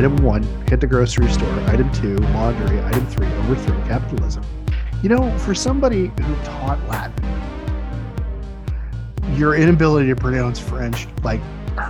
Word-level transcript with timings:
Item 0.00 0.16
one, 0.24 0.42
hit 0.66 0.80
the 0.80 0.86
grocery 0.86 1.30
store. 1.30 1.52
Item 1.68 1.92
two, 1.92 2.16
laundry. 2.32 2.80
Item 2.84 3.04
three, 3.08 3.26
overthrow 3.26 3.78
capitalism. 3.86 4.42
You 5.02 5.10
know, 5.10 5.38
for 5.40 5.54
somebody 5.54 6.06
who 6.06 6.36
taught 6.36 6.82
Latin, 6.88 7.22
your 9.36 9.56
inability 9.56 10.08
to 10.08 10.16
pronounce 10.16 10.58
French 10.58 11.06
like 11.22 11.42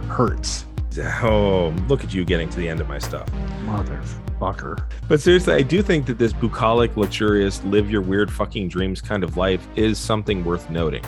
hurts. 0.09 0.67
Oh, 1.23 1.73
look 1.87 2.03
at 2.03 2.13
you 2.13 2.25
getting 2.25 2.49
to 2.49 2.57
the 2.57 2.69
end 2.69 2.81
of 2.81 2.89
my 2.89 2.99
stuff. 2.99 3.31
Motherfucker. 3.65 4.85
But 5.07 5.21
seriously, 5.21 5.55
I 5.55 5.63
do 5.63 5.81
think 5.81 6.05
that 6.07 6.19
this 6.19 6.33
bucolic, 6.33 6.97
luxurious, 6.97 7.63
live 7.63 7.89
your 7.89 8.03
weird 8.03 8.29
fucking 8.29 8.71
dreams 8.71 9.01
kind 9.01 9.23
of 9.23 9.37
life 9.37 9.69
is 9.77 9.99
something 9.99 10.45
worth 10.45 10.69
noting. 10.69 11.05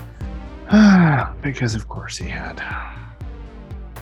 because 1.43 1.75
of 1.75 1.89
course 1.89 2.17
he 2.17 2.29
had. 2.29 2.62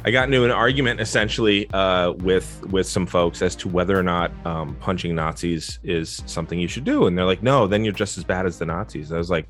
I 0.04 0.10
got 0.10 0.24
into 0.28 0.45
an 0.45 0.50
argument 0.50 1.00
essentially 1.00 1.68
uh, 1.72 2.12
with 2.12 2.64
with 2.70 2.86
some 2.86 3.06
folks 3.06 3.42
as 3.42 3.54
to 3.56 3.68
whether 3.68 3.98
or 3.98 4.02
not 4.02 4.32
um, 4.46 4.74
punching 4.76 5.14
Nazis 5.14 5.78
is 5.82 6.23
something 6.26 6.59
you 6.59 6.68
should 6.68 6.84
do, 6.84 7.06
and 7.06 7.16
they're 7.18 7.26
like, 7.26 7.42
"No, 7.42 7.66
then 7.66 7.84
you're 7.84 7.92
just 7.92 8.16
as 8.16 8.24
bad 8.24 8.46
as 8.46 8.59
the 8.59 8.64
Nazis." 8.64 9.12
I 9.12 9.18
was 9.18 9.28
like, 9.30 9.46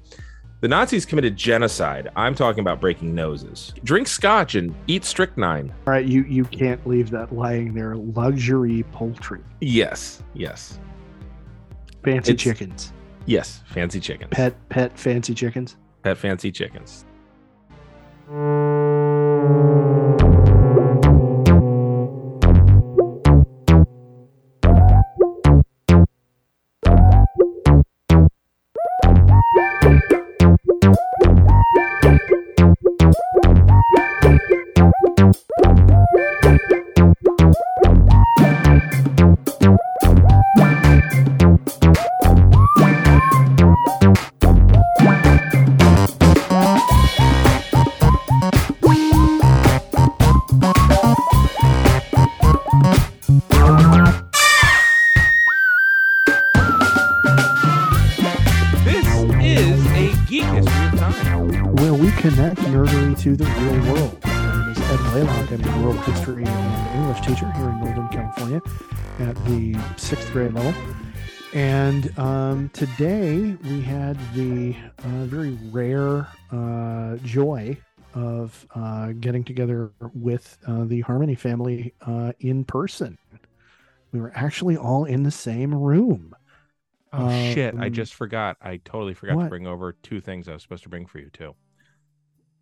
"The 0.60 0.66
Nazis 0.66 1.06
committed 1.06 1.36
genocide. 1.36 2.08
I'm 2.16 2.34
talking 2.34 2.60
about 2.60 2.80
breaking 2.80 3.14
noses. 3.14 3.72
Drink 3.84 4.08
scotch 4.08 4.56
and 4.56 4.74
eat 4.88 5.04
strychnine." 5.04 5.72
All 5.86 5.92
right, 5.92 6.04
you 6.04 6.24
you 6.24 6.44
can't 6.46 6.84
leave 6.84 7.10
that 7.10 7.32
lying 7.32 7.72
there. 7.72 7.94
Luxury 7.94 8.82
poultry, 8.90 9.40
Yes, 9.60 10.20
yes, 10.34 10.80
fancy 12.02 12.32
It's- 12.32 12.42
chickens, 12.42 12.92
yes. 13.24 13.62
Fancy 13.66 14.00
chickens. 14.00 14.30
pet 14.32 14.56
pet 14.68 14.98
fancy 14.98 15.32
chickens. 15.32 15.76
Pet 16.02 16.18
fancy 16.18 16.50
chickens. 16.50 17.04
Grade 70.40 70.54
level. 70.54 70.74
And 71.52 72.18
um, 72.18 72.70
today 72.70 73.58
we 73.62 73.82
had 73.82 74.16
the 74.34 74.74
uh, 75.04 75.24
very 75.26 75.58
rare 75.70 76.26
uh, 76.50 77.16
joy 77.16 77.76
of 78.14 78.66
uh, 78.74 79.12
getting 79.20 79.44
together 79.44 79.90
with 80.14 80.56
uh, 80.66 80.84
the 80.84 81.02
Harmony 81.02 81.34
family 81.34 81.92
uh, 82.06 82.32
in 82.40 82.64
person. 82.64 83.18
We 84.12 84.20
were 84.20 84.32
actually 84.34 84.78
all 84.78 85.04
in 85.04 85.24
the 85.24 85.30
same 85.30 85.74
room. 85.74 86.34
Oh 87.12 87.28
shit! 87.52 87.74
I 87.74 87.88
Um, 87.88 87.92
just 87.92 88.14
forgot. 88.14 88.56
I 88.62 88.78
totally 88.78 89.12
forgot 89.14 89.42
to 89.42 89.48
bring 89.48 89.66
over 89.66 89.92
two 90.02 90.20
things 90.22 90.48
I 90.48 90.54
was 90.54 90.62
supposed 90.62 90.84
to 90.84 90.88
bring 90.88 91.04
for 91.06 91.18
you 91.18 91.28
too. 91.30 91.54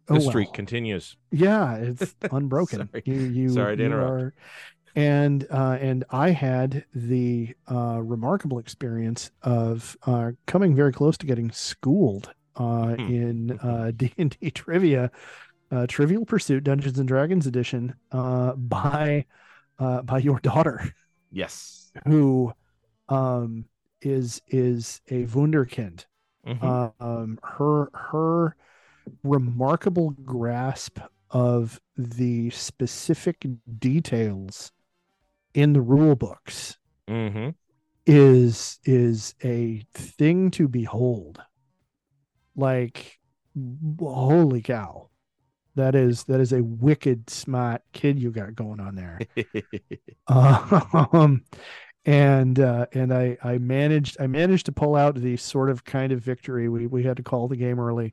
Oh, 0.09 0.15
The 0.15 0.21
streak 0.23 0.49
well. 0.49 0.55
continues. 0.55 1.17
Yeah, 1.31 1.77
it's 1.77 2.15
unbroken. 2.33 2.89
Sorry. 2.91 3.03
You, 3.07 3.15
you, 3.15 3.49
Sorry 3.51 3.77
to 3.77 3.85
interrupt. 3.85 4.11
are- 4.23 4.35
and 4.95 5.47
uh, 5.51 5.79
and 5.81 6.05
I 6.11 6.31
had 6.31 6.85
the 6.95 7.55
uh, 7.71 8.01
remarkable 8.03 8.59
experience 8.59 9.31
of 9.43 9.97
uh, 10.07 10.33
coming 10.47 10.75
very 10.75 10.93
close 10.93 11.17
to 11.19 11.27
getting 11.27 11.51
schooled 11.51 12.33
uh, 12.57 12.97
Hmm. 12.97 13.09
in 13.09 13.59
uh, 13.63 13.93
D 13.97 14.13
and 14.19 14.37
D 14.41 14.51
trivia, 14.51 15.11
uh, 15.71 15.87
Trivial 15.87 16.25
Pursuit 16.27 16.65
Dungeons 16.65 16.99
and 16.99 17.09
Dragons 17.09 17.47
edition 17.47 17.95
uh, 18.13 18.55
by 18.55 19.25
uh, 19.79 20.03
by 20.03 20.19
your 20.19 20.41
daughter, 20.41 20.93
Yes. 21.31 21.93
who 22.07 22.53
um, 23.09 23.67
is 24.03 24.43
is 24.49 25.01
a 25.11 25.25
wunderkind 25.27 26.05
Mhm. 26.45 26.93
um, 27.01 27.39
her 27.43 27.91
her 27.95 28.57
remarkable 29.25 30.11
grasp 30.11 30.99
of 31.31 31.81
the 31.97 32.51
specific 32.51 33.47
details 33.79 34.73
in 35.55 35.73
the 35.73 35.81
rule 35.81 36.15
books 36.15 36.77
Mhm. 37.09 37.55
is 38.07 38.79
is 38.85 39.35
a 39.43 39.85
thing 39.95 40.51
to 40.53 40.69
behold. 40.69 41.41
Like 42.57 43.19
holy 44.01 44.63
cow. 44.63 45.09
That 45.75 45.95
is 45.95 46.25
that 46.25 46.41
is 46.41 46.53
a 46.53 46.63
wicked 46.63 47.31
smart 47.31 47.83
kid 47.93 48.19
you 48.19 48.31
got 48.31 48.55
going 48.55 48.81
on 48.81 48.95
there. 48.97 49.19
Um 50.29 51.45
and 52.05 52.59
uh 52.61 52.87
and 52.93 53.13
i 53.13 53.37
i 53.43 53.59
managed 53.59 54.17
i 54.21 54.27
managed 54.27 54.67
to 54.67 54.73
pull 54.73 54.95
out 54.97 55.15
the 55.17 55.37
sort 55.37 55.69
of 55.71 55.85
kind 55.85 56.13
of 56.13 56.21
victory. 56.21 56.69
We 56.69 56.87
we 56.87 57.03
had 57.03 57.17
to 57.19 57.23
call 57.23 57.49
the 57.49 57.57
game 57.57 57.79
early. 57.81 58.13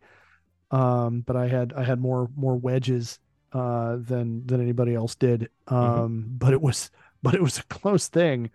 Um 0.72 1.22
but 1.22 1.36
i 1.36 1.48
had 1.48 1.74
i 1.74 1.84
had 1.84 2.00
more 2.00 2.30
more 2.36 2.56
wedges 2.56 3.20
uh 3.54 3.98
than 4.00 4.46
than 4.48 4.62
anybody 4.62 4.96
else 4.96 5.16
did. 5.16 5.50
Um 5.68 6.26
but 6.38 6.54
it 6.54 6.62
was 6.62 6.92
but 7.26 7.36
it 7.36 7.44
was 7.44 7.60
a 7.60 7.64
close 7.70 8.10
thing. 8.10 8.52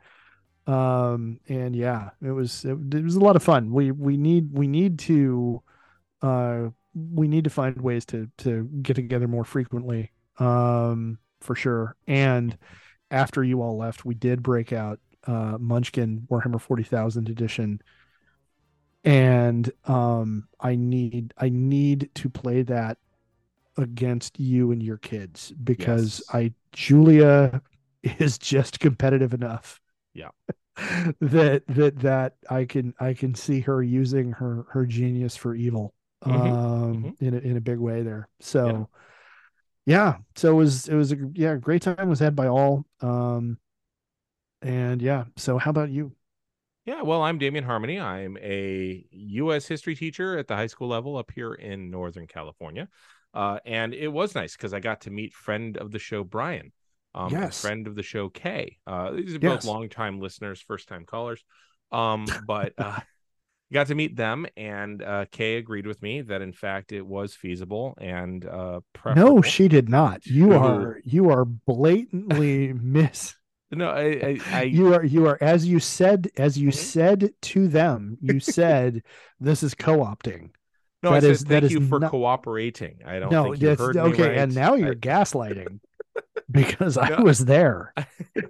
Um 0.66 1.40
and 1.48 1.74
yeah 1.76 2.10
it 2.22 2.30
was 2.32 2.64
it, 2.64 2.78
it 2.94 3.04
was 3.04 3.16
a 3.16 3.20
lot 3.20 3.36
of 3.36 3.42
fun. 3.42 3.72
We 3.72 3.90
we 3.92 4.16
need 4.16 4.52
we 4.52 4.68
need 4.68 4.98
to 5.00 5.62
uh 6.22 6.68
we 6.94 7.28
need 7.28 7.44
to 7.44 7.50
find 7.50 7.80
ways 7.80 8.04
to 8.06 8.30
to 8.38 8.64
get 8.82 8.94
together 8.96 9.28
more 9.28 9.44
frequently 9.44 10.12
um 10.38 11.18
for 11.40 11.54
sure. 11.56 11.96
And 12.08 12.58
after 13.10 13.44
you 13.44 13.62
all 13.62 13.78
left 13.78 14.04
we 14.04 14.14
did 14.14 14.42
break 14.42 14.72
out 14.72 15.00
uh 15.26 15.58
munchkin 15.60 16.26
warhammer 16.30 16.60
40000 16.60 17.28
edition. 17.30 17.80
And 19.02 19.70
um 19.86 20.46
i 20.60 20.76
need 20.76 21.32
i 21.38 21.48
need 21.48 22.10
to 22.14 22.28
play 22.28 22.62
that 22.62 22.98
against 23.78 24.40
you 24.40 24.72
and 24.72 24.82
your 24.82 24.98
kids 24.98 25.52
because 25.64 26.20
Yes. 26.20 26.30
i 26.32 26.52
julia 26.72 27.62
is 28.02 28.38
just 28.38 28.80
competitive 28.80 29.34
enough 29.34 29.80
Yeah. 30.14 30.30
that 31.20 31.62
that 31.68 31.98
that 32.00 32.34
i 32.48 32.64
can 32.64 32.94
i 33.00 33.12
can 33.12 33.34
see 33.34 33.60
her 33.60 33.82
using 33.82 34.32
her 34.32 34.64
her 34.70 34.86
genius 34.86 35.36
for 35.36 35.54
evil 35.54 35.94
Mhm, 36.24 36.54
um 37.02 37.12
in 37.20 37.34
a, 37.34 37.38
in 37.38 37.56
a 37.56 37.60
big 37.60 37.78
way 37.78 38.02
there 38.02 38.28
so 38.40 38.88
yeah 39.86 40.16
so 40.36 40.50
it 40.52 40.54
was 40.56 40.88
it 40.88 40.94
was 40.94 41.12
a 41.12 41.16
yeah 41.34 41.56
great 41.56 41.82
time 41.82 42.08
was 42.08 42.20
had 42.20 42.36
by 42.36 42.48
all 42.48 42.84
um 43.00 43.58
and 44.62 45.00
yeah 45.02 45.24
so 45.36 45.58
how 45.58 45.70
about 45.70 45.90
you 45.90 46.12
Yeah, 46.86 47.02
well, 47.02 47.22
I'm 47.22 47.38
Damian 47.38 47.64
Harmony. 47.64 48.00
I'm 48.00 48.36
a 48.38 49.04
U.S. 49.10 49.66
history 49.66 49.94
teacher 49.94 50.38
at 50.38 50.48
the 50.48 50.56
high 50.56 50.66
school 50.66 50.88
level 50.88 51.16
up 51.16 51.30
here 51.30 51.54
in 51.54 51.90
Northern 51.90 52.26
California. 52.26 52.88
Uh, 53.34 53.58
and 53.64 53.94
it 53.94 54.08
was 54.08 54.34
nice 54.34 54.56
because 54.56 54.72
I 54.72 54.80
got 54.80 55.02
to 55.02 55.10
meet 55.10 55.32
friend 55.34 55.76
of 55.76 55.90
the 55.92 55.98
show, 55.98 56.24
Brian. 56.24 56.72
Um, 57.14 57.32
Yes. 57.32 57.60
friend 57.60 57.86
of 57.86 57.96
the 57.96 58.02
show, 58.02 58.28
Kay. 58.28 58.78
Uh, 58.86 59.12
these 59.12 59.34
are 59.34 59.38
Yes. 59.42 59.64
both 59.64 59.64
longtime 59.64 60.20
listeners, 60.20 60.60
first 60.60 60.88
time 60.88 61.04
callers. 61.04 61.42
Um, 61.90 62.24
but 62.46 62.72
uh, 62.78 63.00
got 63.72 63.88
to 63.88 63.94
meet 63.96 64.16
them, 64.16 64.46
and 64.56 65.02
uh, 65.02 65.24
Kay 65.32 65.56
agreed 65.56 65.86
with 65.86 66.02
me 66.02 66.22
that 66.22 66.40
in 66.42 66.52
fact 66.52 66.92
it 66.92 67.04
was 67.06 67.34
feasible 67.34 67.94
and 68.00 68.44
uh, 68.46 68.80
no 69.16 69.42
she 69.42 69.66
did 69.68 69.88
not 69.88 70.24
you 70.26 70.52
are 70.52 71.00
you 71.04 71.30
are 71.30 71.44
blatantly 71.44 72.72
miss 72.80 73.34
no, 73.72 73.88
I, 73.88 74.02
I, 74.02 74.40
I 74.52 74.62
you 74.62 74.92
are 74.94 75.04
you 75.04 75.26
are 75.26 75.38
as 75.40 75.66
you 75.66 75.78
said 75.78 76.28
as 76.36 76.58
you 76.58 76.68
Mhm. 76.70 76.74
said 76.74 77.30
to 77.42 77.68
them 77.68 78.18
you 78.20 78.40
said 78.58 79.02
this 79.38 79.62
is 79.62 79.74
co-opting 79.74 80.50
no, 81.02 81.10
I 81.12 81.20
that 81.20 81.22
said 81.22 81.30
is- 81.30 81.42
thank 81.44 81.64
is 81.64 81.72
you 81.72 81.80
for 81.86 81.98
not- 82.00 82.10
cooperating. 82.10 82.98
I 83.06 83.18
don't 83.20 83.30
no 83.32 83.44
think 83.52 83.62
you 83.62 83.74
heard 83.76 83.94
me 83.96 84.02
okay 84.02 84.28
right. 84.28 84.38
and 84.38 84.54
now 84.54 84.74
you're 84.74 84.94
gaslighting 84.94 85.78
because 86.50 86.96
i 86.96 87.10
No. 87.10 87.22
was 87.22 87.44
there 87.44 87.92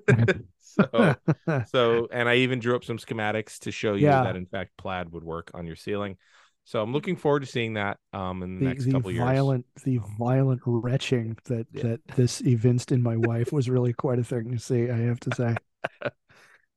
so 0.61 1.15
so 1.65 2.09
and 2.13 2.29
i 2.29 2.37
even 2.37 2.59
drew 2.59 2.77
up 2.77 2.85
some 2.85 2.99
schematics 2.99 3.59
to 3.59 3.71
show 3.71 3.95
you 3.95 4.05
Yeah. 4.05 4.23
that 4.23 4.37
in 4.37 4.47
fact 4.47 4.71
plaid 4.77 5.11
would 5.13 5.25
work 5.25 5.51
on 5.55 5.67
your 5.67 5.77
ceiling 5.77 6.17
So 6.65 6.83
I'm 6.83 6.93
looking 6.93 7.17
forward 7.17 7.41
to 7.41 7.47
seeing 7.47 7.75
that 7.75 7.99
um 8.13 8.43
in 8.43 8.55
the, 8.57 8.61
The, 8.61 8.69
next 8.71 8.85
the 8.85 8.93
couple 8.93 9.11
years. 9.11 9.27
violent, 9.27 9.67
the 9.85 9.99
Um, 9.99 10.17
violent 10.19 10.61
retching 10.67 11.37
that 11.45 11.67
Yeah. 11.73 11.83
that 11.83 12.01
this 12.17 12.41
evinced 12.43 12.93
in 12.93 13.03
my 13.03 13.17
wife 13.17 13.53
was 13.53 13.69
really 13.71 13.93
quite 13.93 14.19
a 14.19 14.25
thing 14.25 14.51
to 14.53 14.59
see. 14.59 14.91
I 14.91 14.99
have 14.99 15.21
to 15.21 15.33
say. 15.35 15.57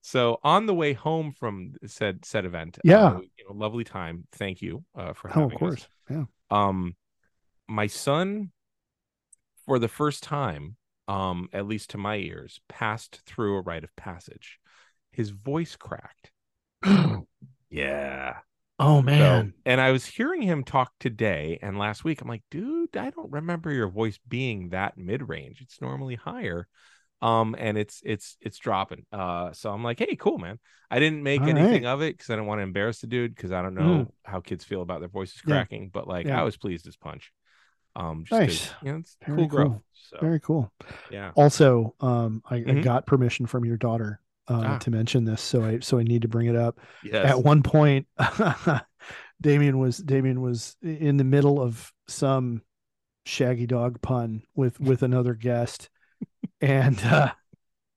So 0.02 0.40
on 0.44 0.66
the 0.66 0.74
way 0.74 0.94
home 0.94 1.32
from 1.32 1.76
said 1.86 2.26
said 2.26 2.46
event, 2.46 2.78
Yeah. 2.84 3.08
uh, 3.16 3.20
you 3.38 3.46
know, 3.48 3.54
lovely 3.56 3.84
time. 3.84 4.28
Thank 4.34 4.62
you 4.62 4.84
uh, 4.96 5.14
for 5.14 5.30
having 5.30 5.44
Oh, 5.44 5.46
of 5.46 5.54
us. 5.54 5.60
course. 5.60 5.88
Yeah. 6.10 6.26
um 6.52 6.96
my 7.68 7.88
son 7.88 8.52
for 9.66 9.80
the 9.80 9.88
first 9.88 10.24
time 10.24 10.76
um 11.08 11.50
at 11.54 11.68
least 11.68 11.92
to 11.92 11.98
my 11.98 12.16
ears 12.18 12.60
passed 12.70 13.22
through 13.26 13.58
a 13.58 13.62
rite 13.62 13.84
of 13.84 13.96
passage. 13.96 14.60
His 15.12 15.30
voice 15.32 15.76
cracked. 15.76 16.32
Yeah. 17.70 18.36
Oh 18.80 18.98
So- 19.00 19.04
man. 19.04 19.54
and 19.66 19.80
i 19.82 19.92
was 19.92 20.06
hearing 20.06 20.42
him 20.42 20.64
talk 20.64 20.92
today 21.00 21.60
and 21.62 21.78
last 21.78 22.04
week. 22.04 22.22
I'm 22.22 22.28
like 22.28 22.44
dude 22.52 22.96
i 22.98 23.10
don't 23.10 23.32
remember 23.32 23.72
your 23.72 23.88
voice 23.88 24.20
being 24.28 24.70
that 24.70 24.98
mid-range. 24.98 25.62
It's 25.62 25.82
normally 25.82 26.16
higher. 26.16 26.68
Um 27.22 27.56
and 27.58 27.78
it's 27.78 28.02
it's 28.06 28.38
it's 28.42 28.58
dropping. 28.60 29.06
Uh 29.12 29.52
so 29.54 29.72
i'm 29.72 29.84
like 29.84 30.00
hey 30.00 30.16
cool 30.16 30.38
man. 30.38 30.60
I 30.92 31.00
didn't 31.00 31.24
make 31.24 31.42
All 31.42 31.50
anything 31.50 31.84
right. 31.86 31.92
of 31.94 32.02
it 32.04 32.16
because 32.18 32.30
i 32.30 32.36
don't 32.36 32.46
want 32.46 32.60
to 32.60 32.64
embarrass 32.64 33.00
the 33.02 33.08
dude 33.08 33.34
because 33.36 33.52
i 33.52 33.62
don't 33.64 33.74
know 33.76 34.14
how 34.24 34.40
kids 34.42 34.64
feel 34.64 34.82
about 34.84 35.00
their 35.00 35.10
voices 35.10 35.42
Yeah. 35.46 35.56
cracking 35.56 35.90
but 35.92 36.08
like 36.08 36.28
Yeah. 36.28 36.40
i 36.40 36.44
was 36.44 36.58
pleased 36.58 36.86
as 36.88 36.96
punch 36.98 37.32
um 37.96 38.26
Nice. 38.32 38.72
you 38.82 38.92
know 38.92 38.98
it's 39.00 39.18
Very 39.26 39.38
cool 39.38 39.48
growth 39.48 39.68
cool. 39.72 39.84
so 40.10 40.18
Very 40.22 40.40
cool. 40.40 40.72
yeah 41.12 41.32
Also, 41.36 41.96
um, 42.00 42.42
I, 42.50 42.56
I 42.56 42.60
Mhm. 42.60 42.84
got 42.84 43.06
permission 43.06 43.46
from 43.46 43.66
your 43.66 43.78
daughter 43.78 44.20
uh, 44.48 44.62
Ah. 44.64 44.78
to 44.80 44.92
mention 44.92 45.24
this, 45.26 45.42
so 45.42 45.64
I 45.64 45.80
so 45.80 46.00
I 46.00 46.04
need 46.04 46.24
to 46.24 46.28
bring 46.28 46.48
it 46.48 46.56
up. 46.56 46.80
yes 47.04 47.26
At 47.26 47.44
one 47.44 47.64
point, 47.64 48.08
Damien 49.42 49.80
was 49.80 49.98
Damien 49.98 50.42
was 50.42 50.76
in 50.82 51.18
the 51.18 51.24
middle 51.24 51.62
of 51.62 51.92
some 52.08 52.62
shaggy 53.26 53.68
dog 53.68 54.02
pun 54.02 54.44
with 54.56 54.80
with 54.80 55.04
another 55.04 55.34
guest, 55.34 55.90
and 56.62 57.00
uh, 57.06 57.32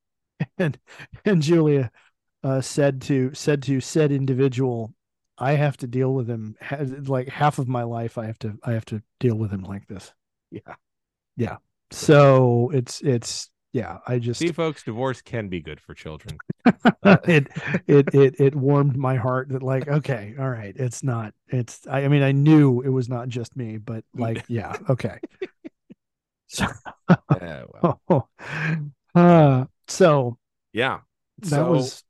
and 0.58 0.78
and 1.24 1.42
Julia 1.42 1.90
uh, 2.44 2.60
said 2.60 3.00
to 3.02 3.32
said 3.34 3.62
to 3.64 3.80
said 3.80 4.12
individual, 4.12 4.94
"I 5.38 5.52
have 5.52 5.76
to 5.78 5.86
deal 5.86 6.12
with 6.14 6.28
him. 6.28 6.56
Like 7.06 7.28
half 7.28 7.58
of 7.58 7.68
my 7.68 7.82
life, 7.82 8.18
I 8.18 8.26
have 8.26 8.38
to 8.40 8.58
I 8.62 8.72
have 8.72 8.84
to 8.86 9.02
deal 9.20 9.36
with 9.36 9.50
him 9.50 9.62
like 9.62 9.86
this." 9.86 10.12
Yeah, 10.50 10.74
yeah 11.36 11.56
So 11.90 12.70
it's 12.72 13.00
it's 13.02 13.50
yeah. 13.72 13.98
I 14.06 14.18
just 14.18 14.40
see 14.40 14.52
folks 14.52 14.82
divorce 14.82 15.20
can 15.20 15.48
be 15.48 15.60
good 15.60 15.80
for 15.80 15.94
children 15.94 16.38
it 17.04 17.48
it 17.86 18.14
it 18.14 18.40
it 18.40 18.54
warmed 18.54 18.96
my 18.96 19.16
heart 19.16 19.48
that 19.50 19.62
like 19.62 19.86
okay 19.88 20.34
all 20.38 20.48
right 20.48 20.74
it's 20.76 21.02
not 21.02 21.32
it's 21.48 21.86
I, 21.86 22.04
I 22.04 22.08
mean 22.08 22.22
i 22.22 22.32
knew 22.32 22.80
it 22.82 22.88
was 22.88 23.08
not 23.08 23.28
just 23.28 23.56
me 23.56 23.78
but 23.78 24.04
like 24.14 24.44
yeah 24.48 24.76
okay 24.88 25.18
so 26.48 26.66
yeah 27.40 27.64
well, 28.08 28.30
uh 29.14 29.64
so 29.88 30.38
yeah 30.72 31.00
that 31.38 31.50
so 31.50 31.70
was 31.70 32.02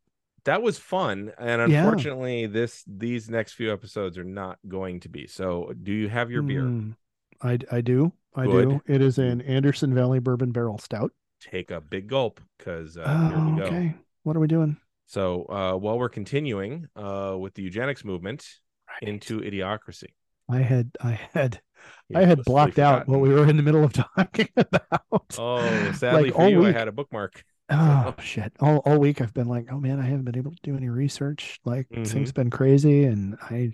that 0.47 0.63
was 0.63 0.79
fun 0.79 1.33
and 1.39 1.71
Yeah. 1.71 1.85
unfortunately 1.85 2.47
this 2.47 2.83
these 2.87 3.29
next 3.29 3.53
few 3.53 3.73
episodes 3.73 4.17
are 4.19 4.25
not 4.25 4.59
going 4.67 5.01
to 5.01 5.09
be. 5.09 5.27
So 5.27 5.73
do 5.83 5.93
you 5.93 6.09
have 6.09 6.31
your 6.31 6.43
beer? 6.43 6.63
Mm, 6.63 6.97
i 7.43 7.59
i 7.71 7.81
do 7.81 8.13
i 8.35 8.47
Good. 8.47 8.69
do. 8.71 8.83
It 8.87 9.03
is 9.03 9.19
an 9.19 9.41
anderson 9.43 9.95
valley 9.95 10.19
bourbon 10.19 10.53
barrel 10.53 10.79
stout. 10.79 11.13
Take 11.41 11.71
a 11.71 11.81
big 11.81 12.09
gulp 12.09 12.41
because 12.59 12.97
uh, 12.97 13.05
oh, 13.07 13.63
okay. 13.63 13.95
What 14.23 14.37
are 14.37 14.41
we 14.41 14.49
doing? 14.49 14.79
So 15.07 15.45
uh 15.45 15.75
while 15.77 15.99
we're 15.99 16.09
continuing 16.09 16.89
uh 16.97 17.37
with 17.39 17.55
the 17.55 17.63
eugenics 17.63 18.05
movement 18.05 18.47
Right. 18.89 19.09
into 19.09 19.41
idiocracy. 19.41 20.11
I 20.49 20.59
had 20.59 20.91
i 21.01 21.19
had 21.35 21.61
You 22.09 22.19
i 22.21 22.25
had 22.25 22.45
blocked 22.45 22.79
out 22.79 23.09
what 23.09 23.21
we 23.21 23.31
were 23.31 23.49
in 23.49 23.57
the 23.57 23.63
middle 23.65 23.83
of 23.85 23.93
talking 24.17 24.49
about. 24.57 25.37
Oh 25.37 25.93
sadly 25.93 26.31
Like, 26.31 26.35
for 26.35 26.49
you 26.49 26.65
i 26.65 26.73
had 26.73 26.89
a 26.89 26.93
bookmark 26.93 27.45
Oh 27.69 28.15
shit! 28.21 28.53
All 28.61 28.79
all 28.79 28.99
week 28.99 29.21
I've 29.21 29.35
been 29.35 29.49
like, 29.49 29.67
oh 29.73 29.81
man, 29.81 29.99
I 29.99 30.05
haven't 30.05 30.25
been 30.25 30.37
able 30.39 30.53
to 30.53 30.59
do 30.63 30.77
any 30.77 30.89
research. 30.89 31.59
Like 31.65 31.89
Mhm. 31.91 32.05
things 32.05 32.31
been 32.33 32.51
crazy, 32.51 33.05
and 33.05 33.37
I, 33.43 33.73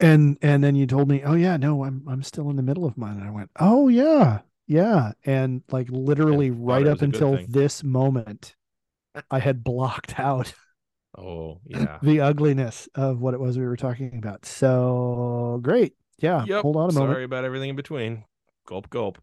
and 0.00 0.38
and 0.42 0.64
then 0.64 0.76
you 0.76 0.86
told 0.86 1.08
me, 1.08 1.22
oh 1.24 1.34
yeah, 1.34 1.56
no, 1.58 1.84
I'm 1.84 2.04
I'm 2.08 2.22
still 2.22 2.50
in 2.50 2.56
the 2.56 2.62
middle 2.62 2.86
of 2.86 2.96
mine. 2.98 3.16
And 3.18 3.24
I 3.24 3.30
went, 3.30 3.50
oh 3.60 3.88
yeah, 3.88 4.40
yeah, 4.66 5.12
and 5.24 5.62
like 5.70 5.88
literally 5.90 6.50
right 6.50 6.86
up 6.86 7.00
was 7.00 7.02
a 7.02 7.06
good 7.06 7.26
until 7.26 7.42
this 7.46 7.84
moment, 7.84 8.56
I 9.30 9.40
had 9.40 9.64
blocked 9.64 10.20
out 10.20 10.54
oh 11.18 11.60
yeah 11.66 12.00
the 12.00 12.20
ugliness 12.20 12.88
of 12.94 13.20
what 13.20 13.34
it 13.34 13.40
was 13.40 13.58
we 13.58 13.66
were 13.66 13.76
talking 13.76 14.18
about. 14.18 14.44
So 14.46 15.58
great, 15.62 15.94
yeah. 16.18 16.46
yep 16.46 16.62
Hold 16.62 16.76
on 16.76 16.88
a 16.90 16.92
sorry 16.92 17.24
moment. 17.24 17.24
about 17.24 17.44
everything 17.44 17.70
in 17.70 17.76
between 17.76 18.24
gulp 18.66 18.88
gulp 18.90 19.18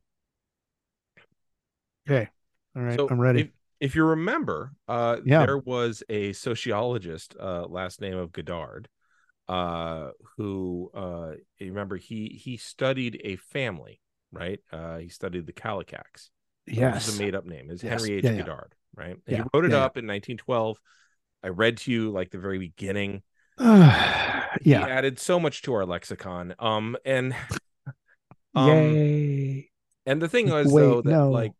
Okay, 2.07 2.29
all 2.75 2.81
right, 2.81 3.01
So 3.01 3.09
I'm 3.09 3.19
ready. 3.19 3.41
If, 3.41 3.49
if 3.83 3.95
you 3.95 4.05
remember, 4.05 4.71
uh, 4.87 5.17
Yeah. 5.25 5.45
there 5.45 5.57
was 5.57 6.03
a 6.07 6.31
sociologist, 6.33 7.35
uh, 7.37 7.65
last 7.67 7.99
name 7.99 8.17
of 8.17 8.31
Goddard, 8.31 8.87
uh, 9.49 10.11
who, 10.37 10.89
uh, 10.93 11.33
you 11.59 11.67
remember 11.67 11.97
he 11.97 12.29
he 12.41 12.55
studied 12.55 13.19
a 13.25 13.35
family, 13.35 13.99
right? 14.31 14.61
Uh, 14.71 14.99
he 14.99 15.09
studied 15.09 15.45
the 15.45 15.53
Kallikaks. 15.53 16.29
Which 16.65 16.77
yes. 16.77 17.09
is 17.09 17.19
a 17.19 17.21
made 17.21 17.35
up 17.35 17.45
name. 17.45 17.69
Is 17.69 17.83
Yes. 17.83 18.01
Henry 18.01 18.17
H. 18.19 18.23
Yeah, 18.23 18.31
yeah. 18.31 18.37
Goddard, 18.37 18.75
right? 18.95 19.17
Yeah, 19.27 19.37
He 19.37 19.43
wrote 19.53 19.65
it 19.65 19.71
yeah, 19.71 19.79
yeah. 19.79 19.83
up 19.85 19.97
in 19.97 20.07
1912. 20.07 20.79
I 21.43 21.49
read 21.49 21.75
to 21.79 21.91
you 21.91 22.09
like 22.09 22.31
the 22.31 22.37
very 22.37 22.57
beginning. 22.57 23.21
yeah. 23.59 24.47
He 24.61 24.73
added 24.75 25.19
so 25.19 25.41
much 25.41 25.61
to 25.63 25.73
our 25.73 25.85
lexicon. 25.85 26.55
Um, 26.57 26.95
and 27.03 27.35
um, 28.55 28.69
Yay. 28.69 29.69
And 30.05 30.21
the 30.21 30.29
thing 30.29 30.49
was 30.49 30.71
Wait, 30.71 30.81
though 30.81 31.01
that 31.01 31.11
no. 31.11 31.31
like 31.31 31.51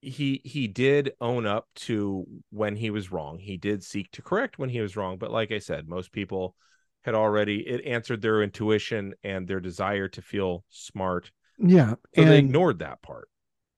he 0.00 0.40
he 0.44 0.68
did 0.68 1.12
own 1.20 1.46
up 1.46 1.68
to 1.74 2.26
when 2.50 2.76
he 2.76 2.90
was 2.90 3.10
wrong. 3.12 3.38
He 3.38 3.56
did 3.56 3.82
seek 3.84 4.10
to 4.12 4.22
correct 4.22 4.58
when 4.58 4.68
he 4.70 4.80
was 4.80 4.96
wrong, 4.96 5.18
but 5.18 5.30
like 5.30 5.50
I 5.52 5.58
said, 5.58 5.88
most 5.88 6.12
people 6.12 6.54
had 7.02 7.14
already 7.14 7.66
it 7.66 7.84
answered 7.84 8.22
their 8.22 8.42
intuition 8.42 9.14
and 9.24 9.46
their 9.48 9.60
desire 9.60 10.08
to 10.08 10.22
feel 10.22 10.64
smart. 10.70 11.30
Yeah. 11.58 11.94
So 12.14 12.22
and 12.22 12.30
they 12.30 12.38
ignored 12.38 12.78
that 12.80 13.02
part. 13.02 13.28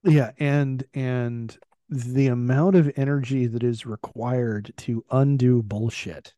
yeah, 0.04 0.32
and 0.38 0.84
and 0.94 1.56
the 1.88 2.28
amount 2.28 2.76
of 2.76 2.90
energy 2.96 3.46
that 3.46 3.62
is 3.64 3.84
required 3.86 4.72
to 4.78 5.04
undo 5.10 5.62
bullshit 5.62 6.34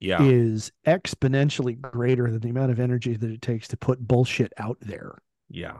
Yeah. 0.00 0.22
is 0.22 0.72
exponentially 0.86 1.80
greater 1.80 2.30
than 2.30 2.40
the 2.40 2.50
amount 2.50 2.72
of 2.72 2.80
energy 2.80 3.16
that 3.16 3.30
it 3.30 3.42
takes 3.42 3.68
to 3.68 3.76
put 3.76 4.06
bullshit 4.06 4.52
out 4.58 4.78
there. 4.80 5.18
Yeah. 5.48 5.78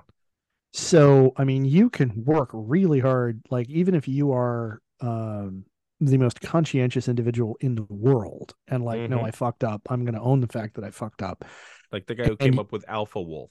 So, 0.76 1.32
I 1.36 1.44
mean, 1.44 1.64
you 1.64 1.88
can 1.88 2.24
work 2.24 2.50
really 2.52 2.98
hard, 2.98 3.42
like 3.48 3.68
even 3.70 3.94
if 3.94 4.08
you 4.08 4.32
are 4.32 4.80
um 5.00 5.64
the 6.00 6.18
most 6.18 6.40
conscientious 6.40 7.08
individual 7.08 7.56
in 7.60 7.76
the 7.76 7.84
world 7.88 8.54
and 8.66 8.84
like, 8.84 9.08
no, 9.08 9.20
Mhm. 9.20 9.24
I 9.24 9.30
fucked 9.30 9.62
up. 9.64 9.82
I'm 9.88 10.04
gonna 10.04 10.22
own 10.22 10.40
the 10.40 10.48
fact 10.48 10.74
that 10.74 10.84
I 10.84 10.90
fucked 10.90 11.22
up. 11.22 11.44
Like 11.92 12.06
the 12.06 12.14
guy 12.16 12.24
who 12.24 12.36
And 12.40 12.40
came 12.40 12.58
up 12.58 12.72
with 12.72 12.84
Alpha 12.88 13.20
Wolf. 13.22 13.50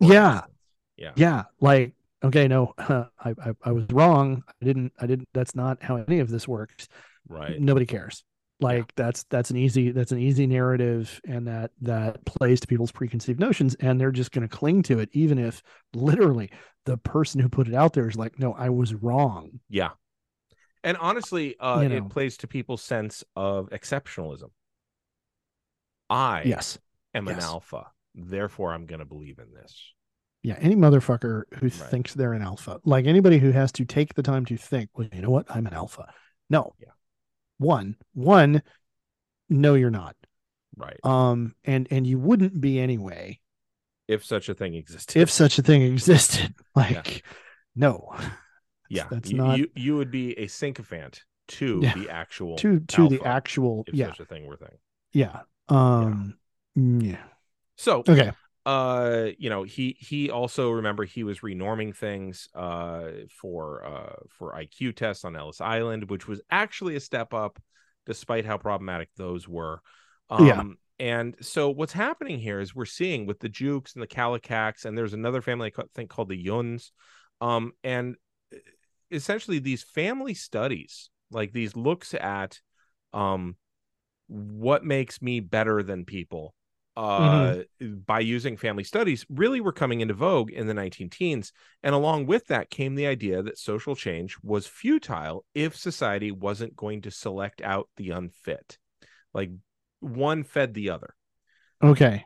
Yeah. 0.00 0.32
instance. 0.34 0.50
Yeah. 0.96 1.12
yeah 1.16 1.44
like 1.60 1.92
okay 2.22 2.46
no 2.46 2.72
I, 2.78 3.06
I 3.20 3.52
i 3.64 3.72
was 3.72 3.84
wrong 3.92 4.44
i 4.62 4.64
didn't 4.64 4.92
i 5.00 5.06
didn't 5.06 5.28
that's 5.34 5.56
not 5.56 5.82
how 5.82 5.96
any 5.96 6.20
of 6.20 6.28
this 6.30 6.46
works 6.46 6.86
Right. 7.28 7.60
nobody 7.60 7.84
cares 7.86 8.22
like 8.60 8.94
that's 8.94 9.24
that's 9.24 9.50
an 9.50 9.56
easy 9.56 9.90
that's 9.90 10.12
an 10.12 10.18
easy 10.18 10.46
narrative 10.46 11.20
and 11.26 11.46
that 11.48 11.72
that 11.82 12.24
plays 12.24 12.60
to 12.60 12.66
people's 12.66 12.92
preconceived 12.92 13.40
notions 13.40 13.74
and 13.80 14.00
they're 14.00 14.12
just 14.12 14.30
going 14.32 14.46
to 14.48 14.56
cling 14.56 14.82
to 14.82 15.00
it 15.00 15.08
even 15.12 15.38
if 15.38 15.62
literally 15.94 16.50
the 16.86 16.96
person 16.98 17.40
who 17.40 17.48
put 17.48 17.66
it 17.68 17.74
out 17.74 17.92
there 17.94 18.08
is 18.08 18.16
like 18.16 18.38
no 18.38 18.52
i 18.54 18.68
was 18.68 18.94
wrong 18.94 19.60
Yeah. 19.68 19.90
And 20.84 20.98
honestly, 20.98 21.58
uh, 21.58 21.80
You 21.80 21.88
know. 21.88 21.96
it 21.96 22.10
plays 22.10 22.36
to 22.38 22.46
people's 22.46 22.82
sense 22.82 23.24
of 23.34 23.70
exceptionalism. 23.70 24.50
I 26.10 26.42
yes 26.44 26.78
am 27.14 27.26
an 27.28 27.38
alpha, 27.40 27.86
therefore 28.14 28.72
I'm 28.74 28.86
going 28.86 28.98
to 28.98 29.04
believe 29.06 29.38
in 29.38 29.52
this. 29.54 29.92
yeah 30.42 30.56
any 30.60 30.76
motherfucker 30.76 31.44
who 31.54 31.66
Right. 31.66 31.72
thinks 31.72 32.12
they're 32.14 32.34
an 32.34 32.42
alpha 32.42 32.80
like 32.84 33.06
anybody 33.06 33.38
who 33.38 33.50
has 33.50 33.72
to 33.72 33.84
take 33.84 34.14
the 34.14 34.22
time 34.22 34.44
to 34.46 34.56
think 34.56 34.90
well 34.94 35.08
you 35.12 35.22
know 35.22 35.30
what 35.30 35.46
i'm 35.48 35.66
an 35.66 35.72
alpha 35.74 36.12
no 36.50 36.74
Yeah. 36.78 36.88
One 37.64 37.96
one 38.12 38.62
no 39.48 39.74
you're 39.74 39.90
not. 39.90 40.16
Right. 40.76 40.98
um 41.04 41.54
and 41.64 41.86
and 41.90 42.06
you 42.06 42.18
wouldn't 42.18 42.60
be 42.60 42.80
anyway 42.80 43.40
if 44.08 44.24
such 44.24 44.48
a 44.48 44.54
thing 44.54 44.74
existed. 44.74 45.20
if 45.20 45.30
such 45.30 45.58
a 45.58 45.62
thing 45.62 45.82
existed. 45.82 46.54
Like 46.76 47.24
no. 47.76 48.14
Yeah, 48.88 49.06
that's 49.10 49.30
you, 49.30 49.36
not- 49.36 49.58
you 49.58 49.70
you 49.74 49.96
would 49.96 50.10
be 50.10 50.38
a 50.38 50.46
sycophant 50.46 51.24
to 51.48 51.80
Yeah. 51.82 51.94
the 51.94 52.10
actual 52.10 52.56
to 52.56 52.80
to 52.80 53.08
the 53.08 53.22
actual 53.24 53.84
if 53.86 53.94
yeah. 53.94 54.08
such 54.08 54.20
a 54.20 54.24
thing 54.24 54.46
were 54.46 54.56
thing. 54.56 54.76
yeah. 55.12 55.40
Um 55.68 56.36
yeah. 56.74 57.22
So 57.76 58.00
okay 58.08 58.32
uh 58.66 59.26
you 59.38 59.50
know 59.50 59.62
he 59.62 59.96
he 60.00 60.30
also 60.30 60.70
remember 60.70 61.04
he 61.04 61.22
was 61.22 61.40
renorming 61.40 61.94
things 61.94 62.48
uh 62.54 63.10
for 63.30 63.84
uh 63.84 64.16
for 64.30 64.54
IQ 64.54 64.92
tests 64.92 65.24
on 65.24 65.36
Ellis 65.36 65.60
Island 65.60 66.08
which 66.08 66.26
was 66.26 66.40
actually 66.50 66.96
a 66.96 67.00
step 67.00 67.34
up 67.34 67.58
despite 68.06 68.46
how 68.46 68.56
problematic 68.56 69.10
those 69.16 69.46
were 69.46 69.80
um 70.30 70.44
Yeah. 70.46 70.64
and 70.98 71.34
so 71.40 71.70
what's 71.70 71.92
happening 71.92 72.38
here 72.38 72.60
is 72.60 72.74
we're 72.74 72.84
seeing 72.84 73.26
with 73.26 73.40
the 73.40 73.48
Jukes 73.48 73.94
and 73.94 74.02
the 74.02 74.06
Kallikaks, 74.06 74.84
and 74.84 74.96
there's 74.96 75.12
another 75.12 75.42
family 75.42 75.72
I 75.76 75.82
think 75.92 76.08
called 76.08 76.28
the 76.28 76.36
Yuns, 76.36 76.92
um, 77.40 77.72
and 77.82 78.14
essentially 79.10 79.58
these 79.58 79.82
family 79.82 80.34
studies, 80.34 81.10
like 81.30 81.52
these 81.52 81.76
looks 81.76 82.14
at, 82.14 82.60
um, 83.12 83.56
what 84.28 84.84
makes 84.84 85.20
me 85.20 85.40
better 85.40 85.82
than 85.82 86.04
people, 86.04 86.54
uh, 86.96 87.56
mm-hmm. 87.80 87.94
by 88.06 88.20
using 88.20 88.56
family 88.56 88.84
studies, 88.84 89.26
really 89.28 89.60
were 89.60 89.72
coming 89.72 90.00
into 90.00 90.14
vogue 90.14 90.50
in 90.50 90.66
the 90.66 90.74
19 90.74 91.10
teens, 91.10 91.52
and 91.82 91.94
along 91.94 92.26
with 92.26 92.46
that 92.46 92.70
came 92.70 92.94
the 92.94 93.06
idea 93.06 93.42
that 93.42 93.58
social 93.58 93.96
change 93.96 94.36
was 94.42 94.66
futile 94.66 95.44
if 95.54 95.76
society 95.76 96.30
wasn't 96.30 96.76
going 96.76 97.02
to 97.02 97.10
select 97.10 97.60
out 97.62 97.88
the 97.96 98.10
unfit, 98.10 98.78
like 99.32 99.50
one 100.00 100.44
fed 100.44 100.74
the 100.74 100.90
other. 100.90 101.14
Okay. 101.82 102.24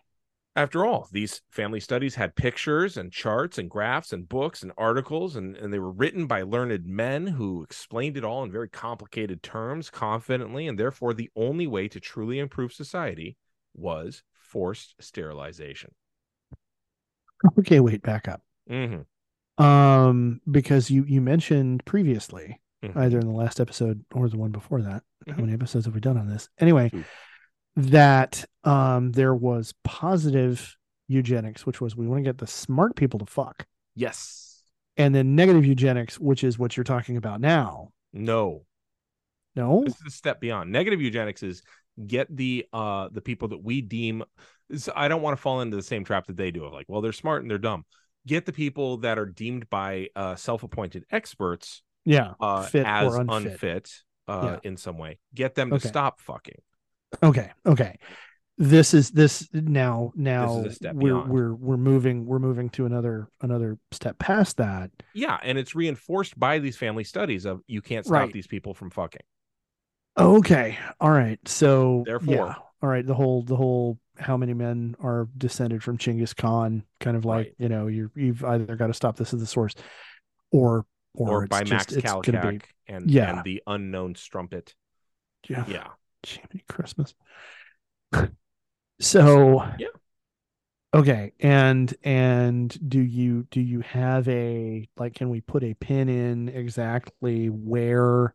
After 0.54 0.84
all, 0.84 1.08
these 1.12 1.40
family 1.50 1.78
studies 1.78 2.16
had 2.16 2.34
pictures 2.34 2.96
and 2.96 3.12
charts 3.12 3.58
and 3.58 3.70
graphs 3.70 4.12
and 4.12 4.28
books 4.28 4.64
and 4.64 4.72
articles, 4.76 5.36
and, 5.36 5.56
and 5.56 5.72
they 5.72 5.78
were 5.78 5.92
written 5.92 6.26
by 6.26 6.42
learned 6.42 6.84
men 6.84 7.28
who 7.28 7.62
explained 7.62 8.16
it 8.16 8.24
all 8.24 8.42
in 8.42 8.50
very 8.50 8.68
complicated 8.68 9.40
terms 9.40 9.88
confidently. 9.88 10.66
And 10.66 10.76
therefore, 10.76 11.14
the 11.14 11.30
only 11.36 11.68
way 11.68 11.86
to 11.86 12.00
truly 12.00 12.40
improve 12.40 12.72
society 12.72 13.36
was 13.78 14.22
forced 14.32 14.94
sterilization. 15.00 15.92
Okay, 17.58 17.80
wait, 17.80 18.02
back 18.02 18.28
up. 18.28 18.42
Mm-hmm. 18.70 19.62
Um, 19.62 20.40
because 20.50 20.90
you 20.90 21.04
you 21.04 21.20
mentioned 21.20 21.84
previously, 21.84 22.60
mm-hmm. 22.84 22.98
either 22.98 23.18
in 23.18 23.26
the 23.26 23.32
last 23.32 23.60
episode 23.60 24.04
or 24.14 24.28
the 24.28 24.38
one 24.38 24.50
before 24.50 24.82
that. 24.82 25.02
Mm-hmm. 25.02 25.32
How 25.32 25.40
many 25.40 25.52
episodes 25.52 25.86
have 25.86 25.94
we 25.94 26.00
done 26.00 26.18
on 26.18 26.28
this? 26.28 26.48
Anyway, 26.58 26.92
that 27.76 28.44
um, 28.64 29.12
there 29.12 29.34
was 29.34 29.74
positive 29.84 30.76
eugenics, 31.06 31.66
which 31.66 31.80
was 31.80 31.96
we 31.96 32.06
want 32.06 32.24
to 32.24 32.28
get 32.28 32.38
the 32.38 32.46
smart 32.46 32.96
people 32.96 33.18
to 33.20 33.26
fuck. 33.26 33.66
Yes. 33.94 34.62
And 34.96 35.14
then 35.14 35.36
negative 35.36 35.64
eugenics, 35.64 36.18
which 36.18 36.42
is 36.42 36.58
what 36.58 36.76
you're 36.76 36.84
talking 36.84 37.16
about 37.16 37.40
now. 37.40 37.90
No. 38.12 38.64
No. 39.54 39.84
This 39.84 39.94
is 39.94 40.06
a 40.08 40.10
step 40.10 40.40
beyond. 40.40 40.70
Negative 40.70 41.00
eugenics 41.00 41.42
is 41.42 41.62
get 42.06 42.34
the 42.34 42.66
uh 42.72 43.08
the 43.12 43.20
people 43.20 43.48
that 43.48 43.62
we 43.62 43.80
deem 43.80 44.22
I 44.94 45.08
don't 45.08 45.22
want 45.22 45.36
to 45.36 45.40
fall 45.42 45.60
into 45.62 45.76
the 45.76 45.82
same 45.82 46.04
trap 46.04 46.26
that 46.26 46.36
they 46.36 46.50
do 46.50 46.64
of 46.64 46.72
like, 46.74 46.86
well, 46.88 47.00
they're 47.00 47.12
smart 47.12 47.42
and 47.42 47.50
they're 47.50 47.56
dumb. 47.58 47.84
Get 48.26 48.44
the 48.44 48.52
people 48.52 48.98
that 48.98 49.18
are 49.18 49.26
deemed 49.26 49.70
by 49.70 50.08
uh 50.14 50.36
self-appointed 50.36 51.04
experts 51.10 51.82
yeah 52.04 52.34
uh, 52.40 52.62
fit 52.62 52.86
as 52.86 53.14
or 53.14 53.20
unfit, 53.28 53.52
unfit 53.52 53.92
uh 54.28 54.58
yeah. 54.62 54.70
in 54.70 54.76
some 54.76 54.98
way. 54.98 55.18
Get 55.34 55.54
them 55.54 55.72
to 55.72 55.76
Okay. 55.76 55.88
stop 55.88 56.20
fucking. 56.20 56.60
Okay. 57.22 57.50
Okay. 57.66 57.96
This 58.60 58.92
is 58.92 59.10
this 59.12 59.48
now 59.52 60.12
now 60.16 60.62
This 60.62 60.66
is 60.66 60.72
a 60.72 60.76
step 60.76 60.94
we're 60.96 61.14
beyond. 61.14 61.30
we're 61.30 61.54
we're 61.54 61.76
moving 61.76 62.26
we're 62.26 62.40
moving 62.40 62.68
to 62.70 62.86
another 62.86 63.28
another 63.40 63.78
step 63.92 64.18
past 64.18 64.56
that. 64.58 64.90
Yeah, 65.14 65.38
and 65.42 65.56
it's 65.56 65.74
reinforced 65.74 66.38
by 66.38 66.58
these 66.58 66.76
family 66.76 67.04
studies 67.04 67.44
of 67.46 67.62
you 67.66 67.80
can't 67.80 68.04
stop 68.04 68.12
Right. 68.12 68.32
these 68.32 68.48
people 68.48 68.74
from 68.74 68.90
fucking. 68.90 69.22
Okay. 70.18 70.78
All 71.00 71.10
right. 71.10 71.38
So 71.46 72.02
Therefore- 72.06 72.34
yeah. 72.34 72.54
All 72.82 72.88
right. 72.88 73.06
The 73.06 73.14
whole 73.14 73.42
the 73.42 73.56
whole 73.56 73.98
how 74.18 74.36
many 74.36 74.52
men 74.54 74.96
are 75.00 75.28
descended 75.36 75.82
from 75.82 75.96
Chinggis 75.98 76.34
Khan 76.36 76.82
kind 77.00 77.16
of 77.16 77.24
like, 77.24 77.46
Right. 77.46 77.54
you 77.58 77.68
know, 77.68 77.86
you're 77.86 78.10
you've 78.16 78.42
either 78.44 78.74
got 78.76 78.88
to 78.88 78.94
stop 78.94 79.16
this 79.16 79.32
at 79.32 79.38
the 79.40 79.46
source 79.46 79.74
or 80.50 80.84
or, 81.14 81.42
Or 81.42 81.46
by 81.46 81.62
just, 81.62 81.92
Max 81.92 82.26
be 82.26 82.60
and, 82.86 83.10
Yeah. 83.10 83.30
and 83.36 83.44
the 83.44 83.62
unknown 83.66 84.14
strumpet. 84.14 84.74
yeah. 85.48 85.64
Yeah. 85.68 85.86
Jiminy 86.26 86.64
Christmas. 86.68 87.14
so 89.00 89.62
Yeah. 89.78 89.88
Okay. 90.94 91.32
And 91.40 91.92
and 92.02 92.76
do 92.88 93.00
you 93.00 93.46
do 93.50 93.60
you 93.60 93.80
have 93.80 94.28
a 94.28 94.88
like 94.96 95.14
can 95.14 95.28
we 95.30 95.40
put 95.40 95.62
a 95.62 95.74
pin 95.74 96.08
in 96.08 96.48
exactly 96.48 97.48
where 97.48 98.34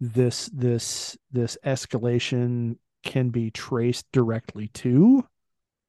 this 0.00 0.50
this 0.52 1.16
this 1.32 1.56
escalation 1.64 2.76
can 3.02 3.30
be 3.30 3.50
traced 3.50 4.06
directly 4.12 4.68
to? 4.68 5.24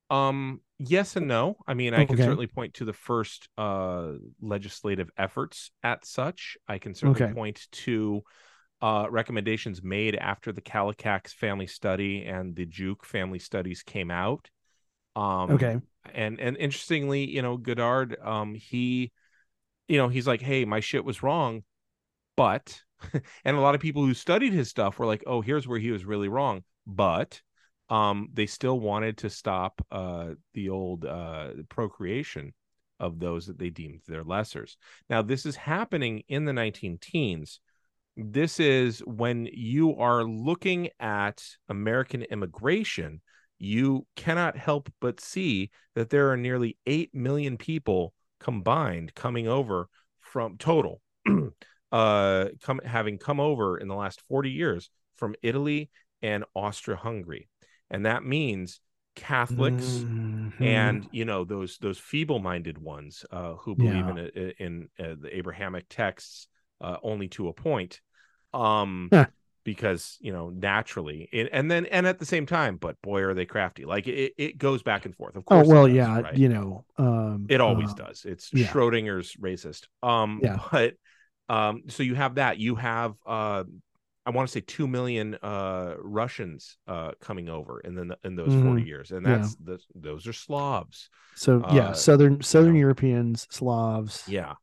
Um, 0.09 0.61
yes 0.79 1.15
and 1.15 1.27
no. 1.27 1.57
I 1.67 1.73
mean, 1.73 1.93
I 1.93 2.05
can 2.05 2.17
certainly 2.17 2.47
point 2.47 2.75
to 2.75 2.85
the 2.85 2.93
first 2.93 3.49
uh 3.57 4.13
legislative 4.41 5.09
efforts 5.17 5.71
at 5.83 6.05
such. 6.05 6.57
I 6.67 6.77
can 6.77 6.93
certainly 6.93 7.21
Okay. 7.21 7.33
point 7.33 7.67
to 7.71 8.23
uh 8.81 9.07
recommendations 9.09 9.83
made 9.83 10.15
after 10.15 10.51
the 10.51 10.61
Kallikaks 10.61 11.33
family 11.33 11.67
study 11.67 12.25
and 12.25 12.55
the 12.55 12.65
Juke 12.65 13.05
family 13.05 13.39
studies 13.39 13.83
came 13.83 14.11
out. 14.11 14.49
Um 15.15 15.51
Okay. 15.55 15.79
and 16.13 16.39
and 16.39 16.55
interestingly, 16.57 17.29
you 17.29 17.41
know, 17.41 17.57
Goddard, 17.57 18.17
um, 18.23 18.53
he, 18.55 19.11
you 19.89 19.97
know, 19.97 20.07
he's 20.07 20.27
like, 20.27 20.41
hey, 20.41 20.63
my 20.63 20.79
shit 20.79 21.03
was 21.03 21.21
wrong, 21.23 21.63
but, 22.37 22.81
and 23.45 23.57
a 23.57 23.59
lot 23.59 23.75
of 23.75 23.81
people 23.81 24.05
who 24.05 24.13
studied 24.13 24.53
his 24.53 24.69
stuff 24.69 24.99
were 24.99 25.05
like, 25.05 25.23
oh, 25.27 25.41
here's 25.41 25.67
where 25.67 25.79
he 25.79 25.91
was 25.91 26.05
really 26.05 26.27
wrong, 26.27 26.63
but, 26.85 27.41
um, 27.89 28.27
they 28.33 28.45
still 28.47 28.79
wanted 28.79 29.17
to 29.19 29.29
stop 29.29 29.81
uh 29.91 30.31
the 30.53 30.69
old 30.69 31.05
uh 31.05 31.49
procreation 31.69 32.53
of 32.99 33.17
those 33.19 33.47
that 33.47 33.57
they 33.57 33.69
deemed 33.69 34.01
their 34.07 34.23
lessers. 34.25 34.75
Now, 35.09 35.21
this 35.21 35.45
is 35.45 35.55
happening 35.55 36.23
in 36.27 36.45
the 36.45 36.53
19 36.53 36.97
teens. 36.99 37.61
This 38.17 38.59
is 38.59 38.99
when 39.05 39.47
you 39.53 39.95
are 39.97 40.23
looking 40.23 40.89
at 40.99 41.43
American 41.69 42.23
immigration 42.23 43.21
you 43.59 44.05
cannot 44.15 44.57
help 44.57 44.91
but 45.01 45.19
see 45.19 45.71
that 45.95 46.09
there 46.09 46.31
are 46.31 46.37
nearly 46.37 46.77
8 46.85 47.13
million 47.13 47.57
people 47.57 48.13
combined 48.39 49.13
coming 49.15 49.47
over 49.47 49.89
from 50.19 50.57
total 50.57 51.01
uh 51.91 52.45
come 52.61 52.79
having 52.83 53.17
come 53.17 53.39
over 53.39 53.77
in 53.77 53.87
the 53.87 53.95
last 53.95 54.21
40 54.27 54.51
years 54.51 54.89
from 55.17 55.35
Italy 55.41 55.89
and 56.21 56.43
Austria-Hungary 56.55 57.49
and 57.89 58.05
that 58.05 58.23
means 58.25 58.79
Catholics 59.15 60.05
Mhm. 60.59 60.61
and 60.61 61.07
you 61.11 61.25
know 61.25 61.43
those 61.45 61.77
those 61.79 61.99
feeble-minded 61.99 62.77
ones 62.77 63.25
uh 63.31 63.53
who 63.55 63.75
believe 63.75 64.07
Yeah. 64.07 64.09
in 64.09 64.17
in, 64.17 64.53
in 64.59 64.89
uh, 64.99 65.15
the 65.19 65.35
Abrahamic 65.35 65.85
texts 65.89 66.47
uh 66.81 66.97
only 67.03 67.27
to 67.29 67.47
a 67.47 67.53
point 67.53 68.01
um 68.53 69.13
Huh. 69.13 69.27
because 69.63 70.17
you 70.21 70.31
know 70.31 70.49
naturally 70.49 71.29
it, 71.31 71.49
and 71.51 71.69
then 71.69 71.85
and 71.87 72.07
at 72.07 72.19
the 72.19 72.25
same 72.25 72.45
time 72.45 72.77
but 72.77 73.01
boy 73.01 73.21
are 73.21 73.33
they 73.33 73.45
crafty 73.45 73.85
like 73.85 74.07
it, 74.07 74.33
it 74.37 74.57
goes 74.57 74.81
back 74.81 75.05
and 75.05 75.15
forth 75.15 75.35
of 75.35 75.45
Oh 75.49 75.61
course 75.61 75.73
it 75.73 75.73
well, 75.73 75.87
does, 75.87 76.09
yeah, 76.09 76.21
right? 76.21 76.41
you 76.41 76.49
know, 76.49 76.85
um 76.97 77.49
it 77.49 77.61
always 77.61 77.93
uh, 77.93 77.93
does 77.93 78.25
it's 78.25 78.51
yeah. 78.51 78.73
schrodinger's 78.73 79.35
racist 79.35 79.85
um 80.03 80.43
Yeah. 80.43 80.59
but 80.71 80.95
um 81.49 81.83
so 81.87 82.03
you 82.03 82.15
have 82.15 82.35
that 82.35 82.59
you 82.59 82.75
have 82.75 83.15
uh 83.25 83.63
i 84.25 84.29
want 84.29 84.47
to 84.47 84.51
say 84.51 84.61
2 84.65 84.87
million 84.87 85.35
uh 85.41 85.95
russians 85.99 86.77
uh 86.87 87.11
coming 87.21 87.49
over 87.49 87.79
in 87.81 87.95
the 87.95 88.17
in 88.23 88.35
those 88.35 88.53
40 88.53 88.83
Mhm. 88.83 88.85
years 88.85 89.11
and 89.11 89.25
Yeah. 89.25 89.25
that's 89.25 89.55
the, 89.63 89.79
those 89.95 90.27
are 90.27 90.33
slavs 90.33 91.09
So 91.35 91.63
yeah, 91.69 91.91
southern 91.93 92.41
southern 92.41 92.75
know. 92.75 92.75
Europeans, 92.75 93.47
Slavs. 93.49 94.25
yeah 94.25 94.53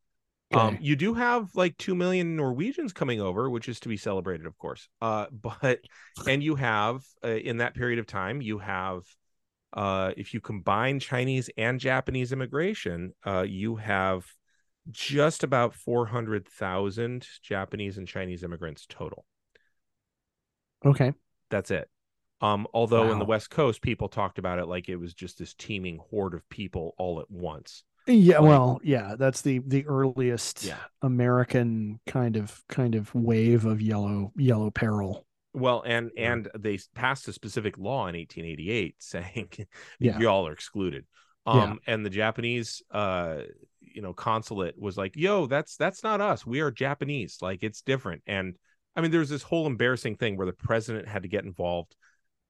Okay. 0.54 0.68
Um, 0.68 0.78
you 0.80 0.96
do 0.96 1.14
have 1.14 1.50
like 1.56 1.76
two 1.78 1.94
million 1.94 2.36
Norwegians 2.36 2.92
coming 2.92 3.20
over, 3.20 3.50
which 3.50 3.68
is 3.68 3.80
to 3.80 3.88
be 3.90 3.96
celebrated, 3.98 4.46
of 4.46 4.58
course. 4.58 4.88
Uh, 5.02 5.26
but 5.32 5.80
and 6.26 6.42
you 6.42 6.56
have 6.56 7.02
uh, 7.24 7.28
in 7.28 7.58
that 7.58 7.74
period 7.74 7.98
of 8.00 8.06
time, 8.06 8.42
you 8.42 8.58
have 8.60 9.02
uh, 9.74 10.12
if 10.16 10.34
you 10.34 10.40
combine 10.40 11.00
Chinese 11.00 11.50
and 11.58 11.80
Japanese 11.80 12.32
immigration, 12.32 13.14
uh, 13.26 13.42
you 13.48 13.76
have 13.76 14.26
just 14.90 15.42
about 15.44 15.74
four 15.74 16.06
hundred 16.06 16.46
thousand 16.48 17.26
Japanese 17.42 17.98
and 17.98 18.06
Chinese 18.08 18.42
immigrants 18.42 18.86
total. 18.88 19.24
okay. 20.84 21.12
That's 21.50 21.70
it. 21.70 21.88
Um, 22.40 22.66
although 22.74 23.10
in 23.12 23.18
the 23.18 23.24
West 23.24 23.48
Coast, 23.50 23.80
people 23.80 24.08
talked 24.08 24.38
about 24.38 24.58
it 24.58 24.66
like 24.66 24.88
it 24.88 24.96
was 24.96 25.14
just 25.14 25.38
this 25.38 25.54
teeming 25.54 25.98
horde 26.10 26.34
of 26.34 26.46
people 26.48 26.94
all 26.98 27.20
at 27.20 27.30
once. 27.30 27.84
Yeah, 28.06 28.38
Like- 28.40 28.48
well, 28.48 28.80
yeah, 28.82 29.14
that's 29.18 29.40
the 29.40 29.60
the 29.60 29.86
earliest 29.86 30.64
Yeah. 30.64 30.76
American 31.00 32.00
kind 32.06 32.36
of 32.36 32.62
kind 32.68 32.94
of 32.96 33.14
wave 33.14 33.64
of 33.64 33.80
yellow 33.80 34.32
yellow 34.36 34.70
peril. 34.70 35.26
Well, 35.54 35.82
and 35.86 36.10
Yeah. 36.16 36.32
and 36.32 36.48
they 36.58 36.78
passed 36.94 37.28
a 37.28 37.32
specific 37.32 37.78
law 37.78 38.06
in 38.08 38.16
1888 38.16 38.96
saying 39.02 39.48
Yeah. 40.00 40.18
y'all 40.18 40.46
are 40.46 40.52
excluded. 40.52 41.06
Yeah. 41.46 41.52
Um, 41.52 41.80
and 41.86 42.04
the 42.04 42.10
Japanese, 42.10 42.82
uh, 42.90 43.42
you 43.94 44.02
know, 44.02 44.12
consulate 44.12 44.78
was 44.78 44.96
like, 44.96 45.16
"Yo, 45.16 45.46
that's 45.46 45.76
that's 45.76 46.02
not 46.02 46.20
us. 46.20 46.46
We 46.46 46.60
are 46.60 46.70
Japanese. 46.70 47.38
Like 47.40 47.62
it's 47.62 47.82
different." 47.82 48.22
And 48.26 48.56
I 48.96 49.00
mean, 49.00 49.10
there's 49.10 49.28
this 49.28 49.42
whole 49.42 49.66
embarrassing 49.66 50.16
thing 50.16 50.36
where 50.36 50.46
the 50.46 50.52
president 50.52 51.08
had 51.08 51.22
to 51.22 51.28
get 51.28 51.44
involved 51.44 51.96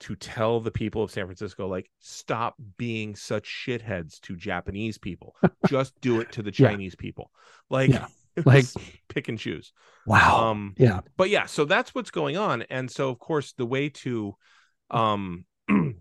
to 0.00 0.16
tell 0.16 0.60
the 0.60 0.70
people 0.72 1.02
of 1.02 1.10
San 1.10 1.24
Francisco, 1.24 1.68
like, 1.68 1.88
stop 2.00 2.56
being 2.76 3.14
such 3.14 3.44
shitheads 3.48 4.20
to 4.22 4.36
Japanese 4.36 4.98
people. 4.98 5.34
Just 5.68 5.98
do 6.00 6.20
it 6.20 6.32
to 6.32 6.42
the 6.42 6.52
Yeah. 6.56 6.68
Chinese 6.70 6.94
people. 6.96 7.30
Like, 7.70 7.90
Yeah. 7.90 8.06
Like- 8.44 8.64
pick 9.08 9.28
and 9.28 9.38
choose 9.38 9.72
Wow. 10.06 10.48
um 10.50 10.74
yeah. 10.76 11.02
but 11.16 11.30
yeah 11.30 11.46
so 11.46 11.64
that's 11.64 11.94
what's 11.94 12.10
going 12.10 12.36
on 12.36 12.62
and 12.62 12.90
so 12.90 13.08
of 13.08 13.20
course 13.20 13.52
the 13.52 13.64
way 13.64 13.90
to 13.90 14.34
um 14.90 15.44
kind 15.68 15.94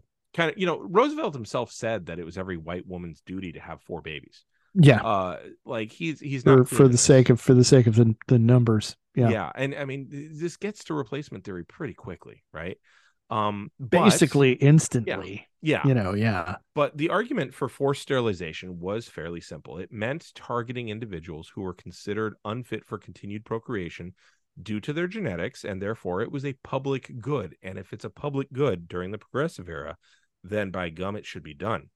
of 0.50 0.58
you 0.58 0.66
know 0.66 0.80
Roosevelt 0.82 1.36
himself 1.36 1.72
said 1.72 2.08
that 2.08 2.18
it 2.18 2.26
was 2.26 2.36
every 2.40 2.58
white 2.58 2.88
woman's 2.88 3.22
duty 3.22 3.52
to 3.52 3.60
have 3.60 3.82
four 3.84 4.02
babies. 4.02 4.46
Yeah. 4.76 5.02
Uh, 5.02 5.40
like 5.66 5.92
he's 5.92 6.20
he's 6.20 6.44
for, 6.44 6.58
not 6.58 6.70
for 6.70 6.88
the 6.88 6.98
sake 6.98 7.30
of 7.30 7.40
for 7.40 7.54
the 7.54 7.64
sake 7.64 7.88
of 7.88 7.96
the 7.96 8.16
the 8.28 8.40
numbers. 8.40 8.96
Yeah. 9.16 9.30
yeah. 9.30 9.52
and 9.54 9.76
I 9.76 9.86
mean 9.86 10.08
this 10.10 10.58
gets 10.58 10.86
to 10.86 10.94
replacement 10.94 11.44
theory 11.44 11.66
pretty 11.66 11.94
quickly, 11.94 12.44
right? 12.52 12.78
Um, 13.30 13.72
but- 13.80 14.04
Basically 14.04 14.54
instantly. 14.54 15.48
yeah, 15.62 15.88
You 15.88 15.94
know, 15.94 16.14
yeah. 16.14 16.58
But 16.76 16.98
the 16.98 17.10
argument 17.10 17.54
for 17.54 17.70
forced 17.70 18.02
sterilization 18.02 18.80
was 18.80 19.08
fairly 19.08 19.42
simple. 19.42 19.78
It 19.78 19.92
meant 19.92 20.32
targeting 20.36 20.90
individuals 20.90 21.50
who 21.54 21.62
were 21.62 21.74
considered 21.74 22.36
unfit 22.46 22.86
for 22.86 22.98
continued 22.98 23.46
procreation 23.46 24.14
due 24.62 24.80
to 24.82 24.94
their 24.94 25.08
genetics, 25.08 25.64
and 25.64 25.82
therefore 25.82 26.22
it 26.22 26.32
was 26.32 26.46
a 26.46 26.54
public 26.64 27.12
good. 27.20 27.56
And 27.64 27.80
if 27.80 27.92
it's 27.94 28.06
a 28.06 28.10
public 28.10 28.52
good 28.54 28.88
during 28.88 29.12
the 29.12 29.18
progressive 29.18 29.70
era, 29.70 29.98
then 30.44 30.70
by 30.70 30.90
gum, 30.90 31.16
it 31.16 31.26
should 31.26 31.44
be 31.44 31.56
done. 31.56 31.90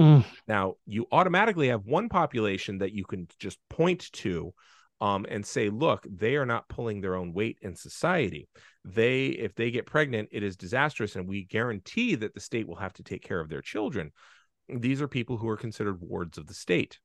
Mm. 0.00 0.24
Now, 0.48 0.74
you 0.86 1.06
automatically 1.12 1.68
have 1.68 1.84
one 1.84 2.08
population 2.08 2.78
that 2.78 2.92
you 2.92 3.04
can 3.04 3.28
just 3.38 3.58
point 3.68 4.10
to 4.12 4.52
um, 5.00 5.26
and 5.28 5.44
say, 5.44 5.68
look, 5.68 6.06
they 6.08 6.36
are 6.36 6.46
not 6.46 6.68
pulling 6.68 7.00
their 7.00 7.16
own 7.16 7.32
weight 7.32 7.58
in 7.60 7.74
society. 7.74 8.48
They, 8.84 9.26
if 9.26 9.54
they 9.54 9.70
get 9.70 9.86
pregnant, 9.86 10.28
it 10.32 10.42
is 10.42 10.56
disastrous, 10.56 11.16
and 11.16 11.28
we 11.28 11.44
guarantee 11.44 12.14
that 12.16 12.34
the 12.34 12.40
state 12.40 12.66
will 12.66 12.76
have 12.76 12.92
to 12.94 13.02
take 13.02 13.22
care 13.22 13.40
of 13.40 13.48
their 13.48 13.62
children. 13.62 14.12
These 14.68 15.02
are 15.02 15.08
people 15.08 15.36
who 15.36 15.48
are 15.48 15.56
considered 15.56 16.00
wards 16.00 16.38
of 16.38 16.46
the 16.46 16.54
state. 16.54 16.98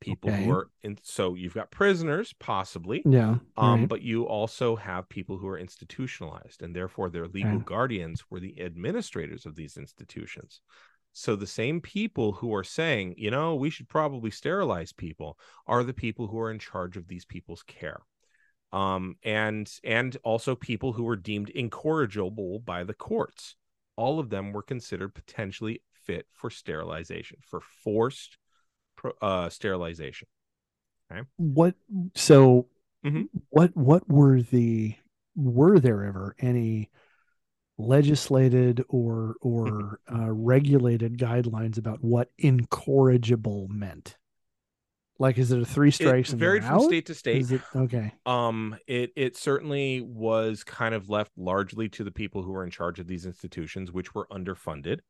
People 0.00 0.30
Okay. 0.30 0.44
who 0.44 0.50
are 0.50 0.70
in, 0.82 0.96
so 1.02 1.34
you've 1.34 1.54
got 1.54 1.70
prisoners, 1.72 2.32
possibly, 2.38 3.02
Yeah. 3.04 3.38
um, 3.56 3.80
right. 3.80 3.88
but 3.88 4.02
you 4.02 4.24
also 4.26 4.76
have 4.76 5.08
people 5.08 5.38
who 5.38 5.48
are 5.48 5.58
institutionalized, 5.58 6.62
and 6.62 6.74
therefore 6.74 7.10
their 7.10 7.26
legal 7.26 7.56
Okay. 7.56 7.64
guardians 7.64 8.22
were 8.30 8.38
the 8.40 8.60
administrators 8.60 9.46
of 9.46 9.56
these 9.56 9.76
institutions. 9.76 10.60
So 11.18 11.34
the 11.34 11.48
same 11.48 11.80
people 11.80 12.32
who 12.32 12.54
are 12.54 12.62
saying, 12.62 13.16
you 13.18 13.32
know, 13.32 13.56
we 13.56 13.70
should 13.70 13.88
probably 13.88 14.30
sterilize 14.30 14.92
people 14.92 15.36
are 15.66 15.82
the 15.82 15.92
people 15.92 16.28
who 16.28 16.38
are 16.38 16.50
in 16.50 16.60
charge 16.60 16.96
of 16.96 17.08
these 17.08 17.24
people's 17.24 17.64
care. 17.64 18.02
Um, 18.72 19.16
and 19.24 19.68
and 19.82 20.16
also 20.22 20.54
people 20.54 20.92
who 20.92 21.02
were 21.02 21.16
deemed 21.16 21.50
incorrigible 21.50 22.60
by 22.60 22.84
the 22.84 22.94
courts. 22.94 23.56
All 23.96 24.20
of 24.20 24.30
them 24.30 24.52
were 24.52 24.62
considered 24.62 25.12
potentially 25.12 25.82
fit 26.04 26.26
for 26.32 26.50
sterilization, 26.50 27.38
for 27.42 27.60
forced 27.82 28.38
uh, 29.20 29.48
sterilization. 29.48 30.28
what 31.36 31.74
so 32.14 32.68
Mhm. 33.04 33.28
what 33.48 33.76
what 33.76 34.08
were 34.08 34.40
the 34.40 34.94
were 35.34 35.80
there 35.80 36.04
ever 36.04 36.36
any 36.38 36.90
legislated 37.78 38.84
or 38.88 39.36
or 39.40 40.00
uh, 40.12 40.30
regulated 40.30 41.16
guidelines 41.16 41.78
about 41.78 42.02
what 42.02 42.30
incorrigible 42.36 43.68
meant. 43.70 44.16
Like 45.20 45.38
is 45.38 45.50
it 45.50 45.60
a 45.60 45.64
three 45.64 45.90
strikes 45.90 46.32
It 46.32 46.36
varied 46.36 46.64
from 46.64 46.80
state 46.80 47.06
to 47.06 47.14
state. 47.14 47.40
Is 47.40 47.52
it 47.52 47.62
okay. 47.74 48.12
Um 48.26 48.76
it 48.86 49.12
it 49.16 49.36
certainly 49.36 50.00
was 50.00 50.64
kind 50.64 50.94
of 50.94 51.08
left 51.08 51.32
largely 51.36 51.88
to 51.90 52.04
the 52.04 52.12
people 52.12 52.42
who 52.42 52.52
were 52.52 52.64
in 52.64 52.70
charge 52.70 53.00
of 53.00 53.06
these 53.06 53.26
institutions 53.26 53.92
which 53.92 54.14
were 54.14 54.26
underfunded. 54.30 55.00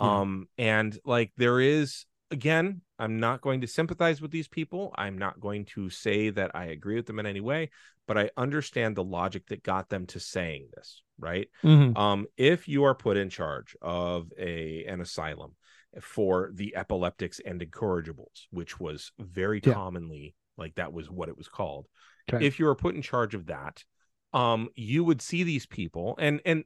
Yeah. 0.00 0.20
um 0.20 0.48
and 0.58 0.98
like 1.04 1.32
there 1.36 1.60
is 1.60 2.06
again 2.32 2.80
i'm 2.98 3.18
not 3.20 3.40
going 3.40 3.60
to 3.60 3.66
sympathize 3.66 4.20
with 4.20 4.30
these 4.30 4.48
people 4.48 4.92
i'm 4.96 5.16
not 5.18 5.38
going 5.40 5.64
to 5.64 5.88
say 5.90 6.30
that 6.30 6.50
i 6.54 6.64
agree 6.66 6.94
with 6.96 7.06
them 7.06 7.18
in 7.18 7.26
any 7.26 7.40
way 7.40 7.70
but 8.08 8.16
i 8.18 8.30
understand 8.36 8.96
the 8.96 9.04
logic 9.04 9.46
that 9.48 9.62
got 9.62 9.88
them 9.88 10.06
to 10.06 10.18
saying 10.18 10.66
this 10.74 11.02
right 11.18 11.48
Mhm. 11.62 11.96
um 11.96 12.26
if 12.36 12.66
you 12.68 12.84
are 12.84 12.94
put 12.94 13.16
in 13.16 13.28
charge 13.28 13.76
of 13.82 14.30
a 14.38 14.84
an 14.86 15.00
asylum 15.00 15.54
for 16.00 16.50
the 16.54 16.74
epileptics 16.74 17.38
and 17.44 17.60
incorrigibles 17.62 18.46
which 18.50 18.80
was 18.80 19.12
very 19.18 19.60
Yeah. 19.62 19.74
commonly 19.74 20.34
like 20.56 20.74
that 20.76 20.92
was 20.92 21.10
what 21.10 21.28
it 21.28 21.36
was 21.36 21.48
called 21.48 21.86
Okay. 22.32 22.46
if 22.46 22.58
you 22.58 22.64
were 22.66 22.74
put 22.74 22.94
in 22.94 23.02
charge 23.02 23.34
of 23.34 23.46
that 23.46 23.84
um 24.32 24.68
you 24.74 25.04
would 25.04 25.20
see 25.20 25.42
these 25.42 25.66
people 25.66 26.14
and 26.18 26.40
and 26.46 26.64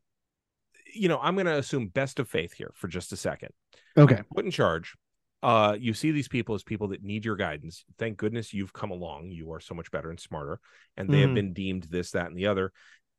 you 0.95 1.09
know 1.09 1.19
i'm 1.21 1.35
going 1.35 1.47
to 1.47 1.59
assume 1.59 1.89
best 1.89 2.21
of 2.21 2.29
faith 2.29 2.53
here 2.53 2.71
for 2.75 2.87
just 2.89 3.13
a 3.13 3.17
second 3.17 3.51
okay 3.97 4.23
put 4.35 4.45
in 4.45 4.51
charge 4.53 4.95
uh 5.43 5.77
you 5.79 5.95
see 5.95 6.11
these 6.11 6.29
people 6.29 6.55
as 6.55 6.63
people 6.63 6.89
that 6.89 7.03
need 7.03 7.25
your 7.25 7.37
guidance. 7.37 7.85
Thank 7.99 8.17
goodness 8.17 8.55
you've 8.55 8.73
come 8.73 8.91
along. 8.91 9.31
You 9.31 9.53
are 9.53 9.61
so 9.61 9.75
much 9.75 9.91
better 9.91 10.11
and 10.11 10.19
smarter. 10.21 10.61
And 10.97 11.11
they 11.11 11.21
have 11.21 11.31
Mhm. 11.31 11.35
been 11.35 11.53
deemed 11.53 11.85
this 11.85 12.13
that 12.13 12.27
and 12.27 12.37
the 12.37 12.47
other 12.47 12.73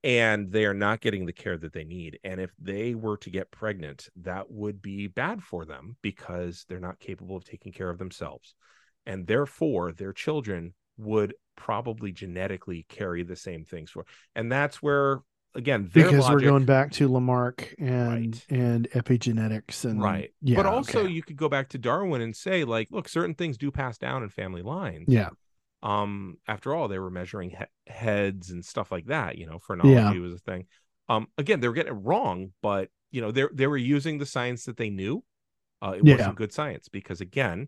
and 0.04 0.52
they 0.52 0.66
are 0.66 0.74
not 0.76 1.02
getting 1.02 1.26
the 1.26 1.34
care 1.34 1.58
that 1.58 1.74
they 1.74 1.84
need. 1.84 2.20
And 2.24 2.40
if 2.40 2.52
they 2.60 2.96
were 2.96 3.18
to 3.18 3.30
get 3.30 3.52
pregnant 3.52 4.10
that 4.18 4.50
would 4.52 4.82
be 4.82 5.08
bad 5.08 5.44
for 5.44 5.66
them 5.66 5.98
because 6.02 6.66
they're 6.68 6.80
not 6.80 7.00
capable 7.00 7.36
of 7.36 7.44
taking 7.46 7.72
care 7.72 7.90
of 7.90 7.98
themselves. 7.98 8.56
And 9.06 9.26
therefore 9.26 9.92
their 9.92 10.14
children 10.14 10.74
would 10.98 11.36
probably 11.56 12.12
genetically 12.12 12.86
carry 12.90 13.24
the 13.24 13.36
same 13.36 13.64
things 13.66 13.90
for 13.92 14.06
and 14.36 14.52
that's 14.52 14.82
where 14.82 15.20
again 15.58 15.90
their 15.92 16.06
because 16.12 16.30
we're 16.30 16.40
going 16.40 16.66
back 16.66 16.92
to 16.92 17.08
Lamarck 17.12 17.76
and 17.80 18.08
Right. 18.08 18.46
and 18.50 18.90
epigenetics 18.92 19.84
and 19.84 20.02
right 20.02 20.32
yeah 20.42 20.56
but 20.56 20.66
also 20.66 21.02
okay. 21.02 21.12
you 21.12 21.24
could 21.24 21.36
go 21.36 21.50
back 21.50 21.70
to 21.70 21.78
darwin 21.78 22.22
and 22.22 22.36
say 22.36 22.64
like 22.64 22.88
look 22.92 23.10
certain 23.10 23.34
things 23.34 23.58
do 23.58 23.72
pass 23.72 23.98
down 23.98 24.24
in 24.24 24.30
family 24.30 24.62
lines 24.62 25.06
yeah 25.08 25.30
um 25.84 26.38
after 26.48 26.74
all 26.74 26.88
they 26.88 27.00
were 27.00 27.10
measuring 27.10 27.50
he- 27.50 27.92
heads 27.92 28.52
and 28.52 28.64
stuff 28.64 28.92
like 28.92 29.08
that 29.08 29.38
you 29.38 29.46
know 29.46 29.60
phrenology 29.60 30.20
was 30.20 30.34
a 30.34 30.38
thing 30.40 30.66
um 31.10 31.28
again 31.38 31.60
they 31.60 31.68
were 31.68 31.74
getting 31.74 31.94
it 31.94 32.02
wrong 32.04 32.52
but 32.62 32.90
you 33.12 33.22
know 33.22 33.32
they 33.32 33.46
they 33.54 33.68
were 33.68 33.78
using 33.78 34.18
the 34.18 34.26
science 34.26 34.66
that 34.66 34.78
they 34.78 34.90
knew 34.90 35.24
uh 35.82 35.94
it 35.98 36.04
Yeah. 36.06 36.14
wasn't 36.18 36.36
good 36.36 36.54
science 36.54 36.88
because 36.88 37.20
again 37.22 37.68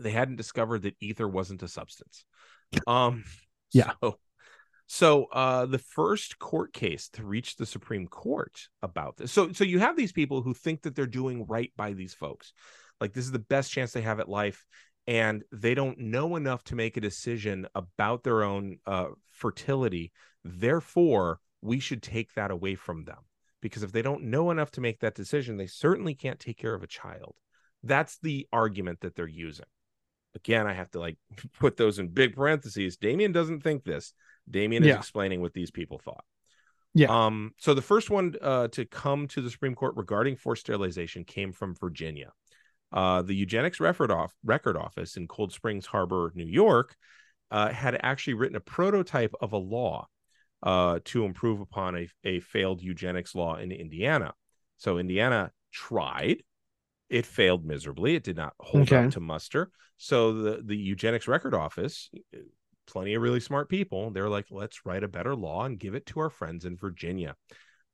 they 0.00 0.10
hadn't 0.10 0.36
discovered 0.36 0.82
that 0.82 0.96
ether 1.00 1.28
wasn't 1.28 1.62
a 1.62 1.68
substance 1.68 2.24
um 2.86 3.24
Yeah. 3.72 3.92
so, 4.02 4.18
so 4.86 5.24
uh 5.32 5.66
the 5.66 5.78
first 5.78 6.38
court 6.38 6.72
case 6.72 7.08
to 7.08 7.24
reach 7.24 7.56
the 7.56 7.66
supreme 7.66 8.06
court 8.06 8.68
about 8.82 9.16
this 9.16 9.32
so 9.32 9.52
so 9.52 9.64
you 9.64 9.78
have 9.78 9.96
these 9.96 10.12
people 10.12 10.42
who 10.42 10.52
think 10.52 10.82
that 10.82 10.94
they're 10.94 11.06
doing 11.06 11.46
right 11.46 11.72
by 11.76 11.92
these 11.92 12.14
folks 12.14 12.52
like 13.00 13.12
this 13.12 13.24
is 13.24 13.32
the 13.32 13.38
best 13.38 13.72
chance 13.72 13.92
they 13.92 14.02
have 14.02 14.20
at 14.20 14.28
life 14.28 14.64
and 15.06 15.44
they 15.52 15.74
don't 15.74 15.98
know 15.98 16.36
enough 16.36 16.64
to 16.64 16.74
make 16.74 16.96
a 16.96 17.00
decision 17.00 17.66
about 17.74 18.22
their 18.22 18.42
own 18.42 18.78
uh, 18.86 19.08
fertility. 19.32 20.12
Therefore, 20.44 21.40
we 21.60 21.78
should 21.80 22.02
take 22.02 22.32
that 22.34 22.50
away 22.50 22.74
from 22.74 23.04
them 23.04 23.18
because 23.60 23.82
if 23.82 23.92
they 23.92 24.02
don't 24.02 24.24
know 24.24 24.50
enough 24.50 24.70
to 24.72 24.80
make 24.80 25.00
that 25.00 25.14
decision, 25.14 25.56
they 25.56 25.66
certainly 25.66 26.14
can't 26.14 26.40
take 26.40 26.56
care 26.56 26.74
of 26.74 26.82
a 26.82 26.88
child. 26.88 27.34
That's 27.82 28.18
the 28.22 28.46
argument 28.52 29.00
that 29.00 29.14
they're 29.14 29.26
using. 29.26 29.66
Again, 30.34 30.66
I 30.66 30.72
have 30.72 30.90
to 30.92 31.00
like 31.00 31.18
put 31.60 31.76
those 31.76 31.98
in 31.98 32.08
big 32.08 32.34
parentheses. 32.34 32.96
Damien 32.96 33.32
doesn't 33.32 33.62
think 33.62 33.84
this. 33.84 34.14
Damien 34.50 34.84
is 34.84 34.94
explaining 34.96 35.40
what 35.40 35.52
these 35.54 35.70
people 35.70 35.98
thought. 35.98 36.24
Yeah. 36.94 37.08
Um, 37.26 37.52
so 37.58 37.74
the 37.74 37.82
first 37.82 38.08
one 38.10 38.34
uh, 38.40 38.68
to 38.68 38.84
come 38.84 39.26
to 39.28 39.40
the 39.40 39.50
Supreme 39.50 39.74
Court 39.74 39.96
regarding 39.96 40.36
forced 40.36 40.62
sterilization 40.62 41.24
came 41.24 41.52
from 41.52 41.74
Virginia. 41.74 42.30
Uh, 42.92 43.22
the 43.22 43.34
eugenics 43.34 43.80
record 43.80 44.12
off 44.12 44.32
record 44.44 44.76
office 44.76 45.16
in 45.16 45.26
Cold 45.26 45.52
Springs 45.52 45.86
Harbor, 45.86 46.30
New 46.36 46.46
York, 46.46 46.94
uh, 47.50 47.70
had 47.70 47.98
actually 48.02 48.34
written 48.34 48.56
a 48.56 48.60
prototype 48.60 49.34
of 49.40 49.52
a 49.52 49.58
law 49.58 50.06
uh, 50.62 51.00
to 51.06 51.24
improve 51.24 51.60
upon 51.60 51.96
a, 51.96 52.08
a 52.22 52.40
failed 52.40 52.80
eugenics 52.80 53.34
law 53.34 53.56
in 53.56 53.72
Indiana. 53.72 54.32
So 54.76 54.98
Indiana 54.98 55.50
tried. 55.72 56.44
It 57.10 57.26
failed 57.26 57.64
miserably. 57.66 58.14
It 58.14 58.22
did 58.24 58.36
not 58.36 58.54
hold 58.60 58.84
Okay. 58.92 59.04
up 59.06 59.10
to 59.12 59.20
muster. 59.20 59.70
So 59.96 60.32
the 60.32 60.62
the 60.64 60.76
eugenics 60.76 61.28
record 61.28 61.54
office, 61.54 62.10
plenty 62.86 63.14
of 63.14 63.22
really 63.22 63.40
smart 63.40 63.68
people, 63.68 64.10
they're 64.10 64.28
like, 64.28 64.46
let's 64.50 64.86
write 64.86 65.04
a 65.04 65.08
better 65.08 65.34
law 65.34 65.64
and 65.64 65.78
give 65.78 65.94
it 65.94 66.06
to 66.06 66.20
our 66.20 66.30
friends 66.30 66.64
in 66.64 66.76
Virginia 66.76 67.34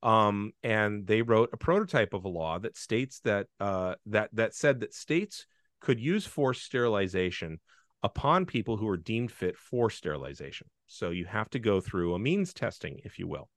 um, 0.03 0.53
and 0.63 1.07
they 1.07 1.23
wrote 1.23 1.51
a 1.53 1.59
prototype 1.59 2.15
of 2.15 2.25
a 2.25 2.29
law 2.29 2.59
that 2.59 2.77
states 2.77 3.21
that 3.21 3.47
uh, 3.59 3.95
that 4.07 4.31
that 4.33 4.55
said 4.55 4.81
that 4.81 4.95
states 4.95 5.47
could 5.81 6.01
use 6.01 6.27
forced 6.27 6.65
sterilization 6.65 7.61
upon 8.03 8.47
people 8.47 8.77
who 8.77 8.89
are 8.89 8.97
deemed 8.97 9.31
fit 9.31 9.59
for 9.59 9.91
sterilization. 9.91 10.69
So 10.87 11.11
you 11.11 11.27
have 11.27 11.51
to 11.51 11.59
go 11.59 11.81
through 11.81 12.15
a 12.15 12.19
means 12.19 12.55
testing, 12.55 13.01
if 13.05 13.19
you 13.19 13.29
will. 13.29 13.49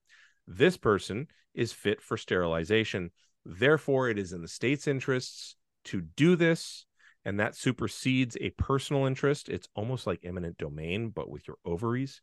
This 0.48 0.76
person 0.76 1.28
is 1.54 1.72
fit 1.72 2.02
for 2.02 2.18
sterilization. 2.18 3.12
Therefore, 3.46 4.10
it 4.10 4.20
is 4.20 4.34
in 4.34 4.42
the 4.42 4.48
state's 4.48 4.88
interests 4.88 5.56
to 5.86 6.02
do 6.02 6.36
this, 6.36 6.86
and 7.26 7.40
that 7.40 7.56
supersedes 7.56 8.38
a 8.40 8.52
personal 8.52 9.06
interest. 9.06 9.50
It's 9.50 9.68
almost 9.76 10.08
like 10.08 10.20
eminent 10.24 10.58
domain, 10.58 11.10
but 11.10 11.30
with 11.30 11.48
your 11.48 11.58
ovaries. 11.66 12.22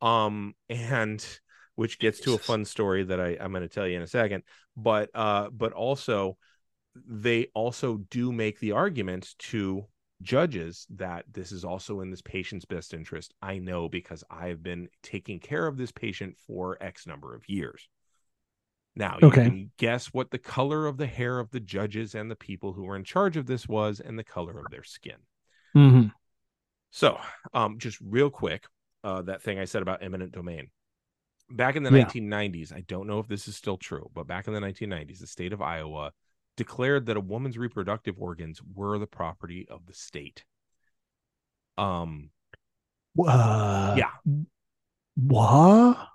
Um, 0.00 0.54
and 0.68 1.24
which 1.74 1.98
gets 1.98 2.20
to 2.20 2.34
a 2.34 2.38
fun 2.38 2.64
story 2.64 3.02
that 3.04 3.18
I, 3.18 3.36
I'm 3.40 3.50
going 3.50 3.62
to 3.62 3.68
tell 3.68 3.86
you 3.86 3.96
in 3.96 4.02
a 4.02 4.06
second. 4.06 4.42
But 4.76 5.10
uh, 5.14 5.48
but 5.50 5.72
also 5.72 6.36
they 6.94 7.46
also 7.54 7.98
do 8.10 8.32
make 8.32 8.60
the 8.60 8.72
argument 8.72 9.34
to 9.38 9.86
judges 10.22 10.86
that 10.90 11.24
this 11.32 11.50
is 11.52 11.64
also 11.64 12.00
in 12.00 12.10
this 12.10 12.22
patient's 12.22 12.64
best 12.64 12.94
interest. 12.94 13.34
I 13.42 13.58
know 13.58 13.88
because 13.88 14.22
I've 14.30 14.62
been 14.62 14.88
taking 15.02 15.40
care 15.40 15.66
of 15.66 15.76
this 15.76 15.92
patient 15.92 16.36
for 16.46 16.76
X 16.80 17.06
number 17.06 17.34
of 17.34 17.48
years. 17.48 17.88
Now, 18.94 19.18
you 19.18 19.26
Okay. 19.28 19.42
can 19.42 19.70
guess 19.78 20.06
what 20.08 20.30
the 20.30 20.38
color 20.38 20.86
of 20.86 20.98
the 20.98 21.06
hair 21.06 21.38
of 21.38 21.50
the 21.50 21.60
judges 21.60 22.14
and 22.14 22.30
the 22.30 22.36
people 22.36 22.72
who 22.74 22.84
were 22.84 22.96
in 22.96 23.04
charge 23.04 23.36
of 23.36 23.46
this 23.46 23.66
was 23.66 24.00
and 24.00 24.18
the 24.18 24.24
color 24.24 24.58
of 24.58 24.70
their 24.70 24.84
skin. 24.84 25.16
hmm 25.74 26.12
So, 26.90 27.18
um, 27.54 27.78
just 27.78 27.98
real 28.00 28.30
quick, 28.30 28.66
uh, 29.02 29.22
that 29.22 29.42
thing 29.42 29.58
I 29.58 29.64
said 29.64 29.82
about 29.82 30.02
eminent 30.02 30.32
domain. 30.32 30.70
Back 31.50 31.76
in 31.76 31.82
the 31.82 31.90
Yeah. 31.90 32.04
1990s, 32.04 32.72
I 32.72 32.82
don't 32.82 33.06
know 33.06 33.18
if 33.18 33.28
this 33.28 33.48
is 33.48 33.56
still 33.56 33.78
true, 33.78 34.10
but 34.14 34.26
back 34.26 34.46
in 34.46 34.54
the 34.54 34.60
1990s, 34.60 35.20
the 35.20 35.26
state 35.26 35.52
of 35.52 35.62
Iowa 35.62 36.12
declared 36.56 37.06
that 37.06 37.16
a 37.16 37.20
woman's 37.20 37.58
reproductive 37.58 38.18
organs 38.18 38.60
were 38.74 38.98
the 38.98 39.06
property 39.06 39.66
of 39.68 39.86
the 39.86 39.94
state. 39.94 40.44
Um, 41.78 42.30
Uh, 43.18 43.94
yeah. 43.96 44.10
What? 45.16 46.08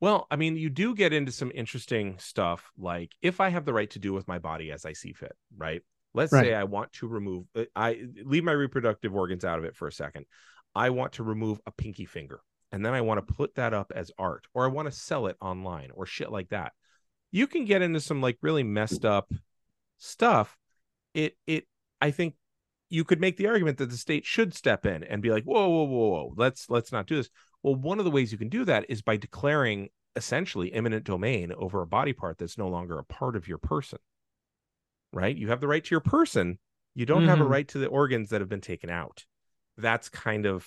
Well, 0.00 0.26
I 0.30 0.36
mean, 0.36 0.56
you 0.56 0.70
do 0.70 0.94
get 0.94 1.12
into 1.12 1.30
some 1.30 1.52
interesting 1.54 2.16
stuff 2.18 2.70
like 2.78 3.12
if 3.20 3.40
I 3.40 3.50
have 3.50 3.66
the 3.66 3.74
right 3.74 3.90
to 3.90 3.98
do 3.98 4.12
with 4.12 4.26
my 4.26 4.38
body 4.38 4.72
as 4.72 4.86
I 4.86 4.94
see 4.94 5.12
fit, 5.12 5.36
right? 5.56 5.82
Let's 6.14 6.32
say 6.32 6.54
I 6.54 6.64
want 6.64 6.92
to 6.94 7.06
remove 7.06 7.44
uh, 7.54 7.64
I 7.76 8.02
leave 8.24 8.42
my 8.42 8.52
reproductive 8.52 9.14
organs 9.14 9.44
out 9.44 9.58
of 9.58 9.64
it 9.64 9.76
for 9.76 9.86
a 9.86 9.92
second. 9.92 10.26
I 10.74 10.90
want 10.90 11.14
to 11.14 11.22
remove 11.22 11.60
a 11.66 11.70
pinky 11.70 12.04
finger 12.04 12.40
and 12.72 12.84
then 12.84 12.94
I 12.94 13.00
want 13.00 13.26
to 13.26 13.34
put 13.34 13.54
that 13.56 13.74
up 13.74 13.92
as 13.94 14.10
art 14.18 14.46
or 14.54 14.64
I 14.64 14.68
want 14.68 14.86
to 14.86 14.92
sell 14.92 15.26
it 15.26 15.36
online 15.40 15.90
or 15.94 16.06
shit 16.06 16.32
like 16.32 16.48
that. 16.48 16.72
You 17.30 17.46
can 17.46 17.64
get 17.64 17.82
into 17.82 18.00
some 18.00 18.20
like 18.20 18.38
really 18.42 18.64
messed 18.64 19.04
up 19.04 19.32
stuff. 19.98 20.56
It 21.14 21.36
it 21.46 21.66
I 22.00 22.10
think 22.10 22.34
you 22.88 23.04
could 23.04 23.20
make 23.20 23.36
the 23.36 23.46
argument 23.46 23.78
that 23.78 23.90
the 23.90 23.96
state 23.96 24.26
should 24.26 24.52
step 24.52 24.84
in 24.84 25.04
and 25.04 25.22
be 25.22 25.30
like, 25.30 25.44
whoa, 25.44 25.68
whoa, 25.68 25.84
whoa, 25.84 26.08
whoa, 26.08 26.34
let's 26.36 26.68
let's 26.68 26.90
not 26.90 27.06
do 27.06 27.16
this. 27.16 27.30
Well, 27.62 27.74
one 27.74 27.98
of 27.98 28.04
the 28.04 28.10
ways 28.10 28.32
you 28.32 28.38
can 28.38 28.48
do 28.48 28.64
that 28.64 28.86
is 28.88 29.02
by 29.02 29.16
declaring 29.16 29.88
essentially 30.16 30.72
eminent 30.72 31.04
domain 31.04 31.52
over 31.56 31.82
a 31.82 31.86
body 31.86 32.12
part 32.12 32.38
that's 32.38 32.58
no 32.58 32.68
longer 32.68 32.98
a 32.98 33.04
part 33.04 33.36
of 33.36 33.46
your 33.48 33.58
person. 33.58 33.98
Right? 35.12 35.36
You 35.36 35.48
have 35.48 35.60
the 35.60 35.68
right 35.68 35.84
to 35.84 35.90
your 35.90 36.00
person. 36.00 36.58
You 36.94 37.06
don't 37.06 37.24
have 37.26 37.40
a 37.40 37.44
Mhm. 37.44 37.50
right 37.50 37.68
to 37.68 37.78
the 37.78 37.86
organs 37.86 38.30
that 38.30 38.40
have 38.40 38.48
been 38.48 38.60
taken 38.60 38.90
out. 38.90 39.24
That's 39.76 40.08
kind 40.08 40.46
of 40.46 40.66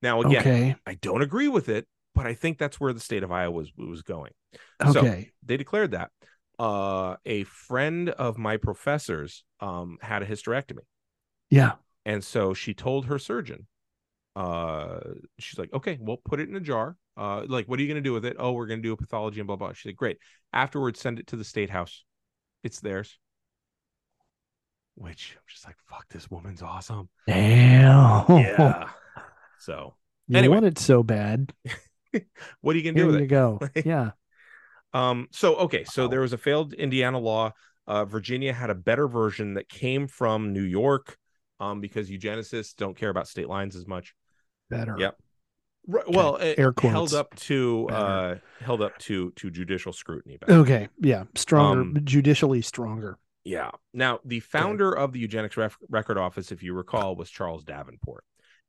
now 0.00 0.20
again, 0.22 0.40
Okay. 0.40 0.76
I 0.86 0.94
don't 0.94 1.22
agree 1.22 1.48
with 1.48 1.68
it, 1.68 1.86
but 2.14 2.26
I 2.26 2.34
think 2.34 2.58
that's 2.58 2.80
where 2.80 2.92
the 2.92 3.00
state 3.00 3.22
of 3.22 3.30
Iowa 3.30 3.52
was 3.52 3.72
was 3.76 4.02
going. 4.02 4.32
So- 4.92 5.00
Okay. 5.00 5.32
They 5.42 5.56
declared 5.56 5.92
that. 5.92 6.10
Uh, 6.58 7.16
a 7.24 7.44
friend 7.44 8.10
of 8.10 8.38
my 8.38 8.56
professor's 8.56 9.44
um, 9.60 9.98
had 10.02 10.22
a 10.22 10.26
hysterectomy. 10.26 10.84
yeah. 11.50 11.72
And 12.04 12.24
so 12.24 12.52
she 12.52 12.74
told 12.74 13.06
her 13.06 13.18
surgeon, 13.18 13.68
uh, 14.36 15.00
she's 15.38 15.58
like, 15.58 15.72
okay, 15.72 15.98
well, 16.00 16.18
put 16.24 16.40
it 16.40 16.48
in 16.48 16.56
a 16.56 16.60
jar. 16.60 16.96
Uh, 17.16 17.44
like, 17.46 17.66
what 17.66 17.78
are 17.78 17.82
you 17.82 17.88
going 17.88 18.02
to 18.02 18.08
do 18.08 18.12
with 18.12 18.24
it? 18.24 18.36
Oh, 18.38 18.52
we're 18.52 18.66
going 18.66 18.80
to 18.80 18.86
do 18.88 18.92
a 18.92 18.96
pathology 18.96 19.40
and 19.40 19.46
blah, 19.46 19.56
blah. 19.56 19.72
She's 19.72 19.90
like, 19.90 19.96
great. 19.96 20.18
Afterwards, 20.52 21.00
send 21.00 21.18
it 21.18 21.26
to 21.28 21.36
the 21.36 21.44
state 21.44 21.70
house. 21.70 22.04
It's 22.62 22.80
theirs. 22.80 23.18
Which 24.94 25.34
I'm 25.36 25.42
just 25.48 25.66
like, 25.66 25.76
fuck, 25.88 26.06
this 26.10 26.30
woman's 26.30 26.62
awesome. 26.62 27.08
Damn. 27.26 28.24
Yeah. 28.28 28.88
so, 29.58 29.94
You 30.28 30.38
Anyway. 30.38 30.54
want 30.54 30.64
it 30.66 30.78
so 30.78 31.02
bad. 31.02 31.52
what 32.60 32.74
are 32.74 32.78
you 32.78 32.84
going 32.84 32.94
to 32.96 33.00
do 33.00 33.06
with 33.06 33.16
you 33.16 33.24
it? 33.24 33.26
go. 33.26 33.58
Yeah. 33.84 34.10
Um, 34.92 35.28
so 35.32 35.56
okay, 35.56 35.84
so 35.84 36.06
there 36.08 36.20
was 36.20 36.32
a 36.34 36.38
failed 36.38 36.74
Indiana 36.74 37.18
law. 37.18 37.52
Uh, 37.86 38.04
Virginia 38.04 38.52
had 38.52 38.70
a 38.70 38.74
better 38.74 39.08
version 39.08 39.54
that 39.54 39.68
came 39.68 40.06
from 40.06 40.52
New 40.52 40.62
York, 40.62 41.16
um, 41.60 41.80
because 41.80 42.10
eugenicists 42.10 42.76
don't 42.76 42.96
care 42.96 43.08
about 43.08 43.26
state 43.28 43.48
lines 43.48 43.74
as 43.74 43.86
much. 43.86 44.14
Better. 44.76 44.96
Yep. 44.98 45.16
Right, 45.88 46.04
well, 46.08 46.36
it 46.36 46.58
Air 46.58 46.72
held 46.80 47.12
up 47.12 47.34
to 47.36 47.88
uh, 47.90 48.34
held 48.60 48.82
up 48.82 48.96
to 48.98 49.30
to 49.32 49.50
judicial 49.50 49.92
scrutiny. 49.92 50.36
Back. 50.36 50.50
Okay. 50.50 50.88
Yeah. 51.00 51.24
Stronger, 51.34 51.80
Um, 51.80 51.98
judicially 52.04 52.62
stronger. 52.62 53.18
Yeah. 53.44 53.70
Now, 53.92 54.20
the 54.24 54.38
founder 54.40 54.92
of 54.92 55.12
the 55.12 55.18
Eugenics 55.18 55.56
Ref- 55.56 55.78
Record 55.88 56.18
Office, 56.18 56.52
if 56.52 56.62
you 56.62 56.74
recall, 56.74 57.16
was 57.16 57.28
Charles 57.30 57.64
Davenport, 57.64 58.22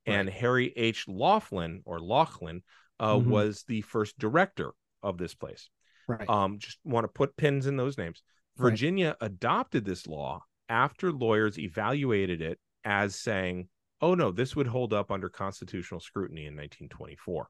and 0.08 0.28
Harry 0.28 0.74
H. 0.76 1.08
Laughlin 1.08 1.82
or 1.86 2.00
Laughlin 2.00 2.64
uh, 3.00 3.16
Mhm. 3.16 3.26
was 3.28 3.64
the 3.68 3.82
first 3.82 4.18
director 4.18 4.72
of 5.04 5.18
this 5.20 5.36
place. 5.36 5.70
Right. 6.08 6.28
Um, 6.28 6.58
just 6.58 6.80
want 6.84 7.04
to 7.04 7.08
put 7.10 7.38
pins 7.38 7.68
in 7.68 7.78
those 7.78 7.98
names. 7.98 8.24
Right. 8.58 8.72
Virginia 8.72 9.16
adopted 9.22 9.86
this 9.86 10.08
law 10.08 10.44
after 10.68 11.12
lawyers 11.12 11.60
evaluated 11.60 12.42
it 12.42 12.60
as 12.84 13.16
saying, 13.16 13.68
"Oh 14.04 14.16
no, 14.16 14.32
this 14.32 14.56
would 14.56 14.68
hold 14.68 14.92
up 14.94 15.12
under 15.12 15.30
constitutional 15.30 16.00
scrutiny 16.00 16.46
in 16.46 16.56
1924." 16.56 17.48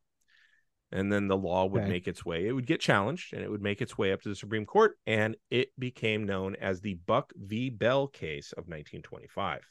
And 0.92 1.12
then 1.12 1.28
the 1.28 1.36
law 1.38 1.66
would 1.66 1.82
Okay. 1.82 1.90
make 1.90 2.08
its 2.08 2.24
way. 2.24 2.46
It 2.48 2.52
would 2.52 2.68
get 2.68 2.80
challenged, 2.80 3.34
and 3.34 3.44
it 3.44 3.50
would 3.50 3.64
make 3.64 3.82
its 3.82 3.98
way 3.98 4.12
up 4.12 4.22
to 4.22 4.30
the 4.30 4.36
Supreme 4.36 4.66
Court, 4.68 5.00
and 5.08 5.36
it 5.50 5.72
became 5.80 6.24
known 6.26 6.56
as 6.56 6.82
the 6.82 6.94
Buck 6.94 7.34
v. 7.36 7.72
Bell 7.72 8.08
case 8.08 8.52
of 8.52 8.68
1925. 8.68 9.68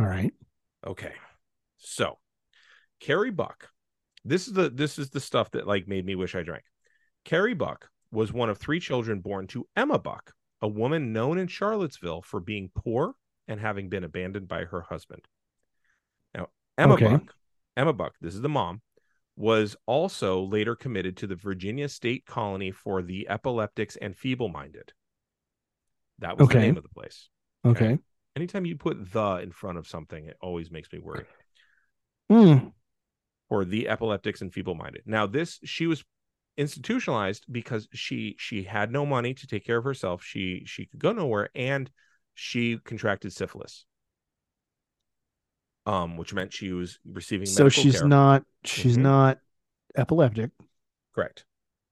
All 0.00 0.06
right. 0.06 0.34
Okay. 0.84 1.14
So 1.76 2.18
Carrie 2.98 3.30
Buck, 3.30 3.70
this 4.24 4.48
is 4.48 4.54
the 4.54 4.68
this 4.68 4.98
is 4.98 5.10
the 5.10 5.20
stuff 5.20 5.52
that 5.52 5.66
like 5.66 5.86
made 5.86 6.04
me 6.04 6.16
wish 6.16 6.34
I 6.34 6.42
drank. 6.42 6.64
Carrie 7.24 7.54
Buck 7.54 7.90
was 8.10 8.32
one 8.32 8.50
of 8.50 8.58
three 8.58 8.80
children 8.80 9.20
born 9.20 9.46
to 9.48 9.68
Emma 9.76 9.98
Buck, 9.98 10.34
a 10.60 10.66
woman 10.66 11.12
known 11.12 11.38
in 11.38 11.46
Charlottesville 11.46 12.22
for 12.22 12.40
being 12.40 12.70
poor 12.74 13.14
and 13.46 13.60
having 13.60 13.88
been 13.88 14.02
abandoned 14.02 14.48
by 14.48 14.64
her 14.64 14.80
husband. 14.80 15.28
Emma 16.78 16.94
Okay. 16.94 17.08
Buck, 17.08 17.34
Emma 17.76 17.92
Buck, 17.92 18.14
this 18.20 18.34
is 18.34 18.40
the 18.40 18.48
mom, 18.48 18.80
was 19.36 19.76
also 19.86 20.42
later 20.42 20.74
committed 20.74 21.16
to 21.18 21.26
the 21.26 21.36
Virginia 21.36 21.88
State 21.88 22.24
Colony 22.24 22.70
for 22.70 23.02
the 23.02 23.28
epileptics 23.28 23.96
and 23.96 24.16
feeble-minded. 24.16 24.92
That 26.20 26.38
was 26.38 26.48
the 26.48 26.54
name 26.58 26.76
of 26.76 26.82
the 26.82 26.88
place 26.88 27.28
Okay. 27.64 27.98
anytime 28.34 28.64
you 28.64 28.76
put 28.76 29.12
the 29.12 29.36
in 29.36 29.52
front 29.52 29.78
of 29.78 29.86
something, 29.86 30.26
it 30.26 30.36
always 30.40 30.70
makes 30.70 30.92
me 30.92 30.98
worry. 30.98 31.24
Mm. 32.30 32.72
Or 33.50 33.64
the 33.64 33.88
epileptics 33.88 34.40
and 34.40 34.52
feeble-minded. 34.52 35.02
Now, 35.06 35.26
this 35.26 35.58
she 35.64 35.86
was 35.86 36.04
institutionalized 36.56 37.44
because 37.50 37.88
she 37.92 38.34
she 38.38 38.64
had 38.64 38.90
no 38.90 39.06
money 39.06 39.32
to 39.34 39.46
take 39.46 39.64
care 39.64 39.78
of 39.78 39.84
herself. 39.84 40.22
She 40.22 40.64
she 40.66 40.86
could 40.86 41.00
go 41.00 41.12
nowhere, 41.12 41.50
and 41.54 41.90
she 42.34 42.78
contracted 42.78 43.32
syphilis. 43.32 43.86
Um, 45.88 46.16
which 46.16 46.34
meant 46.34 46.52
she 46.52 46.72
was 46.72 46.98
receiving 47.04 47.46
So 47.46 47.68
she's 47.68 47.98
care. 47.98 48.08
not. 48.08 48.44
She's 48.64 48.96
Mhm. 48.96 49.02
not 49.02 49.38
epileptic. 49.96 50.50
correct. 51.14 51.44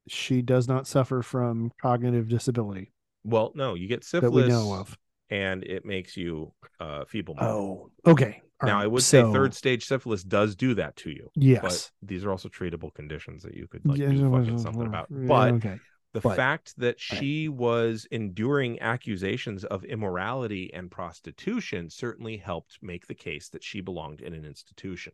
She 0.09 0.43
does 0.43 0.69
not 0.69 0.87
suffer 0.87 1.23
from 1.23 1.73
cognitive 1.83 2.29
disability 2.29 2.93
Well, 3.25 3.53
no, 3.57 3.75
you 3.75 3.89
get 3.89 4.03
that 4.03 4.07
syphilis 4.07 4.45
we 4.45 4.49
know 4.49 4.73
of. 4.75 4.97
and 5.31 5.65
it 5.65 5.85
makes 5.85 6.17
you 6.17 6.53
uh 6.79 7.05
feeble-minded. 7.07 7.51
Oh. 7.53 7.91
Okay. 8.07 8.41
All 8.61 8.69
now 8.69 8.77
right. 8.77 8.85
I 8.85 8.87
would 8.87 9.03
so, 9.03 9.27
say 9.27 9.33
third 9.33 9.55
stage 9.55 9.85
syphilis 9.87 10.23
does 10.23 10.55
do 10.55 10.75
that 10.75 10.95
to 10.97 11.11
you. 11.11 11.31
Yes. 11.35 11.63
but 11.63 11.91
these 12.09 12.25
are 12.25 12.31
also 12.31 12.49
treatable 12.49 12.95
conditions 12.95 13.43
that 13.43 13.55
you 13.55 13.67
could 13.67 13.85
like 13.85 13.99
Yeah, 13.99 14.11
do 14.11 14.31
fucking 14.31 14.59
something 14.59 14.87
about. 14.87 15.09
yeah, 15.11 15.27
But 15.27 15.55
okay. 15.55 15.81
The 16.17 16.23
but- 16.23 16.37
fact 16.37 16.75
that 16.79 16.97
right. 17.11 17.19
she 17.21 17.47
was 17.49 18.07
enduring 18.11 18.81
accusations 18.81 19.65
of 19.65 19.85
immorality 19.85 20.73
and 20.73 20.91
prostitution 20.91 21.91
certainly 21.91 22.39
helped 22.39 22.79
make 22.81 23.07
the 23.07 23.15
case 23.15 23.51
that 23.51 23.63
she 23.63 23.83
belonged 23.83 24.23
in 24.23 24.33
an 24.33 24.47
institution. 24.47 25.13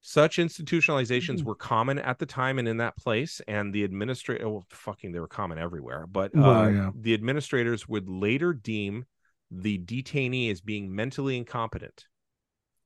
Such 0.00 0.36
institutionalizations 0.38 1.38
Mm. 1.38 1.44
were 1.44 1.54
common 1.54 1.98
at 2.00 2.18
the 2.18 2.26
time 2.26 2.58
and 2.58 2.66
in 2.66 2.78
that 2.78 2.96
place, 2.96 3.40
and 3.46 3.72
the 3.72 3.84
administrator, 3.84 4.48
well, 4.50 4.66
fucking, 4.68 5.12
they 5.12 5.20
were 5.20 5.28
common 5.28 5.58
everywhere. 5.58 6.06
But 6.08 6.34
Well, 6.34 6.50
uh, 6.50 6.68
yeah. 6.70 6.90
the 6.94 7.14
administrators 7.14 7.88
would 7.88 8.08
later 8.08 8.52
deem 8.52 9.06
the 9.50 9.78
detainee 9.78 10.50
as 10.50 10.60
being 10.60 10.92
mentally 10.94 11.36
incompetent. 11.38 12.06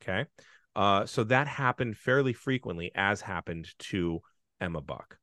Okay. 0.03 0.27
Uh, 0.77 1.07
so 1.07 1.25
that 1.25 1.49
happened 1.49 1.97
fairly 1.97 2.35
frequently, 2.35 2.93
as 2.95 3.23
happened 3.23 3.71
to 3.79 4.21
Emma 4.61 4.83
Buck. 4.83 5.19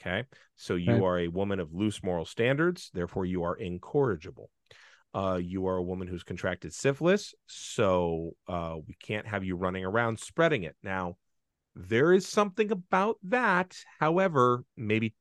Okay. 0.00 0.24
So 0.56 0.74
you 0.76 0.92
Okay. 0.92 1.04
are 1.04 1.18
a 1.20 1.28
woman 1.28 1.60
of 1.60 1.72
loose 1.74 2.02
moral 2.02 2.24
standards, 2.24 2.90
therefore 2.94 3.26
you 3.26 3.42
are 3.44 3.56
incorrigible. 3.56 4.50
Uh, 5.14 5.40
you 5.42 5.66
are 5.66 5.76
a 5.76 5.82
woman 5.82 6.06
who's 6.06 6.22
contracted 6.22 6.72
syphilis, 6.72 7.34
so 7.46 8.32
uh, 8.46 8.76
we 8.86 8.94
can't 9.02 9.26
have 9.26 9.42
you 9.44 9.56
running 9.56 9.84
around 9.84 10.18
spreading 10.20 10.62
it. 10.64 10.76
Now, 10.82 11.16
there 11.74 12.12
is 12.12 12.26
something 12.26 12.70
about 12.70 13.16
that. 13.24 13.74
However, 13.98 14.64
maybe 14.76 15.14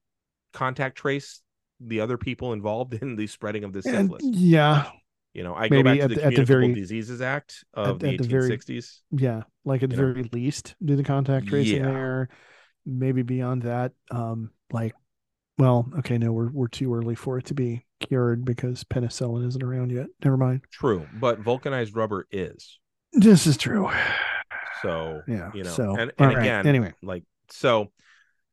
contact 0.54 0.98
trace 0.98 1.42
the 1.80 2.02
other 2.02 2.18
people 2.18 2.54
involved 2.54 2.94
in 3.02 3.16
the 3.16 3.28
spreading 3.28 3.64
of 3.64 3.74
this 3.74 3.86
And- 3.86 4.10
syphilis. 4.12 4.24
yeah. 4.38 4.90
You 5.34 5.44
know, 5.44 5.54
I 5.54 5.70
go 5.70 5.84
Maybe 5.84 6.00
back 6.00 6.10
to 6.10 6.16
the 6.16 6.22
the- 6.32 6.36
the 6.38 6.46
very- 6.46 6.74
Diseases 6.74 7.22
Act 7.22 7.64
of 7.74 7.88
at- 7.96 8.00
the 8.00 8.10
at 8.10 8.18
the 8.20 8.28
very- 8.28 8.50
1860s. 8.50 9.02
Yeah. 9.12 9.44
Like 9.66 9.84
at 9.84 9.90
the 9.92 9.96
know? 9.96 10.14
very 10.14 10.24
least, 10.34 10.76
do 10.84 10.96
the 10.96 11.04
contact 11.04 11.48
tracing 11.48 11.78
Yeah. 11.78 11.92
there. 11.92 12.30
Maybe 12.86 13.22
beyond 13.22 13.62
that. 13.64 13.92
Um, 14.10 14.50
like, 14.72 14.94
well, 15.58 15.90
okay, 16.00 16.18
no, 16.18 16.32
we're 16.32 16.52
we're 16.52 16.68
too 16.68 16.94
early 16.94 17.16
for 17.16 17.38
it 17.38 17.46
to 17.46 17.54
be 17.54 17.86
cured 18.00 18.46
because 18.46 18.84
penicillin 18.84 19.48
isn't 19.48 19.64
around 19.64 19.92
yet. 19.92 20.08
Never 20.24 20.38
mind. 20.38 20.62
True, 20.72 21.08
but 21.20 21.40
vulcanized 21.40 21.96
rubber 21.96 22.28
is. 22.32 22.80
This 23.14 23.48
is 23.48 23.58
true. 23.58 23.90
So, 24.82 25.22
Yeah. 25.28 25.52
you 25.54 25.64
know, 25.64 25.72
so 25.72 25.96
and, 25.98 26.12
and 26.20 26.34
right, 26.36 26.38
again, 26.38 26.68
anyway. 26.68 26.94
like, 27.02 27.24
so 27.50 27.92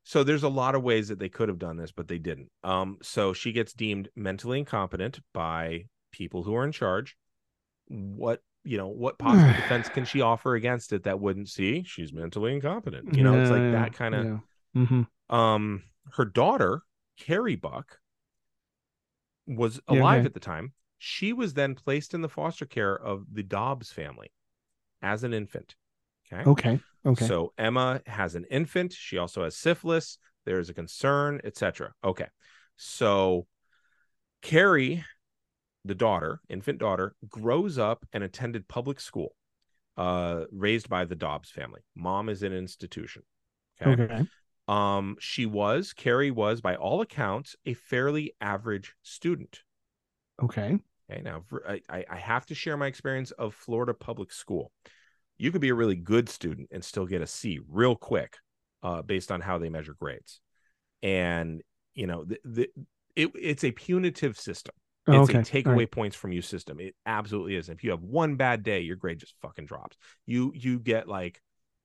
So 0.04 0.24
there's 0.24 0.42
a 0.42 0.48
lot 0.48 0.74
of 0.74 0.82
ways 0.82 1.08
that 1.08 1.18
they 1.18 1.28
could 1.28 1.48
have 1.48 1.58
done 1.58 1.76
this, 1.76 1.92
but 1.92 2.08
they 2.08 2.18
didn't. 2.18 2.50
Um, 2.62 2.98
so 3.02 3.32
she 3.32 3.52
gets 3.52 3.72
deemed 3.74 4.08
mentally 4.16 4.58
incompetent 4.58 5.20
by 5.34 5.86
people 6.12 6.42
who 6.42 6.54
are 6.54 6.64
in 6.64 6.72
charge. 6.72 7.16
What 7.88 8.40
you 8.64 8.78
know, 8.78 8.88
what 8.88 9.18
possible 9.18 9.52
defense 9.60 9.90
can 9.90 10.04
she 10.06 10.22
offer 10.22 10.54
against 10.54 10.92
it 10.94 11.02
that 11.04 11.20
wouldn't 11.20 11.48
see 11.50 11.84
she's 11.86 12.12
mentally 12.12 12.54
incompetent? 12.54 13.14
You 13.16 13.24
know, 13.24 13.38
it's 13.38 13.50
like 13.50 13.60
Yeah, 13.62 13.72
that 13.72 13.92
kind 13.92 14.14
of. 14.14 14.24
yeah. 14.24 14.38
Mhm. 14.82 15.06
Um, 15.28 15.82
her 16.12 16.24
daughter, 16.24 16.82
Carrie 17.18 17.56
Buck, 17.56 17.98
was 19.46 19.80
Yeah, 19.88 20.00
alive 20.00 20.20
okay. 20.20 20.26
at 20.26 20.34
the 20.34 20.40
time. 20.40 20.72
She 20.98 21.32
was 21.32 21.54
then 21.54 21.74
placed 21.74 22.14
in 22.14 22.22
the 22.22 22.28
foster 22.28 22.66
care 22.66 22.96
of 22.96 23.26
the 23.32 23.42
Dobbs 23.42 23.92
family 23.92 24.32
as 25.02 25.24
an 25.24 25.34
infant. 25.34 25.74
Okay. 26.32 26.48
Okay. 26.48 26.80
Okay. 27.04 27.26
So 27.26 27.52
Emma 27.58 28.00
has 28.06 28.34
an 28.34 28.46
infant. 28.50 28.92
She 28.92 29.18
also 29.18 29.44
has 29.44 29.56
syphilis. 29.56 30.18
There's 30.46 30.70
a 30.70 30.74
concern, 30.74 31.40
etc. 31.44 31.92
Okay. 32.02 32.26
So 32.76 33.46
Carrie, 34.40 35.04
the 35.84 35.94
daughter, 35.94 36.40
infant 36.48 36.78
daughter, 36.78 37.14
grows 37.28 37.78
up 37.78 38.06
and 38.12 38.24
attended 38.24 38.68
public 38.68 39.00
school, 39.00 39.34
uh, 39.96 40.44
raised 40.50 40.88
by 40.88 41.04
the 41.04 41.14
Dobbs 41.14 41.50
family. 41.50 41.82
Mom 41.94 42.28
is 42.28 42.42
in 42.42 42.52
an 42.52 42.58
institution. 42.58 43.22
Okay. 43.82 44.02
okay. 44.02 44.26
Um, 44.66 45.16
she 45.20 45.46
was, 45.46 45.92
Carrie 45.92 46.30
was, 46.30 46.60
by 46.60 46.76
all 46.76 47.00
accounts, 47.00 47.56
a 47.66 47.74
fairly 47.74 48.34
average 48.40 48.94
student. 49.02 49.62
Okay. 50.42 50.78
Okay, 51.10 51.22
now 51.22 51.44
I, 51.68 51.80
I 51.88 52.04
I 52.10 52.16
have 52.16 52.46
to 52.46 52.54
share 52.54 52.76
my 52.76 52.86
experience 52.86 53.30
of 53.32 53.54
Florida 53.54 53.92
public 53.92 54.32
school. 54.32 54.72
You 55.36 55.52
could 55.52 55.60
be 55.60 55.68
a 55.68 55.74
really 55.74 55.96
good 55.96 56.28
student 56.28 56.68
and 56.72 56.82
still 56.82 57.06
get 57.06 57.20
a 57.20 57.26
C 57.26 57.60
real 57.68 57.94
quick, 57.94 58.38
uh, 58.82 59.02
based 59.02 59.30
on 59.30 59.40
how 59.40 59.58
they 59.58 59.68
measure 59.68 59.94
grades, 59.98 60.40
and 61.02 61.62
you 61.94 62.06
know 62.06 62.24
the, 62.24 62.38
the 62.44 62.70
it, 63.14 63.30
it's 63.34 63.64
a 63.64 63.72
punitive 63.72 64.38
system. 64.38 64.74
It's 65.06 65.28
okay. 65.28 65.40
a 65.40 65.44
take 65.44 65.66
away 65.66 65.76
right. 65.76 65.90
points 65.90 66.16
from 66.16 66.32
you 66.32 66.40
system. 66.40 66.80
It 66.80 66.94
absolutely 67.04 67.56
is. 67.56 67.68
If 67.68 67.84
you 67.84 67.90
have 67.90 68.00
one 68.00 68.36
bad 68.36 68.62
day, 68.62 68.80
your 68.80 68.96
grade 68.96 69.18
just 69.18 69.34
fucking 69.42 69.66
drops. 69.66 69.98
You 70.24 70.52
you 70.54 70.78
get 70.78 71.06
like 71.06 71.42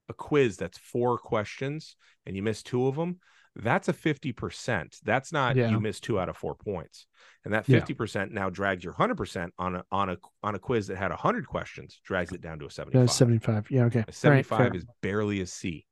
a 0.09 0.13
quiz 0.13 0.57
that's 0.57 0.77
four 0.77 1.17
questions 1.17 1.95
and 2.25 2.35
you 2.35 2.41
miss 2.43 2.63
two 2.63 2.87
of 2.87 2.95
them. 2.95 3.19
That's 3.55 3.87
a 3.87 3.93
fifty 3.93 4.31
percent. 4.31 4.97
That's 5.03 5.31
not 5.33 5.55
Yeah. 5.55 5.69
you 5.69 5.79
miss 5.79 5.99
two 5.99 6.19
out 6.19 6.29
of 6.29 6.37
four 6.37 6.55
points, 6.55 7.07
and 7.43 7.53
that 7.53 7.65
fifty 7.65 7.93
percent 7.93 8.31
now 8.31 8.49
drags 8.49 8.83
your 8.83 8.93
hundred 8.93 9.15
percent 9.17 9.53
on 9.57 9.75
a 9.75 9.83
on 9.91 10.09
a 10.09 10.17
on 10.43 10.55
a 10.55 10.59
quiz 10.59 10.87
that 10.87 10.97
had 10.97 11.11
hundred 11.11 11.47
questions, 11.47 11.99
drags 12.05 12.31
it 12.31 12.41
down 12.41 12.59
to 12.59 12.67
a 12.67 12.69
seventy 12.71 12.97
five. 12.97 13.11
75. 13.11 13.71
Yeah. 13.71 13.85
Okay. 13.85 14.05
A 14.07 14.11
75 14.11 14.57
fair. 14.57 14.75
is 14.75 14.85
barely 15.01 15.41
a 15.41 15.45
C. 15.47 15.85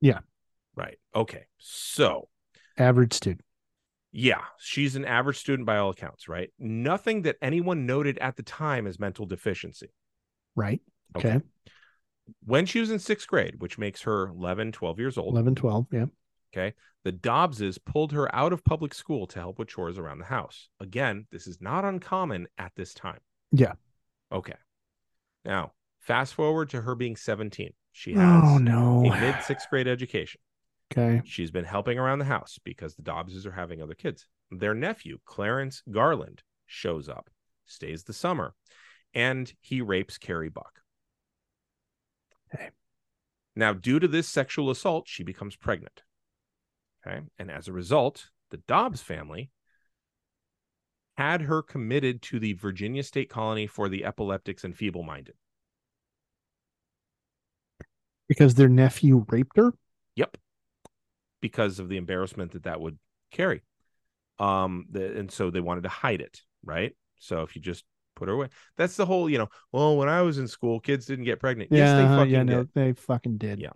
Yeah. 0.00 0.18
Right. 0.74 0.98
Okay. 1.14 1.44
So 1.58 2.28
average 2.76 3.14
student. 3.14 3.42
yeah, 4.10 4.42
she's 4.58 4.96
an 4.96 5.04
average 5.04 5.38
student 5.38 5.66
by 5.66 5.76
all 5.78 5.90
accounts, 5.90 6.28
right? 6.28 6.50
Nothing 6.58 7.22
that 7.22 7.36
anyone 7.40 7.86
noted 7.86 8.18
at 8.18 8.36
the 8.36 8.42
time 8.42 8.86
as 8.88 8.98
mental 8.98 9.24
deficiency. 9.24 9.94
Right. 10.56 10.82
Okay. 11.16 11.36
Okay. 11.36 11.44
When 12.44 12.66
she 12.66 12.80
was 12.80 12.90
in 12.90 12.98
sixth 12.98 13.26
grade, 13.28 13.56
which 13.58 13.78
makes 13.78 14.02
her 14.02 14.28
11, 14.28 14.72
12 14.72 14.98
years 14.98 15.18
old, 15.18 15.34
11, 15.34 15.54
12. 15.56 15.86
Yeah. 15.92 16.06
okay, 16.52 16.74
the 17.04 17.12
Dobbses 17.12 17.78
pulled 17.84 18.12
her 18.12 18.34
out 18.34 18.52
of 18.52 18.64
public 18.64 18.94
school 18.94 19.26
to 19.28 19.38
help 19.38 19.58
with 19.58 19.68
chores 19.68 19.98
around 19.98 20.18
the 20.18 20.24
house. 20.24 20.68
Again, 20.80 21.26
this 21.30 21.46
is 21.46 21.58
not 21.60 21.84
uncommon 21.84 22.46
at 22.56 22.72
this 22.76 22.94
time. 22.94 23.20
Yeah. 23.52 23.74
Okay. 24.32 24.54
Now, 25.44 25.72
fast 26.00 26.34
forward 26.34 26.70
to 26.70 26.80
her 26.80 26.94
being 26.94 27.16
17. 27.16 27.72
She 27.92 28.14
oh, 28.16 28.18
has 28.18 28.42
Oh, 28.44 28.58
no. 28.58 29.04
a 29.12 29.20
mid 29.20 29.42
sixth 29.42 29.68
grade 29.68 29.86
education. 29.86 30.40
Okay. 30.92 31.20
She's 31.24 31.50
been 31.50 31.64
helping 31.64 31.98
around 31.98 32.20
the 32.20 32.24
house 32.24 32.58
because 32.64 32.94
the 32.94 33.02
Dobbses 33.02 33.46
are 33.46 33.52
having 33.52 33.82
other 33.82 33.94
kids. 33.94 34.26
Their 34.50 34.74
nephew, 34.74 35.18
Clarence 35.24 35.82
Garland, 35.90 36.42
shows 36.66 37.08
up, 37.08 37.28
stays 37.66 38.04
the 38.04 38.12
summer, 38.12 38.54
and 39.12 39.52
he 39.60 39.80
rapes 39.80 40.18
Carrie 40.18 40.48
Buck. 40.48 40.80
Okay. 42.54 42.70
Now, 43.56 43.72
due 43.72 43.98
to 43.98 44.08
this 44.08 44.28
sexual 44.28 44.70
assault, 44.70 45.08
she 45.08 45.22
becomes 45.22 45.56
pregnant. 45.56 46.02
Okay. 47.06 47.20
And 47.38 47.50
as 47.50 47.68
a 47.68 47.72
result, 47.72 48.30
the 48.50 48.56
Dobbs 48.68 49.02
family 49.02 49.50
had 51.16 51.42
her 51.42 51.62
committed 51.62 52.22
to 52.22 52.40
the 52.40 52.54
Virginia 52.54 53.02
State 53.02 53.30
Colony 53.30 53.66
for 53.66 53.88
the 53.88 54.04
Epileptics 54.04 54.64
and 54.64 54.76
Feeble 54.76 55.04
Minded. 55.04 55.34
Because 58.28 58.54
their 58.54 58.68
nephew 58.68 59.24
raped 59.28 59.56
her. 59.56 59.74
Yep. 60.16 60.36
Because 61.40 61.78
of 61.78 61.88
the 61.88 61.98
embarrassment 61.98 62.52
that 62.52 62.64
that 62.64 62.80
would 62.80 62.98
carry. 63.30 63.62
Um, 64.38 64.86
the, 64.90 65.16
and 65.16 65.30
so 65.30 65.50
they 65.50 65.60
wanted 65.60 65.82
to 65.82 65.88
hide 65.88 66.20
it, 66.20 66.40
right? 66.64 66.96
So 67.20 67.42
if 67.42 67.54
you 67.54 67.62
just 67.62 67.84
put 68.14 68.28
her 68.28 68.34
away, 68.34 68.48
that's 68.76 68.96
the 68.96 69.06
whole, 69.06 69.28
you 69.28 69.38
know, 69.38 69.48
well, 69.72 69.96
when 69.96 70.08
I 70.08 70.22
was 70.22 70.38
in 70.38 70.48
school, 70.48 70.80
kids 70.80 71.06
didn't 71.06 71.24
get 71.24 71.40
pregnant. 71.40 71.70
yes, 71.72 71.96
they 71.96 72.04
uh-huh, 72.04 72.16
fucking 72.18 72.32
yeah, 72.32 72.44
did. 72.44 72.68
they 72.74 72.92
fucking 72.92 73.38
did. 73.38 73.60
Yeah. 73.60 73.70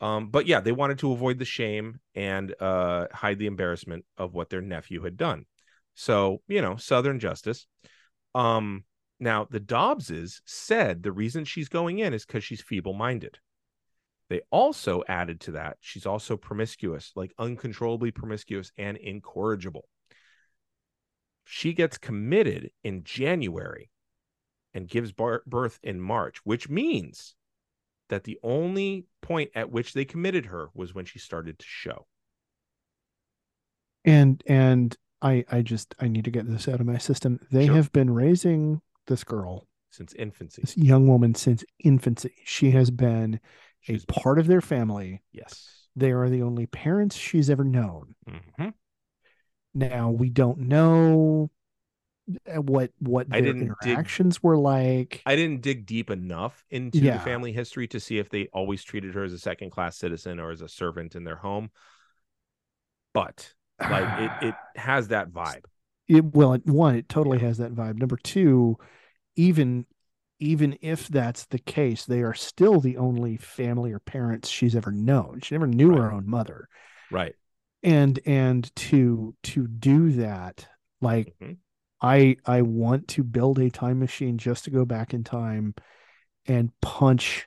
Um, 0.00 0.28
but 0.28 0.46
yeah, 0.46 0.60
they 0.60 0.72
wanted 0.72 0.98
to 0.98 1.12
avoid 1.12 1.38
the 1.38 1.44
shame 1.44 2.00
and 2.14 2.54
uh 2.60 3.06
hide 3.12 3.38
the 3.38 3.46
embarrassment 3.46 4.04
of 4.18 4.34
what 4.34 4.50
their 4.50 4.60
nephew 4.60 5.02
had 5.02 5.16
done. 5.16 5.46
So, 5.94 6.42
you 6.48 6.60
know, 6.60 6.76
Southern 6.76 7.20
justice. 7.20 7.66
Um, 8.34 8.84
now 9.20 9.46
the 9.48 9.60
Dobbses 9.60 10.40
said 10.44 11.02
the 11.02 11.12
reason 11.12 11.44
she's 11.44 11.68
going 11.68 12.00
in 12.00 12.12
is 12.12 12.26
because 12.26 12.44
she's 12.44 12.60
feeble-minded. 12.60 13.38
They 14.28 14.40
also 14.50 15.02
added 15.08 15.40
to 15.42 15.52
that 15.52 15.76
she's 15.80 16.06
also 16.06 16.36
promiscuous, 16.36 17.12
like 17.14 17.32
uncontrollably 17.38 18.10
promiscuous 18.10 18.72
and 18.76 18.96
incorrigible. 18.96 19.84
She 21.44 21.72
gets 21.74 21.98
committed 21.98 22.70
in 22.82 23.04
January 23.04 23.90
and 24.72 24.88
gives 24.88 25.12
birth 25.12 25.78
in 25.82 26.00
March, 26.00 26.38
which 26.44 26.68
means 26.68 27.34
that 28.08 28.24
the 28.24 28.38
only 28.42 29.06
point 29.22 29.50
at 29.54 29.70
which 29.70 29.92
they 29.92 30.04
committed 30.04 30.46
her 30.46 30.68
was 30.74 30.94
when 30.94 31.04
she 31.04 31.18
started 31.18 31.58
to 31.58 31.66
show. 31.66 32.06
And 34.04 34.42
and 34.46 34.96
I 35.22 35.44
I 35.50 35.62
just 35.62 35.94
I 36.00 36.08
need 36.08 36.24
to 36.24 36.30
get 36.30 36.46
this 36.48 36.68
out 36.68 36.80
of 36.80 36.86
my 36.86 36.98
system. 36.98 37.40
They 37.50 37.66
Sure. 37.66 37.76
have 37.76 37.92
been 37.92 38.10
raising 38.10 38.82
this 39.06 39.24
girl, 39.24 39.66
Since 39.90 40.12
infancy. 40.14 40.62
this 40.62 40.76
young 40.76 41.06
woman 41.08 41.34
since 41.34 41.64
infancy. 41.78 42.34
She 42.44 42.70
has 42.72 42.90
been 42.90 43.40
a 43.88 43.98
part 44.08 44.38
of 44.38 44.46
their 44.46 44.60
family. 44.60 45.22
yes. 45.32 45.70
They 45.96 46.10
are 46.10 46.28
the 46.28 46.42
only 46.42 46.66
parents 46.66 47.14
she's 47.16 47.48
ever 47.48 47.62
known. 47.64 48.16
Mhm. 48.28 48.74
Now 49.74 50.10
we 50.10 50.28
don't 50.30 50.60
know 50.60 51.50
uh, 52.46 52.62
what 52.62 52.90
what 53.00 53.26
I 53.30 53.40
their 53.40 53.52
didn't 53.52 53.72
dig- 53.82 53.90
interactions 53.90 54.42
were 54.42 54.56
like. 54.56 55.22
I 55.26 55.36
didn't 55.36 55.62
dig 55.62 55.84
deep 55.86 56.10
enough 56.10 56.64
into 56.70 56.98
Yeah. 56.98 57.18
the 57.18 57.24
family 57.24 57.52
history 57.52 57.86
to 57.88 58.00
see 58.00 58.18
if 58.18 58.28
they 58.30 58.46
always 58.52 58.82
treated 58.84 59.14
her 59.14 59.24
as 59.24 59.32
a 59.32 59.38
second 59.38 59.70
class 59.70 59.96
citizen 59.96 60.38
or 60.40 60.50
as 60.50 60.62
a 60.62 60.68
servant 60.68 61.14
in 61.16 61.24
their 61.24 61.36
home. 61.36 61.70
But 63.12 63.52
like 63.80 64.20
it, 64.20 64.30
it 64.48 64.54
has 64.76 65.08
that 65.08 65.30
vibe. 65.30 65.64
it 66.08 66.24
well 66.24 66.52
it, 66.54 66.66
one 66.66 66.96
it 66.96 67.08
totally 67.08 67.38
has 67.40 67.58
that 67.58 67.74
vibe 67.74 67.96
number 67.98 68.16
two 68.16 68.76
even 69.36 69.86
even 70.40 70.76
if 70.82 71.08
that's 71.08 71.46
the 71.46 71.58
case 71.58 72.04
they 72.04 72.20
are 72.22 72.34
still 72.34 72.80
the 72.80 72.96
only 72.96 73.36
family 73.36 73.92
or 73.92 73.98
parents 73.98 74.48
she's 74.48 74.76
ever 74.76 74.90
known 74.92 75.40
she 75.42 75.54
never 75.54 75.66
knew 75.66 75.94
her 75.96 76.12
own 76.12 76.28
mother 76.28 76.68
Right. 77.10 77.34
And 77.84 78.18
and 78.26 78.74
to 78.74 79.34
to 79.44 79.66
do 79.68 80.10
that 80.12 80.66
like 81.00 81.34
Mhm. 81.40 81.58
i 82.00 82.36
i 82.46 82.62
want 82.62 83.06
to 83.08 83.22
build 83.22 83.58
a 83.60 83.70
time 83.70 83.98
machine 84.00 84.38
just 84.38 84.64
to 84.64 84.70
go 84.70 84.84
back 84.84 85.14
in 85.14 85.22
time 85.22 85.74
and 86.46 86.70
punch 86.80 87.46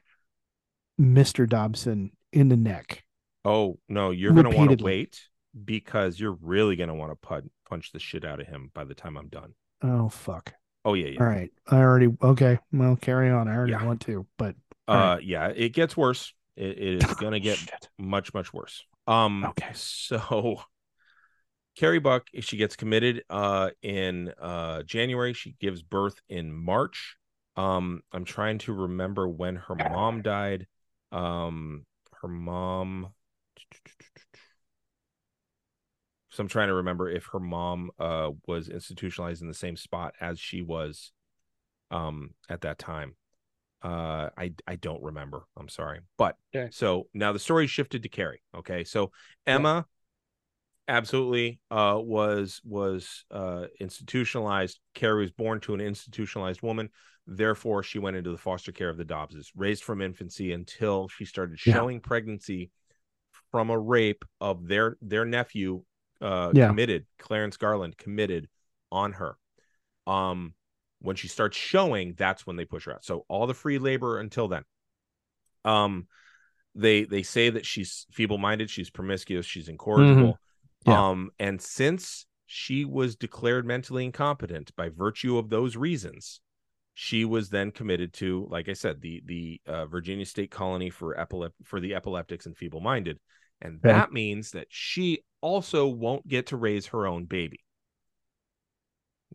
mr 0.99 1.47
dobson 1.49 2.11
in 2.31 2.47
the 2.49 2.57
neck 2.57 3.03
Oh 3.45 3.79
no, 3.87 4.11
you're 4.11 4.33
gonna 4.33 4.49
want 4.49 4.77
to 4.77 4.83
wait 4.83 5.21
because 5.63 6.19
you're 6.19 6.37
really 6.41 6.75
gonna 6.75 6.95
want 6.95 7.13
to 7.13 7.15
pun- 7.15 7.49
punch 7.69 7.93
the 7.93 7.99
shit 7.99 8.25
out 8.25 8.41
of 8.41 8.47
him 8.47 8.71
by 8.73 8.83
the 8.83 8.93
time 8.93 9.15
I'm 9.17 9.29
done. 9.29 9.53
oh 9.81 10.09
fuck 10.09 10.53
Oh 10.83 10.93
yeah, 10.95 11.07
yeah. 11.07 11.19
all 11.21 11.27
right 11.27 11.49
i 11.67 11.77
already 11.77 12.09
okay 12.21 12.59
well 12.73 12.97
carry 12.97 13.29
on 13.29 13.47
i 13.47 13.55
already 13.55 13.71
Yeah. 13.71 13.85
want 13.85 14.01
to 14.01 14.25
but 14.37 14.55
Uh, 14.87 14.91
All 14.91 15.21
yeah, 15.21 15.47
it 15.55 15.69
gets 15.73 15.95
worse. 15.97 16.33
It, 16.57 16.77
it 16.77 17.03
is 17.03 17.13
gonna 17.21 17.39
get 17.39 17.57
much 17.97 18.33
much 18.33 18.51
worse 18.53 18.83
um 19.07 19.45
Okay. 19.45 19.69
so 19.73 20.61
carrie 21.75 21.99
buck 21.99 22.27
she 22.39 22.57
gets 22.57 22.75
committed 22.75 23.23
uh 23.29 23.69
in 23.81 24.33
uh 24.41 24.83
january 24.83 25.33
she 25.33 25.55
gives 25.59 25.83
birth 25.83 26.19
in 26.29 26.51
march. 26.51 27.17
Um 27.55 28.01
i'm 28.11 28.25
trying 28.25 28.57
to 28.59 28.73
remember 28.73 29.27
when 29.27 29.57
her 29.57 29.75
mom 29.75 30.21
died. 30.21 30.67
Um 31.11 31.85
her 32.21 32.27
mom 32.27 33.09
so 36.29 36.41
i'm 36.41 36.49
trying 36.49 36.67
to 36.67 36.73
remember 36.73 37.09
if 37.09 37.27
her 37.31 37.39
mom 37.39 37.91
uh 37.99 38.31
was 38.47 38.69
institutionalized 38.69 39.41
in 39.41 39.47
the 39.47 39.53
same 39.53 39.77
spot 39.77 40.13
as 40.19 40.39
she 40.39 40.61
was 40.61 41.11
um 41.91 42.31
at 42.49 42.61
that 42.61 42.77
time 42.77 43.15
Uh, 43.83 44.29
I 44.37 44.53
I 44.67 44.75
don't 44.75 45.03
remember. 45.03 45.43
I'm 45.55 45.69
sorry, 45.69 45.99
but 46.17 46.35
Okay. 46.55 46.69
so 46.71 47.07
now 47.13 47.31
the 47.31 47.39
story 47.39 47.67
shifted 47.67 48.03
to 48.03 48.09
Carrie. 48.09 48.41
Okay, 48.55 48.83
so 48.83 49.11
Emma 49.45 49.85
absolutely 50.89 51.59
uh 51.69 51.97
was 51.99 52.61
was 52.63 53.25
uh 53.29 53.65
institutionalized 53.79 54.79
carrie 54.93 55.21
was 55.23 55.31
born 55.31 55.59
to 55.59 55.73
an 55.73 55.81
institutionalized 55.81 56.61
woman 56.61 56.89
therefore 57.25 57.83
she 57.83 57.99
went 57.99 58.15
into 58.15 58.31
the 58.31 58.37
foster 58.37 58.71
care 58.71 58.87
of 58.87 58.95
the 58.97 59.03
dobbses 59.03 59.47
raised 59.53 59.83
from 59.83 60.01
infancy 60.01 60.53
until 60.53 61.09
she 61.09 61.25
started 61.25 61.59
Yeah. 61.65 61.73
showing 61.73 61.99
pregnancy 61.99 62.71
from 63.51 63.69
a 63.69 63.77
rape 63.77 64.23
of 64.39 64.65
their 64.65 64.95
their 65.01 65.25
nephew 65.25 65.83
uh 66.21 66.53
Yeah. 66.53 66.69
committed 66.69 67.05
clarence 67.19 67.57
garland 67.57 67.97
committed 67.97 68.47
on 68.89 69.11
her 69.11 69.37
um 70.05 70.53
when 70.99 71.15
she 71.15 71.27
starts 71.27 71.55
showing 71.57 72.13
that's 72.17 72.45
when 72.47 72.55
they 72.55 72.65
push 72.65 72.85
her 72.85 72.93
out. 72.93 73.05
So 73.05 73.25
all 73.27 73.47
the 73.47 73.53
free 73.53 73.77
labor 73.79 74.19
until 74.19 74.47
then. 74.47 74.63
Um 75.65 76.07
they 76.75 77.05
they 77.05 77.23
say 77.23 77.49
that 77.49 77.65
she's 77.65 78.05
feeble-minded 78.11 78.69
she's 78.69 78.89
promiscuous 78.89 79.45
she's 79.45 79.67
incorrigible. 79.67 80.39
Yeah. 80.85 81.09
um 81.09 81.31
and 81.39 81.59
since 81.61 82.25
she 82.45 82.85
was 82.85 83.15
declared 83.15 83.65
mentally 83.65 84.05
incompetent 84.05 84.75
by 84.75 84.89
virtue 84.89 85.37
of 85.37 85.49
those 85.49 85.75
reasons 85.75 86.39
she 86.93 87.25
was 87.25 87.49
then 87.49 87.71
committed 87.71 88.13
to 88.13 88.47
like 88.49 88.69
i 88.69 88.73
said 88.73 89.01
the 89.01 89.21
the 89.25 89.61
uh, 89.67 89.85
virginia 89.87 90.25
state 90.25 90.49
colony 90.51 90.89
for 90.89 91.15
epilep- 91.15 91.51
for 91.63 91.79
the 91.79 91.93
epileptics 91.95 92.45
and 92.45 92.55
feeble-minded. 92.57 93.19
And 93.59 93.79
Okay. 93.83 93.91
that 93.91 94.11
means 94.11 94.51
that 94.51 94.67
she 94.69 95.23
also 95.41 95.87
won't 95.87 96.27
get 96.27 96.47
to 96.47 96.57
raise 96.57 96.87
her 96.87 97.07
own 97.07 97.25
baby. 97.25 97.65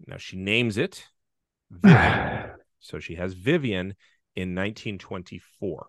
Now 0.07 0.17
she 0.17 0.37
names 0.37 0.79
it 0.79 1.05
Vivian. 1.73 2.51
So 2.81 2.99
she 2.99 3.15
has 3.15 3.35
Vivian 3.35 3.95
in 4.37 4.55
1924. 4.55 5.89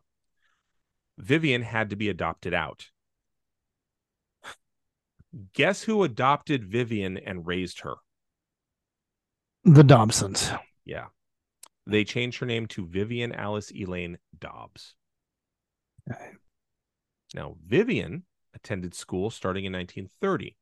Vivian 1.18 1.62
had 1.62 1.90
to 1.90 1.96
be 1.96 2.10
adopted 2.10 2.54
out. 2.54 2.88
Guess 5.54 5.84
who 5.84 6.04
adopted 6.04 6.66
Vivian 6.66 7.18
and 7.18 7.46
raised 7.46 7.82
her? 7.82 7.96
the 9.64 9.84
Dobsons. 9.84 10.52
Yeah. 10.86 11.06
They 11.88 12.04
changed 12.04 12.40
her 12.40 12.46
name 12.46 12.68
to 12.68 12.86
Vivian 12.86 13.34
Alice 13.34 13.72
Elaine 13.72 14.18
Dobbs. 14.38 14.96
Okay. 16.10 16.32
Now, 17.34 17.56
Vivian 17.66 18.24
attended 18.54 18.94
school 18.94 19.30
starting 19.30 19.66
in 19.66 19.74
1930. 19.74 20.56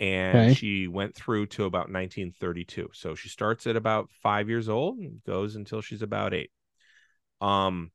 And 0.00 0.48
Okay. 0.48 0.50
she 0.50 0.88
went 0.88 1.14
through 1.14 1.46
to 1.48 1.64
about 1.64 1.90
1932. 1.90 2.90
So 2.94 3.14
she 3.14 3.28
starts 3.28 3.66
at 3.66 3.76
about 3.76 4.10
five 4.22 4.48
years 4.48 4.68
old 4.68 4.98
and 4.98 5.22
goes 5.24 5.56
until 5.56 5.80
she's 5.80 6.02
about 6.02 6.34
eight. 6.34 6.50
Um, 7.40 7.90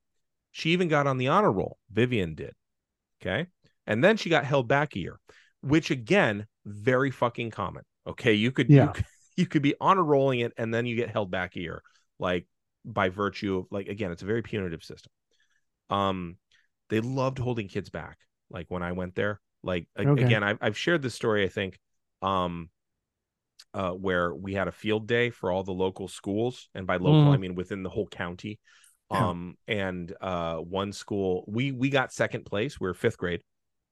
she 0.52 0.72
even 0.72 0.88
got 0.88 1.08
on 1.08 1.18
the 1.18 1.30
honor 1.30 1.52
roll. 1.52 1.78
Vivian 1.92 2.36
did. 2.36 2.54
Okay. 3.22 3.48
And 3.88 4.04
then 4.04 4.18
she 4.18 4.30
got 4.30 4.46
held 4.46 4.68
back 4.68 4.96
a 4.96 5.00
year, 5.00 5.20
which 5.62 5.92
again, 5.92 6.48
very 6.66 7.12
fucking 7.12 7.52
common. 7.52 7.84
Okay. 8.08 8.34
You 8.34 8.52
could, 8.52 8.70
Yeah. 8.70 8.78
you 8.78 8.90
could, 8.92 9.06
you 9.38 9.46
could 9.48 9.62
be 9.62 9.76
honor 9.82 10.04
rolling 10.04 10.42
it 10.42 10.54
and 10.58 10.74
then 10.74 10.86
you 10.86 10.96
get 10.96 11.10
held 11.10 11.32
back 11.32 11.56
a 11.56 11.60
year, 11.62 11.82
like 12.20 12.48
by 12.86 13.10
virtue 13.10 13.60
of 13.60 13.66
like 13.72 13.88
again, 13.88 14.12
it's 14.12 14.24
a 14.24 14.26
very 14.28 14.42
punitive 14.42 14.84
system. 14.84 15.12
Um, 15.90 16.38
they 16.90 17.00
loved 17.00 17.40
holding 17.40 17.68
kids 17.68 17.90
back. 17.90 18.18
Like 18.50 18.66
when 18.70 18.84
I 18.84 18.92
went 18.94 19.16
there, 19.16 19.40
like 19.64 19.88
Okay. 20.06 20.16
again, 20.18 20.44
I've 20.44 20.58
I've 20.62 20.78
shared 20.78 21.02
this 21.02 21.14
story, 21.16 21.44
I 21.46 21.50
think, 21.50 21.80
um, 22.22 22.70
uh, 23.74 23.92
where 23.92 24.34
we 24.34 24.54
had 24.54 24.68
a 24.68 24.72
field 24.72 25.08
day 25.08 25.30
for 25.30 25.52
all 25.52 25.64
the 25.64 25.72
local 25.72 26.08
schools, 26.08 26.70
and 26.74 26.88
by 26.88 26.98
local 26.98 27.32
I 27.32 27.38
Mhm. 27.38 27.40
mean 27.40 27.56
within 27.56 27.84
the 27.84 27.90
whole 27.90 28.08
county. 28.08 28.60
Yeah. 29.12 29.30
Um, 29.30 29.58
and 29.68 30.14
uh, 30.22 30.58
one 30.58 30.92
school 30.94 31.44
we 31.48 31.72
we 31.72 31.90
got 31.90 32.14
second 32.14 32.46
place. 32.46 32.80
We 32.80 32.88
are 32.88 32.94
fifth 32.94 33.18
grade. 33.18 33.44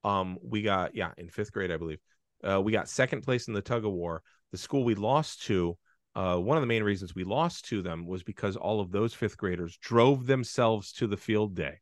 Um, 0.04 0.38
we 0.42 0.62
got 0.62 0.96
yeah 0.96 1.12
in 1.18 1.30
fifth 1.30 1.52
grade, 1.52 1.72
I 1.72 1.78
believe. 1.78 2.00
Uh, 2.44 2.62
we 2.62 2.72
got 2.72 2.88
second 2.88 3.22
place 3.22 3.48
in 3.48 3.54
the 3.54 3.62
tug 3.62 3.84
of 3.86 3.92
war. 3.92 4.22
The 4.52 4.58
school 4.58 4.84
we 4.84 4.96
lost 4.96 5.44
to, 5.48 5.78
uh, 6.16 6.38
one 6.38 6.56
of 6.56 6.62
the 6.62 6.68
main 6.68 6.84
reasons 6.84 7.16
we 7.16 7.24
lost 7.24 7.66
to 7.66 7.82
them 7.82 8.06
was 8.06 8.24
because 8.24 8.56
all 8.56 8.80
of 8.80 8.92
those 8.92 9.14
fifth 9.14 9.38
graders 9.38 9.76
drove 9.78 10.26
themselves 10.28 10.92
to 10.94 11.08
the 11.08 11.18
field 11.18 11.56
day. 11.56 11.82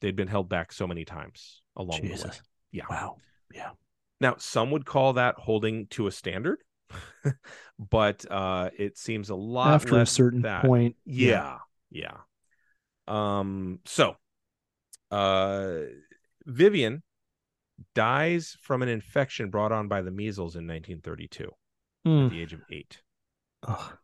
They'd 0.00 0.16
been 0.16 0.28
held 0.28 0.48
back 0.48 0.72
so 0.72 0.86
many 0.86 1.04
times 1.04 1.62
along 1.76 2.02
the 2.02 2.08
way. 2.08 2.30
Yeah. 2.70 2.84
Wow. 2.90 3.16
Yeah. 3.52 3.70
Now, 4.20 4.36
some 4.38 4.70
would 4.70 4.86
call 4.86 5.14
that 5.14 5.36
holding 5.36 5.86
to 5.88 6.06
a 6.06 6.12
standard, 6.12 6.58
but 7.78 8.24
uh, 8.30 8.70
it 8.78 8.96
seems 8.96 9.30
a 9.30 9.34
lot 9.34 9.74
After 9.74 9.98
a 10.00 10.06
certain 10.06 10.42
that. 10.42 10.62
point. 10.64 10.96
Yeah, 11.04 11.58
yeah. 11.90 12.16
Um. 13.06 13.80
So, 13.84 14.16
uh, 15.10 15.78
Vivian 16.44 17.02
dies 17.94 18.56
from 18.62 18.82
an 18.82 18.88
infection 18.88 19.50
brought 19.50 19.72
on 19.72 19.88
by 19.88 20.02
the 20.02 20.10
measles 20.10 20.56
in 20.56 20.66
1932 20.66 21.44
at 21.44 21.50
Mm. 22.10 22.30
the 22.30 22.40
age 22.40 22.52
of 22.52 22.60
eight. 22.70 23.00
Ugh. 23.66 23.96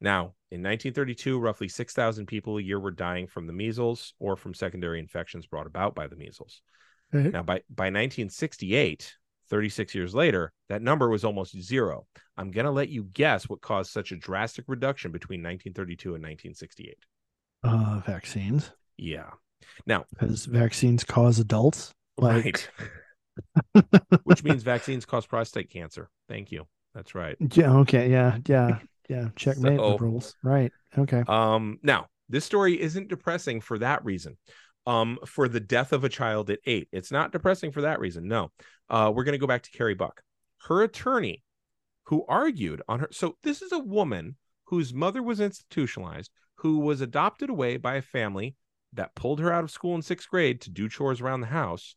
Now, 0.00 0.34
in 0.50 0.62
1932, 0.62 1.38
roughly 1.38 1.68
6,000 1.68 2.26
people 2.26 2.58
a 2.58 2.62
year 2.62 2.80
were 2.80 2.90
dying 2.90 3.26
from 3.26 3.46
the 3.46 3.52
measles 3.52 4.14
or 4.18 4.34
from 4.36 4.52
secondary 4.52 4.98
infections 4.98 5.46
brought 5.46 5.66
about 5.66 5.94
by 5.94 6.08
the 6.08 6.16
measles. 6.16 6.60
Okay. 7.14 7.28
Now, 7.28 7.42
by, 7.42 7.62
by 7.70 7.84
1968, 7.86 9.14
36 9.50 9.94
years 9.94 10.14
later, 10.14 10.52
that 10.68 10.80
number 10.82 11.08
was 11.10 11.24
almost 11.24 11.60
zero. 11.60 12.06
I'm 12.36 12.50
going 12.50 12.64
to 12.66 12.70
let 12.70 12.88
you 12.88 13.04
guess 13.12 13.48
what 13.48 13.60
caused 13.60 13.90
such 13.90 14.12
a 14.12 14.16
drastic 14.16 14.64
reduction 14.68 15.10
between 15.12 15.40
1932 15.40 16.14
and 16.14 16.22
1968. 16.22 16.96
Uh, 17.62 18.00
vaccines, 18.06 18.70
Yeah. 18.96 19.30
Now, 19.86 20.04
because 20.10 20.46
vaccines 20.46 21.04
cause 21.04 21.38
adults. 21.38 21.92
Like, 22.16 22.68
right. 23.74 23.84
Which 24.24 24.42
means 24.44 24.62
vaccines 24.62 25.04
cause 25.04 25.26
prostate 25.26 25.70
cancer. 25.70 26.08
Thank 26.28 26.50
you. 26.52 26.66
That's 26.94 27.14
right. 27.14 27.36
yeah. 27.52 27.74
Okay. 27.78 28.10
Yeah. 28.10 28.38
Yeah. 28.46 28.78
Yeah. 29.08 29.28
Checkmate 29.36 29.78
So- 29.78 29.90
liberals. 29.90 30.34
Right. 30.42 30.72
Okay. 30.96 31.22
Um, 31.28 31.78
now 31.82 32.06
this 32.28 32.44
story 32.44 32.80
isn't 32.80 33.08
depressing 33.08 33.60
for 33.60 33.78
that 33.78 34.04
reason. 34.04 34.36
Um, 34.86 35.18
for 35.26 35.46
the 35.46 35.60
death 35.60 35.92
of 35.92 36.04
a 36.04 36.08
child 36.08 36.50
at 36.50 36.60
eight, 36.64 36.88
it's 36.90 37.12
not 37.12 37.32
depressing 37.32 37.70
for 37.70 37.82
that 37.82 38.00
reason. 38.00 38.26
No, 38.26 38.50
uh, 38.88 39.12
we're 39.14 39.24
going 39.24 39.34
to 39.34 39.38
go 39.38 39.46
back 39.46 39.62
to 39.64 39.70
Carrie 39.70 39.94
Buck, 39.94 40.22
her 40.62 40.82
attorney, 40.82 41.42
who 42.04 42.24
argued 42.26 42.82
on 42.88 43.00
her. 43.00 43.08
So 43.12 43.36
this 43.42 43.62
is 43.62 43.72
a 43.72 43.78
woman 43.78 44.36
whose 44.64 44.94
mother 44.94 45.22
was 45.22 45.38
institutionalized, 45.40 46.30
who 46.56 46.78
was 46.78 47.00
adopted 47.00 47.50
away 47.50 47.76
by 47.76 47.96
a 47.96 48.02
family 48.02 48.56
that 48.94 49.14
pulled 49.14 49.38
her 49.40 49.52
out 49.52 49.64
of 49.64 49.70
school 49.70 49.94
in 49.94 50.02
sixth 50.02 50.28
grade 50.28 50.60
to 50.62 50.70
do 50.70 50.88
chores 50.88 51.20
around 51.20 51.40
the 51.40 51.46
house, 51.46 51.94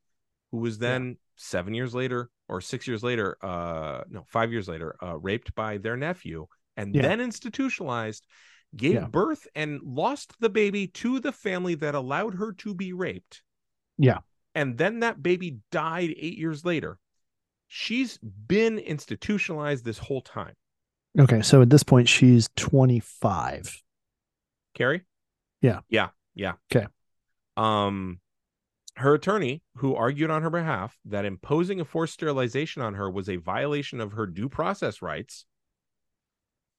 who 0.52 0.58
was 0.58 0.78
then 0.78 1.18
seven 1.36 1.74
years 1.74 1.96
later 1.96 2.30
or 2.48 2.62
six 2.62 2.88
years 2.88 3.02
later, 3.02 3.38
uh, 3.42 4.04
no, 4.10 4.24
five 4.28 4.52
years 4.52 4.68
later, 4.68 4.96
uh, 5.02 5.18
raped 5.18 5.56
by 5.56 5.78
their 5.78 5.98
nephew 5.98 6.46
and 6.78 6.94
Yeah. 6.94 7.04
then 7.04 7.22
institutionalized, 7.22 8.28
gave 8.76 8.94
Yeah. 8.94 9.08
birth 9.08 9.48
and 9.56 9.82
lost 9.82 10.40
the 10.40 10.50
baby 10.50 10.88
to 10.88 11.20
the 11.20 11.32
family 11.32 11.76
that 11.76 11.96
allowed 11.96 12.36
her 12.36 12.52
to 12.54 12.74
be 12.74 12.94
raped. 12.94 13.44
Yeah. 13.98 14.20
And 14.56 14.78
then 14.78 15.00
that 15.00 15.22
baby 15.24 15.60
died 15.72 16.14
eight 16.18 16.38
years 16.38 16.64
later. 16.66 17.00
She's 17.68 18.18
been 18.20 18.78
institutionalized 18.80 19.84
this 19.86 19.98
whole 19.98 20.22
time. 20.22 20.56
Okay. 21.18 21.42
So 21.42 21.62
at 21.62 21.70
this 21.70 21.84
point, 21.84 22.10
she's 22.10 22.50
25. 22.56 23.82
Carrie? 24.74 25.04
Yeah. 25.62 25.82
Yeah. 25.90 26.10
Yeah. 26.36 26.54
Okay. 26.74 26.88
Um 27.58 28.20
her 28.96 29.16
attorney, 29.16 29.64
who 29.78 29.96
argued 29.96 30.30
on 30.30 30.44
her 30.44 30.52
behalf 30.52 30.96
that 31.06 31.26
imposing 31.26 31.80
a 31.80 31.86
forced 31.86 32.14
sterilization 32.14 32.84
on 32.84 32.94
her 32.94 33.10
was 33.10 33.28
a 33.28 33.38
violation 33.38 34.00
of 34.00 34.12
her 34.12 34.28
due 34.28 34.48
process 34.50 35.02
rights. 35.02 35.46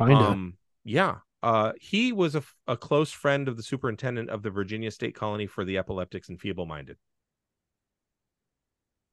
Kinda. 0.01 0.15
Um, 0.17 0.55
yeah. 0.85 1.19
Uh, 1.45 1.73
he 1.79 2.11
was 2.11 2.35
a 2.67 2.77
close 2.79 3.13
friend 3.13 3.49
of 3.49 3.59
the 3.59 3.63
superintendent 3.63 4.31
of 4.31 4.43
the 4.43 4.49
Virginia 4.49 4.91
State 4.91 5.15
Colony 5.15 5.47
for 5.47 5.63
the 5.63 5.77
Epileptics 5.77 6.31
and 6.31 6.41
Feeble-Minded. 6.41 6.97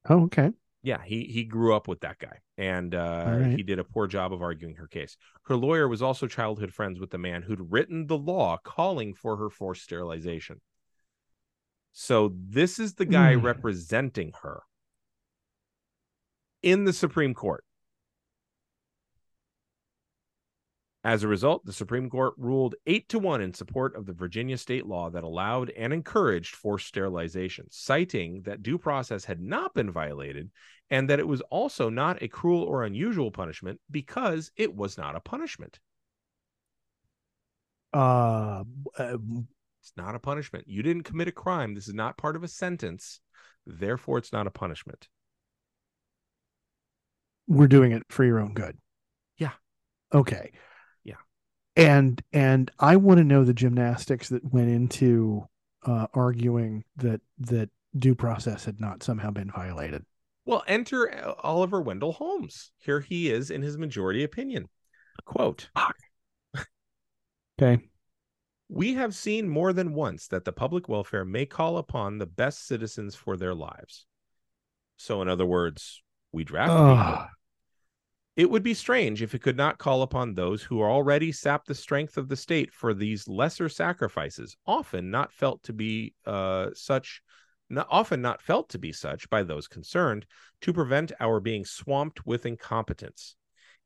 oh, 0.09 0.23
okay. 0.23 0.51
Yeah, 0.83 1.03
he 1.03 1.25
he 1.25 1.43
grew 1.43 1.75
up 1.75 1.87
with 1.89 1.99
that 1.99 2.19
guy, 2.19 2.39
and 2.57 2.95
uh, 2.95 3.35
right. 3.41 3.53
he 3.55 3.63
did 3.63 3.79
a 3.79 3.83
poor 3.83 4.07
job 4.07 4.31
of 4.33 4.41
arguing 4.41 4.75
her 4.77 4.87
case. 4.87 5.17
Her 5.43 5.55
lawyer 5.57 5.87
was 5.89 6.01
also 6.01 6.25
childhood 6.25 6.73
friends 6.73 6.99
with 6.99 7.11
the 7.11 7.17
man 7.19 7.41
who'd 7.43 7.71
written 7.71 8.07
the 8.07 8.17
law 8.17 8.57
calling 8.63 9.13
for 9.13 9.35
her 9.37 9.49
forced 9.49 9.83
sterilization. 9.83 10.61
So 11.91 12.33
this 12.35 12.79
is 12.79 12.95
the 12.95 13.05
guy 13.05 13.35
Hmm. 13.35 13.45
representing 13.45 14.31
her 14.41 14.63
in 16.63 16.85
the 16.85 16.93
Supreme 16.93 17.33
Court. 17.33 17.63
As 21.03 21.23
a 21.23 21.27
result, 21.27 21.65
the 21.65 21.73
Supreme 21.73 22.09
Court 22.11 22.35
ruled 22.37 22.75
eight 22.85 23.09
to 23.09 23.17
one 23.17 23.41
in 23.41 23.53
support 23.53 23.95
of 23.95 24.05
the 24.05 24.13
Virginia 24.13 24.57
state 24.57 24.85
law 24.85 25.09
that 25.09 25.23
allowed 25.23 25.71
and 25.71 25.91
encouraged 25.91 26.55
forced 26.55 26.87
sterilization, 26.87 27.65
citing 27.71 28.43
that 28.43 28.61
due 28.61 28.77
process 28.77 29.25
had 29.25 29.41
not 29.41 29.73
been 29.73 29.89
violated 29.91 30.51
and 30.91 31.09
that 31.09 31.19
it 31.19 31.27
was 31.27 31.41
also 31.49 31.89
not 31.89 32.21
a 32.21 32.27
cruel 32.27 32.63
or 32.63 32.83
unusual 32.83 33.31
punishment 33.31 33.79
because 33.89 34.51
it 34.57 34.75
was 34.75 34.97
not 34.97 35.15
a 35.15 35.19
punishment. 35.21 35.79
Uh, 37.93 38.63
uh, 38.97 39.17
It's 39.81 39.93
not 39.97 40.13
a 40.13 40.19
punishment. 40.19 40.65
You 40.67 40.83
didn't 40.83 41.03
commit 41.03 41.27
a 41.27 41.31
crime. 41.31 41.73
This 41.73 41.87
is 41.87 41.95
not 41.95 42.17
part 42.17 42.35
of 42.35 42.43
a 42.43 42.47
sentence. 42.47 43.19
Therefore, 43.65 44.19
it's 44.19 44.31
not 44.31 44.45
a 44.45 44.51
punishment. 44.51 45.07
we're 47.47 47.67
doing 47.67 47.91
it 47.91 48.03
for 48.09 48.23
your 48.23 48.39
own 48.39 48.53
good. 48.53 48.77
Yeah. 49.37 49.51
Okay. 50.13 50.51
And 51.75 52.21
and 52.33 52.69
I 52.79 52.97
want 52.97 53.19
to 53.19 53.23
know 53.23 53.43
the 53.43 53.53
gymnastics 53.53 54.29
that 54.29 54.43
went 54.51 54.69
into 54.69 55.47
uh, 55.85 56.07
arguing 56.13 56.83
that 56.97 57.21
that 57.39 57.69
due 57.97 58.15
process 58.15 58.65
had 58.65 58.79
not 58.79 59.03
somehow 59.03 59.31
been 59.31 59.51
violated. 59.51 60.05
Well, 60.45 60.63
enter 60.67 61.13
uh, 61.13 61.33
Oliver 61.43 61.81
Wendell 61.81 62.13
Holmes. 62.13 62.71
Here 62.77 62.99
he 62.99 63.29
is 63.29 63.51
in 63.51 63.61
his 63.61 63.77
majority 63.77 64.23
opinion. 64.23 64.67
Quote 65.25 65.69
Okay. 67.61 67.83
We 68.69 68.93
have 68.93 69.13
seen 69.13 69.49
more 69.49 69.73
than 69.73 69.93
once 69.93 70.27
that 70.29 70.45
the 70.45 70.53
public 70.53 70.87
welfare 70.87 71.25
may 71.25 71.45
call 71.45 71.77
upon 71.77 72.17
the 72.17 72.25
best 72.25 72.65
citizens 72.65 73.15
for 73.15 73.37
their 73.37 73.53
lives. 73.53 74.05
So, 74.97 75.21
in 75.21 75.27
other 75.27 75.45
words, 75.45 76.01
we 76.31 76.43
draft 76.43 76.71
people. 76.71 77.27
It 78.37 78.49
would 78.49 78.63
be 78.63 78.73
strange 78.73 79.21
if 79.21 79.35
it 79.35 79.41
could 79.41 79.57
not 79.57 79.77
call 79.77 80.03
upon 80.03 80.33
those 80.33 80.63
who 80.63 80.81
already 80.81 81.33
sap 81.33 81.65
the 81.65 81.75
strength 81.75 82.15
of 82.15 82.29
the 82.29 82.37
state 82.37 82.71
for 82.73 82.93
these 82.93 83.27
lesser 83.27 83.67
sacrifices, 83.67 84.55
often 84.65 85.11
not 85.11 85.33
felt 85.33 85.61
to 85.63 85.73
be 85.73 86.13
uh, 86.25 86.69
such, 86.73 87.21
not, 87.69 87.87
often 87.91 88.21
not 88.21 88.41
felt 88.41 88.69
to 88.69 88.79
be 88.79 88.93
such 88.93 89.29
by 89.29 89.43
those 89.43 89.67
concerned, 89.67 90.25
to 90.61 90.71
prevent 90.71 91.11
our 91.19 91.41
being 91.41 91.65
swamped 91.65 92.25
with 92.25 92.45
incompetence. 92.45 93.35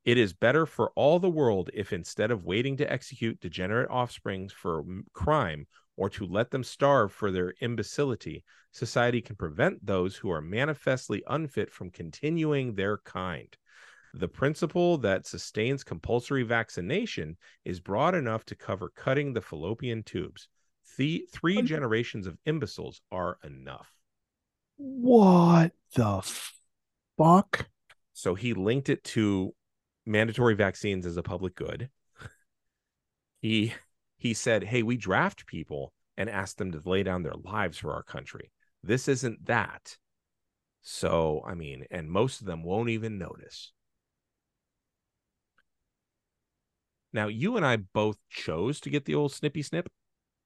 It 0.03 0.19
is 0.19 0.33
better 0.33 0.67
for 0.67 0.91
all 0.91 1.17
the 1.17 1.27
world 1.27 1.71
if 1.73 1.91
instead 1.91 2.29
of 2.29 2.45
waiting 2.45 2.77
to 2.77 2.91
execute 2.91 3.39
degenerate 3.39 3.89
offsprings 3.89 4.53
for 4.53 4.83
crime 5.13 5.65
or 5.97 6.07
to 6.11 6.27
let 6.27 6.51
them 6.51 6.63
starve 6.63 7.11
for 7.11 7.31
their 7.31 7.55
imbecility, 7.61 8.43
society 8.71 9.21
can 9.21 9.35
prevent 9.35 9.83
those 9.83 10.17
who 10.17 10.29
are 10.29 10.41
manifestly 10.41 11.23
unfit 11.25 11.71
from 11.71 11.89
continuing 11.89 12.75
their 12.75 12.99
kind. 12.99 13.57
The 14.17 14.29
principle 14.29 14.97
that 14.99 15.27
sustains 15.27 15.83
compulsory 15.83 16.43
vaccination 16.43 17.35
is 17.65 17.81
broad 17.81 18.15
enough 18.15 18.45
to 18.45 18.55
cover 18.55 18.89
cutting 18.95 19.33
the 19.33 19.41
fallopian 19.41 20.03
tubes. 20.03 20.47
The 20.95 21.27
three 21.33 21.61
generations 21.61 22.25
of 22.25 22.37
imbeciles 22.45 23.01
are 23.11 23.37
enough. 23.43 23.91
What 24.77 25.73
the 25.95 26.21
fuck? 27.17 27.67
So 28.13 28.35
he 28.35 28.53
linked 28.53 28.87
it 28.87 29.03
to 29.03 29.53
mandatory 30.05 30.55
vaccines 30.55 31.05
as 31.05 31.17
a 31.17 31.23
public 31.23 31.53
good. 31.55 31.89
He 33.41 33.73
he 34.15 34.33
said, 34.33 34.63
"Hey, 34.63 34.81
we 34.81 34.95
draft 34.95 35.45
people 35.45 35.91
and 36.15 36.29
ask 36.29 36.55
them 36.55 36.71
to 36.71 36.89
lay 36.89 37.03
down 37.03 37.23
their 37.23 37.35
lives 37.43 37.79
for 37.79 37.91
our 37.91 38.03
country. 38.03 38.49
This 38.81 39.09
isn't 39.09 39.45
that." 39.47 39.97
So, 40.81 41.43
I 41.45 41.53
mean, 41.53 41.85
and 41.91 42.09
most 42.09 42.39
of 42.39 42.47
them 42.47 42.63
won't 42.63 42.89
even 42.89 43.17
notice. 43.17 43.73
Now, 47.15 47.27
you 47.27 47.55
and 47.55 47.65
I 47.65 47.77
both 47.77 48.17
chose 48.29 48.81
to 48.81 48.89
get 48.89 49.05
the 49.05 49.15
old 49.15 49.31
snippy 49.31 49.61
snip. 49.63 49.87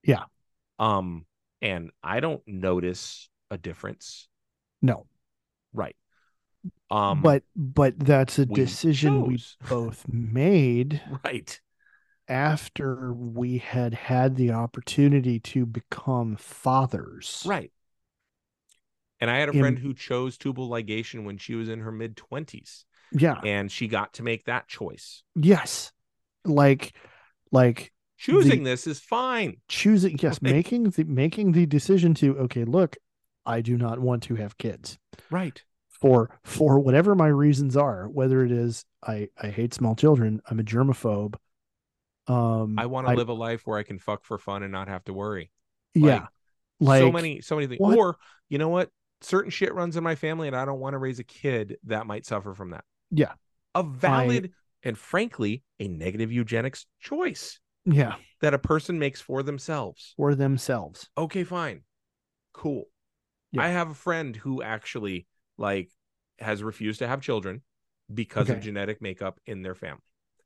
Yeah. 0.04 0.26
Um, 0.78 1.26
and 1.64 1.90
I 2.04 2.20
don't 2.20 2.44
notice 2.48 3.28
a 3.50 3.58
difference. 3.58 4.28
No. 4.82 5.08
Right. 5.74 5.96
Um, 6.92 7.22
but 7.24 7.44
but 7.56 7.98
that's 8.00 8.38
a 8.38 8.46
we 8.48 8.54
decision 8.56 9.26
we 9.26 9.40
both 9.70 10.06
made 10.08 11.02
right. 11.24 11.60
after 12.28 13.14
we 13.14 13.58
had 13.58 13.94
had 13.96 14.36
the 14.36 14.52
opportunity 14.52 15.40
to 15.40 15.66
become 15.66 16.36
fathers. 16.36 17.44
Right. 17.48 17.72
And 19.20 19.32
I 19.32 19.38
had 19.38 19.50
a 19.50 19.54
In- 19.54 19.60
friend 19.60 19.80
who 19.80 19.94
chose 19.96 20.38
tubal 20.38 20.70
ligation 20.70 21.24
when 21.26 21.38
she 21.40 21.56
was 21.56 21.68
in 21.68 21.80
her 21.80 21.92
mid 21.92 22.16
20s 22.16 22.84
Yeah. 23.12 23.42
and 23.44 23.72
she 23.72 23.88
got 23.88 24.14
to 24.14 24.24
make 24.24 24.46
that 24.46 24.68
choice. 24.68 25.24
Yes. 25.36 25.92
Like 26.50 26.94
like 27.52 27.92
Choosing 28.18 28.64
this 28.64 28.86
is 28.86 29.00
fine. 29.00 29.58
choosing 29.70 30.18
yes, 30.22 30.40
Like- 30.42 30.52
making 30.54 30.84
the 30.90 31.04
making 31.06 31.54
the 31.54 31.66
decision 31.66 32.14
to 32.16 32.38
okay, 32.40 32.66
look, 32.66 32.98
I 33.46 33.62
do 33.62 33.78
not 33.78 34.00
want 34.00 34.24
to 34.24 34.36
have 34.36 34.58
kids. 34.58 34.98
Right. 35.32 35.64
For 35.88 36.30
for 36.44 36.80
whatever 36.80 37.16
my 37.16 37.28
reasons 37.28 37.76
are, 37.78 38.08
whether 38.10 38.44
it 38.44 38.52
is 38.52 38.86
I 39.06 39.30
I 39.42 39.48
hate 39.50 39.74
small 39.74 39.96
children, 39.96 40.42
I'm 40.50 40.60
a 40.60 40.64
germaphobe. 40.64 41.36
Um 42.28 42.78
I 42.78 42.86
want 42.86 43.08
to 43.08 43.14
live 43.14 43.30
a 43.30 43.34
life 43.34 43.66
where 43.66 43.80
I 43.80 43.84
can 43.84 44.00
fuck 44.00 44.24
for 44.26 44.38
fun 44.38 44.64
and 44.64 44.72
not 44.72 44.88
have 44.88 45.04
to 45.06 45.14
worry. 45.14 45.52
yeah. 45.94 46.28
Like 46.82 47.02
so 47.02 47.12
many, 47.12 47.42
so 47.42 47.56
many 47.56 47.68
things. 47.68 47.80
what? 47.82 47.98
Or, 47.98 48.18
you 48.48 48.58
know 48.58 48.70
what? 48.70 48.90
Certain 49.22 49.52
shit 49.52 49.74
runs 49.74 49.98
in 49.98 50.04
my 50.04 50.16
family 50.16 50.48
and 50.48 50.56
I 50.56 50.64
don't 50.64 50.80
want 50.80 50.94
to 50.94 50.98
raise 50.98 51.20
a 51.20 51.26
kid 51.26 51.78
that 51.86 52.08
might 52.08 52.26
suffer 52.26 52.54
from 52.54 52.70
that. 52.70 52.86
Yeah. 53.12 53.34
A 53.76 53.84
valid 53.84 54.54
and 54.84 54.98
frankly, 54.98 55.64
a 55.80 55.88
negative 55.88 56.32
eugenics 56.32 56.86
choice 57.00 57.60
yeah, 57.86 58.16
that 58.42 58.54
a 58.54 58.60
person 58.60 59.00
makes 59.00 59.20
for 59.22 59.44
themselves. 59.44 60.14
for 60.18 60.36
themselves. 60.36 61.10
okay 61.18 61.44
fine. 61.44 61.82
Cool. 62.54 62.86
Yeah. 63.52 63.64
i 63.64 63.68
have 63.70 63.90
a 63.90 63.94
friend 63.96 64.36
who 64.36 64.62
actually 64.62 65.26
like 65.58 65.90
has 66.40 66.62
refused 66.64 67.00
to 67.00 67.08
have 67.08 67.22
children 67.22 67.62
because 68.14 68.50
of 68.50 68.62
genetic 68.62 69.02
makeup 69.02 69.40
in 69.46 69.62
their 69.62 69.76
family. 69.76 70.02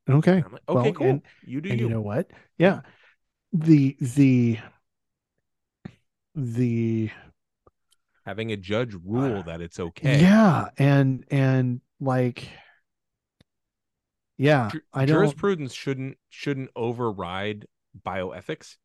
Okay. 0.10 0.36
like 0.36 0.46
okay 0.46 0.62
Well, 0.68 0.94
cool. 0.94 1.08
and- 1.10 1.22
you 1.46 1.62
do 1.62 1.70
and 1.70 1.80
you, 1.80 1.88
you. 1.88 1.94
know 1.94 2.02
what? 2.02 2.30
Yeah. 2.58 2.82
The 3.52 3.96
the 4.00 4.60
the 6.36 7.10
having 8.26 8.52
a 8.52 8.58
judge 8.58 8.94
rule 9.06 9.40
uh, 9.40 9.42
that 9.44 9.62
it's 9.62 9.80
okay. 9.80 10.22
yeah. 10.22 10.70
And 10.78 11.26
and 11.30 11.82
like 12.00 12.48
yeah 14.44 14.70
Ju- 14.72 14.82
i 14.94 15.06
don't 15.06 15.16
jurisprudence 15.16 15.74
shouldn't 15.74 16.18
shouldn't 16.30 16.70
override 16.76 17.68
bioethics. 18.06 18.78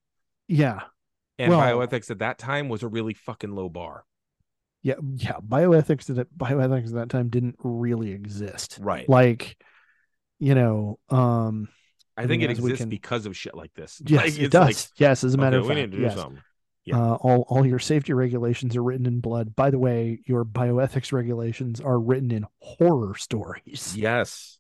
Yeah. 0.49 0.81
And 1.39 1.51
Well- 1.51 1.61
bioethics 1.61 2.11
at 2.11 2.19
that 2.19 2.39
time 2.39 2.69
was 2.69 2.83
a 2.83 2.89
really 2.89 3.15
fucking 3.15 3.51
low 3.53 3.69
bar. 3.69 4.05
Yeah 4.83 4.95
yeah 5.17 5.39
bioethics 5.47 6.09
at 6.11 6.17
that 6.17 6.37
bioethics 6.37 6.89
at 6.89 6.95
that 6.95 7.09
time 7.09 7.29
didn't 7.29 7.57
really 7.63 8.13
exist. 8.13 8.79
Right. 8.81 9.09
Like 9.09 9.57
you 10.39 10.55
know 10.55 10.99
um 11.09 11.69
i 12.17 12.27
think 12.27 12.43
mean, 12.43 12.51
it 12.51 12.59
exists 12.59 12.79
can- 12.79 12.89
because 12.89 13.27
of 13.27 13.37
shit 13.37 13.55
like 13.55 13.75
this. 13.75 14.01
Yes 14.07 14.23
Like, 14.25 14.39
it 14.39 14.51
does. 14.51 14.67
like, 14.67 15.01
yes 15.01 15.25
as 15.25 15.35
a 15.35 15.39
matter 15.39 15.57
okay, 15.57 15.65
of 15.65 15.69
we 15.69 15.75
fact 15.75 15.91
need 15.91 15.91
to 15.93 15.97
do 15.99 16.03
yes. 16.05 16.15
something. 16.15 16.43
Yeah. 16.85 16.97
uh, 16.99 17.15
all 17.17 17.45
all 17.49 17.67
your 17.67 17.79
safety 17.81 18.13
regulations 18.15 18.75
are 18.77 18.83
written 18.83 19.05
in 19.05 19.21
blood. 19.21 19.55
By 19.55 19.71
the 19.71 19.79
way 19.79 20.21
your 20.27 20.45
bioethics 20.45 21.13
regulations 21.13 21.81
are 21.81 21.99
written 21.99 22.31
in 22.31 22.47
horror 22.61 23.15
stories. 23.17 23.95
Yes 23.97 24.59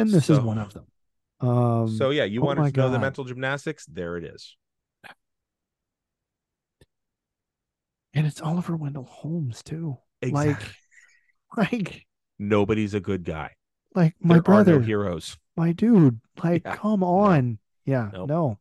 and 0.00 0.10
this 0.10 0.30
is 0.30 0.38
one 0.40 0.58
of 0.58 0.72
them 0.74 0.84
um 1.40 1.88
so 1.88 2.10
yeah 2.10 2.24
you 2.24 2.40
oh 2.42 2.46
wanted 2.46 2.60
my 2.62 2.70
to 2.70 2.76
know 2.80 2.90
the 2.90 2.98
mental 2.98 3.24
gymnastics 3.24 3.86
there 3.86 4.16
it 4.16 4.24
is 4.24 4.56
and 8.14 8.26
it's 8.26 8.40
oliver 8.40 8.76
wendell 8.76 9.04
holmes 9.04 9.62
too 9.62 9.96
Exactly. 10.22 10.66
like 11.56 11.76
like 11.86 12.06
nobody's 12.38 12.94
a 12.94 13.00
good 13.00 13.24
guy. 13.24 13.52
like 13.94 14.14
my 14.20 14.34
there 14.36 14.42
brother 14.42 14.76
are 14.76 14.80
no 14.80 14.84
heroes. 14.86 15.36
my 15.56 15.72
dude 15.72 16.20
like 16.42 16.62
Yeah. 16.64 16.74
come 16.76 17.02
on 17.04 17.58
yeah 17.84 18.10
Nope. 18.12 18.28
no 18.28 18.58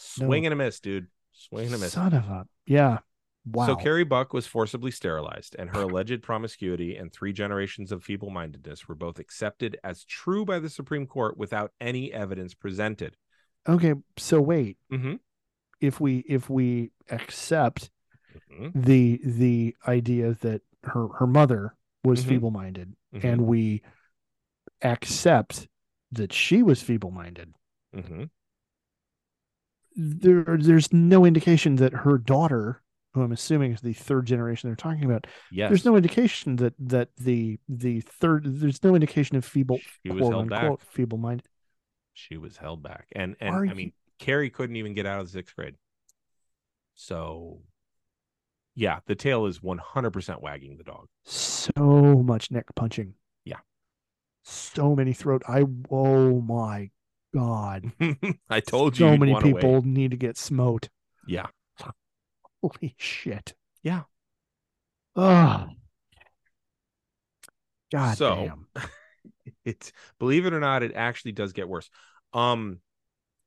Swing 0.00 0.46
and 0.46 0.52
a 0.52 0.56
miss, 0.56 0.78
dude. 0.78 1.08
Swing 1.32 1.66
and 1.66 1.74
a 1.74 1.78
miss. 1.78 1.92
son 1.92 2.12
of 2.14 2.24
a 2.28 2.46
yeah 2.66 2.98
wow 3.52 3.66
So 3.66 3.76
Carrie 3.76 4.04
Buck 4.04 4.32
was 4.32 4.46
forcibly 4.46 4.90
sterilized, 4.90 5.56
and 5.58 5.70
her 5.70 5.82
alleged 5.82 6.22
promiscuity 6.22 6.96
and 6.96 7.12
three 7.12 7.32
generations 7.32 7.92
of 7.92 8.02
feeble-mindedness 8.04 8.88
were 8.88 8.94
both 8.94 9.18
accepted 9.18 9.78
as 9.84 10.04
true 10.04 10.44
by 10.44 10.58
the 10.58 10.70
Supreme 10.70 11.06
Court 11.06 11.36
without 11.36 11.72
any 11.80 12.12
evidence 12.12 12.54
presented. 12.54 13.16
okay 13.68 13.94
so 14.16 14.40
wait 14.40 14.76
Mm-hmm. 14.92 15.14
if 15.80 16.00
we 16.00 16.18
if 16.28 16.48
we 16.50 16.90
accept 17.10 17.90
Mm-hmm. 18.52 18.80
the 18.80 19.20
the 19.24 19.74
idea 19.86 20.34
that 20.40 20.62
her 20.84 21.08
her 21.18 21.26
mother 21.26 21.74
was 22.04 22.24
Mhm. 22.24 22.28
feeble-minded 22.28 22.88
Mm-hmm. 23.14 23.26
and 23.26 23.40
we 23.46 23.82
accept 24.82 25.66
that 26.12 26.32
she 26.32 26.62
was 26.62 26.80
feeble-minded 26.82 27.52
Mm-hmm. 27.96 28.24
there 29.96 30.56
there's 30.58 30.92
no 30.92 31.24
indication 31.24 31.76
that 31.76 31.92
her 32.04 32.18
daughter 32.18 32.82
who 33.14 33.22
i'm 33.22 33.32
assuming 33.32 33.72
is 33.72 33.80
the 33.80 33.92
third 33.92 34.26
generation 34.26 34.68
they're 34.68 34.76
talking 34.76 35.04
about 35.04 35.26
Yes. 35.50 35.70
there's 35.70 35.84
no 35.84 35.96
indication 35.96 36.56
that 36.56 36.74
that 36.78 37.08
the 37.16 37.58
the 37.68 38.00
third 38.02 38.42
there's 38.44 38.82
no 38.84 38.94
indication 38.94 39.36
of 39.36 39.44
feeble 39.44 39.78
She 40.04 40.10
was 40.12 40.20
quote 40.20 40.32
held 40.32 40.48
back. 40.50 40.62
unquote 40.62 40.82
feeble-minded 40.82 41.46
She 42.14 42.36
was 42.36 42.56
held 42.58 42.82
back, 42.82 43.06
and 43.12 43.36
and 43.40 43.54
Are 43.54 43.64
I 43.64 43.68
you- 43.70 43.74
mean, 43.74 43.92
Carrie 44.18 44.50
couldn't 44.50 44.76
even 44.76 44.94
get 44.94 45.06
out 45.06 45.20
of 45.20 45.26
the 45.26 45.32
sixth 45.32 45.54
grade. 45.54 45.76
So, 46.94 47.60
yeah, 48.74 48.98
the 49.06 49.14
tail 49.14 49.46
is 49.46 49.62
one 49.62 49.78
hundred 49.78 50.10
percent 50.10 50.42
wagging 50.42 50.76
the 50.76 50.84
dog. 50.84 51.06
so 51.24 51.72
much 52.24 52.50
neck 52.50 52.66
punching 52.74 53.14
Yeah. 53.44 53.58
so 54.42 54.96
many 54.96 55.12
throat 55.12 55.42
i 55.48 55.62
oh 55.90 56.40
my 56.40 56.90
God. 57.34 57.92
I 58.50 58.60
told 58.60 58.98
you. 58.98 59.06
So 59.06 59.16
many 59.16 59.34
people 59.40 59.74
wait. 59.74 59.84
need 59.84 60.10
to 60.12 60.16
get 60.16 60.36
smote. 60.38 60.88
Yeah. 61.26 61.46
Holy 62.62 62.94
shit. 62.98 63.54
Yeah. 63.82 64.02
Oh. 65.16 65.68
God 67.92 68.18
So, 68.18 68.34
damn. 68.34 68.66
It's 69.64 69.92
believe 70.18 70.46
it 70.46 70.52
or 70.52 70.60
not, 70.60 70.82
it 70.82 70.92
actually 70.94 71.32
does 71.32 71.52
get 71.52 71.68
worse. 71.68 71.90
Um, 72.32 72.80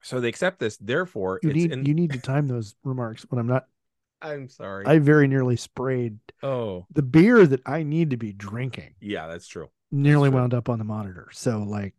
so 0.02 0.20
they 0.20 0.30
accept 0.30 0.60
this. 0.60 0.78
Therefore, 0.78 1.40
You 1.42 1.52
need 1.52 1.72
in. 1.72 1.86
you 1.86 1.94
need 1.94 2.12
to 2.14 2.20
time 2.20 2.48
those 2.48 2.76
remarks 2.84 3.24
when 3.30 3.40
I'm 3.40 3.48
not 3.48 3.66
I'm 4.22 4.50
sorry. 4.50 4.86
I 4.86 5.00
very 5.00 5.28
nearly 5.28 5.56
sprayed 5.58 6.20
oh, 6.44 6.86
the 6.92 7.02
beer 7.04 7.46
that 7.48 7.62
I 7.66 7.84
need 7.84 8.12
to 8.12 8.18
be 8.18 8.34
drinking 8.34 8.96
yeah, 9.00 9.28
that's 9.28 9.48
true. 9.48 9.70
nearly 9.92 10.30
true. 10.30 10.38
wound 10.40 10.54
up 10.54 10.70
on 10.70 10.80
the 10.80 10.86
monitor. 10.86 11.30
So 11.32 11.60
like 11.60 11.94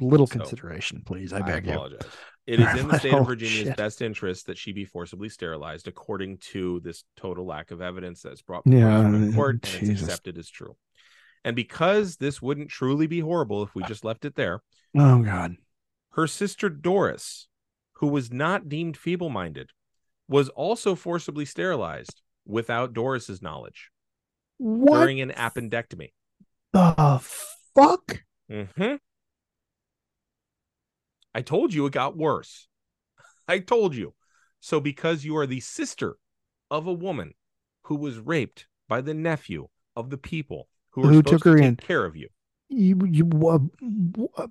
little 0.00 0.26
So, 0.26 0.32
consideration, 0.38 1.02
please. 1.04 1.32
I 1.32 1.42
beg 1.42 1.66
you. 1.66 1.84
It 2.48 2.60
is 2.60 2.74
in 2.80 2.88
the 2.88 2.98
state 2.98 3.12
Oh, 3.12 3.18
of 3.20 3.26
Virginia's 3.26 3.68
shit. 3.68 3.76
best 3.76 4.00
interest 4.02 4.46
that 4.46 4.56
she 4.58 4.72
be 4.72 4.84
forcibly 4.86 5.28
sterilized, 5.28 5.86
according 5.86 6.38
to 6.52 6.80
this 6.80 7.04
total 7.16 7.44
lack 7.46 7.70
of 7.70 7.82
evidence 7.82 8.22
that's 8.22 8.40
brought 8.42 8.64
before 8.64 8.78
Yeah, 8.80 9.02
the 9.02 9.12
Supreme 9.18 9.32
court, 9.34 9.74
and 9.74 9.90
it's 9.90 10.00
accepted 10.02 10.38
as 10.38 10.48
true. 10.48 10.76
And 11.44 11.54
because 11.54 12.16
this 12.16 12.40
wouldn't 12.42 12.70
truly 12.70 13.06
be 13.06 13.20
horrible 13.20 13.62
if 13.62 13.74
we 13.74 13.82
just 13.84 14.04
left 14.04 14.24
it 14.24 14.34
there, 14.34 14.60
Oh 14.96 15.22
God. 15.22 15.56
her 16.12 16.26
sister 16.26 16.68
Doris, 16.70 17.48
who 17.96 18.06
was 18.08 18.32
not 18.32 18.68
deemed 18.68 18.96
feeble-minded, 18.96 19.70
was 20.26 20.48
also 20.48 20.94
forcibly 20.94 21.44
sterilized 21.44 22.22
without 22.46 22.92
Doris's 22.94 23.42
knowledge 23.42 23.90
What 24.56 24.94
during 25.00 25.20
an 25.20 25.30
appendectomy. 25.30 26.12
the 26.72 27.20
fuck? 27.74 28.22
hmm 28.50 28.94
I 31.34 31.42
told 31.42 31.72
you 31.74 31.86
it 31.86 31.92
got 31.92 32.16
worse. 32.16 32.68
I 33.48 33.58
told 33.60 33.94
you. 33.94 34.14
So, 34.60 34.80
because 34.80 35.24
you 35.24 35.36
are 35.36 35.46
the 35.46 35.60
sister 35.60 36.16
of 36.70 36.86
a 36.86 36.92
woman 36.92 37.34
who 37.84 37.94
was 37.96 38.18
raped 38.18 38.66
by 38.88 39.00
the 39.00 39.14
nephew 39.14 39.68
of 39.96 40.10
the 40.10 40.18
people 40.18 40.68
who 40.90 41.08
Who 41.08 41.22
took 41.22 41.42
to 41.44 41.50
her 41.50 41.56
in? 41.58 41.76
care 41.76 42.04
of 42.04 42.16
you, 42.16 42.28
You 42.68 42.98
you 43.06 43.28
uh, 43.48 43.58
uh, 44.36 44.48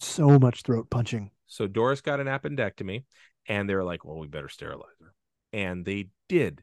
so 0.00 0.38
much 0.38 0.62
throat 0.62 0.90
punching. 0.90 1.30
so 1.46 1.66
Doris 1.66 2.00
got 2.00 2.20
an 2.20 2.26
appendectomy, 2.26 3.04
and 3.46 3.68
they 3.68 3.74
were 3.74 3.84
like, 3.84 4.04
"Well, 4.04 4.18
we 4.18 4.26
better 4.26 4.48
sterilize 4.48 4.98
her," 5.00 5.14
and 5.52 5.84
they 5.84 6.08
did. 6.28 6.62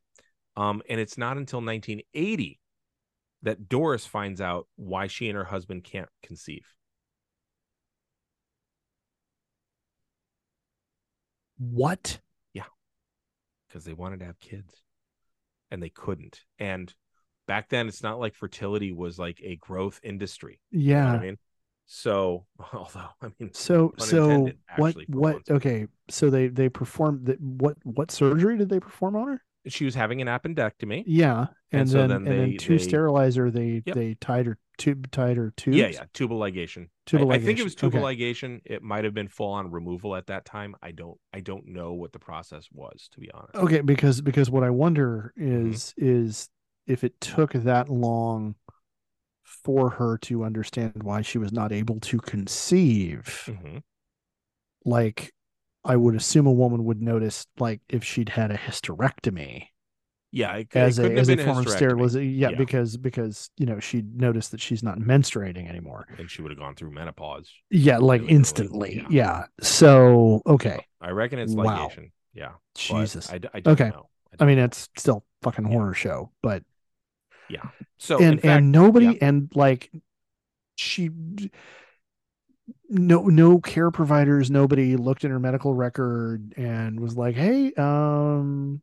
Um, 0.56 0.82
and 0.90 1.00
it's 1.00 1.18
not 1.18 1.38
until 1.38 1.62
1980 1.62 2.60
that 3.44 3.70
Doris 3.70 4.06
finds 4.06 4.42
out 4.42 4.68
why 4.76 5.08
she 5.08 5.30
and 5.30 5.38
her 5.38 5.46
husband 5.46 5.84
can't 5.86 6.10
conceive. 6.24 6.66
What? 11.60 12.20
Yeah. 12.54 12.64
Because 13.68 13.84
they 13.86 13.94
wanted 13.94 14.20
to 14.22 14.26
have 14.26 14.40
kids 14.40 14.82
and 15.70 15.84
they 15.84 15.90
couldn't. 15.90 16.42
And 16.58 16.94
back 17.48 17.70
then, 17.70 17.88
it's 17.88 18.02
not 18.02 18.20
like 18.20 18.34
fertility 18.36 18.92
was 18.92 19.20
like 19.20 19.40
a 19.44 19.58
growth 19.58 20.00
industry. 20.04 20.60
You 20.72 20.80
know 20.80 21.00
Yeah. 21.02 21.14
I 21.14 21.20
mean? 21.20 21.38
So, 21.86 22.46
although 22.74 23.10
I 23.22 23.28
mean, 23.40 23.52
So 23.54 23.94
so 23.98 24.50
what 24.78 24.96
what 25.10 25.34
once. 25.36 25.50
okay, 25.50 25.88
so 26.10 26.30
they 26.30 26.48
they 26.48 26.70
performed 26.70 27.26
the, 27.26 27.34
what 27.40 27.78
what 27.84 28.12
surgery 28.12 28.58
did 28.58 28.70
they 28.70 28.80
perform 28.80 29.16
on 29.16 29.28
her? 29.28 29.44
she 29.68 29.84
was 29.86 29.94
having 29.94 30.22
an 30.22 30.28
appendectomy. 30.28 31.04
Yeah. 31.06 31.48
And, 31.72 31.82
And 31.82 31.90
so 31.90 31.98
then, 31.98 32.10
then 32.10 32.18
and 32.18 32.28
they- 32.28 32.38
then 32.52 32.58
to 32.60 32.78
they- 32.78 32.84
sterilize 32.84 33.36
her 33.36 33.52
they 33.52 33.84
Yep. 33.86 33.96
they 33.96 34.14
tied 34.16 34.46
her 34.46 34.58
tube 34.80 35.12
tied 35.12 35.38
her 35.38 35.52
tubes. 35.56 35.78
Yeah, 35.78 35.88
yeah, 35.90 36.06
tubal 36.14 36.40
ligation. 36.40 36.90
Tubal 37.06 37.32
I, 37.32 37.36
I 37.36 37.40
think 37.40 37.60
it 37.60 37.64
was 37.64 37.76
ligation. 37.76 37.80
tubal 37.92 38.06
Okay. 38.06 38.16
ligation. 38.18 38.62
It 38.66 38.82
might 38.82 39.04
have 39.04 39.14
been 39.14 39.28
full 39.28 39.52
on 39.52 39.70
removal 39.72 40.16
at 40.16 40.28
that 40.28 40.46
time. 40.46 40.76
I 40.82 40.92
don't, 40.92 41.20
I 41.34 41.42
don't 41.42 41.68
know 41.68 41.94
what 41.94 42.12
the 42.14 42.20
process 42.20 42.68
was 42.72 43.08
to 43.12 43.20
be 43.20 43.30
honest. 43.32 43.56
Okay, 43.56 43.82
because 43.82 44.22
because 44.22 44.50
what 44.50 44.64
I 44.64 44.72
wonder 44.72 45.34
Mhm. 45.38 45.72
is 45.72 45.94
is 45.98 46.50
if 46.88 47.04
it 47.04 47.20
took 47.22 47.54
that 47.54 47.90
long 47.90 48.56
for 49.44 49.92
her 49.92 50.18
to 50.20 50.44
understand 50.44 51.04
why 51.04 51.22
she 51.22 51.38
was 51.38 51.52
not 51.52 51.72
able 51.72 52.00
to 52.00 52.18
conceive, 52.20 53.24
Mhm. 53.48 53.84
like 54.86 55.34
I 55.84 55.96
would 55.96 56.16
assume 56.16 56.46
a 56.48 56.52
woman 56.52 56.84
would 56.86 57.02
notice 57.02 57.46
like 57.58 57.82
if 57.90 58.04
she'd 58.04 58.30
had 58.30 58.52
a 58.52 58.58
hysterectomy 58.58 59.68
Yeah, 60.32 60.56
it, 60.58 60.76
as 60.76 61.00
it 61.00 61.12
a 61.12 61.20
as 61.20 61.30
a 61.30 61.38
form 61.38 61.58
of 61.60 61.70
sterilization. 61.70 62.30
Yeah, 62.36 62.50
Yeah. 62.50 62.58
because 62.58 62.98
because 62.98 63.50
you 63.58 63.66
know 63.66 63.80
she 63.80 64.04
noticed 64.16 64.52
that 64.52 64.62
she's 64.62 64.84
not 64.84 65.00
menstruating 65.00 65.68
anymore. 65.68 66.06
and 66.18 66.30
she 66.30 66.42
would 66.42 66.52
have 66.52 66.60
gone 66.60 66.76
through 66.76 66.92
menopause. 66.92 67.52
Yeah, 67.72 67.98
like 67.98 68.22
Really 68.22 68.34
instantly. 68.34 68.96
Yeah. 68.96 69.08
Yeah. 69.10 69.46
So 69.62 70.42
okay, 70.46 70.86
I 71.02 71.10
reckon 71.12 71.40
it's 71.40 71.56
Wow. 71.56 71.90
ligation. 71.90 72.12
Yeah, 72.34 72.52
Jesus. 72.76 73.30
I, 73.30 73.36
I 73.54 73.60
don't 73.60 73.68
Okay. 73.70 73.90
know. 73.90 74.10
I 74.34 74.36
don't 74.38 74.48
mean, 74.48 74.58
know. 74.58 74.66
it's 74.66 74.88
still 74.96 75.26
fucking 75.42 75.66
Yeah. 75.66 75.72
horror 75.72 75.94
show, 75.94 76.32
but 76.44 76.64
yeah. 77.48 77.70
so 77.98 78.18
in 78.18 78.26
and 78.26 78.42
fact, 78.42 78.46
and 78.46 78.72
nobody 78.72 79.20
and 79.22 79.52
like 79.56 79.92
she 80.76 81.10
no 82.90 83.22
no 83.24 83.60
care 83.60 83.92
providers 83.92 84.50
nobody 84.50 84.96
looked 84.96 85.24
in 85.24 85.32
her 85.32 85.40
medical 85.40 85.74
record 85.74 86.54
and 86.58 87.00
was 87.00 87.16
like 87.16 87.36
hey 87.36 87.72
um 87.76 88.82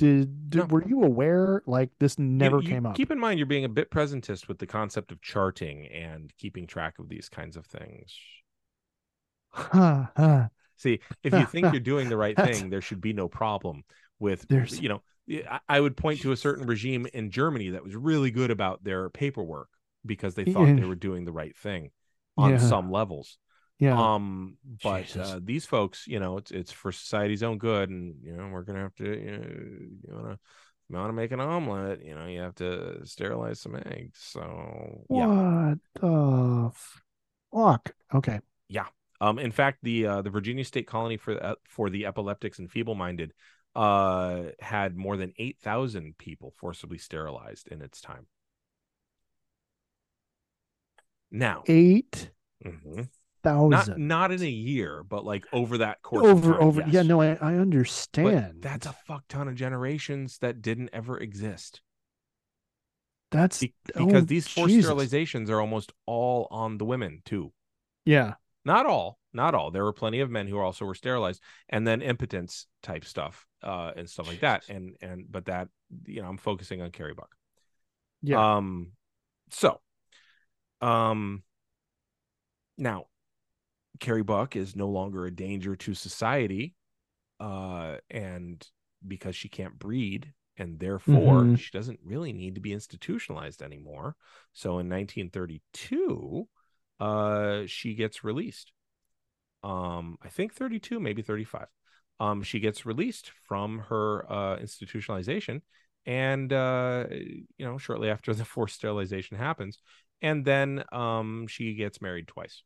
did, 0.00 0.50
did 0.50 0.58
No. 0.58 0.64
were 0.66 0.86
you 0.86 1.02
aware 1.04 1.62
like 1.66 1.90
this 1.98 2.18
never 2.18 2.60
you 2.60 2.68
came 2.68 2.86
up 2.86 2.96
Keep 2.96 3.10
in 3.10 3.18
mind, 3.18 3.38
you're 3.38 3.46
being 3.46 3.64
a 3.64 3.68
bit 3.68 3.90
presentist 3.90 4.48
with 4.48 4.58
the 4.58 4.66
concept 4.66 5.12
of 5.12 5.20
charting 5.22 5.86
and 5.86 6.32
keeping 6.38 6.66
track 6.66 6.98
of 6.98 7.08
these 7.08 7.28
kinds 7.28 7.56
of 7.56 7.66
things. 7.66 8.14
Huh, 9.50 10.06
huh. 10.16 10.48
See, 10.76 11.00
if 11.22 11.32
you 11.34 11.44
think 11.46 11.72
you're 11.72 11.80
doing 11.80 12.08
the 12.08 12.16
right 12.16 12.36
thing, 12.44 12.70
there 12.70 12.80
should 12.80 13.00
be 13.00 13.12
no 13.12 13.28
problem 13.28 13.84
with, 14.18 14.46
There's- 14.48 14.80
you 14.80 14.88
know, 14.88 15.02
I- 15.48 15.60
I 15.68 15.80
would 15.80 15.96
point 15.96 16.20
to 16.22 16.32
a 16.32 16.36
certain 16.36 16.66
regime 16.66 17.06
in 17.12 17.30
Germany 17.30 17.70
that 17.70 17.84
was 17.84 17.94
really 17.94 18.30
good 18.30 18.50
about 18.50 18.82
their 18.82 19.10
paperwork 19.10 19.68
because 20.06 20.34
they 20.34 20.44
thought 20.44 20.66
they 20.76 20.84
were 20.88 20.94
doing 20.94 21.24
the 21.24 21.32
right 21.32 21.56
thing 21.56 21.90
on 22.36 22.52
Yeah. 22.52 22.58
some 22.58 22.90
levels. 22.90 23.38
Yeah 23.80 23.94
Um, 24.14 24.58
but 24.82 25.16
uh, 25.16 25.40
these 25.42 25.66
folks, 25.66 26.06
you 26.06 26.20
know, 26.20 26.36
it's 26.38 26.50
it's 26.52 26.72
for 26.72 26.92
society's 26.92 27.42
own 27.42 27.58
good, 27.58 27.90
and 27.90 28.14
you 28.22 28.36
know, 28.36 28.48
we're 28.48 28.62
gonna 28.62 28.80
have 28.80 28.94
to, 28.96 29.04
you 29.04 29.32
know, 29.32 29.44
you 30.02 30.14
wanna 30.14 30.38
you 30.88 30.96
want 30.96 31.08
to 31.08 31.14
make 31.14 31.32
an 31.32 31.40
omelet, 31.40 32.04
you 32.04 32.14
know, 32.14 32.26
you 32.26 32.40
have 32.40 32.54
to 32.56 33.04
sterilize 33.06 33.60
some 33.60 33.76
eggs. 33.76 34.18
So 34.20 35.06
yeah, 35.10 35.28
what 35.28 35.78
the 36.00 36.70
fuck 37.52 37.94
okay 38.14 38.40
Yeah. 38.68 38.86
Um, 39.20 39.38
in 39.38 39.52
fact, 39.52 39.78
the 39.82 40.06
uh, 40.06 40.22
the 40.22 40.30
Virginia 40.30 40.64
State 40.64 40.86
Colony 40.86 41.16
for 41.16 41.42
uh, 41.42 41.54
for 41.68 41.90
the 41.90 42.06
epileptics 42.06 42.58
and 42.58 42.70
feeble-minded 42.70 43.32
uh 43.76 44.46
had 44.58 44.96
more 44.96 45.16
than 45.16 45.32
8,000 45.38 46.18
people 46.18 46.52
forcibly 46.56 46.98
sterilized 46.98 47.68
in 47.68 47.82
its 47.82 48.00
time. 48.00 48.26
Now, 51.30 51.66
eight 51.66 52.30
mhm. 52.64 53.08
Thousand 53.42 53.96
not 53.96 53.98
not 53.98 54.32
in 54.32 54.42
a 54.42 54.48
year, 54.50 55.02
but 55.04 55.24
like 55.24 55.46
over 55.52 55.78
that 55.78 56.02
course 56.02 56.30
of 56.32 56.38
over 56.38 56.52
time, 56.52 56.60
over 56.60 56.82
yeah 56.82 57.02
no 57.02 57.20
i, 57.20 57.34
I 57.40 57.54
But 58.22 58.34
understand 58.34 58.62
that's 58.62 58.86
a 58.86 58.92
fuck 58.92 59.26
ton 59.28 59.48
of 59.48 59.54
generations 59.56 60.38
that 60.38 60.62
didn't 60.62 60.90
ever 60.92 61.18
exist. 61.18 61.82
that's 63.30 63.60
Be- 63.60 63.74
oh, 63.96 64.06
because 64.06 64.26
these 64.26 64.48
forced 64.48 64.74
Jesus. 64.74 64.90
sterilizations 64.90 65.48
are 65.50 65.60
almost 65.60 65.92
all 66.06 66.48
on 66.50 66.78
the 66.78 66.84
women 66.84 67.22
too. 67.24 67.52
yeah 68.04 68.34
Not 68.64 68.86
all, 68.86 69.18
not 69.32 69.54
all. 69.54 69.70
There 69.70 69.84
were 69.84 69.92
plenty 69.92 70.20
of 70.20 70.30
men 70.30 70.46
who 70.46 70.58
also 70.58 70.84
were 70.84 70.94
sterilized, 70.94 71.42
and 71.68 71.86
then 71.86 72.02
impotence 72.02 72.66
type 72.82 73.04
stuff, 73.04 73.46
uh, 73.62 73.92
and 73.96 74.08
stuff 74.08 74.28
like 74.28 74.40
that. 74.40 74.68
And 74.68 74.96
and 75.00 75.24
but 75.30 75.46
that 75.46 75.68
you 76.04 76.22
know, 76.22 76.28
I'm 76.28 76.36
focusing 76.36 76.82
on 76.82 76.90
Carrie 76.90 77.14
Buck. 77.14 77.34
yeah 78.22 78.56
Um, 78.56 78.92
so, 79.50 79.80
um, 80.80 81.42
now, 82.76 83.06
Carrie 84.00 84.22
Buck 84.22 84.56
is 84.56 84.76
no 84.76 84.88
longer 84.88 85.26
a 85.26 85.30
danger 85.30 85.76
to 85.76 85.94
society, 85.94 86.74
uh, 87.40 87.96
and 88.10 88.66
because 89.06 89.36
she 89.36 89.48
can't 89.48 89.78
breed, 89.78 90.32
and 90.56 90.78
therefore 90.78 91.50
Mhm. 91.50 91.56
she 91.56 91.70
doesn't 91.72 92.00
really 92.04 92.32
need 92.32 92.54
to 92.56 92.60
be 92.60 92.72
institutionalized 92.72 93.62
anymore. 93.62 94.16
So 94.52 94.78
in 94.78 94.88
1932, 94.88 96.48
uh, 97.00 97.62
she 97.66 97.94
gets 97.94 98.24
released. 98.24 98.72
Um, 99.62 100.18
I 100.22 100.28
think 100.28 100.54
32, 100.54 101.00
maybe 101.00 101.22
35. 101.22 101.68
Um, 102.18 102.42
she 102.42 102.60
gets 102.60 102.86
released 102.86 103.30
from 103.48 103.80
her 103.88 104.30
uh, 104.30 104.56
institutionalization 104.58 105.62
and 106.06 106.50
uh 106.50 107.04
you 107.10 107.44
know 107.58 107.76
shortly 107.76 108.08
after 108.08 108.32
the 108.34 108.44
forced 108.46 108.76
sterilization 108.76 109.36
happens 109.36 109.78
and 110.22 110.46
then 110.46 110.82
um 110.92 111.46
she 111.46 111.74
gets 111.74 112.00
married 112.00 112.26
twice 112.26 112.62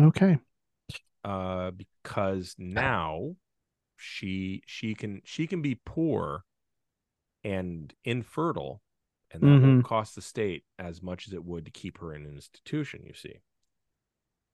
okay 0.00 0.38
uh 1.24 1.70
because 1.72 2.54
now 2.58 3.34
she 3.96 4.62
she 4.66 4.94
can 4.94 5.20
she 5.24 5.46
can 5.46 5.62
be 5.62 5.80
poor 5.84 6.44
and 7.44 7.94
infertile 8.04 8.82
and 9.30 9.42
that 9.42 9.46
Mhm. 9.46 9.62
won't 9.62 9.84
cost 9.84 10.14
the 10.14 10.22
state 10.22 10.64
as 10.78 11.02
much 11.02 11.26
as 11.26 11.32
it 11.34 11.44
would 11.44 11.64
to 11.64 11.70
keep 11.70 11.98
her 11.98 12.14
in 12.14 12.24
an 12.26 12.34
institution 12.34 13.02
you 13.04 13.14
see 13.14 13.40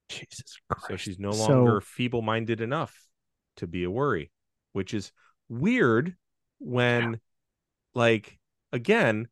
Jesus 0.09 0.59
Christ. 0.69 0.87
So 0.89 0.97
she's 0.97 1.19
no 1.19 1.33
So- 1.33 1.49
longer 1.49 1.81
feeble 1.81 2.21
minded 2.23 2.61
enough 2.61 3.09
to 3.57 3.67
be 3.67 3.85
a 3.85 3.91
worry, 3.91 4.31
which 4.73 4.93
is 4.93 5.11
weird 5.49 6.17
when, 6.59 7.19
like, 7.95 8.39
again, 8.73 9.29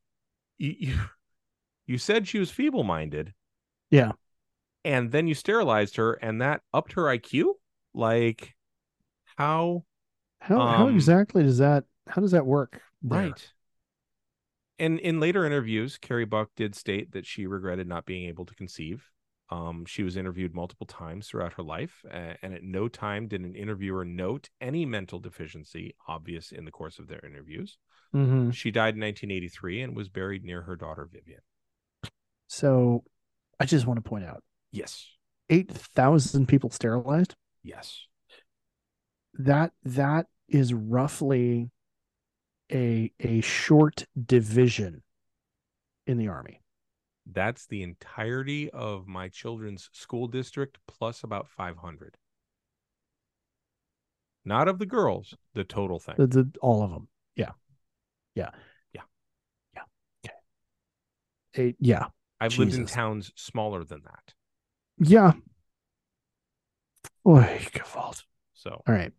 you, 0.56 0.74
you, 0.78 0.94
you 1.86 1.98
said 1.98 2.26
she 2.26 2.38
was 2.38 2.50
feeble 2.50 2.82
minded. 2.84 3.34
Yeah. 3.90 4.12
And 4.84 5.12
then 5.12 5.26
you 5.26 5.34
sterilized 5.34 5.96
her 5.96 6.14
and 6.14 6.40
that 6.40 6.62
upped 6.72 6.94
her 6.94 7.02
IQ? 7.04 7.54
Like, 7.94 8.54
how? 9.36 9.84
how 10.40 10.58
how 10.58 10.86
um, 10.88 10.94
exactly 10.94 11.42
does 11.42 11.58
that 11.58 11.84
how 12.06 12.20
does 12.20 12.30
that 12.32 12.46
work? 12.46 12.80
there? 13.02 13.20
Right. 13.20 13.52
And 14.78 14.98
in 14.98 15.20
later 15.20 15.44
interviews, 15.44 15.98
Carrie 15.98 16.24
Buck 16.24 16.50
did 16.56 16.74
state 16.74 17.12
that 17.12 17.26
she 17.26 17.46
regretted 17.46 17.86
not 17.86 18.06
being 18.06 18.28
able 18.28 18.46
to 18.46 18.54
conceive. 18.54 19.10
Um, 19.50 19.84
she 19.84 20.02
was 20.02 20.16
interviewed 20.16 20.54
multiple 20.54 20.86
times 20.86 21.28
throughout 21.28 21.54
her 21.54 21.62
life, 21.62 22.04
and 22.10 22.54
at 22.54 22.62
no 22.62 22.88
time 22.88 23.26
did 23.28 23.42
an 23.42 23.54
interviewer 23.54 24.04
note 24.04 24.48
any 24.60 24.86
mental 24.86 25.18
deficiency 25.18 25.94
obvious 26.08 26.52
in 26.52 26.64
the 26.64 26.70
course 26.70 26.98
of 26.98 27.08
their 27.08 27.20
interviews. 27.26 27.76
Mhm. 28.14 28.54
She 28.54 28.70
died 28.70 28.94
in 28.94 29.00
1983 29.00 29.82
and 29.82 29.96
was 29.96 30.08
buried 30.08 30.44
near 30.44 30.62
her 30.62 30.76
daughter 30.76 31.04
Vivian. 31.04 31.40
So 32.46 33.04
I 33.58 33.66
just 33.66 33.86
want 33.86 34.02
to 34.02 34.08
point 34.08 34.24
out 34.24 34.42
Yes. 34.72 35.06
eight 35.48 35.70
thousand 35.70 36.46
people 36.46 36.70
sterilized. 36.70 37.34
Yes. 37.62 38.06
That 39.34 39.72
that 39.84 40.26
is 40.48 40.72
roughly 40.74 41.70
a 42.70 43.12
a 43.20 43.40
short 43.40 44.06
division 44.26 45.02
in 46.06 46.18
the 46.18 46.28
army. 46.28 46.60
That's 47.32 47.66
the 47.66 47.82
entirety 47.82 48.70
of 48.70 49.06
my 49.06 49.28
children's 49.28 49.88
school 49.92 50.26
district 50.26 50.78
plus 50.88 51.22
about 51.22 51.48
500. 51.48 52.16
Not 54.44 54.68
of 54.68 54.78
the 54.78 54.86
girls, 54.86 55.34
the 55.54 55.64
total 55.64 56.00
thing. 56.00 56.14
The, 56.16 56.26
the, 56.26 56.50
all 56.60 56.82
of 56.82 56.90
them. 56.90 57.08
Yeah. 57.36 57.52
Yeah. 58.34 58.50
Yeah. 58.94 59.02
Yeah. 59.74 59.82
Okay. 60.24 60.34
Eight, 61.54 61.76
yeah. 61.78 62.06
I've 62.40 62.58
lived 62.58 62.74
in 62.74 62.86
towns 62.86 63.32
smaller 63.36 63.84
than 63.84 64.00
that. 64.04 64.34
Yeah. 65.00 65.32
Boy, 67.24 67.60
Gewalt. 67.72 68.22
So 68.54 68.82
All 68.86 68.94
right. 68.94 69.12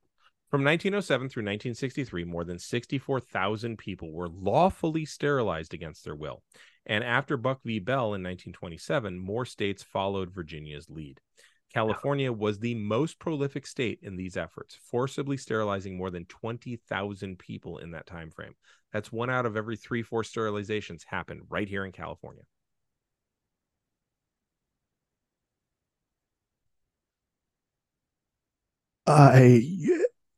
from 0.50 0.64
1907 0.64 1.30
through 1.30 1.42
1963, 1.42 2.24
more 2.26 2.44
than 2.44 2.60
64,000 2.60 3.78
people 3.78 4.12
were 4.12 4.30
lawfully 4.30 5.06
sterilized 5.06 5.74
against 5.74 6.06
their 6.06 6.16
will. 6.16 6.44
And 6.86 7.04
after 7.04 7.38
Buck 7.38 7.62
v. 7.64 7.80
Bell 7.80 8.14
in 8.14 8.24
1927, 8.24 9.20
more 9.20 9.46
states 9.46 9.84
followed 9.84 10.32
Virginia's 10.32 10.90
lead. 10.90 11.20
California 11.74 12.32
was 12.32 12.60
the 12.60 12.76
most 12.76 13.18
prolific 13.18 13.66
state 13.66 14.00
in 14.04 14.18
these 14.18 14.36
efforts, 14.36 14.78
forcibly 14.90 15.38
sterilizing 15.38 15.98
more 15.98 16.10
than 16.12 16.26
20,000 16.26 17.40
people 17.40 17.78
in 17.78 17.92
that 17.92 18.06
time 18.06 18.30
frame. 18.30 18.54
That's 18.92 19.12
one 19.12 19.30
out 19.30 19.46
of 19.46 19.56
every 19.56 19.78
three 19.78 20.04
forced 20.04 20.36
sterilizations 20.36 21.04
happened 21.08 21.44
right 21.50 21.68
here 21.68 21.86
in 21.86 21.94
California. 21.94 22.44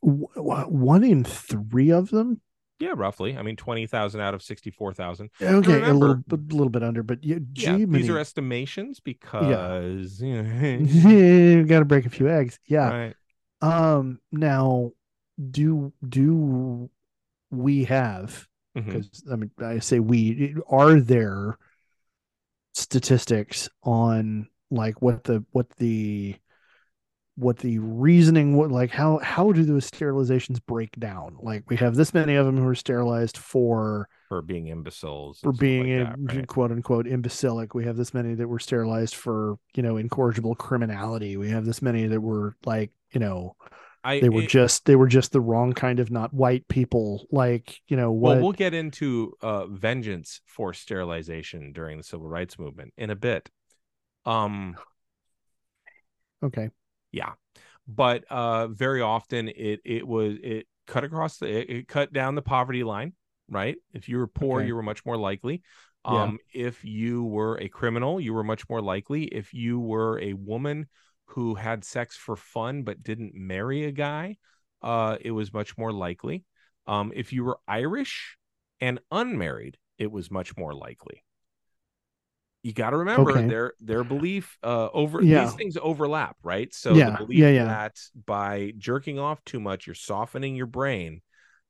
One 0.02 1.04
in 1.04 1.24
three 1.24 1.92
of 1.92 2.10
them. 2.10 2.42
Yeah, 2.80 2.94
roughly. 2.96 3.38
I 3.38 3.44
mean, 3.44 3.56
20,000 3.56 4.20
out 4.20 4.34
of 4.34 4.42
64,000. 4.44 5.30
Okay, 5.42 5.52
a 5.52 5.54
little 5.54 6.02
remember- 6.02 6.24
bit, 6.38 6.52
little 6.52 6.70
bit 6.70 6.84
under, 6.84 7.04
but 7.04 7.24
yeah, 7.24 7.38
Yeah, 7.54 7.78
these 7.88 8.10
are 8.10 8.18
estimations 8.18 9.00
because 9.00 10.22
you 10.22 10.44
know, 10.44 10.80
you 10.90 11.64
got 11.64 11.80
to 11.80 11.86
break 11.86 12.06
a 12.06 12.10
few 12.10 12.28
eggs. 12.30 12.60
Yeah. 12.68 12.90
right. 12.90 13.16
Um. 13.62 14.20
Now, 14.32 14.92
do 15.52 15.94
do 16.08 16.90
we 17.50 17.86
have? 17.86 18.48
Because 18.76 19.24
I 19.32 19.38
mean, 19.38 19.52
I 19.60 19.80
say 19.80 20.00
we. 20.00 20.56
Are 20.68 21.00
there 21.00 21.58
statistics 22.74 23.70
on 23.84 24.50
like 24.70 25.02
what 25.02 25.24
the 25.24 25.46
what 25.52 25.70
the 25.78 26.36
what 27.36 27.58
the 27.58 27.80
reasoning 27.80 28.56
what 28.56 28.70
like 28.72 28.92
how 28.92 29.18
how 29.20 29.52
do 29.52 29.64
those 29.64 29.90
sterilizations 29.90 30.60
break 30.68 30.92
down 31.00 31.36
like 31.42 31.64
we 31.68 31.76
have 31.76 31.96
this 31.96 32.14
many 32.14 32.36
of 32.36 32.46
them 32.46 32.58
who 32.58 32.68
are 32.68 32.76
sterilized 32.76 33.38
for 33.38 34.08
for 34.30 34.42
being 34.42 34.68
imbeciles 34.68 35.40
for 35.42 35.52
being 35.52 36.00
like 36.00 36.10
that, 36.28 36.36
right? 36.36 36.48
quote 36.48 36.72
unquote 36.72 37.08
imbecilic. 37.08 37.74
We 37.74 37.86
have 37.86 37.98
this 37.98 38.14
many 38.14 38.34
that 38.36 38.48
were 38.48 38.60
sterilized 38.60 39.16
for, 39.16 39.58
you 39.76 39.84
know, 39.84 39.98
incorrigible 39.98 40.56
criminality. 40.56 41.38
We 41.38 41.50
have 41.50 41.66
this 41.66 41.82
many 41.82 42.08
that 42.08 42.22
were 42.22 42.56
like, 42.66 42.92
you 43.12 43.20
know, 43.20 43.56
I, 44.04 44.16
they 44.16 44.30
were 44.30 44.42
it- 44.42 44.50
just 44.50 44.86
they 44.86 44.96
were 44.96 45.08
just 45.08 45.32
the 45.32 45.42
wrong 45.42 45.74
kind 45.74 46.00
of 46.00 46.12
not 46.12 46.34
white 46.34 46.68
people. 46.68 47.28
Like, 47.32 47.80
you 47.88 47.98
know, 47.98 48.12
what 48.12 48.36
well 48.36 48.44
we'll 48.44 48.52
get 48.54 48.74
into 48.74 49.34
uh 49.42 49.68
vengeance 49.68 50.42
for 50.46 50.74
sterilization 50.74 51.74
during 51.74 51.98
the 51.98 52.04
civil 52.04 52.28
rights 52.28 52.58
movement 52.58 52.94
in 52.98 53.10
a 53.10 53.16
bit 53.16 53.50
um 54.26 54.78
okay. 56.42 56.70
Yeah. 57.14 57.34
But 57.88 58.26
uh 58.30 58.68
very 58.68 59.02
often 59.02 59.50
it 59.50 59.82
it 59.86 60.08
was 60.08 60.38
it 60.44 60.68
cut 60.88 61.06
across 61.06 61.38
the 61.38 61.48
it, 61.48 61.70
it 61.70 61.88
cut 61.88 62.14
down 62.14 62.36
the 62.36 62.42
poverty 62.42 62.84
line 62.84 63.14
right? 63.50 63.76
If 63.94 64.10
you 64.10 64.18
were 64.18 64.28
poor 64.28 64.62
Okay. 64.62 64.64
you 64.64 64.76
were 64.76 64.84
much 64.84 65.06
more 65.06 65.18
likely. 65.18 65.62
Yeah. 66.08 66.32
um 66.32 66.40
if 66.54 66.84
you 66.86 67.24
were 67.26 67.58
a 67.60 67.70
criminal 67.70 68.20
you 68.20 68.34
were 68.34 68.44
much 68.44 68.68
more 68.70 68.82
likely. 68.82 69.26
If 69.26 69.54
you 69.54 69.80
were 69.80 70.20
a 70.20 70.34
woman 70.34 70.88
who 71.28 71.56
had 71.56 71.86
sex 71.86 72.18
for 72.18 72.36
fun 72.36 72.84
but 72.84 73.04
didn't 73.04 73.34
marry 73.36 73.86
a 73.86 73.92
guy 73.92 74.38
uh 74.82 75.18
it 75.22 75.32
was 75.32 75.54
much 75.54 75.78
more 75.78 75.92
likely. 75.94 76.46
Um 76.88 77.12
if 77.16 77.34
you 77.34 77.44
were 77.46 77.60
irish 77.68 78.38
and 78.82 79.00
unmarried 79.12 79.78
it 79.98 80.12
was 80.12 80.32
much 80.32 80.58
more 80.58 80.74
likely 80.74 81.23
you 82.64 82.74
got 82.74 82.92
to 82.92 82.98
remember 82.98 83.32
Okay. 83.32 83.48
their 83.48 83.74
their 83.80 84.04
belief 84.04 84.58
uh 84.64 84.90
over 84.94 85.22
Yeah. 85.22 85.44
these 85.46 85.54
things 85.54 85.78
overlap 85.82 86.38
right 86.44 86.74
so 86.74 86.96
Yeah, 86.96 87.12
the 87.12 87.18
belief 87.18 87.40
yeah, 87.40 87.50
yeah. 87.50 87.66
that 87.66 88.00
by 88.26 88.74
jerking 88.78 89.20
off 89.20 89.44
too 89.46 89.60
much 89.60 89.86
you're 89.88 89.96
softening 89.96 90.56
your 90.56 90.66
brain 90.68 91.22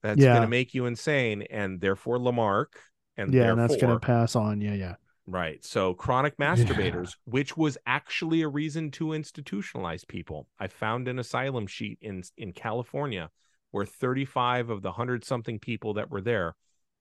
that's 0.02 0.24
going 0.26 0.42
to 0.42 0.48
make 0.48 0.74
you 0.74 0.86
insane 0.86 1.44
and 1.44 1.80
therefore 1.82 2.20
lamarck 2.20 2.80
and 3.18 3.34
Yeah, 3.34 3.52
and 3.52 3.60
that's 3.60 3.76
gonna 3.78 4.00
pass 4.00 4.36
on. 4.36 4.62
Yeah, 4.62 4.74
yeah. 4.74 4.96
Right. 5.26 5.64
So 5.64 5.94
chronic 5.94 6.38
masturbators, 6.38 7.16
which 7.24 7.56
was 7.56 7.78
actually 7.86 8.42
a 8.42 8.48
reason 8.50 8.92
to 8.92 9.06
institutionalize 9.08 10.06
people. 10.06 10.48
I 10.60 10.68
found 10.68 11.08
an 11.08 11.18
asylum 11.18 11.66
sheet 11.68 11.98
in 12.02 12.24
in 12.38 12.52
California 12.52 13.30
where 13.72 13.86
35 13.86 14.70
of 14.70 14.82
the 14.82 14.90
100 14.90 15.24
something 15.24 15.60
people 15.60 15.94
that 15.94 16.12
were 16.12 16.22
there 16.22 16.56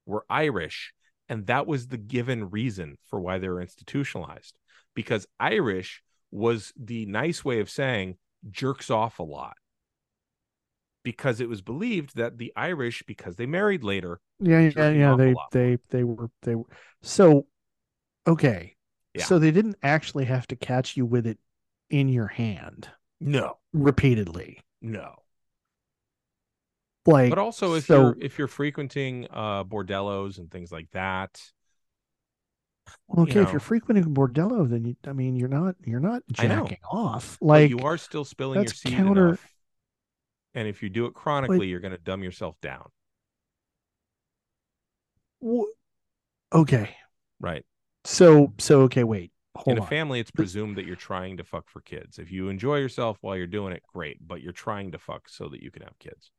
were 0.07 0.25
Irish 0.31 0.95
and 1.33 1.47
that 1.47 1.67
was 1.67 1.87
the 1.87 1.97
given 1.97 2.51
reason 2.51 2.99
for 3.09 3.19
why 3.19 3.39
they 3.39 3.49
were 3.49 3.63
institutionalized 3.63 4.55
because 4.95 5.27
Irish 5.41 6.03
was 6.31 6.75
the 6.79 7.07
nice 7.07 7.43
way 7.43 7.61
of 7.61 7.71
saying 7.71 8.19
jerks 8.51 8.91
off 8.91 9.19
a 9.19 9.23
lot. 9.23 9.55
Because 11.05 11.41
it 11.41 11.49
was 11.49 11.63
believed 11.63 12.17
that 12.17 12.37
the 12.37 12.53
Irish 12.55 13.03
because 13.07 13.37
they 13.37 13.47
married 13.47 13.83
later 13.83 14.21
Yeah, 14.41 14.71
yeah, 14.77 14.91
yeah. 14.91 15.17
They 15.17 15.35
they 15.53 15.79
they 15.89 16.05
were 16.05 16.31
they 16.43 16.55
were 16.55 16.67
so 17.01 17.47
okay. 18.27 18.77
Yeah. 19.15 19.25
So 19.25 19.39
they 19.39 19.53
didn't 19.53 19.77
actually 19.83 20.27
have 20.27 20.47
to 20.49 20.57
catch 20.57 20.99
you 20.99 21.07
with 21.07 21.27
it 21.27 21.39
in 21.89 22.11
your 22.11 22.29
hand 22.29 22.91
no 23.21 23.57
repeatedly. 23.73 24.61
no 24.83 25.15
Like 27.07 27.31
but 27.31 27.39
also 27.39 27.75
if 27.75 27.87
so, 27.87 28.01
you're 28.01 28.17
if 28.21 28.39
you're 28.39 28.49
frequenting 28.49 29.27
uh 29.31 29.65
bordellos 29.65 30.39
and 30.39 30.51
things 30.51 30.71
like 30.71 30.91
that 30.93 31.41
Well, 33.09 33.23
okay, 33.25 33.35
you 33.35 33.43
if 33.43 33.53
you're 33.53 33.61
frequenting 33.61 34.15
bordello, 34.15 34.69
then 34.69 34.85
you, 34.85 34.97
I 35.07 35.13
mean, 35.13 35.37
you're 35.37 35.49
not, 35.49 35.77
you're 35.85 36.01
not 36.01 36.23
jacking 36.33 36.79
off. 36.91 37.39
but 37.41 37.47
Like, 37.49 37.71
you 37.71 37.79
are 37.81 37.99
still 37.99 38.25
spilling 38.25 38.63
your 38.63 38.73
seed 38.73 38.95
counter- 38.95 39.29
enough 39.29 39.49
and 40.55 40.69
if 40.69 40.83
you 40.83 40.89
do 40.89 41.07
it 41.07 41.15
chronically 41.15 41.69
you're 41.69 41.81
going 41.81 41.93
to 41.93 41.99
dumb 41.99 42.23
yourself 42.23 42.61
down. 42.61 42.89
W- 45.41 45.73
okay, 46.53 46.97
right. 47.41 47.65
So, 48.05 48.53
so 48.59 48.83
okay, 48.83 49.05
wait, 49.05 49.33
hold 49.55 49.69
in 49.69 49.79
a 49.79 49.81
on. 49.83 49.87
family 49.87 50.21
it's 50.21 50.31
presumed 50.31 50.77
that 50.77 50.87
you're 50.87 50.97
trying 50.97 51.37
to 51.37 51.45
fuck 51.45 51.69
for 51.69 51.81
kids. 51.81 52.19
If 52.19 52.31
you 52.31 52.49
enjoy 52.49 52.79
yourself 52.79 53.19
while 53.21 53.37
you're 53.37 53.47
doing 53.47 53.73
it 53.73 53.83
great 53.93 54.19
but 54.27 54.41
you're 54.43 54.53
trying 54.53 54.93
to 54.93 54.99
fuck 54.99 55.29
so 55.29 55.49
that 55.49 55.63
you 55.63 55.71
can 55.71 55.83
have 55.83 55.99
kids 55.99 56.31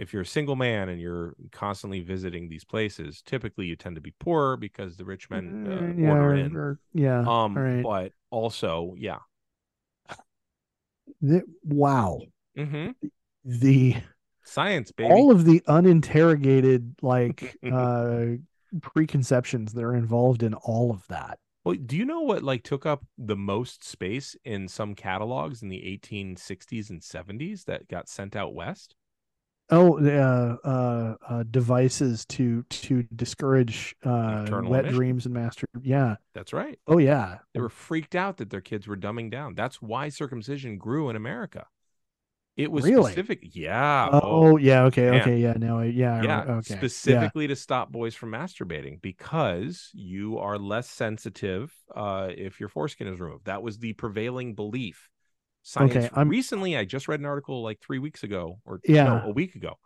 if 0.00 0.12
you're 0.12 0.22
a 0.22 0.26
single 0.26 0.56
man 0.56 0.88
and 0.88 1.00
you're 1.00 1.34
constantly 1.52 2.00
visiting 2.00 2.48
these 2.48 2.64
places 2.64 3.22
typically 3.22 3.66
you 3.66 3.76
tend 3.76 3.94
to 3.94 4.00
be 4.00 4.12
poorer 4.18 4.56
because 4.56 4.96
the 4.96 5.04
rich 5.04 5.28
men 5.30 5.66
uh, 5.66 5.70
Mm, 5.70 5.98
yeah, 6.00 6.08
order 6.10 6.30
or- 6.30 6.34
in 6.36 6.56
or- 6.56 6.78
yeah. 6.94 7.20
um 7.20 7.56
right. 7.56 7.82
but 7.82 8.12
also 8.30 8.94
yeah 8.98 9.18
The- 11.20 11.44
wow, 11.64 12.20
hmm 12.56 12.90
the 13.44 13.96
science 14.42 14.90
baby 14.92 15.10
all 15.10 15.30
of 15.30 15.44
the 15.44 15.62
uninterrogated 15.66 16.94
like 17.02 17.56
uh 17.72 18.24
preconceptions 18.82 19.72
that 19.72 19.82
are 19.84 19.94
involved 19.94 20.42
in 20.42 20.54
all 20.54 20.90
of 20.90 21.06
that. 21.08 21.38
Well, 21.64 21.74
do 21.74 21.96
you 21.96 22.04
know 22.06 22.20
what 22.20 22.42
like 22.42 22.62
took 22.62 22.86
up 22.86 23.04
the 23.18 23.36
most 23.36 23.84
space 23.84 24.34
in 24.44 24.66
some 24.68 24.94
catalogs 24.94 25.62
in 25.62 25.68
the 25.68 25.82
1860s 26.02 26.88
and 26.90 27.00
70s 27.02 27.64
that 27.64 27.88
got 27.88 28.08
sent 28.08 28.34
out 28.36 28.54
west? 28.54 28.94
Oh, 29.70 29.98
uh, 29.98 30.56
uh, 30.66 31.14
uh, 31.28 31.42
devices 31.50 32.24
to 32.26 32.62
to 32.64 33.02
discourage 33.14 33.94
uh, 34.04 34.46
wet 34.50 34.80
emission. 34.80 34.94
dreams 34.94 35.26
and 35.26 35.34
master. 35.34 35.66
Yeah. 35.80 36.16
That's 36.34 36.52
right. 36.52 36.78
Oh, 36.86 36.98
yeah. 36.98 37.38
They 37.54 37.60
were 37.60 37.68
freaked 37.68 38.14
out 38.14 38.38
that 38.38 38.50
their 38.50 38.60
kids 38.60 38.86
were 38.88 38.96
dumbing 38.96 39.30
down. 39.30 39.54
That's 39.54 39.80
why 39.80 40.08
circumcision 40.08 40.78
grew 40.78 41.10
in 41.10 41.16
America. 41.16 41.66
It 42.56 42.70
was 42.70 42.84
Really? 42.84 43.12
specific. 43.12 43.54
Yeah. 43.54 44.08
Oh, 44.12 44.56
yeah. 44.56 44.84
Okay. 44.84 45.10
man. 45.10 45.20
Okay. 45.22 45.38
Yeah. 45.38 45.54
Now 45.56 45.78
I 45.78 45.84
yeah. 45.84 46.22
Yeah. 46.22 46.40
Okay. 46.42 46.74
Specifically 46.74 47.46
to 47.46 47.56
stop 47.56 47.92
boys 47.92 48.14
from 48.14 48.32
masturbating 48.32 49.00
because 49.00 49.90
you 49.94 50.38
are 50.38 50.58
less 50.58 50.90
sensitive 50.90 51.72
uh, 51.94 52.28
if 52.36 52.60
your 52.60 52.68
foreskin 52.68 53.06
is 53.06 53.20
removed. 53.20 53.46
That 53.46 53.62
was 53.62 53.78
the 53.78 53.92
prevailing 53.92 54.54
belief. 54.54 55.08
Science. 55.62 55.94
Okay, 55.96 56.08
I'm- 56.14 56.28
Recently, 56.28 56.76
I 56.76 56.84
just 56.84 57.08
read 57.08 57.20
an 57.20 57.26
article 57.26 57.62
like 57.62 57.80
three 57.80 57.98
weeks 57.98 58.22
ago, 58.22 58.58
or 58.64 58.80
Yeah. 58.84 59.04
no, 59.04 59.22
a 59.26 59.30
week 59.32 59.54
ago. 59.56 59.78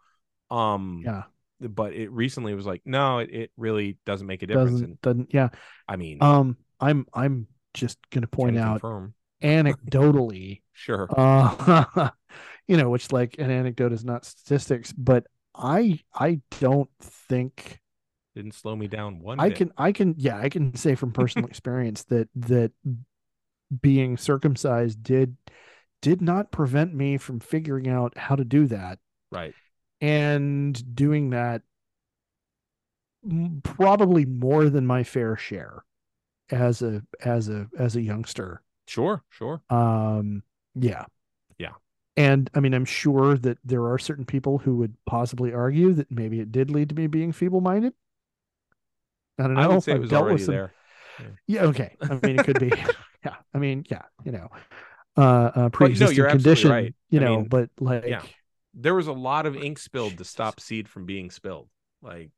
Um, 0.51 1.03
Yeah. 1.05 1.25
but 1.61 1.95
it 1.95 2.11
recently 2.11 2.55
was 2.55 2.67
like, 2.67 2.83
no, 2.85 3.19
it, 3.19 3.31
it 3.31 3.51
really 3.57 3.99
doesn't 4.07 4.27
make 4.27 4.43
a 4.43 4.47
difference. 4.47 4.71
Doesn't 4.73 4.85
And 4.91 5.01
doesn't 5.01 5.35
yeah. 5.35 5.49
I 5.89 5.97
mean, 5.97 6.19
Um. 6.23 6.57
I'm 6.81 7.07
I'm 7.15 7.47
just 7.73 7.99
gonna 8.11 8.27
point 8.27 8.59
out 8.59 8.81
confirm. 8.81 9.15
anecdotally. 9.43 10.61
Sure. 10.77 11.09
Uh, 11.17 12.09
you 12.67 12.77
know, 12.77 12.91
which 12.91 13.13
like 13.13 13.39
an 13.39 13.49
anecdote 13.49 13.93
is 13.93 14.05
not 14.05 14.25
statistics, 14.25 14.93
but 14.93 15.25
I 15.55 16.01
I 16.13 16.41
don't 16.59 16.91
think 17.01 17.79
Didn't 18.35 18.55
slow 18.55 18.75
me 18.75 18.89
down 18.89 19.21
one 19.21 19.39
I 19.39 19.51
bit. 19.51 19.59
can 19.59 19.73
I 19.79 19.93
can 19.93 20.17
yeah 20.19 20.37
I 20.37 20.49
can 20.49 20.75
say 20.75 20.97
from 20.97 21.13
personal 21.13 21.49
experience 21.53 22.03
that 22.07 22.29
that 22.35 22.73
being 23.81 24.17
circumcised 24.17 25.01
did 25.03 25.37
did 26.05 26.21
not 26.23 26.53
prevent 26.53 26.95
me 26.95 27.17
from 27.17 27.41
figuring 27.41 27.89
out 27.89 28.17
how 28.17 28.37
to 28.37 28.45
do 28.45 28.67
that 28.67 28.99
Right. 29.33 29.55
and 30.01 30.95
doing 30.95 31.31
that 31.31 31.63
probably 33.63 34.27
more 34.27 34.69
than 34.69 34.87
my 34.87 35.03
fair 35.03 35.37
share 35.37 35.85
as 36.51 36.83
a 36.83 37.03
as 37.25 37.49
a 37.49 37.67
as 37.79 37.97
a 37.97 38.03
youngster 38.03 38.61
Sure. 38.87 39.23
Sure. 39.31 39.63
um 39.71 40.43
yeah 40.75 41.07
Yeah. 41.59 41.71
and 42.19 42.51
i 42.55 42.61
mean 42.61 42.75
i'm 42.75 42.85
sure 42.85 43.39
that 43.39 43.57
there 43.65 43.87
are 43.91 43.99
certain 43.99 44.27
people 44.27 44.59
who 44.59 44.77
would 44.77 44.95
possibly 45.07 45.55
argue 45.55 45.95
that 45.95 46.11
maybe 46.11 46.39
it 46.41 46.53
did 46.53 46.71
lead 46.71 46.91
to 46.91 46.95
me 46.95 47.07
being 47.07 47.33
feeble-minded 47.33 47.95
i 49.39 49.45
don't 49.45 49.55
know 49.55 49.61
I 49.63 49.67
would 49.69 49.83
say 49.83 49.93
it 49.93 50.01
was 50.01 50.13
already 50.13 50.43
some- 50.43 50.55
there. 50.55 50.73
yeah 51.47 51.63
okay 51.63 51.97
i 52.03 52.09
mean 52.23 52.39
it 52.39 52.45
could 52.45 52.61
be 52.61 52.71
yeah 53.25 53.37
i 53.55 53.59
mean 53.59 53.85
yeah 53.91 54.03
you 54.23 54.33
know 54.33 54.49
uh 55.17 55.21
uh 55.21 55.69
pre-existing 55.69 56.25
absolutely 56.25 56.31
condition 56.31 56.71
right. 56.71 56.95
you 57.09 57.21
I 57.21 57.25
know 57.25 57.37
mean, 57.37 57.49
but 57.49 57.71
like 57.81 58.05
yeah. 58.07 58.23
There 58.77 58.95
was 58.95 59.07
a 59.07 59.13
lot 59.13 59.47
of 59.47 59.57
ink 59.57 59.79
spilled 59.79 60.19
to 60.19 60.25
stop 60.25 60.59
seed 60.59 60.89
from 60.89 61.07
being 61.07 61.31
spilled. 61.31 61.69
Like 62.03 62.31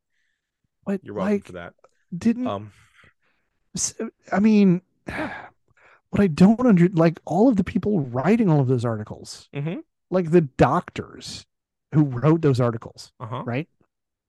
but 0.85 1.01
you're 1.03 1.15
welcome 1.15 1.33
like 1.33 1.45
for 1.47 1.53
that. 1.53 1.75
didn't 2.17 2.47
Um, 2.47 2.73
I 4.33 4.41
mean, 4.41 4.83
what 5.07 6.21
I 6.21 6.27
don't 6.27 6.67
under 6.67 6.89
like 6.89 7.21
all 7.25 7.49
of 7.49 7.57
the 7.57 7.65
people 7.65 8.01
writing 8.01 8.49
all 8.49 8.61
of 8.61 8.69
those 8.69 8.85
articles, 8.85 9.49
Mhm. 9.55 9.83
like 10.11 10.31
the 10.31 10.43
doctors 10.43 11.47
who 11.93 12.05
wrote 12.05 12.43
those 12.43 12.61
articles, 12.61 13.13
uh 13.21 13.27
huh. 13.27 13.43
right? 13.45 13.69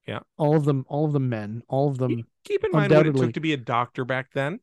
Yeah. 0.07 0.19
all 0.37 0.55
of 0.55 0.63
them, 0.63 0.85
all 0.87 1.03
of 1.05 1.11
them 1.11 1.27
men, 1.27 1.63
all 1.67 1.89
of 1.89 1.97
them. 1.97 2.25
Keep 2.45 2.63
in 2.63 2.71
mind 2.71 2.93
what 2.93 3.07
it 3.07 3.13
took 3.13 3.33
to 3.33 3.41
be 3.41 3.51
a 3.51 3.57
doctor 3.57 4.05
back 4.05 4.31
then. 4.33 4.61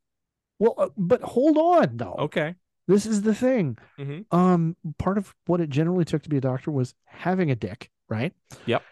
Well, 0.59 0.74
uh, 0.78 0.89
but 0.97 1.20
hold 1.20 1.59
on 1.59 1.99
though. 1.99 2.16
Okay. 2.18 2.55
This 2.87 3.07
is 3.07 3.22
the 3.22 3.35
thing. 3.35 3.78
Mhm. 3.99 4.26
Um, 4.30 4.76
part 4.99 5.18
of 5.18 5.35
what 5.47 5.61
it 5.61 5.70
generally 5.70 6.05
took 6.05 6.22
to 6.22 6.28
be 6.28 6.37
a 6.37 6.41
doctor 6.41 6.70
was 6.70 6.95
having 7.07 7.51
a 7.51 7.57
dick, 7.57 7.91
right? 8.09 8.32
Yep. 8.66 8.82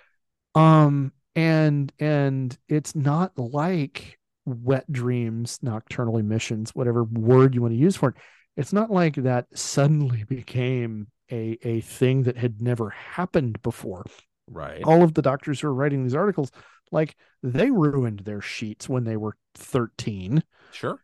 Um, 0.54 1.12
and 1.34 1.92
and 1.98 2.56
it's 2.68 2.94
not 2.94 3.38
like 3.38 4.18
wet 4.44 4.90
dreams, 4.90 5.58
nocturnal 5.62 6.18
emissions, 6.18 6.74
whatever 6.74 7.04
word 7.04 7.54
you 7.54 7.62
want 7.62 7.72
to 7.72 7.78
use 7.78 7.96
for 7.96 8.10
it. 8.10 8.16
It's 8.56 8.72
not 8.72 8.90
like 8.90 9.14
that 9.16 9.46
suddenly 9.54 10.24
became 10.28 11.08
a 11.30 11.58
a 11.62 11.80
thing 11.80 12.22
that 12.24 12.36
had 12.36 12.60
never 12.60 12.90
happened 12.90 13.60
before. 13.62 14.04
Right. 14.50 14.82
All 14.84 15.02
of 15.02 15.14
the 15.14 15.22
doctors 15.22 15.60
who 15.60 15.68
are 15.68 15.74
writing 15.74 16.02
these 16.02 16.14
articles, 16.14 16.50
like 16.90 17.16
they 17.42 17.70
ruined 17.70 18.20
their 18.20 18.40
sheets 18.40 18.88
when 18.88 19.04
they 19.04 19.16
were 19.16 19.36
13. 19.54 20.42
Sure. 20.72 21.01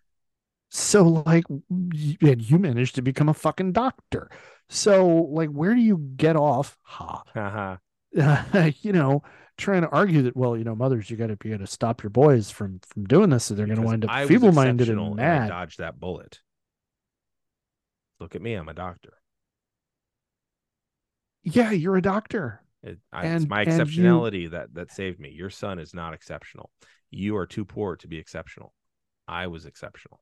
So 0.71 1.23
like 1.27 1.45
and 1.49 2.43
you 2.43 2.59
managed 2.59 2.95
to 2.97 3.03
become 3.03 3.29
a 3.29 3.35
fucking 3.35 3.73
doctor. 3.73 4.31
So 4.69 5.07
like 5.07 5.49
where 5.49 5.75
do 5.75 5.81
you 5.81 5.99
get 6.17 6.37
off? 6.37 6.77
Ha. 6.83 7.23
Haha. 7.35 7.77
Uh-huh. 8.17 8.71
you 8.83 8.93
know, 8.93 9.23
trying 9.57 9.83
to 9.83 9.89
argue 9.89 10.23
that 10.23 10.37
well, 10.37 10.57
you 10.57 10.65
know, 10.65 10.75
mothers, 10.75 11.11
you 11.11 11.17
got 11.17 11.29
to 11.29 11.37
be 11.37 11.53
able 11.53 11.65
to 11.65 11.71
stop 11.71 12.03
your 12.03 12.11
boys 12.11 12.51
from 12.51 12.81
from 12.87 13.05
doing 13.05 13.31
this, 13.31 13.45
so 13.45 13.55
they're 13.55 13.67
going 13.67 13.81
to 13.81 13.87
wind 13.87 14.05
up 14.05 14.29
feeble-minded 14.29 14.83
exceptional 14.85 15.09
and 15.09 15.17
mad. 15.17 15.49
dodged 15.49 15.79
that 15.79 15.99
bullet. 15.99 16.41
Look 18.21 18.35
at 18.35 18.43
me. 18.43 18.55
I'm 18.55 18.69
a 18.69 18.75
doctor. 18.75 19.15
Yeah, 21.45 21.71
you're 21.71 21.97
a 21.97 22.03
doctor. 22.03 22.63
It, 22.83 22.99
I, 23.13 23.27
And- 23.27 23.43
it's 23.43 23.51
my 23.51 23.63
and 23.63 23.73
you- 23.73 24.03
exceptionality 24.03 24.51
that 24.51 24.75
that 24.75 24.93
saved 24.93 25.19
me. 25.21 25.31
Your 25.31 25.51
son 25.51 25.79
is 25.79 25.95
not 25.95 26.15
exceptional. 26.15 26.71
You 27.11 27.37
are 27.37 27.47
too 27.47 27.65
poor 27.65 27.97
to 27.97 28.09
be 28.09 28.19
exceptional. 28.19 28.75
I 29.27 29.47
was 29.47 29.67
exceptional. 29.67 30.21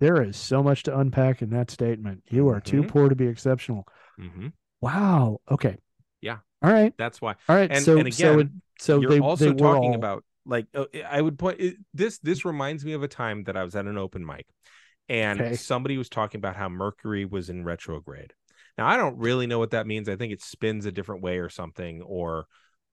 There 0.00 0.22
is 0.22 0.36
so 0.36 0.62
much 0.62 0.84
to 0.84 0.96
unpack 0.98 1.42
in 1.42 1.50
that 1.50 1.70
statement. 1.70 2.22
You 2.30 2.48
are 2.48 2.60
too 2.60 2.82
Mhm. 2.82 2.88
poor 2.88 3.08
to 3.08 3.16
be 3.16 3.26
exceptional. 3.26 3.86
hmm 4.16 4.48
Wow. 4.80 5.40
Okay. 5.50 5.76
Yeah. 6.20 6.38
All 6.62 6.72
right. 6.72 6.94
That's 6.96 7.20
why. 7.20 7.34
All 7.48 7.56
right. 7.56 7.70
And- 7.70 7.82
so 7.84 7.98
and 7.98 8.14
so 8.14 8.32
it, 8.38 8.40
again, 8.42 8.62
so 8.78 9.00
You're 9.00 9.10
they 9.10 9.18
also 9.20 9.46
they 9.52 9.54
talking 9.54 9.90
all- 9.90 9.94
about 9.96 10.24
like 10.46 10.66
uh, 10.74 10.86
I 11.06 11.20
would 11.20 11.38
point 11.38 11.60
it, 11.60 11.76
this. 11.94 12.18
This 12.20 12.44
reminds 12.44 12.84
me 12.84 12.92
of 12.92 13.02
a 13.02 13.08
time 13.08 13.44
that 13.44 13.56
I 13.56 13.64
was 13.64 13.74
at 13.76 13.86
an 13.86 13.98
open 13.98 14.24
mic, 14.24 14.46
and 15.08 15.40
Okay. 15.40 15.54
somebody 15.56 15.98
was 15.98 16.08
talking 16.08 16.38
about 16.38 16.56
how 16.56 16.68
Mercury 16.68 17.24
was 17.24 17.50
in 17.50 17.64
retrograde. 17.64 18.32
Now 18.78 18.86
I 18.86 18.96
don't 18.96 19.18
really 19.18 19.46
know 19.46 19.58
what 19.58 19.72
that 19.72 19.86
means. 19.86 20.08
I 20.08 20.16
think 20.16 20.32
it 20.32 20.40
spins 20.40 20.86
a 20.86 20.92
different 20.92 21.22
way 21.22 21.38
or 21.38 21.48
something, 21.50 22.00
or 22.02 22.46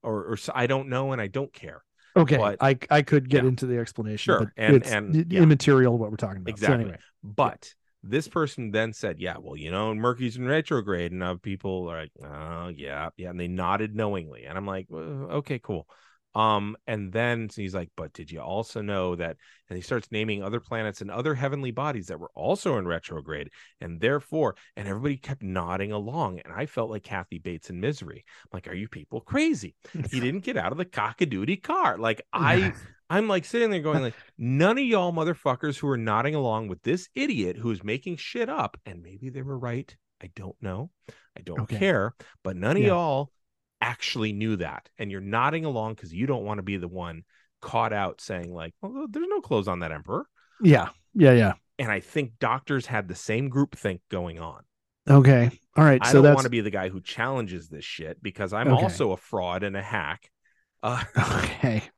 or, 0.04 0.34
or 0.34 0.38
I 0.54 0.68
don't 0.68 0.90
know, 0.90 1.12
and 1.14 1.22
I 1.22 1.28
don't 1.28 1.54
care. 1.54 1.84
Okay, 2.16 2.38
but- 2.38 2.58
I 2.62 2.78
I 2.90 3.02
could 3.02 3.30
get 3.30 3.44
Yeah. 3.44 3.50
into 3.50 3.66
the 3.66 3.78
explanation, 3.78 4.34
Sure, 4.34 4.40
but 4.40 4.50
and- 4.58 4.76
it's 4.76 4.92
and- 4.92 5.32
yeah. 5.32 5.42
immaterial 5.42 5.98
what 5.98 6.12
we're 6.12 6.18
talking 6.18 6.38
about. 6.42 6.58
So 6.58 6.66
Exactly. 6.66 6.84
anyway, 6.86 6.98
But 7.24 7.74
this 8.04 8.28
person 8.28 8.72
then 8.72 8.94
said, 8.94 9.20
"Yeah, 9.20 9.38
well, 9.40 9.58
you 9.58 9.72
know, 9.72 9.94
Mercury's 9.96 10.38
in 10.38 10.46
retrograde," 10.46 11.12
and 11.12 11.20
now 11.20 11.36
people 11.36 11.90
are 11.90 12.02
like, 12.02 12.12
"Oh, 12.24 12.68
yeah, 12.68 13.10
yeah," 13.18 13.32
and 13.32 13.40
they 13.40 13.48
nodded 13.48 13.96
knowingly, 13.96 14.46
and 14.46 14.58
I'm 14.58 14.66
like, 14.68 14.86
well, 14.90 15.02
"Okay, 15.40 15.60
cool." 15.60 15.88
Um, 16.36 16.76
and 16.86 17.12
then 17.14 17.50
he's 17.56 17.74
like, 17.74 17.90
"But 17.96 18.14
did 18.14 18.30
you 18.32 18.42
also 18.42 18.82
know 18.82 19.16
that?" 19.16 19.38
And 19.70 19.78
he 19.78 19.82
starts 19.82 20.12
naming 20.12 20.44
other 20.44 20.60
planets 20.60 21.02
and 21.02 21.10
other 21.10 21.34
heavenly 21.34 21.72
bodies 21.72 22.08
that 22.08 22.20
were 22.20 22.32
also 22.36 22.78
in 22.78 22.88
retrograde, 22.88 23.50
and 23.82 24.00
therefore, 24.02 24.56
and 24.76 24.88
everybody 24.88 25.18
kept 25.18 25.42
nodding 25.44 25.92
along, 25.92 26.40
and 26.40 26.54
I 26.54 26.66
felt 26.66 26.90
like 26.90 27.04
Kathy 27.04 27.40
Bates 27.40 27.70
in 27.70 27.80
Misery. 27.80 28.26
I'm 28.44 28.50
like, 28.54 28.68
"Are 28.68 28.74
you 28.76 28.88
people 28.90 29.22
crazy?" 29.22 29.76
He 30.10 30.20
didn't 30.20 30.44
get 30.44 30.58
out 30.58 30.72
of 30.72 30.78
the 30.78 30.86
cockadoodie 30.86 31.64
car. 31.64 31.98
Like 31.98 32.22
I, 32.34 32.74
I'm 33.10 33.28
like 33.28 33.46
sitting 33.46 33.70
there 33.70 33.80
going 33.82 34.02
like, 34.02 34.16
none 34.38 34.78
of 34.78 34.84
y'all 34.84 35.14
motherfuckers 35.14 35.78
who 35.78 35.88
are 35.90 35.98
nodding 35.98 36.36
along 36.36 36.68
with 36.68 36.82
this 36.84 37.08
idiot 37.16 37.58
who 37.58 37.72
is 37.72 37.84
making 37.84 38.18
shit 38.18 38.50
up, 38.50 38.78
and 38.86 39.02
maybe 39.02 39.30
they 39.30 39.42
were 39.42 39.58
right. 39.58 39.96
I 40.22 40.32
don't 40.36 40.56
know. 40.62 40.92
I 41.38 41.42
don't 41.42 41.62
Okay. 41.64 41.78
care. 41.78 42.16
But 42.44 42.56
none 42.56 42.78
of 42.78 42.84
Yeah. 42.84 42.88
y'all 42.90 43.32
actually 43.82 44.34
knew 44.34 44.58
that. 44.58 44.90
And 44.98 45.12
you're 45.12 45.22
nodding 45.22 45.66
along 45.66 45.96
because 45.96 46.14
you 46.14 46.26
don't 46.28 46.46
want 46.46 46.58
to 46.60 46.64
be 46.64 46.78
the 46.78 46.88
one 46.88 47.24
caught 47.62 47.94
out 47.94 48.22
saying, 48.22 48.54
like, 48.54 48.74
well, 48.82 49.08
there's 49.10 49.28
no 49.30 49.42
clothes 49.42 49.68
on 49.68 49.80
that 49.80 49.92
emperor. 49.92 50.26
yeah, 50.60 50.90
yeah, 51.14 51.32
yeah. 51.34 51.54
And 51.78 51.92
I 51.92 52.00
think 52.00 52.40
doctors 52.40 52.86
had 52.86 53.08
the 53.08 53.16
same 53.16 53.50
group 53.50 53.76
think 53.78 54.02
going 54.10 54.40
on. 54.40 54.64
Okay, 55.10 55.52
all 55.76 55.84
right. 55.84 56.04
I 56.04 56.08
so 56.08 56.22
don't 56.22 56.32
want 56.32 56.46
to 56.46 56.50
be 56.50 56.62
the 56.62 56.70
guy 56.70 56.90
who 56.90 57.02
challenges 57.02 57.70
this 57.70 57.86
shit 57.86 58.22
because 58.22 58.54
I'm 58.54 58.72
Okay. 58.72 58.74
also 58.74 59.12
a 59.12 59.18
fraud 59.18 59.64
and 59.64 59.76
a 59.76 59.82
hack. 59.82 60.30
Uh, 60.84 61.04
okay. 61.36 61.84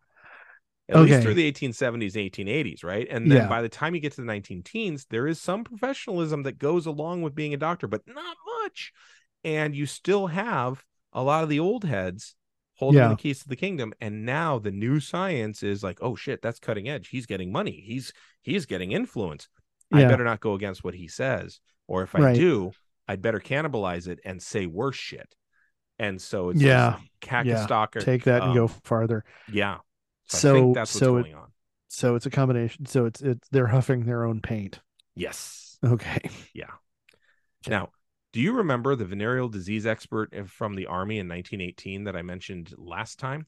at 0.90 1.00
least 1.00 1.20
Okay. 1.20 1.22
through 1.22 1.34
the 1.34 1.46
1870s 1.46 2.16
1880s 2.16 2.84
right 2.84 3.08
and 3.10 3.30
then 3.32 3.46
Yeah. 3.46 3.48
by 3.48 3.62
the 3.62 3.70
time 3.70 3.94
you 3.96 4.02
get 4.02 4.14
to 4.14 4.22
the 4.22 4.28
19 4.28 4.64
teens 4.64 5.06
there 5.10 5.28
is 5.28 5.40
some 5.40 5.64
professionalism 5.64 6.44
that 6.44 6.58
goes 6.58 6.86
along 6.86 7.22
with 7.22 7.36
being 7.36 7.54
a 7.54 7.58
doctor 7.58 7.88
but 7.88 8.02
not 8.08 8.38
much 8.64 8.94
and 9.44 9.76
you 9.76 9.86
still 9.86 10.28
have 10.28 10.84
a 11.18 11.24
lot 11.24 11.44
of 11.44 11.50
the 11.50 11.60
old 11.60 11.84
heads 11.84 12.36
holding 12.76 13.00
Yeah. 13.02 13.10
the 13.10 13.16
keys 13.16 13.40
to 13.42 13.50
the 13.50 13.56
kingdom 13.56 13.92
and 14.00 14.26
now 14.26 14.60
the 14.60 14.72
new 14.72 15.00
science 15.00 15.64
is 15.64 15.82
like 15.84 15.98
oh 16.02 16.16
shit 16.16 16.42
that's 16.42 16.60
cutting 16.60 16.88
edge 16.88 17.10
he's 17.10 17.26
getting 17.26 17.52
money 17.52 17.84
he's 17.86 18.14
he's 18.42 18.66
getting 18.66 18.92
influence 18.92 19.50
i 19.92 20.04
better 20.06 20.24
not 20.24 20.40
go 20.42 20.54
against 20.54 20.84
what 20.84 20.94
he 20.94 21.08
says 21.08 21.60
or 21.88 22.04
if 22.04 22.14
i 22.16 22.20
Right. 22.20 22.36
do 22.36 22.72
i'd 23.08 23.22
better 23.22 23.40
cannibalize 23.40 24.08
it 24.08 24.20
and 24.24 24.42
say 24.42 24.66
worse 24.68 24.96
shit 24.96 25.34
and 26.00 26.22
so 26.22 26.50
it's 26.50 26.62
Yeah. 26.62 26.98
this 27.22 27.30
Yeah. 27.48 27.66
Kakistalker- 27.66 28.04
Take 28.06 28.24
that 28.26 28.42
and 28.44 28.52
um, 28.52 28.56
go 28.56 28.68
farther. 28.68 29.26
yeah 29.52 29.78
so, 30.30 30.38
I 30.38 30.40
So 30.42 30.54
think 30.54 30.76
that's 30.76 30.94
what's 30.94 31.00
so 31.00 31.18
it, 31.18 31.34
on 31.34 31.52
So 31.88 32.16
it's 32.16 32.26
a 32.28 32.30
combination. 32.30 32.86
So 32.86 33.06
it's 33.06 33.22
it's 33.22 33.48
they're 33.50 33.68
huffing 33.68 34.06
their 34.06 34.26
own 34.26 34.42
paint. 34.42 34.80
Yes. 35.16 35.80
Okay. 35.84 36.30
Yeah 36.54 36.72
now, 37.68 37.90
do 38.38 38.44
you 38.44 38.54
remember 38.54 38.96
the 38.96 39.04
venereal 39.04 39.50
disease 39.50 39.88
expert 39.88 40.32
from 40.48 40.76
the 40.76 40.86
army 40.86 41.18
in 41.18 41.28
1918 41.28 42.04
that 42.04 42.16
I 42.16 42.22
mentioned 42.22 42.72
last 42.78 43.18
time? 43.18 43.48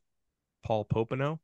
Paul 0.64 0.84
Popenoe. 0.84 1.38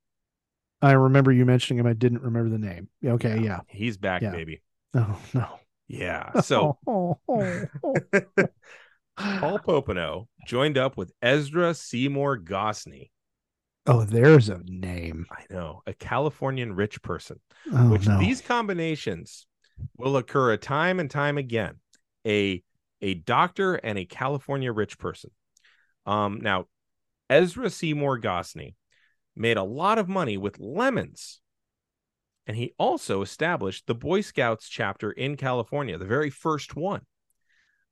I 0.81 0.93
remember 0.93 1.31
you 1.31 1.45
mentioning 1.45 1.79
him. 1.79 1.85
I 1.85 1.93
didn't 1.93 2.23
remember 2.23 2.49
the 2.49 2.57
name. 2.57 2.89
Okay, 3.05 3.41
yeah. 3.41 3.59
He's 3.67 3.97
back, 3.97 4.23
Yeah. 4.23 4.31
baby. 4.31 4.63
Oh 4.95 5.21
no. 5.35 5.59
Yeah. 5.87 6.31
So. 6.41 6.79
Paul 6.87 7.19
Popenoe 9.59 10.25
joined 10.47 10.79
up 10.79 10.97
with 10.97 11.13
Ezra 11.21 11.75
Seymour 11.75 12.39
Gosney. 12.39 13.11
Oh, 13.85 14.05
there's 14.05 14.49
a 14.49 14.59
name. 14.65 15.27
I 15.29 15.43
know, 15.53 15.83
a 15.85 15.93
Californian 15.93 16.73
rich 16.73 16.99
person. 17.03 17.39
Oh 17.71 17.91
which 17.91 18.07
no. 18.07 18.17
these 18.17 18.41
combinations 18.41 19.45
will 19.97 20.17
occur 20.17 20.51
a 20.51 20.57
time 20.57 20.99
and 20.99 21.11
time 21.11 21.37
again. 21.37 21.75
A 22.25 22.63
a 23.05 23.13
doctor 23.13 23.75
and 23.75 23.99
a 23.99 24.05
California 24.05 24.73
rich 24.73 24.97
person. 24.97 25.29
Um, 26.07 26.39
now, 26.41 26.65
Ezra 27.29 27.69
Seymour 27.69 28.19
Gosney 28.19 28.73
made 29.35 29.57
a 29.57 29.63
lot 29.63 29.99
of 29.99 30.09
money 30.09 30.37
with 30.37 30.59
lemons, 30.59 31.39
and 32.47 32.57
he 32.57 32.73
also 32.79 33.21
established 33.21 33.85
the 33.85 33.93
Boy 33.93 34.21
Scouts 34.21 34.67
chapter 34.67 35.11
in 35.11 35.37
California, 35.37 35.99
the 35.99 36.05
very 36.05 36.31
first 36.31 36.75
one. 36.75 37.01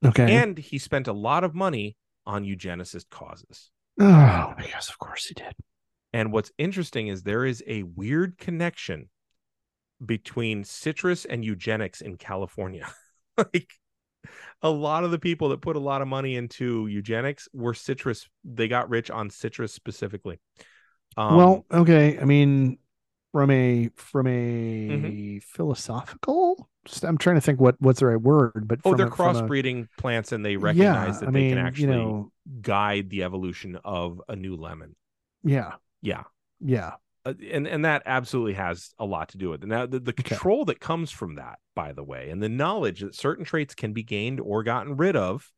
okay. 0.04 0.36
And 0.36 0.58
he 0.58 0.80
spent 0.80 1.08
a 1.08 1.14
lot 1.14 1.44
of 1.44 1.54
money 1.54 1.96
on 2.26 2.44
eugenicist 2.44 3.12
causes. 3.12 3.70
oh, 4.00 4.54
yes, 4.60 4.90
of 4.90 4.98
course 4.98 5.26
he 5.26 5.36
did. 5.36 5.54
And 6.12 6.32
what's 6.32 6.52
interesting 6.58 7.08
is 7.08 7.22
there 7.22 7.46
is 7.46 7.64
a 7.68 7.84
weird 7.84 8.40
connection 8.40 9.10
between 10.04 10.64
citrus 10.64 11.24
and 11.24 11.46
eugenics 11.46 12.02
in 12.02 12.18
California. 12.18 12.92
like 13.38 13.74
a 14.62 14.70
lot 14.70 15.04
of 15.04 15.12
the 15.12 15.20
people 15.20 15.50
that 15.50 15.62
put 15.62 15.76
a 15.76 15.80
lot 15.80 16.02
of 16.02 16.08
money 16.08 16.36
into 16.36 16.88
eugenics 16.88 17.48
were 17.54 17.74
citrus. 17.74 18.28
They 18.44 18.68
got 18.68 18.90
rich 18.90 19.12
on 19.12 19.30
citrus 19.30 19.74
specifically. 19.74 20.40
Um, 21.18 21.36
well, 21.38 21.66
okay. 21.72 22.20
I 22.20 22.26
mean, 22.26 22.78
from 23.32 23.50
a 23.52 23.90
from 23.96 24.28
a 24.28 24.32
Mm-hmm. 24.90 25.40
philosophical, 25.42 26.70
I'm 27.04 27.18
trying 27.18 27.36
to 27.36 27.42
think 27.42 27.60
what 27.60 27.76
what's 27.80 28.00
the 28.00 28.08
right 28.08 28.22
word, 28.22 28.66
but 28.68 28.80
oh, 28.86 28.94
they're 28.96 29.08
a- 29.08 29.12
from 29.12 29.36
a- 29.36 29.54
crossbreeding 29.54 29.88
plants 29.98 30.32
and 30.32 30.46
they 30.46 30.58
recognize 30.58 31.20
yeah, 31.20 31.20
that 31.20 31.30
I 31.30 31.32
they 31.32 31.44
mean, 31.44 31.50
can 31.50 31.58
actually 31.58 31.82
you 31.82 31.88
know, 31.88 32.32
guide 32.62 33.10
the 33.10 33.24
evolution 33.24 33.78
of 33.84 34.22
a 34.28 34.36
new 34.36 34.56
lemon. 34.56 34.96
yeah, 35.44 35.74
Yeah. 36.02 36.24
yeah, 36.60 36.96
uh, 37.26 37.34
and 37.52 37.68
and 37.68 37.86
that 37.86 38.04
absolutely 38.06 38.54
has 38.54 38.94
a 39.00 39.06
lot 39.06 39.30
to 39.30 39.38
do 39.38 39.50
with 39.50 39.64
it. 39.64 39.68
Now, 39.68 39.86
the, 39.86 40.00
the 40.00 40.14
Okay. 40.20 40.24
control 40.24 40.66
that 40.66 40.80
comes 40.80 41.12
from 41.12 41.36
that, 41.36 41.60
by 41.76 41.94
the 41.94 42.04
way, 42.04 42.30
and 42.30 42.42
the 42.44 42.50
knowledge 42.50 43.02
that 43.02 43.16
certain 43.16 43.46
traits 43.46 43.76
can 43.76 43.94
be 43.94 44.04
gained 44.04 44.40
or 44.40 44.64
gotten 44.64 44.98
rid 44.98 45.16
of, 45.16 45.52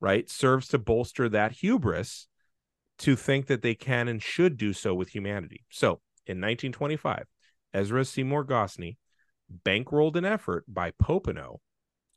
right, 0.00 0.28
serves 0.30 0.68
to 0.68 0.78
bolster 0.78 1.28
that 1.28 1.52
hubris 1.52 2.28
to 2.98 3.16
think 3.16 3.46
that 3.46 3.62
they 3.62 3.74
can 3.74 4.08
and 4.08 4.22
should 4.22 4.56
do 4.56 4.72
so 4.72 4.94
with 4.94 5.10
humanity. 5.10 5.64
So, 5.70 6.00
in 6.26 6.40
1925, 6.40 7.26
Ezra 7.74 8.04
Seymour 8.04 8.44
Gosney 8.44 8.96
bankrolled 9.64 10.16
an 10.16 10.24
effort 10.24 10.64
by 10.68 10.90
Popenoe, 10.92 11.58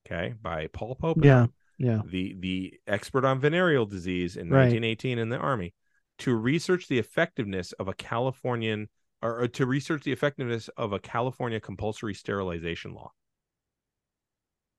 okay, 0.05 0.33
by 0.41 0.67
Paul 0.67 0.95
Popenoe, 0.95 1.23
yeah, 1.25 1.47
yeah. 1.77 2.01
the 2.03 2.35
the 2.39 2.79
expert 2.87 3.25
on 3.25 3.39
venereal 3.39 3.85
disease 3.85 4.35
in 4.35 4.49
Right. 4.49 4.61
1918 4.61 5.19
in 5.19 5.29
the 5.29 5.37
army 5.37 5.73
to 6.19 6.35
research 6.35 6.87
the 6.87 6.99
effectiveness 6.99 7.71
of 7.73 7.87
a 7.87 7.93
Californian 7.93 8.89
or, 9.21 9.41
or 9.41 9.47
to 9.47 9.65
research 9.65 10.03
the 10.03 10.11
effectiveness 10.11 10.69
of 10.77 10.93
a 10.93 10.99
California 10.99 11.59
compulsory 11.59 12.13
sterilization 12.13 12.93
law. 12.93 13.11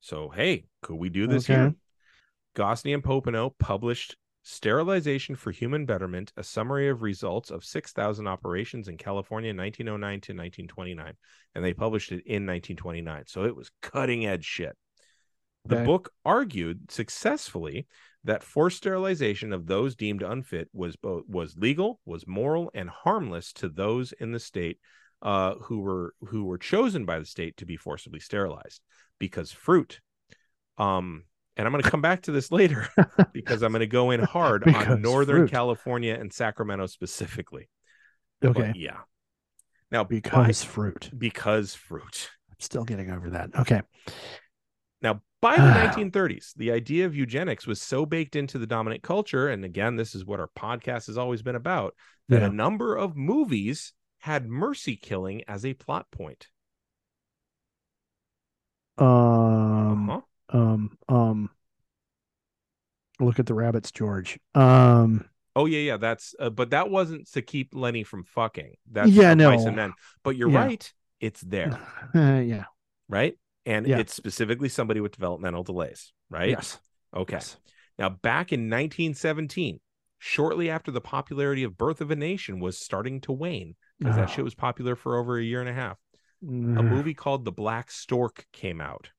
So, 0.01 0.31
hey, 0.31 0.65
could 0.83 0.97
we 0.97 1.11
do 1.11 1.27
this 1.27 1.47
here? 1.47 1.67
Okay. 1.67 1.77
Gosney 2.57 2.95
and 2.95 3.03
Popenoe 3.03 3.55
published 3.59 4.17
Sterilization 4.43 5.37
for 5.37 5.51
Human 5.51 5.85
Betterment, 5.85 6.33
a 6.37 6.43
summary 6.43 6.89
of 6.89 7.03
results 7.03 7.51
of 7.51 7.65
6,000 7.65 8.27
operations 8.27 8.89
in 8.89 8.97
California 8.97 9.51
1909 9.55 10.11
to 10.23 10.33
1929. 10.33 11.15
And 11.55 11.65
they 11.65 11.75
published 11.75 12.11
it 12.13 12.25
in 12.27 12.47
1929. 12.47 13.25
So 13.27 13.45
it 13.45 13.55
was 13.55 13.71
cutting 13.83 14.27
edge 14.27 14.45
shit. 14.45 14.77
The 15.67 15.77
Okay. 15.77 15.85
book 15.85 16.11
argued 16.25 16.91
successfully 16.91 17.87
that 18.25 18.43
forced 18.43 18.79
sterilization 18.79 19.53
of 19.53 19.67
those 19.67 19.95
deemed 19.95 20.23
unfit 20.23 20.69
was 20.73 20.97
both 20.97 21.25
was 21.27 21.57
legal, 21.57 22.01
was 22.05 22.27
moral, 22.27 22.71
and 22.75 22.91
harmless 22.91 23.53
to 23.55 23.69
those 23.69 24.13
in 24.13 24.33
the 24.33 24.41
state 24.41 24.79
uh, 25.23 25.55
who 25.55 25.81
were 25.81 26.15
who 26.29 26.45
were 26.45 26.59
chosen 26.59 27.05
by 27.05 27.19
the 27.19 27.25
state 27.25 27.57
to 27.59 27.67
be 27.67 27.77
forcibly 27.77 28.21
sterilized 28.21 28.81
because 29.19 29.53
fruit. 29.53 30.01
Um, 30.79 31.25
and 31.57 31.67
I'm 31.67 31.73
going 31.73 31.83
to 31.85 31.91
come 31.91 32.01
back 32.01 32.23
to 32.23 32.33
this 32.33 32.51
later 32.51 32.89
because 33.33 33.63
I'm 33.63 33.73
going 33.73 33.81
to 33.81 33.87
go 33.87 34.11
in 34.13 34.21
hard 34.21 34.67
on 34.67 35.03
Northern 35.03 35.43
fruit. 35.43 35.51
California 35.51 36.15
and 36.15 36.33
Sacramento 36.33 36.87
specifically. 36.87 37.69
Okay. 38.43 38.69
But 38.69 38.77
yeah. 38.77 38.99
Now, 39.91 40.05
by- 40.05 40.09
because 40.09 40.63
fruit. 40.63 41.11
because 41.17 41.75
fruit. 41.75 42.31
I'm 42.51 42.61
still 42.61 42.85
getting 42.85 43.11
over 43.11 43.31
that. 43.31 43.51
Okay. 43.59 43.83
Now, 45.03 45.21
by 45.41 45.57
the 45.57 45.63
1930s, 45.63 46.55
the 46.57 46.71
idea 46.73 47.07
of 47.07 47.15
eugenics 47.17 47.67
was 47.67 47.81
so 47.81 48.05
baked 48.07 48.37
into 48.37 48.59
the 48.59 48.67
dominant 48.67 49.03
culture, 49.03 49.49
and 49.49 49.65
again, 49.65 49.97
this 49.97 50.15
is 50.15 50.25
what 50.25 50.41
our 50.41 50.51
podcast 50.57 51.07
has 51.07 51.17
always 51.19 51.43
been 51.43 51.57
about, 51.57 51.95
that 52.29 52.41
Yeah. 52.43 52.49
a 52.49 52.53
number 52.53 52.97
of 52.97 53.17
movies 53.17 53.93
had 54.19 54.47
mercy 54.49 54.97
killing 54.97 55.43
as 55.49 55.65
a 55.65 55.75
plot 55.75 56.11
point. 56.11 56.49
Um. 58.99 60.11
Uh-huh. 60.11 60.21
Um. 60.59 60.99
Um. 61.09 61.51
Look 63.19 63.39
at 63.39 63.47
the 63.47 63.55
rabbits, 63.55 63.91
George. 63.93 64.39
Um. 64.55 65.25
Oh 65.57 65.67
yeah, 65.67 65.79
yeah. 65.81 65.97
That's 65.97 66.35
uh, 66.39 66.51
but 66.51 66.71
that 66.71 66.91
wasn't 66.91 67.31
to 67.33 67.43
keep 67.43 67.75
Lenny 67.75 68.03
from 68.05 68.25
fucking. 68.25 68.75
That's 68.91 69.11
Yeah, 69.11 69.35
no. 69.35 69.51
and 69.51 69.77
men. 69.77 69.93
But 70.23 70.37
you're 70.37 70.51
Yeah. 70.51 70.65
right. 70.65 70.93
It's 71.21 71.41
there, 71.43 71.79
Uh, 72.15 72.41
yeah. 72.45 72.65
right? 73.09 73.35
And 73.67 73.87
Yeah. 73.87 73.99
it's 73.99 74.15
specifically 74.15 74.69
somebody 74.69 75.01
with 75.01 75.13
developmental 75.13 75.63
delays, 75.63 76.13
right? 76.31 76.49
Yes. 76.51 76.79
Okay. 77.15 77.35
Yes. 77.37 77.57
Now, 77.99 78.09
back 78.09 78.53
in 78.53 78.69
1917, 78.71 79.81
shortly 80.19 80.71
after 80.71 80.91
the 80.91 81.01
popularity 81.01 81.63
of 81.65 81.77
Birth 81.77 82.01
of 82.01 82.11
a 82.11 82.17
Nation 82.17 82.61
was 82.61 82.79
starting 82.79 83.21
to 83.23 83.33
wane, 83.33 83.77
because 83.99 84.17
that 84.17 84.29
Oh. 84.31 84.33
shit 84.33 84.45
was 84.45 84.55
popular 84.55 84.97
for 84.97 85.17
over 85.19 85.39
a 85.39 85.43
year 85.43 85.61
and 85.61 85.69
a 85.69 85.75
half, 85.75 85.99
a 86.43 86.47
Mm. 86.47 86.89
movie 86.89 87.13
called 87.15 87.45
The 87.45 87.53
Black 87.53 87.91
Stork 87.91 88.47
came 88.53 88.81
out. 88.81 89.11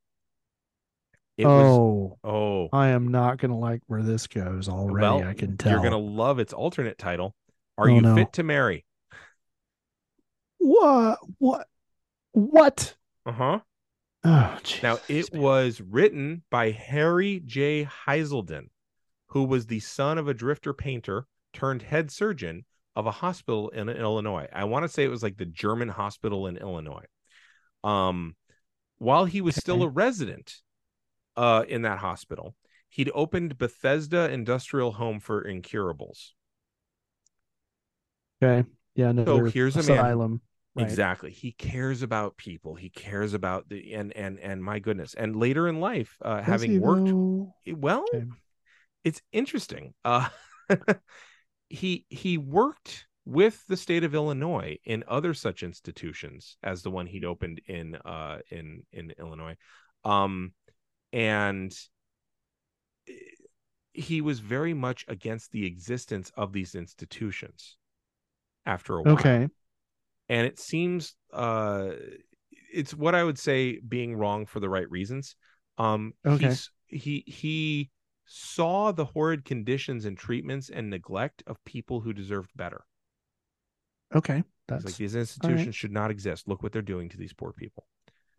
It 1.38 1.46
was 1.46 1.66
oh, 1.68 2.20
oh 2.24 2.70
I 2.74 2.90
am 2.90 3.08
not 3.10 3.38
gonna 3.38 3.58
like 3.58 3.82
where 3.88 4.04
this 4.04 4.28
goes 4.28 4.68
already. 4.68 5.02
well, 5.02 5.24
I 5.24 5.34
can 5.34 5.58
tell. 5.58 5.72
you're 5.72 5.82
gonna 5.82 5.98
love 5.98 6.40
its 6.40 6.54
alternate 6.54 6.98
title. 6.98 7.36
Are 7.78 7.90
Oh, 7.90 7.96
you 7.96 8.02
no. 8.02 8.16
fit 8.16 8.34
to 8.34 8.44
marry? 8.44 8.86
What? 10.58 11.20
What? 11.40 11.68
What? 12.34 12.96
Uh-huh. 13.26 13.60
Oh, 14.24 14.58
Now 14.84 15.00
it 15.08 15.34
man. 15.34 15.42
was 15.42 15.82
written 15.82 16.44
by 16.52 16.72
Harry 16.72 17.42
J. 17.46 17.86
Haiselden, 18.08 18.70
who 19.28 19.44
was 19.44 19.66
the 19.66 19.80
son 19.80 20.18
of 20.18 20.28
a 20.28 20.34
drifter 20.34 20.74
painter 20.74 21.26
turned 21.54 21.82
head 21.82 22.12
surgeon 22.12 22.66
of 22.96 23.08
a 23.08 23.12
hospital 23.12 23.70
in 23.70 23.90
Illinois. 23.90 24.48
I 24.54 24.66
want 24.66 24.84
to 24.84 24.90
say 24.90 25.04
it 25.04 25.10
was 25.10 25.24
like 25.24 25.38
the 25.38 25.46
German 25.46 25.90
hospital 25.90 26.46
in 26.48 26.58
Illinois. 26.58 27.06
Um, 27.84 28.36
while 29.00 29.26
he 29.26 29.42
was 29.42 29.56
still 29.56 29.82
a 29.82 29.88
resident 29.90 30.56
uh, 31.36 31.64
in 31.68 31.82
that 31.84 31.98
hospital, 31.98 32.54
he'd 32.90 33.10
opened 33.16 33.58
Bethesda 33.58 34.30
Industrial 34.30 34.92
Home 34.92 35.20
for 35.20 35.42
Incurables. 35.42 36.36
Okay. 38.44 38.68
Yeah. 38.96 39.08
So 39.14 39.22
Another 39.22 39.46
here's 39.48 39.76
a 39.78 39.84
man- 39.84 39.98
asylum. 39.98 40.42
Right. 40.74 40.86
Exactly. 40.86 41.32
He 41.32 41.52
cares 41.52 42.02
about 42.02 42.38
people. 42.38 42.76
He 42.76 42.90
cares 42.90 43.34
about 43.34 43.68
the 43.70 43.94
and 43.94 44.16
and 44.16 44.40
and 44.40 44.64
my 44.64 44.80
goodness. 44.80 45.14
And 45.14 45.36
later 45.36 45.68
in 45.68 45.80
life, 45.80 46.18
uh, 46.22 46.42
Does 46.46 46.66
having 46.66 46.80
worked 46.80 47.14
though? 47.14 47.54
well 47.68 48.06
Okay. 48.14 48.26
it's 49.04 49.22
interesting 49.32 49.94
uh 50.06 50.30
he 51.70 52.06
he 52.10 52.38
worked 52.38 53.08
with 53.26 53.66
the 53.68 53.78
state 53.78 54.04
of 54.04 54.16
illinois 54.16 54.78
in 54.86 55.04
other 55.08 55.34
such 55.34 55.64
institutions 55.64 56.58
as 56.64 56.82
the 56.82 56.92
one 56.92 57.06
he'd 57.08 57.26
opened 57.26 57.62
in 57.68 57.96
uh 57.98 58.40
in 58.50 58.84
in 58.92 59.14
illinois 59.20 59.56
um 60.06 60.54
and 61.14 61.74
eh, 63.08 63.14
he 63.94 64.22
was 64.22 64.40
very 64.40 64.74
much 64.74 65.06
against 65.08 65.52
the 65.52 65.66
existence 65.66 66.32
of 66.38 66.54
these 66.54 66.76
institutions 66.76 67.78
after 68.66 68.98
a 68.98 69.04
while 69.04 69.40
Okay. 69.40 69.50
And 70.32 70.48
it 70.48 70.58
seems 70.58 71.16
uh 71.34 71.90
it's 72.74 72.94
what 72.94 73.14
i 73.14 73.24
would 73.24 73.38
say 73.38 73.80
being 73.80 74.16
wrong 74.16 74.46
for 74.46 74.60
the 74.60 74.70
right 74.70 74.90
reasons 74.90 75.36
um 75.78 76.14
Okay. 76.26 76.48
he's, 76.48 76.72
he 76.88 77.24
he 77.28 77.90
saw 78.26 78.92
the 78.92 79.06
horrid 79.06 79.44
conditions 79.44 80.06
and 80.06 80.18
treatments 80.18 80.70
and 80.70 80.90
neglect 80.90 81.44
of 81.46 81.58
people 81.66 82.00
who 82.00 82.14
deserved 82.14 82.50
better 82.56 82.82
Okay. 84.14 84.44
That's 84.68 84.86
like 84.86 84.96
these 84.96 85.16
institutions 85.16 85.76
should 85.76 85.92
not 85.92 86.12
exist. 86.12 86.48
Look 86.48 86.64
what 86.64 86.72
they're 86.72 86.82
doing 86.82 87.10
to 87.10 87.18
these 87.18 87.34
poor 87.34 87.54
people. 87.54 87.88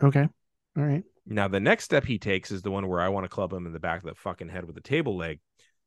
okay. 0.02 0.28
All 0.76 0.84
right. 0.84 1.04
Now 1.26 1.48
the 1.48 1.60
next 1.60 1.84
step 1.84 2.04
he 2.04 2.18
takes 2.18 2.50
is 2.50 2.62
the 2.62 2.70
one 2.70 2.88
where 2.88 3.00
I 3.00 3.08
want 3.08 3.24
to 3.24 3.28
club 3.28 3.52
him 3.52 3.66
in 3.66 3.72
the 3.72 3.80
back 3.80 4.02
of 4.02 4.08
the 4.08 4.14
fucking 4.14 4.48
head 4.48 4.64
with 4.64 4.76
a 4.76 4.82
table 4.82 5.16
leg. 5.16 5.40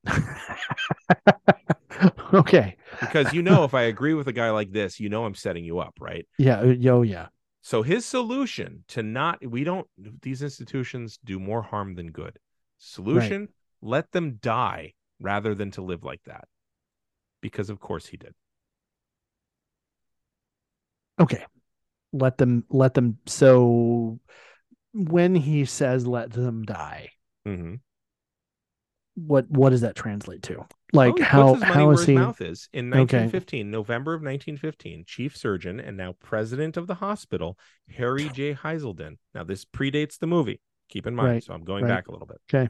okay. 2.33 2.77
Because 2.99 3.33
you 3.33 3.41
know 3.41 3.63
if 3.63 3.73
I 3.73 3.83
agree 3.83 4.13
with 4.13 4.27
a 4.27 4.33
guy 4.33 4.49
like 4.51 4.71
this, 4.71 4.99
you 4.99 5.09
know 5.09 5.25
I'm 5.25 5.35
setting 5.35 5.65
you 5.65 5.79
up, 5.79 5.95
right? 5.99 6.27
Yeah. 6.37 6.59
uh, 6.59 6.65
Yo. 6.65 7.01
Yeah. 7.01 7.27
So 7.61 7.81
his 7.81 8.05
solution 8.05 8.83
to 8.89 9.03
not 9.03 9.45
we 9.45 9.63
don't 9.63 9.87
these 10.21 10.41
institutions 10.43 11.19
do 11.23 11.39
more 11.39 11.61
harm 11.61 11.95
than 11.95 12.11
good. 12.11 12.37
Solution, 12.77 13.49
let 13.81 14.11
them 14.11 14.37
die 14.41 14.93
rather 15.19 15.55
than 15.55 15.71
to 15.71 15.81
live 15.81 16.03
like 16.03 16.21
that. 16.25 16.45
Because 17.41 17.69
of 17.69 17.79
course 17.79 18.05
he 18.05 18.17
did. 18.17 18.33
Okay. 21.19 21.45
Let 22.11 22.37
them. 22.37 22.65
Let 22.69 22.93
them. 22.93 23.17
So 23.25 24.19
when 24.93 25.35
he 25.35 25.65
says 25.65 26.05
"let 26.05 26.31
them 26.31 26.63
die," 26.63 27.09
Mm-hmm. 27.47 27.75
What 29.15 29.49
what 29.49 29.69
does 29.69 29.81
that 29.81 29.95
translate 29.95 30.43
to? 30.43 30.65
Like 30.93 31.15
Oh, 31.19 31.23
how 31.23 31.53
puts 31.53 31.63
his 31.63 31.69
money 31.69 31.73
how 31.85 31.91
is 31.91 32.05
he? 32.05 32.15
mouth 32.15 32.41
is. 32.41 32.69
In 32.73 32.89
Okay. 32.93 32.99
1915, 32.99 33.71
November 33.71 34.13
of 34.13 34.21
1915, 34.21 35.05
chief 35.07 35.35
surgeon 35.37 35.79
and 35.79 35.97
now 35.97 36.13
president 36.21 36.77
of 36.77 36.87
the 36.87 36.95
hospital, 36.95 37.57
Harry 37.89 38.29
J. 38.29 38.53
Haiselden. 38.53 39.17
Now 39.33 39.43
this 39.43 39.65
predates 39.65 40.19
the 40.19 40.27
movie. 40.27 40.61
Keep 40.89 41.07
in 41.07 41.15
mind, 41.15 41.29
Right, 41.29 41.43
so 41.43 41.53
I'm 41.53 41.63
going 41.63 41.83
right. 41.85 41.89
back 41.89 42.07
a 42.07 42.11
little 42.11 42.27
bit. 42.27 42.37
Okay. 42.53 42.69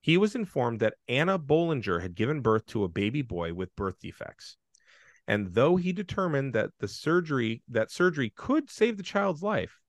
He 0.00 0.16
was 0.18 0.34
informed 0.34 0.80
that 0.80 0.94
Anna 1.08 1.38
Bollinger 1.38 2.02
had 2.02 2.14
given 2.14 2.40
birth 2.42 2.66
to 2.66 2.84
a 2.84 2.88
baby 2.88 3.22
boy 3.22 3.54
with 3.54 3.74
birth 3.74 3.98
defects. 4.00 4.56
And 5.26 5.54
though 5.54 5.76
he 5.76 5.92
determined 5.92 6.52
that 6.52 6.70
the 6.80 6.88
surgery 6.88 7.62
that 7.68 7.90
surgery 7.90 8.30
could 8.36 8.68
save 8.68 8.96
the 8.98 9.02
child's 9.02 9.42
life, 9.42 9.80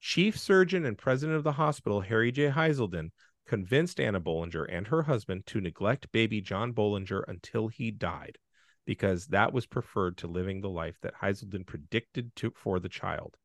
chief 0.00 0.38
surgeon 0.38 0.86
and 0.86 0.96
president 0.96 1.36
of 1.36 1.44
the 1.44 1.52
hospital, 1.52 2.00
Harry 2.00 2.32
J. 2.32 2.48
Haiselden, 2.48 3.10
convinced 3.48 3.98
Anna 3.98 4.20
Bollinger 4.20 4.64
and 4.68 4.86
her 4.86 5.02
husband 5.02 5.46
to 5.46 5.60
neglect 5.60 6.12
baby 6.12 6.40
John 6.40 6.72
Bollinger 6.72 7.24
until 7.26 7.66
he 7.66 7.90
died, 7.90 8.38
because 8.84 9.26
that 9.28 9.52
was 9.52 9.66
preferred 9.66 10.16
to 10.18 10.28
living 10.28 10.60
the 10.60 10.68
life 10.68 10.98
that 11.00 11.14
Haiselden 11.20 11.66
predicted 11.66 12.36
to 12.36 12.52
for 12.54 12.78
the 12.78 12.88
child. 12.88 13.36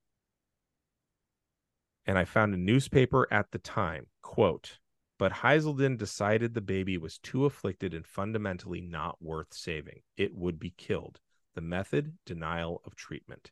And 2.06 2.18
I 2.18 2.26
found 2.26 2.54
a 2.54 2.58
newspaper 2.58 3.28
at 3.32 3.52
the 3.52 3.60
time, 3.60 4.08
quote, 4.22 4.78
but 5.18 5.32
Haiselden 5.32 5.98
decided 5.98 6.54
the 6.54 6.62
baby 6.62 6.98
was 6.98 7.18
too 7.18 7.46
afflicted 7.46 7.94
and 7.94 8.06
fundamentally 8.06 8.82
not 8.82 9.22
worth 9.22 9.54
saving. 9.54 10.02
It 10.18 10.36
would 10.36 10.60
be 10.60 10.74
killed. 10.78 11.22
The 11.56 11.62
method, 11.62 12.18
denial 12.26 12.82
of 12.86 12.96
treatment. 12.96 13.52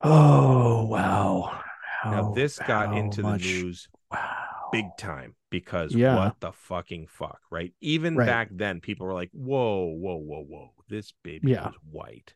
Oh 0.00 0.84
wow! 0.84 1.62
Now, 2.04 2.32
this 2.32 2.58
got 2.58 2.96
into 2.96 3.22
much- 3.22 3.42
the 3.42 3.62
news 3.62 3.88
Wow. 4.10 4.68
big 4.72 4.86
time 4.98 5.34
because 5.50 5.94
Yeah. 5.94 6.16
what 6.16 6.40
the 6.40 6.52
fucking 6.52 7.06
fuck, 7.06 7.40
right? 7.50 7.72
Even 7.80 8.16
Right. 8.16 8.26
back 8.26 8.48
then, 8.50 8.80
people 8.80 9.06
were 9.06 9.14
like, 9.14 9.30
"Whoa, 9.32 9.86
whoa, 9.86 10.16
whoa, 10.16 10.42
whoa! 10.44 10.74
This 10.88 11.12
baby 11.22 11.52
Yeah. 11.52 11.66
was 11.66 11.74
white." 11.90 12.34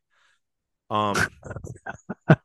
Um, 0.88 1.16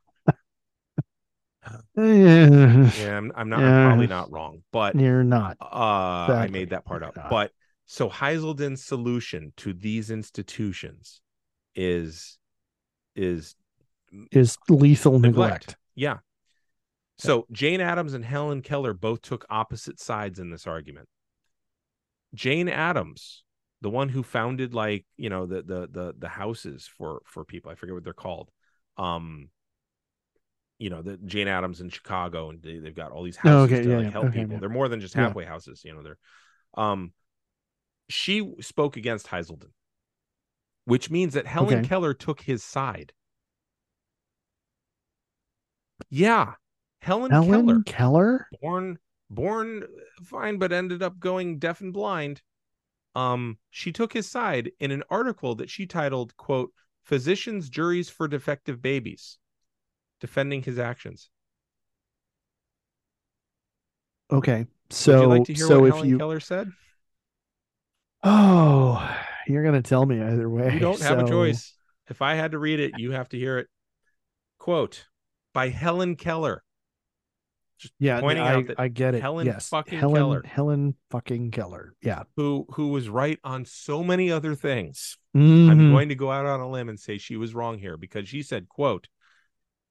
yeah, 1.95 3.17
I'm, 3.17 3.31
I'm 3.35 3.49
not. 3.49 3.59
I'm 3.59 3.87
probably 3.89 4.07
not 4.07 4.31
wrong, 4.31 4.63
but 4.71 4.95
You're 4.95 5.23
not. 5.23 5.57
uh, 5.61 6.33
I 6.33 6.47
made 6.51 6.71
that 6.71 6.85
part 6.85 7.03
up. 7.03 7.15
But 7.29 7.51
so 7.85 8.09
Haiselden's 8.09 8.83
solution 8.83 9.53
to 9.57 9.73
these 9.73 10.09
institutions 10.11 11.21
is 11.75 12.37
is 13.15 13.55
Is 14.31 14.57
lethal 14.69 15.19
neglect. 15.19 15.67
neglect. 15.67 15.75
Yeah. 15.95 16.17
So 17.21 17.45
Jane 17.51 17.79
Addams 17.79 18.13
and 18.15 18.25
Helen 18.25 18.61
Keller 18.61 18.93
both 18.93 19.21
took 19.21 19.45
opposite 19.47 19.97
sides 19.99 20.39
in 20.39 20.49
this 20.49 20.65
argument. 20.67 21.07
Jane 22.33 22.69
Addams, 22.69 23.43
the 23.81 23.89
one 23.89 24.09
who 24.09 24.23
founded 24.23 24.73
like, 24.73 25.05
you 25.17 25.29
know, 25.29 25.45
the 25.45 25.61
the 25.61 25.87
the 25.91 26.13
the 26.17 26.29
houses 26.29 26.87
for 26.87 27.21
for 27.25 27.43
people, 27.45 27.71
I 27.71 27.75
forget 27.75 27.93
what 27.95 28.03
they're 28.03 28.13
called. 28.13 28.49
Um 28.97 29.49
you 30.79 30.89
know, 30.89 31.01
the 31.01 31.17
Jane 31.17 31.47
Addams 31.47 31.79
in 31.81 31.89
Chicago 31.89 32.49
and 32.49 32.61
they, 32.61 32.79
they've 32.79 32.95
got 32.95 33.11
all 33.11 33.23
these 33.23 33.37
Oh, 33.43 33.63
houses 33.63 33.63
okay, 33.63 33.81
to 33.81 33.89
yeah, 33.89 33.97
like 33.97 34.09
yeah, 34.09 34.11
help 34.11 34.29
okay, 34.29 34.31
people. 34.31 34.57
yeah. 34.57 34.59
They're 34.59 34.69
more 34.69 34.89
than 34.89 34.99
just 34.99 35.13
halfway 35.13 35.45
houses, 35.45 35.83
you 35.85 35.93
know, 35.93 36.01
they're 36.01 36.17
um 36.75 37.13
she 38.09 38.55
spoke 38.61 38.97
against 38.97 39.27
Haiselden, 39.27 39.71
which 40.85 41.09
means 41.09 41.33
that 41.33 41.47
Helen 41.47 41.79
Okay. 41.79 41.81
Keller 41.81 42.13
took 42.13 42.41
his 42.41 42.63
side. 42.63 43.13
Yeah. 46.09 46.55
Helen, 47.01 47.35
Keller, 47.37 47.47
Helen 47.47 47.83
Keller. 47.83 48.47
born 48.61 48.97
born 49.29 49.87
fine 50.23 50.57
but 50.57 50.71
ended 50.71 51.01
up 51.03 51.19
going 51.19 51.59
deaf 51.59 51.81
and 51.81 51.93
blind. 51.93 52.41
Um 53.15 53.57
she 53.69 53.91
took 53.91 54.13
his 54.13 54.29
side 54.29 54.71
in 54.79 54.91
an 54.91 55.03
article 55.09 55.55
that 55.55 55.69
she 55.69 55.85
titled 55.85 56.35
quote 56.37 56.73
physicians 57.03 57.69
juries 57.69 58.09
for 58.09 58.27
defective 58.27 58.81
babies 58.81 59.37
defending 60.19 60.61
his 60.63 60.79
actions. 60.79 61.29
Okay. 64.31 64.65
So 64.89 65.27
like 65.27 65.45
to 65.45 65.53
hear 65.53 65.67
so 65.67 65.79
what 65.79 65.89
if 65.89 65.93
Helen 65.95 66.09
you 66.09 66.17
Keller 66.17 66.39
said? 66.39 66.71
oh 68.23 69.17
you're 69.47 69.63
gonna 69.63 69.81
tell 69.81 70.05
me 70.05 70.21
either 70.21 70.49
way. 70.49 70.73
You 70.73 70.79
don't 70.79 71.01
have 71.01 71.19
a 71.19 71.23
choice. 71.23 71.73
If 72.07 72.21
I 72.21 72.35
had 72.35 72.51
to 72.51 72.59
read 72.59 72.79
it, 72.79 72.97
you 72.97 73.11
have 73.11 73.29
to 73.29 73.37
hear 73.37 73.57
it. 73.57 73.67
Quote 74.59 75.07
by 75.53 75.69
Helen 75.69 76.15
Keller. 76.15 76.63
Yeah, 77.99 78.19
pointing 78.19 78.43
I, 78.43 78.53
out 78.53 78.67
that 78.67 78.79
I 78.79 78.87
get 78.87 79.15
it. 79.15 79.21
Helen 79.21 79.45
yes, 79.47 79.69
fucking 79.69 79.99
Helen 79.99 80.15
Keller. 80.15 80.43
Helen 80.45 80.95
fucking 81.09 81.51
Keller. 81.51 81.93
Yeah. 82.01 82.23
who 82.35 82.65
who 82.71 82.89
was 82.89 83.09
right 83.09 83.39
on 83.43 83.65
so 83.65 84.03
many 84.03 84.31
other 84.31 84.55
things. 84.55 85.17
Mhm. 85.35 85.69
I'm 85.69 85.91
going 85.91 86.09
to 86.09 86.15
go 86.15 86.31
out 86.31 86.45
on 86.45 86.59
a 86.59 86.69
limb 86.69 86.89
and 86.89 86.99
say 86.99 87.17
she 87.17 87.37
was 87.37 87.55
wrong 87.55 87.79
here 87.79 87.97
because 87.97 88.27
she 88.27 88.43
said, 88.43 88.67
quote, 88.67 89.07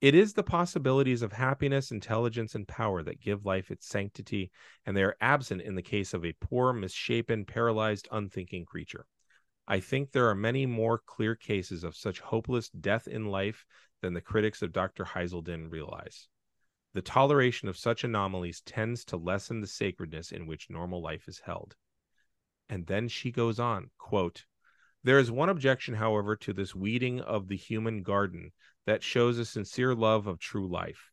it 0.00 0.14
is 0.14 0.32
the 0.32 0.42
possibilities 0.42 1.20
of 1.20 1.32
happiness, 1.32 1.90
intelligence, 1.90 2.54
and 2.54 2.66
power 2.66 3.02
that 3.02 3.20
give 3.20 3.44
life 3.44 3.70
its 3.70 3.86
sanctity, 3.86 4.50
and 4.86 4.96
they 4.96 5.02
are 5.02 5.16
absent 5.20 5.60
in 5.60 5.74
the 5.74 5.82
case 5.82 6.14
of 6.14 6.24
a 6.24 6.34
poor, 6.40 6.72
misshapen, 6.72 7.44
paralyzed, 7.44 8.08
unthinking 8.10 8.64
creature. 8.64 9.04
I 9.68 9.80
think 9.80 10.10
there 10.10 10.28
are 10.28 10.34
many 10.34 10.64
more 10.64 11.02
clear 11.04 11.34
cases 11.34 11.84
of 11.84 11.94
such 11.94 12.18
hopeless 12.20 12.70
death 12.70 13.08
in 13.08 13.26
life 13.26 13.66
than 14.00 14.14
the 14.14 14.20
critics 14.22 14.62
of 14.62 14.72
Dr. 14.72 15.04
Haiselden 15.04 15.70
realize. 15.70 16.28
The 16.92 17.02
toleration 17.02 17.68
of 17.68 17.76
such 17.76 18.02
anomalies 18.02 18.62
tends 18.62 19.04
to 19.06 19.16
lessen 19.16 19.60
the 19.60 19.66
sacredness 19.66 20.32
in 20.32 20.46
which 20.46 20.70
normal 20.70 21.00
life 21.00 21.28
is 21.28 21.40
held. 21.44 21.76
And 22.68 22.86
then 22.86 23.08
she 23.08 23.30
goes 23.30 23.60
on, 23.60 23.90
quote, 23.98 24.44
there 25.02 25.18
is 25.18 25.30
one 25.30 25.48
objection, 25.48 25.94
however, 25.94 26.36
to 26.36 26.52
this 26.52 26.74
weeding 26.74 27.20
of 27.20 27.48
the 27.48 27.56
human 27.56 28.02
garden 28.02 28.52
that 28.86 29.02
shows 29.02 29.38
a 29.38 29.44
sincere 29.44 29.94
love 29.94 30.26
of 30.26 30.38
true 30.38 30.68
life. 30.68 31.10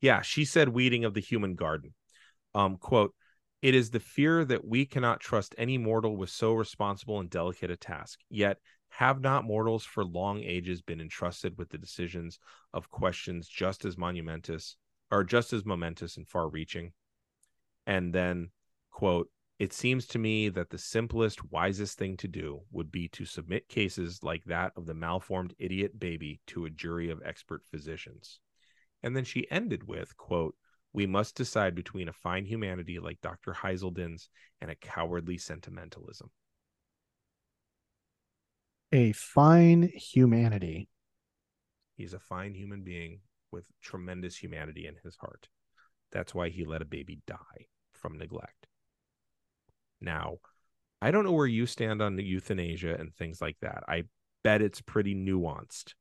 Yeah, 0.00 0.22
she 0.22 0.44
said 0.44 0.68
weeding 0.68 1.04
of 1.04 1.14
the 1.14 1.20
human 1.20 1.54
garden. 1.54 1.94
Um, 2.54 2.76
quote, 2.76 3.14
it 3.62 3.74
is 3.74 3.90
the 3.90 4.00
fear 4.00 4.44
that 4.46 4.66
we 4.66 4.86
cannot 4.86 5.20
trust 5.20 5.54
any 5.58 5.76
mortal 5.78 6.16
with 6.16 6.30
so 6.30 6.54
responsible 6.54 7.20
and 7.20 7.28
delicate 7.28 7.70
a 7.70 7.76
task. 7.76 8.18
Yet 8.30 8.56
have 8.88 9.20
not 9.20 9.44
mortals 9.44 9.84
for 9.84 10.04
long 10.04 10.42
ages 10.42 10.82
been 10.82 11.00
entrusted 11.00 11.56
with 11.56 11.68
the 11.68 11.78
decisions 11.78 12.38
of 12.72 12.90
questions 12.90 13.46
just 13.46 13.84
as 13.84 13.96
monumentous 13.96 14.76
or 15.10 15.24
just 15.24 15.52
as 15.52 15.64
momentous 15.64 16.16
and 16.16 16.28
far 16.28 16.48
reaching? 16.48 16.92
And 17.86 18.14
then, 18.14 18.50
quote, 18.90 19.28
it 19.58 19.72
seems 19.72 20.06
to 20.08 20.18
me 20.18 20.48
that 20.48 20.70
the 20.70 20.78
simplest, 20.78 21.50
wisest 21.50 21.98
thing 21.98 22.16
to 22.18 22.28
do 22.28 22.62
would 22.70 22.90
be 22.90 23.08
to 23.08 23.24
submit 23.24 23.68
cases 23.68 24.20
like 24.22 24.44
that 24.44 24.72
of 24.76 24.86
the 24.86 24.94
malformed 24.94 25.54
idiot 25.58 25.98
baby 25.98 26.40
to 26.46 26.64
a 26.64 26.70
jury 26.70 27.10
of 27.10 27.20
expert 27.24 27.62
physicians. 27.70 28.40
And 29.02 29.14
then 29.14 29.24
she 29.24 29.50
ended 29.50 29.86
with, 29.86 30.16
quote, 30.16 30.54
we 30.92 31.06
must 31.06 31.36
decide 31.36 31.74
between 31.74 32.08
a 32.08 32.12
fine 32.12 32.44
humanity 32.44 32.98
like 32.98 33.20
Dr. 33.20 33.52
Haiselden's 33.52 34.28
and 34.60 34.70
a 34.70 34.74
cowardly 34.74 35.38
sentimentalism. 35.38 36.30
a 38.92 39.12
fine 39.12 39.82
humanity. 39.94 40.88
He's 41.96 42.14
a 42.14 42.18
fine 42.18 42.54
human 42.54 42.82
being 42.82 43.20
with 43.52 43.66
tremendous 43.82 44.36
humanity 44.36 44.86
in 44.86 44.94
his 45.02 45.16
heart. 45.16 45.48
That's 46.12 46.34
why 46.34 46.48
he 46.48 46.64
let 46.64 46.82
a 46.82 46.86
baby 46.86 47.20
die 47.26 47.66
from 47.92 48.18
neglect. 48.18 48.66
Now, 50.00 50.38
I 51.02 51.10
don't 51.10 51.24
know 51.24 51.32
where 51.32 51.46
you 51.46 51.66
stand 51.66 52.02
on 52.02 52.18
euthanasia 52.18 52.96
and 52.98 53.14
things 53.14 53.40
like 53.40 53.56
that. 53.60 53.84
I 53.88 54.04
bet 54.42 54.62
it's 54.62 54.80
pretty 54.80 55.14
nuanced. 55.14 55.94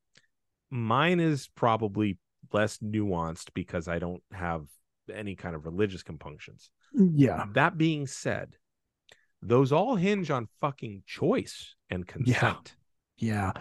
Mine 0.70 1.20
is 1.20 1.50
probably 1.56 2.18
less 2.52 2.78
nuanced 2.80 3.54
because 3.54 3.88
I 3.88 4.00
don't 4.00 4.24
have 4.32 4.66
any 5.14 5.36
kind 5.36 5.56
of 5.56 5.66
religious 5.66 6.04
compunctions. 6.04 6.70
Yeah. 6.94 7.46
That 7.54 7.78
being 7.78 8.08
said, 8.08 8.56
those 9.42 9.72
all 9.72 9.96
hinge 9.96 10.30
on 10.30 10.48
fucking 10.60 11.04
choice 11.06 11.76
and 11.90 12.06
consent. 12.06 12.76
Yeah. 13.18 13.54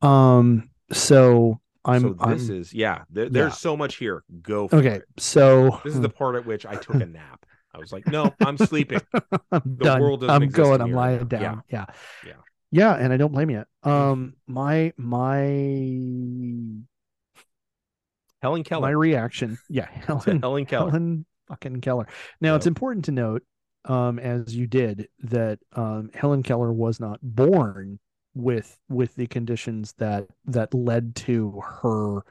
Um. 0.00 0.70
So 0.92 1.60
I'm. 1.84 2.00
so 2.00 2.08
this 2.28 2.48
I'm 2.48 2.56
is 2.56 2.72
yeah. 2.74 3.02
There, 3.10 3.28
there's 3.28 3.50
Yeah. 3.52 3.56
so 3.56 3.76
much 3.76 3.96
here. 3.96 4.22
Go 4.42 4.68
for 4.68 4.76
okay. 4.76 4.96
it. 4.96 5.04
So 5.18 5.80
This 5.84 5.94
is 5.94 6.00
the 6.00 6.08
part 6.08 6.36
at 6.36 6.46
which 6.46 6.64
I 6.66 6.76
took 6.76 6.96
a 6.96 7.06
nap. 7.06 7.44
I 7.74 7.78
was 7.78 7.90
like, 7.92 8.06
no, 8.06 8.34
I'm 8.40 8.58
sleeping. 8.58 9.00
I'm 9.52 9.62
the 9.64 9.84
done. 9.84 10.00
world 10.02 10.24
I'm 10.24 10.48
going. 10.48 10.80
I'm 10.80 10.92
lying 10.92 11.26
down. 11.26 11.62
Yeah. 11.68 11.86
Yeah. 12.24 12.34
Yeah, 12.70 12.94
and 12.94 13.12
I 13.12 13.16
don't 13.18 13.32
blame 13.32 13.50
you. 13.50 13.64
Um, 13.82 14.34
my 14.46 14.92
my 14.96 15.42
Helen 18.40 18.64
Keller. 18.64 18.82
my 18.82 18.90
reaction. 18.90 19.58
Yeah, 19.68 19.88
Helen 19.90 20.40
Helen 20.40 20.66
Keller. 20.66 20.90
Helen 20.90 21.26
fucking 21.48 21.80
Keller. 21.80 22.06
Now 22.40 22.56
it's 22.56 22.66
important 22.66 23.04
to 23.06 23.12
note, 23.12 23.42
um, 23.84 24.18
as 24.18 24.54
you 24.54 24.66
did, 24.66 25.08
that 25.20 25.58
um, 25.74 26.10
Helen 26.14 26.42
Keller 26.42 26.72
was 26.72 26.98
not 26.98 27.18
born 27.22 27.98
with 28.34 28.78
with 28.88 29.14
the 29.14 29.26
conditions 29.26 29.94
that 29.98 30.26
that 30.46 30.72
led 30.74 31.14
to 31.14 31.60
her 31.60 32.22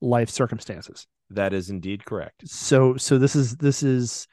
life 0.00 0.30
circumstances. 0.30 1.06
That 1.30 1.52
is 1.52 1.70
indeed 1.70 2.04
correct. 2.04 2.48
So 2.48 2.96
so 2.96 3.18
this 3.18 3.36
is 3.36 3.56
this 3.56 3.82
is 3.82 4.26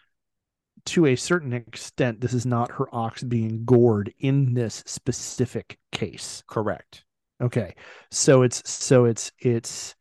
to 0.86 1.06
a 1.06 1.16
certain 1.16 1.54
extent, 1.54 2.20
this 2.20 2.34
is 2.34 2.46
not 2.46 2.72
her 2.72 2.94
ox 2.94 3.24
being 3.24 3.64
gored 3.64 4.14
in 4.20 4.54
this 4.54 4.84
specific 4.86 5.80
case. 5.92 6.44
Correct. 6.48 7.06
Okay. 7.42 7.76
So 8.12 8.42
it's 8.42 8.70
so 8.70 9.06
it's 9.06 9.32
it's 9.40 9.96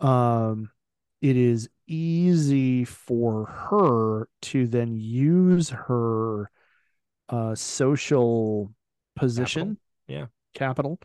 um 0.00 0.70
it 1.20 1.36
is 1.36 1.68
easy 1.86 2.84
for 2.84 3.46
her 3.46 4.28
to 4.42 4.66
then 4.66 4.96
use 4.96 5.70
her 5.70 6.50
uh 7.28 7.54
social 7.54 8.72
position 9.16 9.78
Yeah. 10.12 10.26
capital 10.54 11.00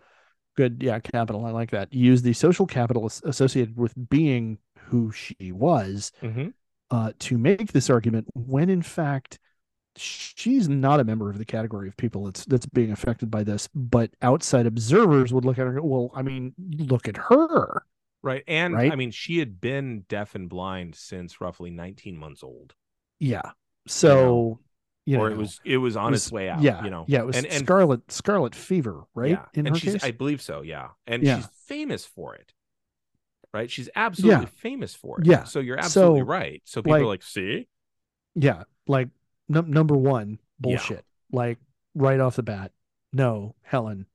good 0.56 0.82
yeah 0.84 1.00
capital 1.00 1.46
i 1.46 1.52
like 1.52 1.72
that 1.72 1.94
use 1.94 2.22
the 2.22 2.34
social 2.34 2.66
capital 2.66 3.06
associated 3.24 3.78
with 3.78 3.94
being 4.10 4.58
who 4.90 5.12
she 5.12 5.52
was 5.52 6.12
Mm-hmm. 6.22 6.50
uh, 6.92 7.12
to 7.20 7.38
make 7.38 7.72
this 7.74 7.90
argument 7.90 8.28
when 8.34 8.70
in 8.70 8.82
fact 8.82 9.40
she's 9.96 10.70
not 10.70 11.00
a 11.00 11.04
member 11.04 11.30
of 11.30 11.38
the 11.40 11.46
category 11.46 11.88
of 11.88 11.98
people 11.98 12.26
that's 12.26 12.46
that's 12.46 12.66
being 12.68 12.92
affected 12.92 13.32
by 13.32 13.44
this 13.44 13.68
but 13.74 14.12
outside 14.22 14.66
observers 14.68 15.34
would 15.34 15.44
look 15.46 15.58
at 15.58 15.64
her 15.66 15.70
and 15.70 15.80
go, 15.82 15.86
well 15.86 16.12
i 16.16 16.22
mean 16.22 16.54
look 16.78 17.08
at 17.08 17.18
her 17.18 17.84
Right. 18.24 18.44
And 18.48 18.74
Right? 18.74 18.92
I 18.92 18.96
mean, 18.96 19.12
she 19.12 19.38
had 19.38 19.62
been 19.62 20.04
deaf 20.10 20.34
and 20.36 20.50
blind 20.50 20.96
since 20.96 21.40
roughly 21.40 21.70
19 21.70 22.18
months 22.18 22.44
old. 22.44 22.74
yeah 23.20 23.52
so 23.88 24.60
you 25.08 25.18
know, 25.18 25.24
or 25.24 25.32
it 25.32 25.38
was 25.38 25.60
it 25.66 25.78
was 25.78 25.96
on 25.98 26.14
it 26.14 26.18
its 26.18 26.32
way 26.32 26.50
out. 26.50 26.62
yeah 26.62 26.84
You 26.84 26.90
know. 26.90 27.06
yeah 27.08 27.20
it 27.22 27.26
was 27.26 27.38
and, 27.38 27.46
and 27.48 27.64
scarlet 27.66 28.12
scarlet 28.12 28.54
fever 28.54 29.06
right 29.16 29.32
Yeah. 29.32 29.46
in 29.54 29.66
and 29.68 29.76
her 29.76 29.80
case 29.80 30.04
I 30.04 30.12
believe 30.12 30.42
so, 30.42 30.62
yeah. 30.62 30.90
And 31.08 31.24
Yeah. 31.24 31.38
she's 31.38 31.48
famous 31.66 32.06
for 32.06 32.36
it. 32.36 32.54
Right? 33.54 33.72
She's 33.72 33.90
absolutely 33.96 34.42
Yeah. 34.46 34.50
famous 34.58 34.94
for 34.94 35.20
it. 35.22 35.26
Yeah. 35.26 35.46
So 35.46 35.60
you're 35.60 35.78
absolutely 35.80 36.20
So, 36.22 36.26
right. 36.26 36.62
So 36.66 36.82
people 36.82 36.96
are 36.98 37.00
like- 37.00 37.08
like, 37.08 37.24
see? 37.24 37.68
yeah 38.36 38.64
like 38.88 39.10
num- 39.50 39.72
number 39.72 39.96
one 39.96 40.38
bullshit 40.60 41.04
like 41.32 41.58
right 41.96 42.20
off 42.20 42.36
the 42.36 42.44
bat 42.44 42.72
no 43.14 43.56
helen 43.64 44.06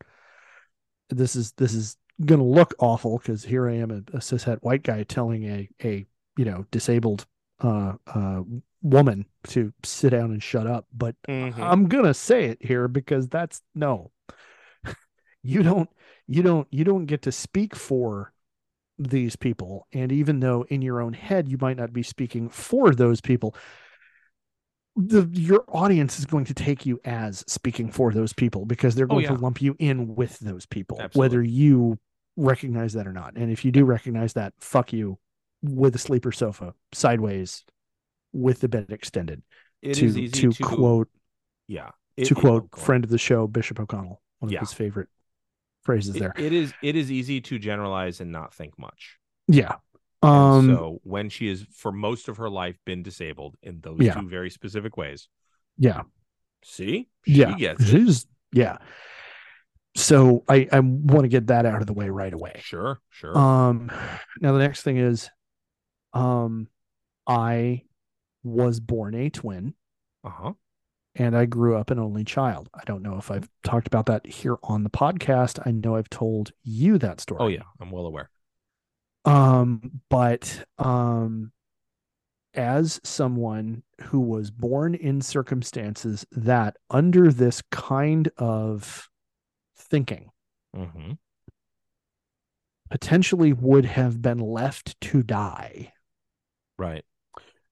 this 1.11 1.35
is 1.35 1.53
this 1.53 1.75
is 1.75 1.97
gonna 2.25 2.45
look 2.45 2.73
awful 2.79 3.19
because 3.19 3.43
here 3.45 3.69
i 3.69 3.75
am 3.75 3.91
a, 3.91 3.97
a 4.17 4.21
cishet 4.21 4.59
white 4.63 4.83
guy 4.85 5.03
telling 5.03 5.43
a 5.45 5.69
a 5.83 6.07
you 6.37 6.45
know 6.45 6.65
disabled 6.71 7.27
uh 7.61 7.95
uh 8.15 8.43
woman 8.83 9.27
to 9.45 9.73
sit 9.85 10.11
down 10.11 10.31
and 10.33 10.43
shut 10.43 10.67
up 10.67 10.87
but 10.93 11.15
Mhm. 11.29 11.59
i'm 11.59 11.87
gonna 11.89 12.15
say 12.15 12.47
it 12.47 12.59
here 12.61 12.89
because 12.89 13.29
that's 13.29 13.63
no 13.75 14.11
you 15.43 15.63
don't 15.63 15.89
you 16.27 16.43
don't 16.43 16.67
you 16.71 16.85
don't 16.85 17.07
get 17.07 17.23
to 17.23 17.33
speak 17.33 17.77
for 17.77 18.33
these 18.99 19.37
people 19.37 19.87
and 19.93 20.13
even 20.13 20.41
though 20.41 20.65
in 20.69 20.83
your 20.83 21.01
own 21.01 21.13
head 21.13 21.49
you 21.49 21.59
might 21.61 21.77
not 21.77 21.93
be 21.93 22.03
speaking 22.03 22.49
for 22.49 22.95
those 22.95 23.21
people 23.21 23.55
the 24.95 25.27
your 25.33 25.65
audience 25.69 26.19
is 26.19 26.27
going 26.27 26.45
to 26.45 26.55
take 26.55 26.85
you 26.85 27.01
as 27.05 27.43
speaking 27.47 27.91
for 27.91 28.13
those 28.13 28.33
people 28.33 28.67
because 28.67 28.95
they're 28.95 29.07
Oh, 29.07 29.15
going 29.15 29.25
yeah. 29.25 29.35
to 29.35 29.41
lump 29.41 29.63
you 29.63 29.75
in 29.79 30.15
with 30.15 30.39
those 30.41 30.67
people 30.67 31.01
Absolutely. 31.01 31.19
whether 31.21 31.43
you 31.43 31.99
recognize 32.37 32.93
that 32.95 33.07
or 33.07 33.13
not 33.13 33.35
and 33.37 33.51
if 33.51 33.65
you 33.65 33.73
do 33.73 33.85
recognize 33.85 34.35
that 34.35 34.53
fuck 34.59 34.93
you 34.93 35.19
with 35.63 35.95
a 35.95 35.99
sleeper 35.99 36.33
sofa 36.33 36.75
sideways 36.93 37.65
with 38.33 38.61
the 38.61 38.69
bed 38.69 38.87
extended 38.91 39.43
It 39.83 39.95
to 39.95 40.07
is 40.07 40.17
easy 40.19 40.43
to, 40.43 40.53
to, 40.53 40.65
quote 40.65 41.09
yeah. 41.69 41.87
to 41.89 41.93
It- 42.17 42.31
it- 42.31 42.35
quote 42.35 42.79
friend 42.79 43.05
of 43.05 43.11
the 43.11 43.19
show 43.19 43.47
Bishop 43.47 43.79
O'Connell, 43.81 44.23
one 44.39 44.49
of 44.49 44.53
Yeah. 44.53 44.61
his 44.61 44.73
favorite 44.73 45.09
phrases 45.83 46.17
It- 46.17 46.21
there. 46.21 46.33
it 46.37 46.53
is 46.53 46.73
it 46.83 46.97
is 46.97 47.11
easy 47.11 47.41
to 47.41 47.59
generalize 47.59 48.21
and 48.21 48.31
not 48.33 48.55
think 48.55 48.79
much. 48.79 49.19
yeah. 49.49 49.77
And 50.25 50.31
Um 50.31 50.67
so 50.77 51.01
when 51.03 51.29
she 51.31 51.49
has 51.49 51.63
for 51.73 51.91
most 51.91 52.29
of 52.29 52.37
her 52.37 52.49
life 52.49 52.79
been 52.85 53.03
disabled 53.03 53.57
in 53.63 53.81
those 53.81 53.99
Yeah. 54.01 54.15
two 54.15 54.29
very 54.29 54.51
specific 54.51 54.97
ways, 54.97 55.29
yeah. 55.77 56.03
see, 56.65 57.09
she 57.27 57.33
Yeah. 57.41 57.57
gets. 57.57 57.85
She's 57.85 58.27
yeah. 58.53 58.79
So 59.97 60.45
I 60.49 60.69
I 60.73 60.79
want 60.81 61.25
to 61.25 61.29
get 61.29 61.49
that 61.49 61.67
out 61.67 61.81
of 61.81 61.87
the 61.87 61.93
way 61.93 62.09
right 62.09 62.33
away. 62.33 62.61
Sure, 62.63 63.01
sure. 63.11 63.37
Um 63.37 63.91
now 64.41 64.53
the 64.53 64.59
next 64.61 64.83
thing 64.85 64.97
is 64.97 65.29
um 66.13 66.69
I 67.27 67.83
was 68.43 68.81
born 68.81 69.15
a 69.15 69.31
twin 69.31 69.75
Uh 70.25 70.31
huh. 70.31 70.53
and 71.15 71.37
I 71.37 71.45
grew 71.47 71.77
up 71.77 71.91
an 71.91 71.99
only 71.99 72.25
child. 72.25 72.69
I 72.75 72.83
don't 72.85 73.03
know 73.03 73.17
if 73.19 73.31
I've 73.31 73.49
talked 73.65 73.87
about 73.87 74.07
that 74.07 74.27
here 74.27 74.57
on 74.63 74.83
the 74.85 74.91
podcast. 74.91 75.59
I 75.67 75.71
know 75.71 75.97
I've 75.97 76.11
told 76.11 76.53
you 76.63 76.99
that 76.99 77.21
story. 77.21 77.39
Oh 77.41 77.49
yeah, 77.49 77.63
I'm 77.81 77.91
well 77.91 78.07
aware. 78.07 78.31
um 79.25 80.01
but 80.09 80.65
um 80.79 81.53
as 82.55 83.01
someone 83.03 83.83
who 84.03 84.21
was 84.21 84.51
born 84.51 84.95
in 84.95 85.21
circumstances 85.23 86.27
that 86.33 86.77
under 86.91 87.33
this 87.33 87.63
kind 87.71 88.31
of 88.37 89.09
thinking 89.77 90.31
Mm-hmm. 90.77 91.13
potentially 92.91 93.53
would 93.53 93.85
have 93.85 94.21
been 94.23 94.39
left 94.39 95.01
to 95.03 95.23
die 95.23 95.93
Right. 96.79 97.05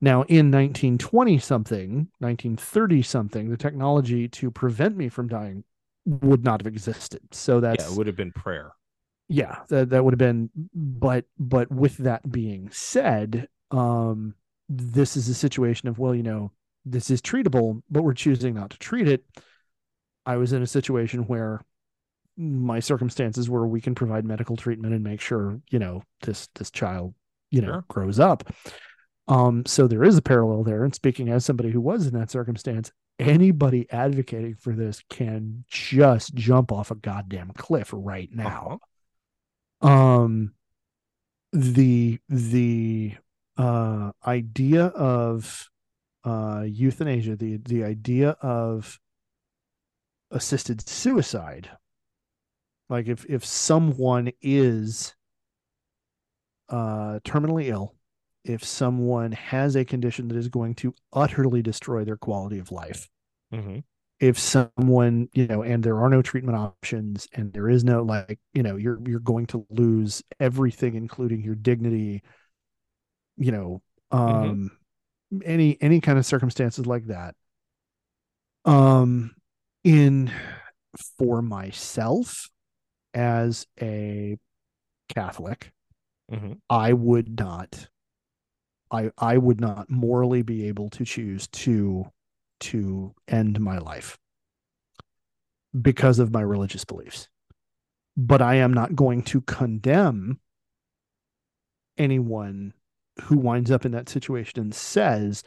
Now 0.01 0.23
in 0.23 0.51
1920 0.51 1.39
something 1.39 2.09
1930 2.21 3.03
something 3.03 3.51
the 3.51 3.57
technology 3.57 4.29
to 4.29 4.51
prevent 4.51 4.97
me 4.97 5.09
from 5.09 5.29
dying 5.29 5.65
would 6.07 6.45
not 6.45 6.61
have 6.61 6.67
existed 6.67 7.21
so 7.33 7.61
that's 7.61 7.85
yeah, 7.85 7.91
it 7.93 7.97
would 7.97 8.07
have 8.07 8.17
been 8.17 8.33
prayer. 8.33 8.73
yeah 9.29 9.59
that, 9.69 9.91
that 9.91 10.05
would 10.05 10.13
have 10.15 10.19
been 10.19 10.51
but 10.75 11.25
but 11.39 11.71
with 11.71 11.97
that 11.99 12.31
being 12.31 12.69
said 12.71 13.49
um 13.71 14.35
this 14.69 15.17
is 15.17 15.29
a 15.29 15.35
situation 15.35 15.89
of 15.89 15.99
well 15.99 16.15
you 16.15 16.23
know 16.23 16.51
this 16.85 17.11
is 17.11 17.21
treatable 17.21 17.83
but 17.91 18.03
we're 18.03 18.15
choosing 18.15 18.55
not 18.55 18.71
to 18.71 18.79
treat 18.79 19.07
it 19.07 19.25
i 20.27 20.37
was 20.37 20.53
in 20.53 20.63
a 20.63 20.67
situation 20.67 21.21
where 21.27 21.61
my 22.37 22.81
circumstances 22.81 23.51
where 23.51 23.67
we 23.67 23.81
can 23.81 23.95
provide 23.95 24.25
medical 24.25 24.57
treatment 24.57 24.95
and 24.95 25.05
make 25.05 25.21
sure 25.21 25.61
you 25.71 25.79
know 25.79 26.03
this 26.23 26.49
this 26.55 26.71
child 26.71 27.15
you 27.51 27.61
know 27.61 27.67
Sure. 27.69 27.85
grows 27.89 28.19
up 28.19 28.45
um 29.31 29.65
so 29.65 29.87
there 29.87 30.05
is 30.05 30.19
a 30.19 30.23
parallel 30.23 30.65
there. 30.65 30.85
And 30.85 30.95
speaking 30.95 31.31
as 31.31 31.45
somebody 31.45 31.71
who 31.71 31.81
was 31.81 32.07
in 32.07 32.19
that 32.19 32.31
circumstance 32.31 32.93
anybody 33.19 33.87
advocating 33.91 34.55
for 34.55 34.75
this 34.75 35.03
can 35.09 35.65
just 35.69 36.35
jump 36.35 36.73
off 36.73 36.91
a 36.91 36.95
goddamn 36.95 37.53
cliff 37.53 37.91
right 37.93 38.29
now. 38.33 38.81
Uh-huh. 39.81 39.89
um 39.89 40.53
the 41.53 42.19
the 42.29 43.15
uh 43.57 44.11
idea 44.27 44.87
of 44.87 45.69
uh 46.25 46.65
euthanasia 46.67 47.37
the 47.37 47.59
the 47.59 47.85
idea 47.85 48.31
of 48.43 48.99
assisted 50.31 50.87
suicide. 50.89 51.71
Like 52.89 53.07
if 53.07 53.25
if 53.27 53.45
someone 53.45 54.33
is 54.41 55.15
uh 56.69 57.21
terminally 57.25 57.69
ill 57.69 57.95
if 58.45 58.65
someone 58.65 59.33
has 59.33 59.77
a 59.77 59.85
condition 59.85 60.29
that 60.29 60.37
is 60.37 60.49
going 60.49 60.75
to 60.75 60.95
utterly 61.13 61.63
destroy 61.63 62.05
their 62.05 62.17
quality 62.17 62.59
of 62.59 62.73
life 62.73 63.09
Mhm. 63.53 63.83
if 64.19 64.39
someone 64.39 65.29
you 65.33 65.47
know 65.47 65.63
and 65.63 65.83
there 65.83 65.99
are 65.99 66.09
no 66.11 66.21
treatment 66.23 66.57
options 66.57 67.27
and 67.33 67.53
there 67.53 67.69
is 67.69 67.85
no 67.85 68.03
like 68.03 68.39
you 68.53 68.63
know 68.63 68.77
you're 68.77 69.01
you're 69.07 69.19
going 69.21 69.47
to 69.47 69.67
lose 69.71 70.23
everything 70.39 70.95
including 70.95 71.41
your 71.43 71.55
dignity 71.55 72.23
you 73.37 73.53
know 73.53 73.83
um 74.11 74.71
any 75.45 75.79
any 75.81 76.01
kind 76.01 76.19
of 76.19 76.27
circumstances 76.27 76.87
like 76.87 77.07
that 77.07 77.35
um 78.65 79.35
in 79.85 80.31
for 81.19 81.41
myself 81.43 82.51
as 83.15 83.67
a 83.81 84.37
catholic 85.09 85.73
Mhm. 86.31 86.61
i 86.71 86.93
would 86.93 87.39
not 87.39 87.90
i 88.91 89.11
i 89.19 89.37
would 89.37 89.61
not 89.61 89.89
morally 89.91 90.43
be 90.43 90.69
able 90.69 90.89
to 90.91 91.05
choose 91.05 91.47
to 91.49 92.05
to 92.61 93.15
end 93.29 93.59
my 93.61 93.79
life 93.79 94.19
because 95.81 96.19
of 96.19 96.33
my 96.33 96.41
religious 96.41 96.85
beliefs 96.85 97.29
but 98.17 98.43
I 98.43 98.57
am 98.57 98.75
not 98.75 98.95
going 98.95 99.23
to 99.23 99.41
condemn 99.41 100.41
anyone 101.97 102.75
who 103.23 103.37
winds 103.37 103.71
up 103.71 103.87
in 103.87 103.93
that 103.93 104.09
situation 104.09 104.61
and 104.61 104.75
says, 104.75 105.43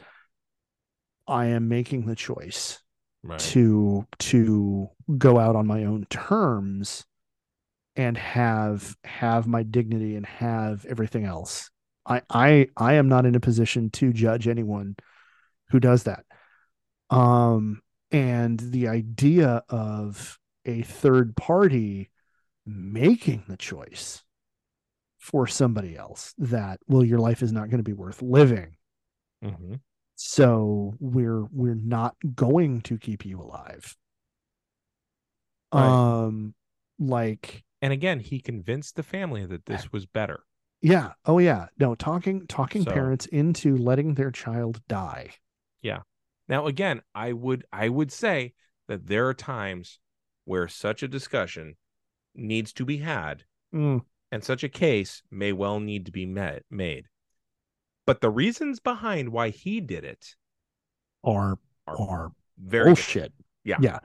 I 1.26 1.46
am 1.46 1.68
making 1.68 2.06
the 2.06 2.16
choice 2.16 2.80
Right. 3.22 3.38
to 3.40 4.06
to 4.18 4.88
go 5.16 5.38
out 5.38 5.56
on 5.56 5.66
my 5.66 5.84
own 5.84 6.04
terms 6.10 7.06
and 7.96 8.18
have 8.18 8.96
have 9.04 9.46
my 9.46 9.62
dignity 9.62 10.16
and 10.16 10.26
have 10.26 10.84
everything 10.84 11.24
else. 11.24 11.70
I 12.06 12.22
I 12.30 12.68
I 12.76 12.94
am 12.94 13.08
not 13.08 13.26
in 13.26 13.34
a 13.34 13.40
position 13.40 13.90
to 13.90 14.12
judge 14.12 14.48
anyone 14.48 14.96
who 15.70 15.80
does 15.80 16.04
that. 16.04 16.24
Um 17.10 17.80
and 18.10 18.60
the 18.60 18.88
idea 18.88 19.62
of 19.68 20.38
a 20.64 20.82
third 20.82 21.36
party 21.36 22.10
making 22.66 23.44
the 23.48 23.56
choice 23.56 24.22
for 25.18 25.46
somebody 25.46 25.96
else 25.96 26.34
that 26.38 26.80
well 26.86 27.04
your 27.04 27.18
life 27.18 27.42
is 27.42 27.52
not 27.52 27.68
going 27.70 27.78
to 27.78 27.82
be 27.84 27.92
worth 27.92 28.22
living 28.22 28.76
Mhm. 29.42 29.80
so 30.16 30.94
we're 31.00 31.44
we're 31.50 31.74
not 31.74 32.14
going 32.34 32.80
to 32.82 32.98
keep 32.98 33.24
you 33.26 33.40
alive 33.40 33.96
Right. 35.72 35.88
um 35.90 36.54
like 36.98 37.64
And 37.82 37.92
again, 37.92 38.20
he 38.20 38.38
convinced 38.40 38.96
the 38.96 39.02
family 39.02 39.44
that 39.44 39.66
this 39.66 39.92
was 39.92 40.06
better. 40.06 40.40
Yeah 40.84 41.12
oh 41.26 41.38
yeah 41.38 41.66
no 41.78 41.94
talking 41.94 42.46
talking 42.46 42.82
So- 42.84 42.92
parents 42.92 43.26
into 43.26 43.76
letting 43.76 44.14
their 44.14 44.30
child 44.30 44.80
die 44.88 45.30
Yeah. 45.82 46.02
Now, 46.46 46.66
again, 46.66 47.00
I 47.14 47.32
would 47.32 47.64
I 47.72 47.88
would 47.88 48.12
say 48.12 48.52
that 48.86 49.06
there 49.06 49.26
are 49.28 49.34
times 49.34 49.98
where 50.44 50.68
such 50.68 51.02
a 51.02 51.08
discussion 51.08 51.76
needs 52.34 52.72
to 52.74 52.84
be 52.84 52.98
had, 52.98 53.44
Mm, 53.74 54.02
and 54.30 54.44
such 54.44 54.62
a 54.62 54.68
case 54.68 55.22
may 55.30 55.52
well 55.52 55.80
need 55.80 56.04
to 56.06 56.12
be 56.12 56.26
met, 56.26 56.64
made. 56.70 57.06
But 58.06 58.20
the 58.20 58.28
reasons 58.30 58.78
behind 58.80 59.30
why 59.30 59.48
he 59.48 59.80
did 59.80 60.04
it 60.04 60.36
are 61.22 61.58
are 61.86 61.96
are 61.98 62.32
very 62.58 62.94
different. 62.94 62.96
bullshit 63.24 63.32
Yeah. 63.64 63.76
yeah 63.80 63.98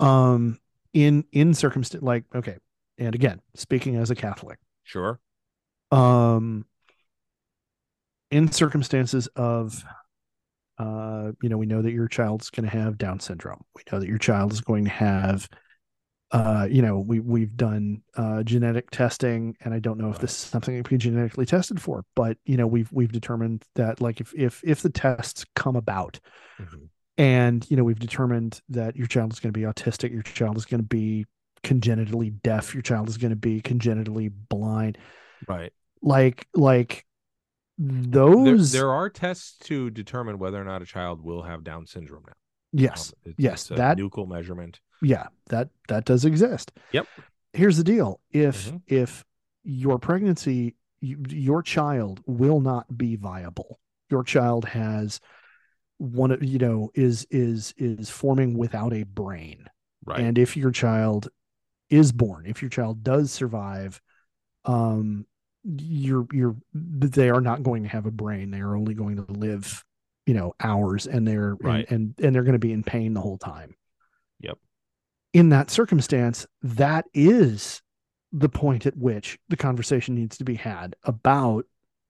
um 0.00 0.58
in 0.92 1.24
in 1.30 1.54
circumstance 1.54 2.02
like 2.02 2.24
okay 2.34 2.56
and 2.98 3.14
again 3.14 3.40
speaking 3.54 3.94
as 3.96 4.10
a 4.10 4.14
catholic 4.16 4.58
Sure. 4.82 5.20
Um 5.90 6.64
in 8.30 8.50
circumstances 8.52 9.26
of 9.36 9.84
uh 10.78 11.32
you 11.42 11.48
know 11.48 11.58
we 11.58 11.66
know 11.66 11.82
that 11.82 11.92
your 11.92 12.08
child's 12.08 12.50
going 12.50 12.68
to 12.68 12.76
have 12.76 12.96
down 12.98 13.20
syndrome 13.20 13.62
we 13.74 13.82
know 13.90 13.98
that 13.98 14.08
your 14.08 14.18
child 14.18 14.52
is 14.52 14.60
going 14.60 14.84
to 14.84 14.90
have 14.90 15.48
uh 16.30 16.66
you 16.70 16.80
know 16.80 16.98
we 17.00 17.18
we've 17.18 17.56
done 17.56 18.02
uh 18.16 18.42
genetic 18.44 18.88
testing 18.90 19.56
and 19.62 19.74
i 19.74 19.78
don't 19.80 19.98
know 19.98 20.10
if 20.10 20.18
this 20.20 20.30
is 20.30 20.36
something 20.36 20.76
that 20.76 20.84
can 20.86 20.96
be 20.96 21.02
genetically 21.02 21.44
tested 21.44 21.80
for 21.82 22.04
but 22.14 22.38
you 22.44 22.56
know 22.56 22.66
we've 22.68 22.90
we've 22.92 23.12
determined 23.12 23.64
that 23.74 24.00
like 24.00 24.20
if 24.20 24.32
if 24.34 24.62
if 24.64 24.80
the 24.82 24.90
tests 24.90 25.44
come 25.56 25.76
about 25.76 26.20
Mhm. 26.60 26.88
and 27.18 27.68
you 27.70 27.76
know 27.76 27.82
we've 27.84 27.98
determined 27.98 28.60
that 28.68 28.94
your 28.94 29.06
child 29.08 29.32
is 29.32 29.40
going 29.40 29.52
to 29.52 29.58
be 29.58 29.64
autistic 29.66 30.12
your 30.12 30.22
child 30.22 30.56
is 30.56 30.66
going 30.66 30.80
to 30.82 30.86
be 30.86 31.26
congenitally 31.64 32.30
deaf 32.30 32.74
your 32.74 32.82
child 32.82 33.08
is 33.08 33.16
going 33.18 33.30
to 33.30 33.36
be 33.36 33.60
congenitally 33.60 34.28
blind 34.28 34.98
Right. 35.48 35.72
Like 36.02 36.46
like 36.54 37.04
those 37.78 38.72
there 38.72 38.90
are 38.90 39.08
tests 39.08 39.56
to 39.64 39.90
determine 39.90 40.38
whether 40.38 40.60
or 40.60 40.64
not 40.64 40.82
a 40.82 40.86
child 40.86 41.22
will 41.22 41.42
have 41.42 41.64
Down 41.64 41.86
syndrome 41.86 42.24
now. 42.26 42.34
yes 42.72 43.12
Um, 43.26 43.30
it's, 43.30 43.38
yes, 43.38 43.70
it's 43.70 43.78
that- 43.78 43.96
nuchal 43.98 44.28
measurement. 44.28 44.80
yeah 45.02 45.28
that 45.46 45.70
that 45.88 46.04
does 46.04 46.24
exist 46.24 46.72
Yep. 46.92 47.06
here's 47.52 47.76
the 47.78 47.84
deal 47.84 48.20
if 48.30 48.70
Mhm. 48.70 48.82
if 48.86 49.24
your 49.64 49.98
pregnancy 49.98 50.76
you, 51.00 51.22
your 51.30 51.62
child 51.62 52.22
will 52.26 52.60
not 52.60 52.96
be 52.96 53.16
viable 53.16 53.80
your 54.10 54.22
child 54.24 54.66
has 54.66 55.20
one 55.96 56.30
of 56.30 56.42
you 56.44 56.58
know 56.58 56.90
is 56.94 57.26
is 57.30 57.72
is 57.78 58.10
forming 58.10 58.56
without 58.58 58.92
a 58.92 59.04
brain 59.04 59.66
Right. 60.04 60.20
and 60.20 60.36
if 60.38 60.56
your 60.56 60.70
child 60.70 61.28
is 61.88 62.12
born 62.12 62.44
if 62.46 62.60
your 62.62 62.68
child 62.70 63.02
does 63.02 63.30
survive 63.32 64.00
um 64.66 65.26
you're 65.64 66.26
you're 66.32 66.56
they 66.72 67.28
are 67.28 67.40
not 67.40 67.62
going 67.62 67.82
to 67.82 67.88
have 67.88 68.06
a 68.06 68.10
brain 68.10 68.50
they 68.50 68.60
are 68.60 68.74
only 68.76 68.94
going 68.94 69.16
to 69.16 69.32
live 69.32 69.84
you 70.26 70.32
know 70.32 70.54
hours 70.60 71.06
and 71.06 71.28
they're 71.28 71.56
Right. 71.60 71.86
and, 71.90 72.14
and 72.18 72.24
and 72.26 72.34
they're 72.34 72.44
going 72.44 72.54
to 72.54 72.58
be 72.58 72.72
in 72.72 72.82
pain 72.82 73.12
the 73.14 73.20
whole 73.20 73.38
time 73.38 73.74
Yep. 74.40 74.58
in 75.34 75.50
that 75.50 75.70
circumstance 75.70 76.46
that 76.62 77.04
is 77.12 77.82
the 78.32 78.48
point 78.48 78.86
at 78.86 78.96
which 78.96 79.38
the 79.48 79.56
conversation 79.56 80.14
needs 80.14 80.38
to 80.38 80.44
be 80.44 80.54
had 80.54 80.96
about 81.04 81.66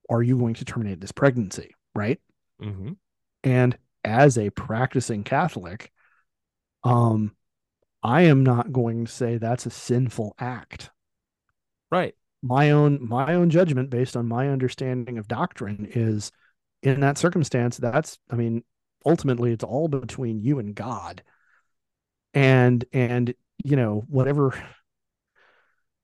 are 0.08 0.22
you 0.22 0.38
going 0.38 0.54
to 0.54 0.64
terminate 0.64 1.00
this 1.00 1.12
pregnancy 1.12 1.74
right 1.94 2.20
hmm 2.60 2.92
and 3.42 3.76
as 4.04 4.38
a 4.38 4.50
practicing 4.50 5.24
catholic 5.24 5.90
um 6.84 7.34
i 8.02 8.22
am 8.22 8.44
not 8.44 8.72
going 8.72 9.06
to 9.06 9.10
say 9.12 9.38
that's 9.38 9.66
a 9.66 9.70
sinful 9.70 10.34
act 10.38 10.90
Right. 11.90 12.14
My 12.42 12.70
own 12.70 12.98
my 13.06 13.34
own 13.34 13.50
judgment 13.50 13.90
based 13.90 14.16
on 14.16 14.26
my 14.26 14.48
understanding 14.48 15.18
of 15.18 15.28
doctrine 15.28 15.86
is 15.94 16.32
in 16.82 17.00
that 17.00 17.18
circumstance 17.18 17.76
that's 17.76 18.18
i 18.30 18.36
mean 18.36 18.64
ultimately 19.04 19.52
it's 19.52 19.64
all 19.64 19.88
between 19.88 20.40
you 20.40 20.58
and 20.58 20.74
god 20.74 21.22
and 22.34 22.84
and 22.92 23.34
you 23.64 23.76
know 23.76 24.04
whatever 24.08 24.54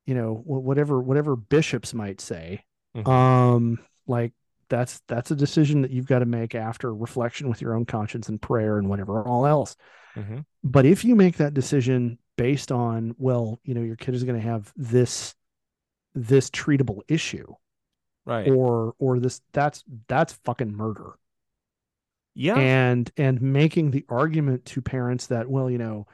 you 0.06 0.14
know 0.14 0.34
whatever 0.44 1.00
whatever 1.00 1.36
bishops 1.36 1.94
might 1.94 2.20
say 2.20 2.64
Mhm. 2.94 3.08
um 3.08 3.78
like 4.06 4.32
that's 4.68 5.00
that's 5.06 5.30
a 5.30 5.36
decision 5.36 5.82
that 5.82 5.90
you've 5.90 6.06
got 6.06 6.20
to 6.20 6.26
make 6.26 6.54
after 6.54 6.92
reflection 6.94 7.48
with 7.48 7.60
your 7.60 7.74
own 7.74 7.84
conscience 7.86 8.28
and 8.28 8.40
prayer 8.42 8.78
and 8.78 8.88
whatever 8.88 9.26
all 9.26 9.46
else 9.46 9.76
Mhm. 10.16 10.44
but 10.64 10.84
if 10.86 11.04
you 11.04 11.14
make 11.14 11.36
that 11.36 11.54
decision 11.54 12.18
based 12.36 12.70
on 12.72 13.14
well 13.18 13.58
you 13.64 13.74
know 13.74 13.82
your 13.82 13.96
kid 13.96 14.14
is 14.14 14.24
going 14.24 14.38
to 14.40 14.46
have 14.46 14.72
this 14.76 15.34
this 16.16 16.50
treatable 16.50 17.00
issue 17.06 17.54
Right. 18.24 18.48
or 18.50 18.94
or 18.98 19.20
this 19.20 19.40
that's 19.52 19.84
that's 20.08 20.32
fucking 20.44 20.74
murder 20.74 21.12
yeah. 22.34 22.56
and 22.56 23.08
and 23.16 23.40
making 23.40 23.92
the 23.92 24.04
argument 24.08 24.64
to 24.64 24.82
parents 24.82 25.28
that 25.28 25.48
well 25.48 25.70
you 25.70 25.78
know 25.78 26.08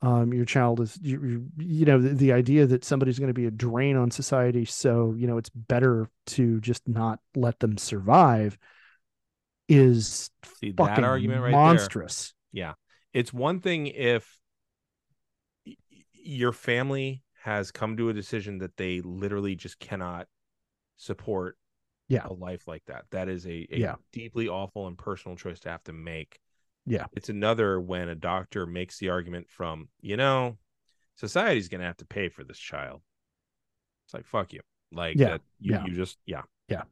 um 0.00 0.34
your 0.34 0.44
child 0.44 0.80
is 0.80 0.98
you, 1.00 1.22
you, 1.22 1.46
you 1.64 1.84
know 1.86 2.00
the, 2.00 2.14
the 2.14 2.32
idea 2.32 2.66
that 2.66 2.84
somebody's 2.84 3.20
going 3.20 3.28
to 3.28 3.32
be 3.34 3.46
a 3.46 3.50
drain 3.52 3.96
on 3.96 4.10
society 4.10 4.64
so 4.64 5.14
you 5.16 5.28
know 5.28 5.38
it's 5.38 5.50
better 5.50 6.10
to 6.26 6.60
just 6.60 6.88
not 6.88 7.20
let 7.36 7.60
them 7.60 7.78
survive 7.78 8.58
is 9.68 10.30
See 10.58 10.72
fucking 10.76 10.96
that 10.96 11.04
argument 11.04 11.42
right 11.42 11.52
there. 11.52 11.60
monstrous 11.60 12.34
yeah. 12.50 12.72
it's 13.12 13.32
one 13.32 13.60
thing 13.60 13.86
if 13.86 14.36
your 16.12 16.52
family 16.52 17.22
has 17.42 17.70
come 17.72 17.96
to 17.96 18.08
a 18.08 18.12
decision 18.14 18.58
that 18.58 18.76
they 18.76 19.00
literally 19.00 19.54
just 19.56 19.78
cannot 19.78 20.26
support 20.96 21.56
Yeah. 22.08 22.26
a 22.26 22.32
life 22.32 22.68
like 22.68 22.84
that 22.86 23.04
that 23.10 23.28
is 23.28 23.46
a, 23.46 23.66
a 23.70 23.78
Yeah. 23.78 23.94
deeply 24.12 24.48
awful 24.48 24.86
and 24.86 24.96
personal 24.96 25.36
choice 25.36 25.60
to 25.60 25.70
have 25.70 25.82
to 25.84 25.92
make 25.92 26.38
Yeah. 26.86 27.06
it's 27.12 27.28
another 27.28 27.80
when 27.80 28.08
a 28.08 28.14
doctor 28.14 28.66
makes 28.66 28.98
the 28.98 29.08
argument 29.08 29.48
from 29.50 29.88
you 30.00 30.16
know 30.16 30.58
society's 31.16 31.68
gonna 31.68 31.84
have 31.84 31.96
to 31.98 32.06
pay 32.06 32.28
for 32.28 32.44
this 32.44 32.58
child 32.58 33.02
it's 34.06 34.14
like 34.14 34.26
fuck 34.26 34.52
you 34.52 34.60
like 34.92 35.16
Yeah. 35.16 35.30
that 35.30 35.40
you, 35.58 35.72
Yeah. 35.74 35.84
you 35.86 35.94
just 35.94 36.18
yeah 36.26 36.42
Yeah. 36.68 36.84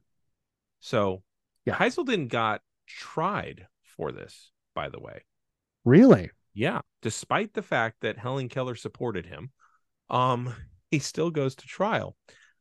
so 0.79 1.23
Yeah. 1.65 1.75
Haiselden 1.75 2.27
got 2.27 2.61
tried 2.87 3.67
for 3.83 4.11
this 4.11 4.51
by 4.75 4.89
the 4.89 4.99
way 4.99 5.23
really 5.85 6.29
yeah, 6.53 6.81
despite 7.01 7.53
the 7.53 7.61
fact 7.61 8.01
that 8.01 8.17
Helen 8.17 8.49
Keller 8.49 8.75
supported 8.75 9.25
him, 9.25 9.51
um, 10.11 10.53
he 10.91 10.99
still 10.99 11.31
goes 11.31 11.55
to 11.55 11.65
trial. 11.67 12.15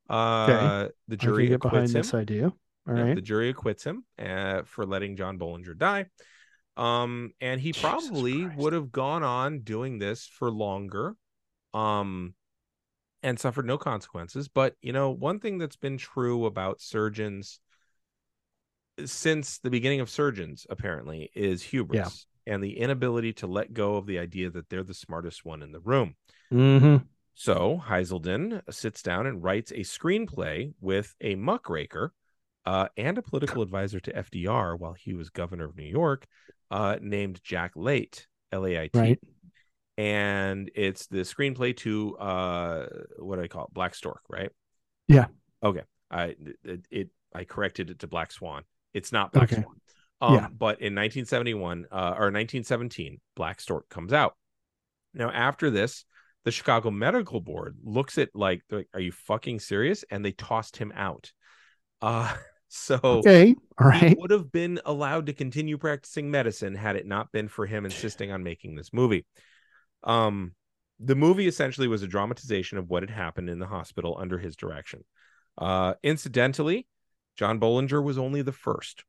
Uh, 0.09 0.89
the 1.09 1.17
jury 1.17 1.49
get 1.49 1.61
behind 1.61 1.91
acquits 1.91 1.95
him. 1.95 2.01
this 2.01 2.15
idea 2.15 2.53
all 2.89 2.95
Yeah, 2.95 3.03
right 3.03 3.15
The 3.15 3.21
jury 3.21 3.51
acquits 3.51 3.85
him 3.85 4.05
uh, 4.19 4.63
for 4.65 4.87
letting 4.87 5.17
John 5.17 5.39
Bollinger 5.39 5.77
die. 5.77 6.07
Um, 6.77 7.33
and 7.41 7.61
he 7.61 7.73
Jesus 7.73 7.83
probably 7.83 8.47
Christ. 8.47 8.59
would 8.59 8.73
have 8.73 8.91
gone 8.91 9.23
on 9.23 9.61
doing 9.61 9.99
this 9.99 10.27
for 10.27 10.51
longer, 10.51 11.15
um, 11.75 12.35
and 13.23 13.39
suffered 13.39 13.67
no 13.67 13.77
consequences. 13.77 14.49
But 14.49 14.77
you 14.81 14.93
know, 14.93 15.11
one 15.11 15.41
thing 15.41 15.59
that's 15.59 15.77
been 15.77 15.99
true 15.99 16.47
about 16.47 16.81
surgeons 16.81 17.61
since 19.05 19.59
the 19.59 19.71
beginning 19.71 20.01
of 20.01 20.11
surgeons, 20.11 20.67
apparently, 20.71 21.31
is 21.35 21.63
hubris 21.63 22.27
and 22.47 22.63
the 22.63 22.79
inability 22.79 23.33
to 23.35 23.47
let 23.47 23.73
go 23.73 23.97
of 23.97 24.07
the 24.07 24.19
idea 24.19 24.51
that 24.51 24.69
they're 24.69 24.83
the 24.83 24.95
smartest 24.95 25.45
one 25.45 25.63
in 25.63 25.73
the 25.73 25.81
room. 25.81 26.15
mm-hmm. 26.53 26.97
So 27.35 27.83
Haiselden 27.87 28.61
sits 28.71 29.03
down 29.03 29.27
and 29.27 29.43
writes 29.43 29.71
a 29.71 29.81
screenplay 29.81 30.75
with 30.81 31.15
a 31.21 31.35
muckraker 31.37 32.13
uh, 32.67 32.89
and 32.97 33.17
a 33.19 33.23
political 33.23 33.63
advisor 33.63 34.01
to 34.01 34.17
FDR 34.17 34.77
while 34.79 34.93
he 34.95 35.15
was 35.15 35.31
governor 35.31 35.65
of 35.65 35.77
New 35.77 35.85
York, 35.85 36.27
uh, 36.71 36.97
named 37.01 37.41
Jack 37.43 37.73
Lait, 37.77 38.27
L 38.53 38.67
A 38.67 38.79
I 38.81 38.87
T. 38.89 38.99
right 38.99 39.19
and 39.99 40.71
it's 40.75 41.07
the 41.09 41.19
screenplay 41.19 41.77
to 41.77 42.17
uh 42.19 42.87
what 43.19 43.37
do 43.37 43.43
I 43.43 43.49
call 43.49 43.65
it? 43.67 43.75
Black 43.75 43.95
Stork, 43.95 44.23
right? 44.29 44.51
Yeah. 45.09 45.27
Okay. 45.63 45.83
I 46.11 46.37
it, 46.65 46.87
it 46.91 47.09
I 47.35 47.45
corrected 47.45 47.91
it 47.91 47.99
to 48.01 48.07
Black 48.07 48.33
Swan. 48.33 48.65
It's 48.95 49.13
not 49.13 49.33
Black 49.33 49.53
Okay. 49.53 49.63
Swan. 49.63 49.81
Um, 50.21 50.35
Yeah. 50.35 50.49
but 50.59 50.81
in 50.81 50.95
1971 50.95 51.87
uh, 51.91 52.15
or 52.19 52.31
1917, 52.31 53.21
Black 53.37 53.61
Stork 53.61 53.89
comes 53.89 54.13
out. 54.13 54.35
Now, 55.15 55.31
after 55.31 55.71
this, 55.71 56.05
the 56.45 56.51
Chicago 56.51 56.91
Medical 56.91 57.41
Board 57.41 57.77
looks 57.83 58.19
at 58.19 58.31
like, 58.35 58.63
like, 58.71 58.89
are 58.95 59.01
you 59.01 59.13
fucking 59.13 59.61
serious? 59.61 60.05
And 60.11 60.25
they 60.25 60.33
tossed 60.33 60.77
him 60.77 60.93
out. 60.95 61.33
Uh, 62.01 62.35
so 62.69 62.99
Okay. 63.03 63.55
All 63.79 63.89
he 64.11 64.17
would 64.19 64.31
have 64.31 64.51
been 64.53 64.81
allowed 64.85 65.27
to 65.27 65.33
continue 65.33 65.79
practicing 65.79 66.31
medicine 66.31 66.75
had 66.75 66.97
it 66.97 67.07
not 67.07 67.33
been 67.33 67.49
for 67.49 67.67
him 67.67 67.85
insisting 67.85 68.31
on 68.31 68.43
making 68.43 68.75
this 68.75 68.93
movie. 68.93 69.27
Um, 70.05 70.55
the 70.99 71.17
movie 71.17 71.47
essentially 71.47 71.89
was 71.89 72.03
a 72.03 72.07
dramatization 72.07 72.79
of 72.79 72.89
what 72.89 73.03
had 73.03 73.11
happened 73.11 73.49
in 73.49 73.59
the 73.59 73.67
hospital 73.67 74.17
under 74.21 74.39
his 74.39 74.57
direction. 74.57 75.05
Uh, 75.57 75.95
incidentally, 76.03 76.87
John 77.37 77.59
Bollinger 77.59 78.03
was 78.03 78.19
only 78.19 78.43
the 78.43 78.53
first. 78.53 79.05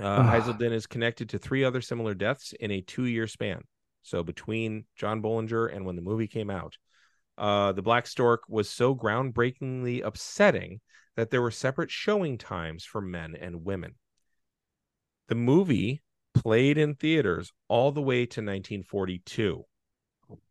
Uh. 0.00 0.22
Haiselden 0.22 0.72
is 0.72 0.86
connected 0.86 1.30
to 1.30 1.38
three 1.38 1.64
other 1.64 1.80
similar 1.80 2.14
deaths 2.14 2.54
in 2.58 2.70
a 2.70 2.80
two-year 2.80 3.26
span. 3.26 3.62
So 4.02 4.22
between 4.22 4.84
John 4.96 5.22
Bollinger 5.22 5.74
and 5.74 5.84
when 5.84 5.96
the 5.96 6.02
movie 6.02 6.28
came 6.28 6.50
out, 6.50 6.76
uh, 7.36 7.72
the 7.72 7.82
Black 7.82 8.06
Stork 8.06 8.42
was 8.48 8.68
so 8.68 8.94
groundbreakingly 8.94 10.04
upsetting 10.04 10.80
that 11.16 11.30
there 11.30 11.42
were 11.42 11.50
separate 11.50 11.90
showing 11.90 12.38
times 12.38 12.84
for 12.84 13.00
men 13.00 13.34
and 13.34 13.64
women. 13.64 13.94
The 15.28 15.34
movie 15.34 16.02
played 16.34 16.78
in 16.78 16.94
theaters 16.94 17.52
all 17.68 17.92
the 17.92 18.02
way 18.02 18.20
to 18.26 18.40
1942, 18.40 19.64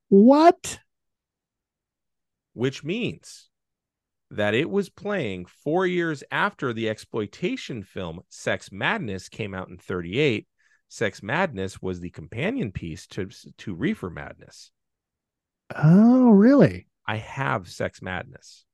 What? 0.10 0.80
which 2.54 2.84
means 2.84 3.50
that 4.32 4.54
it 4.54 4.70
was 4.70 4.90
playing 4.90 5.46
four 5.46 5.88
years 5.88 6.24
after 6.32 6.74
the 6.74 6.90
exploitation 6.90 7.84
film 7.84 8.20
Sex 8.30 8.72
Madness 8.72 9.30
came 9.30 9.54
out 9.54 9.70
in 9.70 9.78
38. 9.78 10.48
Sex 10.90 11.22
Madness 11.22 11.82
was 11.82 12.00
the 12.00 12.10
companion 12.10 12.72
piece 12.72 13.08
to, 13.08 13.30
to 13.58 13.74
Reefer 13.74 14.10
Madness. 14.10 14.72
Oh, 15.76 16.30
really? 16.30 16.88
I 17.06 17.18
have 17.18 17.70
Sex 17.70 18.02
Madness. 18.02 18.66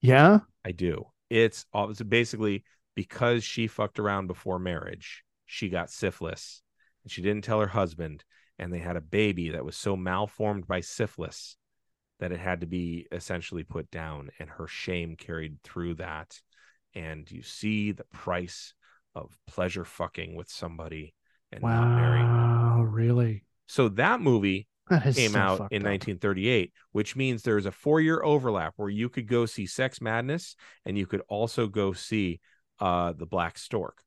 Yeah. 0.00 0.40
I 0.64 0.72
do. 0.72 1.06
It's 1.30 1.66
basically 2.06 2.64
because 2.94 3.44
she 3.44 3.66
fucked 3.66 3.98
around 3.98 4.26
before 4.26 4.58
marriage, 4.58 5.24
she 5.46 5.68
got 5.68 5.90
syphilis 5.90 6.62
and 7.02 7.10
she 7.10 7.22
didn't 7.22 7.44
tell 7.44 7.60
her 7.60 7.66
husband, 7.66 8.24
and 8.58 8.72
they 8.72 8.78
had 8.78 8.96
a 8.96 9.00
baby 9.00 9.50
that 9.50 9.64
was 9.64 9.76
so 9.76 9.96
malformed 9.96 10.66
by 10.66 10.80
syphilis 10.80 11.56
that 12.20 12.32
it 12.32 12.38
had 12.38 12.60
to 12.60 12.66
be 12.66 13.06
essentially 13.10 13.64
put 13.64 13.90
down, 13.90 14.30
and 14.38 14.48
her 14.48 14.68
shame 14.68 15.16
carried 15.16 15.60
through 15.64 15.94
that. 15.94 16.40
And 16.94 17.28
you 17.30 17.42
see 17.42 17.92
the 17.92 18.04
price 18.04 18.74
of 19.14 19.36
pleasure 19.46 19.84
fucking 19.84 20.36
with 20.36 20.48
somebody 20.48 21.14
and 21.52 21.66
not 21.66 21.90
marrying 21.90 22.32
them. 22.32 22.48
Wow. 22.50 22.82
Really? 22.82 23.44
So 23.66 23.88
that 23.90 24.20
movie 24.20 24.68
That 24.88 25.12
came 25.14 25.32
so 25.32 25.40
out 25.40 25.64
in 25.70 25.82
up. 25.82 25.86
1938, 25.86 26.72
which 26.92 27.16
means 27.16 27.42
there's 27.42 27.66
a 27.66 27.72
four 27.72 28.00
year 28.00 28.22
overlap 28.22 28.74
where 28.76 28.88
you 28.90 29.08
could 29.08 29.26
go 29.28 29.46
see 29.46 29.66
Sex 29.66 30.00
Madness 30.00 30.56
and 30.84 30.98
you 30.98 31.06
could 31.06 31.22
also 31.28 31.66
go 31.68 31.92
see 31.92 32.40
uh, 32.80 33.12
The 33.12 33.26
Black 33.26 33.58
Stork. 33.58 34.02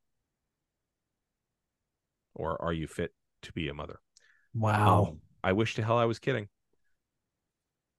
Or 2.34 2.60
Are 2.60 2.72
You 2.72 2.86
Fit 2.86 3.12
to 3.42 3.52
Be 3.52 3.68
a 3.68 3.74
Mother? 3.74 4.00
Wow. 4.54 5.06
Um, 5.10 5.20
I 5.42 5.52
wish 5.52 5.74
to 5.76 5.82
hell 5.82 5.98
I 5.98 6.04
was 6.04 6.18
kidding. 6.18 6.48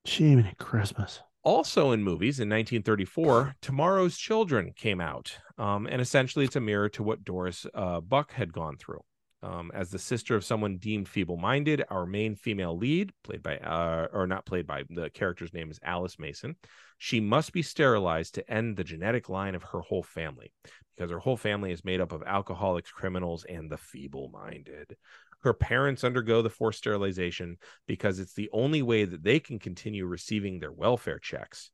Jiminy 0.05 0.53
Christmas. 0.57 1.21
Also 1.43 1.91
in 1.91 2.03
movies 2.03 2.39
in 2.39 2.49
1934, 2.49 3.55
Tomorrow's 3.61 4.17
Children 4.17 4.73
came 4.75 4.99
out. 5.01 5.37
Um, 5.57 5.87
and 5.87 6.01
essentially 6.01 6.45
it's 6.45 6.55
a 6.55 6.61
mirror 6.61 6.89
to 6.89 7.03
what 7.03 7.23
Doris 7.23 7.65
uh, 7.73 8.01
Buck 8.01 8.31
had 8.33 8.53
gone 8.53 8.77
through. 8.77 9.01
Um, 9.43 9.71
as 9.73 9.91
the 9.91 9.99
sister 9.99 10.35
of 10.35 10.43
someone 10.43 10.77
deemed 10.77 11.07
feeble 11.07 11.37
minded, 11.37 11.83
our 11.89 12.07
main 12.07 12.35
female 12.35 12.75
lead, 12.75 13.13
played 13.23 13.43
by, 13.43 13.57
uh, 13.57 14.07
or 14.11 14.25
not 14.25 14.47
played 14.47 14.65
by, 14.65 14.83
the 14.89 15.11
character's 15.11 15.53
name 15.53 15.69
is 15.69 15.79
Alice 15.83 16.17
Mason. 16.17 16.55
She 16.97 17.19
must 17.19 17.53
be 17.53 17.61
sterilized 17.61 18.33
to 18.35 18.51
end 18.51 18.75
the 18.75 18.83
genetic 18.83 19.29
line 19.29 19.53
of 19.53 19.61
her 19.63 19.81
whole 19.81 20.01
family 20.01 20.51
because 20.95 21.11
her 21.11 21.19
whole 21.19 21.37
family 21.37 21.71
is 21.71 21.85
made 21.85 22.01
up 22.01 22.11
of 22.11 22.23
alcoholics, 22.23 22.91
criminals, 22.91 23.45
and 23.47 23.69
the 23.69 23.77
feeble 23.77 24.29
minded. 24.33 24.97
Her 25.41 25.53
parents 25.53 26.03
undergo 26.03 26.41
the 26.41 26.49
forced 26.49 26.79
sterilization 26.79 27.57
because 27.85 28.17
it's 28.17 28.33
the 28.33 28.49
only 28.51 28.81
way 28.81 29.05
that 29.05 29.23
they 29.23 29.39
can 29.39 29.59
continue 29.59 30.07
receiving 30.07 30.59
their 30.59 30.71
welfare 30.71 31.19
checks. 31.19 31.69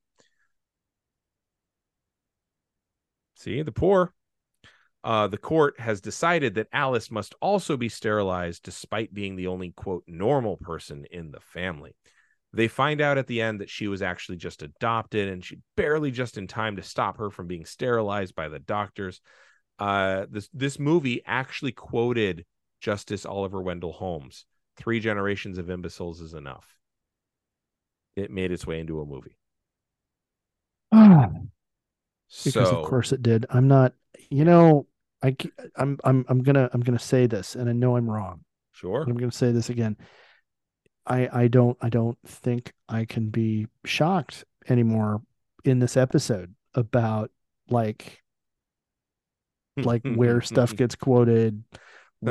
See, 3.35 3.61
the 3.61 3.71
poor. 3.71 4.13
Uh, 5.03 5.27
the 5.27 5.37
court 5.37 5.79
has 5.79 5.99
decided 5.99 6.55
that 6.55 6.69
Alice 6.71 7.11
must 7.11 7.35
also 7.41 7.75
be 7.75 7.89
sterilized 7.89 8.63
despite 8.63 9.13
being 9.13 9.35
the 9.35 9.47
only, 9.47 9.71
quote, 9.71 10.03
normal 10.07 10.57
person 10.57 11.05
in 11.11 11.31
the 11.31 11.41
family. 11.41 11.93
They 12.53 12.67
find 12.67 13.01
out 13.01 13.17
at 13.17 13.27
the 13.27 13.41
end 13.41 13.59
that 13.59 13.69
she 13.69 13.87
was 13.87 14.01
actually 14.01 14.37
just 14.37 14.61
adopted 14.61 15.27
and 15.27 15.43
she 15.43 15.59
barely 15.75 16.11
just 16.11 16.37
in 16.37 16.47
time 16.47 16.77
to 16.77 16.83
stop 16.83 17.17
her 17.17 17.29
from 17.29 17.47
being 17.47 17.65
sterilized 17.65 18.35
by 18.35 18.47
the 18.47 18.59
doctors. 18.59 19.19
Uh, 19.79 20.27
this 20.29 20.49
this 20.53 20.77
movie 20.77 21.21
actually 21.25 21.71
quoted 21.71 22.45
Justice 22.79 23.25
Oliver 23.25 23.61
Wendell 23.61 23.91
Holmes. 23.91 24.45
Three 24.77 24.99
generations 24.99 25.57
of 25.57 25.69
imbeciles 25.69 26.21
is 26.21 26.33
enough. 26.33 26.67
It 28.15 28.31
made 28.31 28.51
its 28.51 28.67
way 28.67 28.79
into 28.79 29.01
a 29.01 29.05
movie. 29.05 29.35
because 30.91 31.39
so, 32.53 32.61
of 32.61 32.85
course 32.85 33.11
it 33.11 33.23
did. 33.23 33.47
I'm 33.49 33.67
not, 33.67 33.93
you 34.29 34.45
know, 34.45 34.85
I 35.23 35.35
I'm 35.77 35.97
I'm 36.03 36.25
I'm 36.27 36.43
gonna 36.43 36.69
I'm 36.73 36.81
gonna 36.81 36.99
say 36.99 37.27
this, 37.27 37.55
and 37.55 37.69
I 37.69 37.73
know 37.73 37.95
I'm 37.95 38.09
wrong. 38.09 38.41
sure. 38.73 39.03
I'm 39.03 39.15
gonna 39.15 39.31
say 39.31 39.51
this 39.51 39.69
again. 39.69 39.97
I 41.07 41.29
I 41.31 41.47
don't 41.47 41.77
I 41.81 41.89
don't 41.89 42.17
think 42.25 42.73
I 42.89 43.05
can 43.05 43.29
be 43.29 43.67
shocked 43.85 44.43
anymore 44.67 45.21
in 45.63 45.79
this 45.79 45.95
episode 45.95 46.53
about 46.73 47.31
like 47.69 48.21
like 49.77 50.01
where 50.03 50.41
stuff 50.41 50.75
gets 50.75 50.95
quoted, 50.95 51.63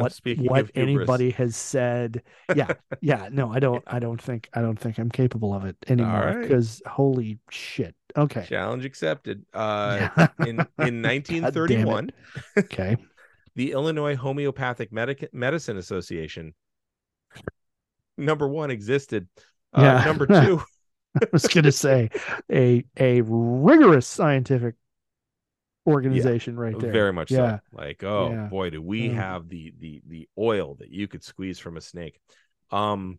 what 0.01 0.19
what 0.39 0.60
of 0.60 0.70
anybody 0.74 1.31
has 1.31 1.56
said. 1.56 2.23
Yeah, 2.55 2.73
yeah. 3.01 3.28
No, 3.31 3.52
I 3.52 3.59
don't. 3.60 3.82
I 3.86 3.98
don't 3.98 4.20
think. 4.20 4.48
I 4.55 4.60
don't 4.60 4.78
think 4.78 4.98
I'm 4.98 5.10
capable 5.10 5.52
of 5.55 5.64
it 5.64 5.77
anymore. 5.89 6.12
right. 6.27 6.40
Because 6.43 6.81
holy 6.86 7.39
shit. 7.51 7.94
Okay. 8.16 8.44
Challenge 8.48 8.85
accepted. 8.85 9.44
Uh, 9.55 10.09
in 10.47 10.48
in 10.48 10.56
God 10.77 10.78
damn 10.78 11.05
it. 11.05 11.09
1931, 11.09 12.10
Okay. 12.59 12.97
the 13.55 13.73
Illinois 13.73 14.16
Homeopathic 14.16 14.93
Medic- 14.93 15.32
Medicine 15.32 15.77
Association, 15.78 16.55
number 18.19 18.48
one, 18.48 18.70
existed. 18.70 19.28
Uh, 19.73 19.82
Yeah. 19.82 20.05
Number 20.05 20.27
two, 20.27 20.62
I 21.20 21.27
was 21.32 21.47
gonna 21.47 21.73
say 21.73 22.10
a 22.51 22.85
a 22.98 23.23
rigorous 23.23 24.06
scientific 24.06 24.74
organization 25.86 26.56
right 26.56 26.78
there. 26.78 26.92
very 26.92 27.12
much 27.12 27.30
Yeah. 27.30 27.59
so. 27.59 27.60
Like, 27.72 28.04
oh 28.04 28.30
Yeah. 28.30 28.48
boy, 28.48 28.70
do 28.70 28.80
we 28.82 29.09
Mm. 29.09 29.14
have 29.14 29.48
the 29.48 29.72
the 29.78 30.02
the 30.06 30.28
oil 30.38 30.76
that 30.76 30.90
you 30.90 31.09
could 31.09 31.24
squeeze 31.24 31.59
from 31.59 31.76
a 31.76 31.80
snake. 31.80 32.20
Um, 32.70 33.18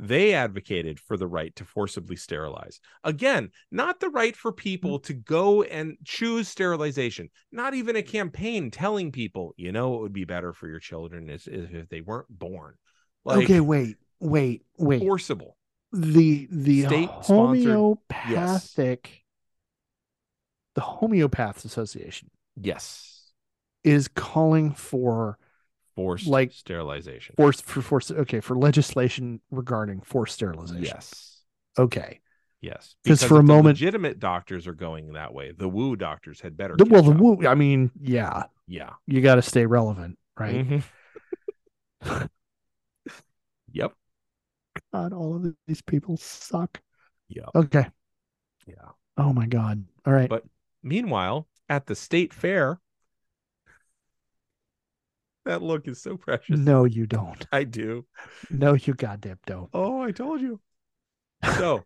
they 0.00 0.32
advocated 0.32 1.00
for 1.00 1.16
the 1.16 1.26
right 1.26 1.54
to 1.56 1.64
forcibly 1.64 2.14
sterilize. 2.14 2.78
Again, 3.02 3.50
not 3.72 3.98
the 3.98 4.10
right 4.10 4.36
for 4.36 4.52
people 4.52 5.00
to 5.00 5.12
go 5.12 5.64
and 5.64 5.96
choose 6.04 6.46
sterilization. 6.48 7.30
Not 7.50 7.74
even 7.74 7.96
a 7.96 8.02
campaign 8.02 8.70
telling 8.70 9.10
people, 9.10 9.54
you 9.56 9.72
know, 9.72 9.96
it 9.96 10.00
would 10.02 10.12
be 10.12 10.24
better 10.24 10.52
for 10.52 10.68
your 10.68 10.78
children 10.78 11.28
is, 11.28 11.48
is 11.48 11.68
if 11.72 11.88
they 11.88 12.00
weren't 12.00 12.28
born. 12.28 12.74
Like 13.24 13.42
okay, 13.44 13.58
wait, 13.58 13.96
wait, 14.20 14.64
wait. 14.76 15.00
forcible. 15.00 15.56
the 15.92 16.46
the 16.52 16.84
homeopathic 17.22 19.24
the 20.78 20.84
homeopaths 20.84 21.64
association 21.64 22.30
Yes. 22.56 23.32
is 23.82 24.06
calling 24.08 24.72
for 24.72 25.38
Forced 25.96 26.28
Like- 26.28 26.52
sterilization. 26.52 27.34
forced 27.36 27.64
for 27.64 27.82
forced 27.82 28.12
okay 28.12 28.38
for 28.38 28.56
legislation 28.56 29.40
regarding 29.50 30.00
forced 30.02 30.34
sterilization 30.34 30.84
yes. 30.84 31.42
okay 31.76 32.20
Yes, 32.60 32.96
'Cause 33.04 33.20
Because 33.20 33.24
for 33.24 33.38
a 33.38 33.42
moment- 33.42 33.66
legitimate 33.78 34.18
doctors 34.18 34.66
are 34.66 34.74
going 34.74 35.12
that 35.12 35.32
way. 35.32 35.52
The 35.52 35.68
woo 35.68 35.94
doctors 35.94 36.40
had 36.40 36.56
better. 36.56 36.74
the, 36.76 36.84
well 36.86 37.02
the 37.02 37.12
up. 37.12 37.16
woo 37.18 37.46
i 37.48 37.54
mean 37.56 37.90
yeah 38.00 38.44
Yeah. 38.68 38.94
you 39.06 39.20
got 39.22 39.36
to 39.36 39.42
stay 39.42 39.64
relevant 39.66 40.18
right 40.38 40.66
Mhm. 40.66 40.82
yep. 43.72 43.92
god 44.92 45.12
all 45.12 45.34
of 45.36 45.54
these 45.66 45.82
people 45.82 46.16
suck 46.16 46.80
Yeah. 47.28 47.46
okay 47.56 47.86
Yeah. 48.66 48.90
oh 49.16 49.32
my 49.32 49.46
god 49.46 49.84
all 50.06 50.12
right 50.12 50.28
But 50.30 50.44
meanwhile, 50.82 51.48
at 51.68 51.86
the 51.86 51.94
state 51.94 52.32
fair, 52.32 52.80
that 55.44 55.62
look 55.62 55.88
is 55.88 56.02
so 56.02 56.16
precious. 56.16 56.58
No, 56.58 56.84
you 56.84 57.06
don't. 57.06 57.46
I 57.52 57.64
do. 57.64 58.06
No, 58.50 58.74
you 58.74 58.94
goddamn 58.94 59.38
don't. 59.46 59.70
Oh, 59.72 60.00
I 60.02 60.12
told 60.12 60.40
you. 60.40 60.60
So, 61.56 61.84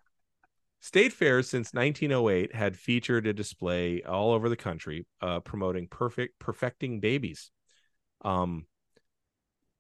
State 0.81 1.13
fairs 1.13 1.49
since 1.49 1.73
1908 1.73 2.53
had 2.55 2.77
featured 2.77 3.27
a 3.29 3.33
display 3.33 4.03
all 4.03 4.33
over 4.33 4.49
the 4.49 4.57
country 4.57 5.07
uh, 5.21 5.39
promoting 5.39 5.87
perfect 5.87 6.41
perfecting 6.41 6.99
babies. 6.99 7.53
Um, 8.25 8.67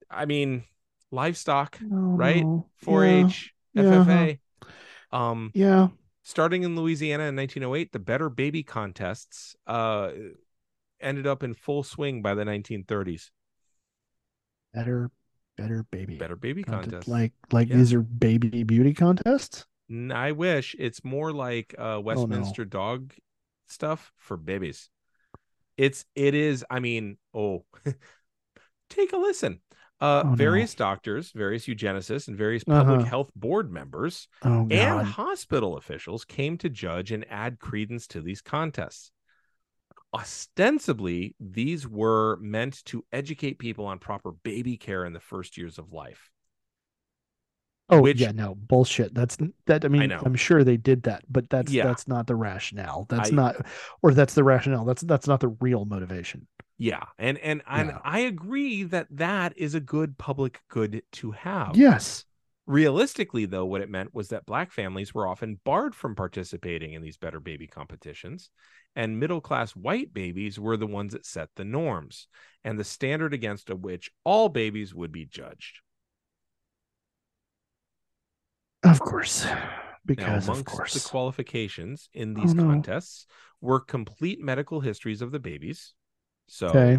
I 0.08 0.26
mean, 0.26 0.62
livestock, 1.10 1.78
Oh, 1.92 1.96
right? 2.16 2.44
4-H, 2.84 3.52
Yeah. 3.74 3.82
FFA. 3.82 4.38
Um, 5.10 5.50
Yeah. 5.54 5.88
Starting 6.22 6.62
in 6.62 6.76
Louisiana 6.76 7.24
in 7.24 7.36
1908, 7.36 7.92
the 7.92 7.98
Better 7.98 8.28
Baby 8.28 8.62
contests 8.62 9.54
uh, 9.66 10.10
ended 11.00 11.26
up 11.26 11.42
in 11.42 11.54
full 11.54 11.82
swing 11.82 12.22
by 12.22 12.34
the 12.34 12.44
1930s. 12.44 13.30
Better, 14.72 15.10
better 15.58 15.84
baby. 15.90 16.16
Better 16.16 16.36
Baby 16.36 16.62
Contest. 16.64 17.08
Like, 17.08 17.32
like 17.50 17.68
Yeah. 17.68 17.76
these 17.76 17.92
are 17.92 18.00
baby 18.00 18.62
beauty 18.62 18.94
contests. 18.94 19.66
I 20.10 20.32
wish 20.32 20.74
it's 20.78 21.04
more 21.04 21.32
like 21.32 21.74
uh 21.78 21.82
Oh, 21.82 21.94
no. 21.96 22.00
Westminster 22.00 22.64
dog 22.64 23.12
stuff 23.66 24.12
for 24.16 24.38
babies. 24.38 24.88
It's 25.76 26.06
it 26.14 26.34
is. 26.34 26.64
I 26.70 26.80
mean, 26.80 27.18
oh, 27.34 27.64
take 28.88 29.12
a 29.12 29.18
listen. 29.18 29.60
Uh, 30.02 30.22
Oh, 30.24 30.30
no. 30.30 30.34
various 30.34 30.74
doctors, 30.74 31.30
various 31.32 31.66
eugenicists, 31.66 32.26
and 32.26 32.36
various 32.36 32.64
public 32.64 32.98
Uh-huh. 33.00 33.08
health 33.08 33.30
board 33.36 33.70
members 33.70 34.26
Oh 34.42 34.66
and 34.68 35.06
hospital 35.06 35.76
officials 35.76 36.24
came 36.24 36.58
to 36.58 36.68
judge 36.68 37.12
and 37.12 37.24
add 37.30 37.60
credence 37.60 38.08
to 38.08 38.20
these 38.20 38.42
contests. 38.42 39.12
Ostensibly, 40.12 41.34
these 41.40 41.86
were 41.88 42.36
meant 42.40 42.84
to 42.86 43.04
educate 43.12 43.58
people 43.60 43.86
on 43.86 43.98
proper 44.00 44.32
baby 44.32 44.76
care 44.76 45.04
in 45.04 45.12
the 45.12 45.20
first 45.20 45.56
years 45.56 45.78
of 45.78 45.92
life. 45.92 46.30
oh 47.88 48.00
which- 48.02 48.20
yeah, 48.20 48.32
no 48.32 48.54
bullshit. 48.54 49.12
That's 49.14 49.36
that. 49.66 49.84
I 49.84 49.88
mean, 49.88 50.08
know. 50.08 50.22
I'm 50.24 50.34
sure 50.34 50.64
they 50.64 50.76
did 50.78 51.02
that, 51.04 51.24
but 51.28 51.48
that's 51.50 51.70
Yeah. 51.72 51.84
that's 51.84 52.08
not 52.08 52.26
the 52.26 52.34
rationale. 52.36 53.06
That's 53.08 53.30
I- 53.30 53.34
not, 53.34 53.56
or 54.02 54.14
that's 54.14 54.34
the 54.34 54.44
rationale. 54.44 54.84
That's 54.84 55.02
that's 55.02 55.26
not 55.26 55.40
the 55.40 55.48
real 55.48 55.84
motivation. 55.84 56.46
Yeah, 56.82 57.04
and 57.16 57.38
and 57.38 57.62
and 57.68 57.90
Yeah. 57.90 57.98
I 58.02 58.18
agree 58.20 58.82
that 58.82 59.06
that 59.12 59.56
is 59.56 59.76
a 59.76 59.80
good 59.80 60.18
public 60.18 60.62
good 60.68 61.04
to 61.12 61.30
have. 61.30 61.76
Yes. 61.76 62.24
Realistically, 62.66 63.46
though, 63.46 63.64
what 63.66 63.82
it 63.82 63.88
meant 63.88 64.12
was 64.12 64.30
that 64.30 64.46
black 64.46 64.72
families 64.72 65.14
were 65.14 65.28
often 65.28 65.60
barred 65.64 65.94
from 65.94 66.16
participating 66.16 66.92
in 66.92 67.00
these 67.00 67.16
better 67.16 67.38
baby 67.38 67.68
competitions, 67.68 68.50
and 68.96 69.20
middle 69.20 69.40
class 69.40 69.76
white 69.76 70.12
babies 70.12 70.58
were 70.58 70.76
the 70.76 70.88
ones 70.88 71.12
that 71.12 71.24
set 71.24 71.50
the 71.54 71.64
norms 71.64 72.26
and 72.64 72.80
the 72.80 72.84
standard 72.84 73.32
against 73.32 73.70
which 73.70 74.10
all 74.24 74.48
babies 74.48 74.92
would 74.92 75.12
be 75.12 75.24
judged. 75.24 75.82
Of 78.82 78.98
course. 78.98 79.44
Now, 79.44 79.70
Because 80.04 80.48
of 80.48 80.64
course. 80.64 80.94
the 80.94 81.08
qualifications 81.08 82.08
in 82.12 82.36
Oh, 82.36 82.40
these 82.40 82.54
no. 82.54 82.64
contests 82.64 83.26
were 83.60 83.78
complete 83.78 84.40
medical 84.40 84.80
histories 84.80 85.22
of 85.22 85.30
the 85.30 85.38
babies. 85.38 85.94
So, 86.52 86.66
okay. 86.66 86.98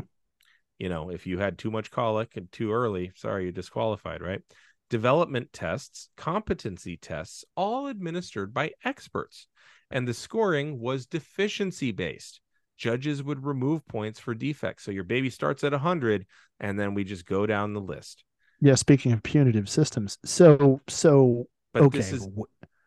you 0.79 0.89
know, 0.89 1.11
if 1.11 1.27
you 1.27 1.37
had 1.37 1.59
too 1.59 1.69
much 1.69 1.91
colic 1.91 2.35
and 2.35 2.51
too 2.51 2.73
early, 2.73 3.11
sorry, 3.15 3.43
you're 3.43 3.51
disqualified, 3.51 4.19
right? 4.19 4.41
Development 4.89 5.47
tests, 5.53 6.09
competency 6.17 6.97
tests, 6.97 7.45
all 7.55 7.85
administered 7.85 8.51
by 8.51 8.71
experts. 8.83 9.47
And 9.91 10.07
the 10.07 10.13
scoring 10.15 10.79
was 10.79 11.05
deficiency 11.05 11.91
based. 11.91 12.41
Judges 12.79 13.21
would 13.21 13.45
remove 13.45 13.87
points 13.87 14.19
for 14.19 14.33
defects. 14.33 14.85
So 14.85 14.89
your 14.91 15.03
baby 15.03 15.29
starts 15.29 15.63
at 15.63 15.71
100, 15.71 16.25
and 16.59 16.79
then 16.79 16.95
we 16.95 17.03
just 17.03 17.27
go 17.27 17.45
down 17.45 17.73
the 17.73 17.79
list. 17.79 18.23
Yeah. 18.59 18.73
Speaking 18.73 19.11
of 19.11 19.21
punitive 19.21 19.69
systems, 19.69 20.17
so 20.25 20.81
so 20.89 21.47
But 21.73 21.83
okay. 21.83 21.99
this 21.99 22.11
is 22.11 22.27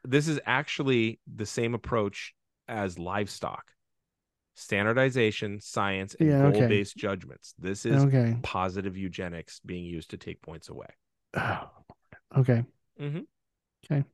this 0.02 0.26
is 0.26 0.40
actually 0.44 1.20
the 1.32 1.47
same 1.47 1.74
approach 1.74 2.34
as 2.66 2.98
livestock 2.98 3.62
standardization, 4.56 5.60
science, 5.60 6.16
and 6.18 6.28
Yeah, 6.28 6.50
goal 6.50 6.66
based 6.68 6.96
judgments. 6.96 7.54
This 7.58 7.86
is 7.86 8.02
okay. 8.04 8.36
positive 8.42 8.96
eugenics 8.96 9.60
being 9.60 9.84
used 9.84 10.10
to 10.10 10.16
take 10.16 10.42
points 10.42 10.68
away. 10.68 10.88
Oh, 11.34 11.68
okay. 12.38 12.64
Mm-hmm. 13.00 13.20
Okay. 13.84 14.04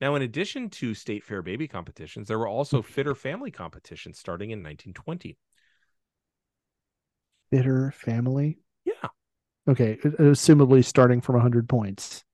Now, 0.00 0.14
in 0.14 0.22
addition 0.22 0.70
to 0.70 0.94
state 0.94 1.24
fair 1.24 1.42
baby 1.42 1.66
competitions, 1.66 2.28
there 2.28 2.38
were 2.38 2.46
also 2.46 2.82
fitter 2.82 3.16
family 3.16 3.50
competitions 3.50 4.18
starting 4.18 4.50
in 4.50 4.60
1920. 4.60 5.36
Fitter 7.50 7.90
family. 7.90 8.58
Yeah. 8.84 9.08
Okay. 9.68 9.96
Assumably 9.96 10.84
starting 10.84 11.20
from 11.20 11.34
100 11.34 11.68
points, 11.68 12.24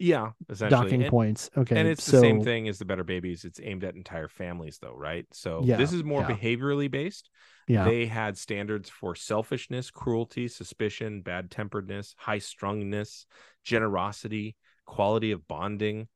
Yeah, 0.00 0.30
essentially. 0.48 0.82
docking 0.82 1.02
and, 1.02 1.10
points. 1.10 1.50
Okay. 1.56 1.78
and 1.78 1.86
it's 1.86 2.02
so, 2.02 2.12
the 2.12 2.20
same 2.20 2.42
thing 2.42 2.68
as 2.68 2.78
the 2.78 2.84
better 2.84 3.04
babies. 3.04 3.44
It's 3.44 3.60
aimed 3.62 3.84
at 3.84 3.94
entire 3.94 4.28
families, 4.28 4.78
though, 4.80 4.94
right? 4.94 5.26
So 5.32 5.60
Yeah, 5.62 5.76
this 5.76 5.92
is 5.92 6.02
more 6.02 6.22
yeah. 6.22 6.34
behaviorally 6.34 6.90
based. 6.90 7.28
Yeah. 7.68 7.84
They 7.84 8.06
had 8.06 8.38
standards 8.38 8.88
for 8.88 9.14
selfishness, 9.14 9.90
cruelty, 9.90 10.48
suspicion, 10.48 11.20
bad 11.20 11.50
temperedness, 11.50 12.14
high 12.16 12.38
strungness, 12.38 13.26
generosity, 13.62 14.56
quality 14.86 15.32
of 15.32 15.46
bonding. 15.46 16.08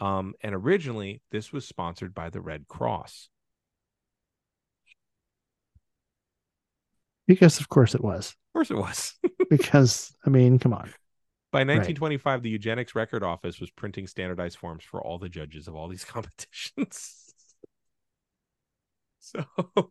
Um, 0.00 0.34
and 0.42 0.54
originally, 0.54 1.22
this 1.30 1.52
was 1.52 1.66
sponsored 1.66 2.14
by 2.14 2.30
the 2.30 2.40
Red 2.40 2.66
Cross. 2.66 3.28
because 7.30 7.60
of 7.60 7.68
course 7.68 7.94
it 7.94 8.02
was. 8.02 8.30
Of 8.30 8.52
course, 8.54 8.70
it 8.72 8.76
was. 8.76 9.14
Because 9.50 10.14
I 10.24 10.30
mean, 10.30 10.60
come 10.60 10.72
on. 10.72 10.92
By 11.52 11.60
1925, 11.60 12.42
the 12.42 12.50
Eugenics 12.50 12.94
Record 12.94 13.24
Office 13.24 13.58
was 13.58 13.70
printing 13.70 14.06
standardized 14.06 14.56
forms 14.56 14.84
for 14.84 15.02
all 15.02 15.18
the 15.18 15.28
judges 15.28 15.66
of 15.66 15.74
all 15.74 15.88
these 15.88 16.04
competitions. 16.06 17.34
so 19.18 19.44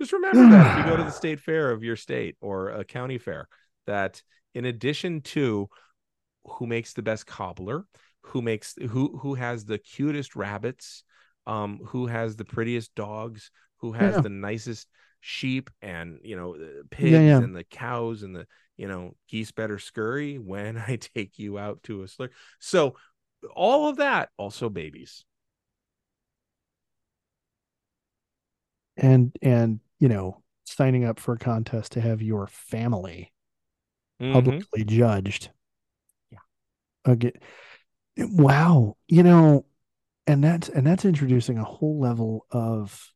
just 0.00 0.12
remember 0.12 0.48
that 0.50 0.78
if 0.78 0.84
you 0.86 0.90
go 0.92 0.96
to 0.96 1.04
the 1.04 1.10
state 1.22 1.40
fair 1.40 1.70
of 1.70 1.82
your 1.82 1.96
state 1.96 2.36
or 2.40 2.70
a 2.70 2.84
county 2.84 3.18
fair, 3.18 3.48
that 3.86 4.22
in 4.54 4.64
addition 4.64 5.20
to 5.20 5.68
who 6.44 6.66
makes 6.66 6.92
the 6.92 7.02
best 7.02 7.26
cobbler, 7.26 7.84
who 8.22 8.40
makes 8.40 8.74
who 8.90 9.18
who 9.18 9.34
has 9.34 9.64
the 9.64 9.78
cutest 9.78 10.36
rabbits, 10.36 11.02
um, 11.46 11.80
who 11.86 12.06
has 12.06 12.36
the 12.36 12.44
prettiest 12.44 12.94
dogs, 12.94 13.50
who 13.78 13.92
has 13.92 14.14
Yeah. 14.14 14.20
the 14.20 14.28
nicest 14.28 14.86
sheep 15.20 15.70
and 15.80 16.18
you 16.22 16.36
know 16.36 16.56
the 16.56 16.84
pigs 16.90 17.12
yeah. 17.12 17.38
and 17.38 17.54
the 17.54 17.64
cows 17.64 18.22
and 18.22 18.34
the 18.34 18.46
you 18.76 18.88
know 18.88 19.14
geese 19.28 19.52
better 19.52 19.78
scurry 19.78 20.38
when 20.38 20.76
I 20.88 20.96
take 20.96 21.38
you 21.38 21.58
out 21.58 21.82
to 21.84 22.02
a 22.02 22.08
slur. 22.08 22.30
So 22.58 22.96
all 23.54 23.88
of 23.88 23.96
that 23.96 24.30
also 24.36 24.68
babies. 24.68 25.24
And 28.96 29.36
and 29.40 29.80
you 29.98 30.08
know, 30.08 30.42
signing 30.64 31.04
up 31.04 31.18
for 31.18 31.34
a 31.34 31.38
contest 31.38 31.92
to 31.92 32.00
have 32.00 32.20
your 32.22 32.46
family 32.46 33.32
Mhm. 34.20 34.32
publicly 34.32 34.84
judged. 34.84 35.50
Yeah. 36.30 36.38
Again. 37.04 37.32
Wow. 38.18 38.96
You 39.08 39.22
know, 39.22 39.66
and 40.26 40.42
that's 40.44 40.68
and 40.68 40.86
that's 40.86 41.04
introducing 41.04 41.58
a 41.58 41.64
whole 41.64 42.00
level 42.00 42.46
of 42.50 43.12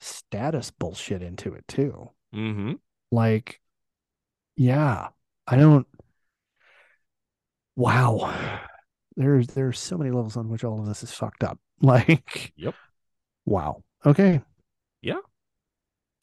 status 0.00 0.70
bullshit 0.70 1.22
into 1.22 1.54
it 1.54 1.66
too. 1.68 2.10
Mhm. 2.34 2.78
Like, 3.10 3.59
yeah, 4.60 5.08
I 5.46 5.56
don't. 5.56 5.86
Wow. 7.76 8.60
There's 9.16 9.46
there's 9.48 9.78
so 9.78 9.96
many 9.96 10.10
levels 10.10 10.36
on 10.36 10.50
which 10.50 10.64
all 10.64 10.78
of 10.80 10.86
this 10.86 11.02
is 11.02 11.12
fucked 11.12 11.44
up. 11.44 11.58
Like, 11.82 12.52
Yep. 12.56 12.74
wow. 13.46 13.82
Okay. 14.04 14.42
Yeah. 15.00 15.20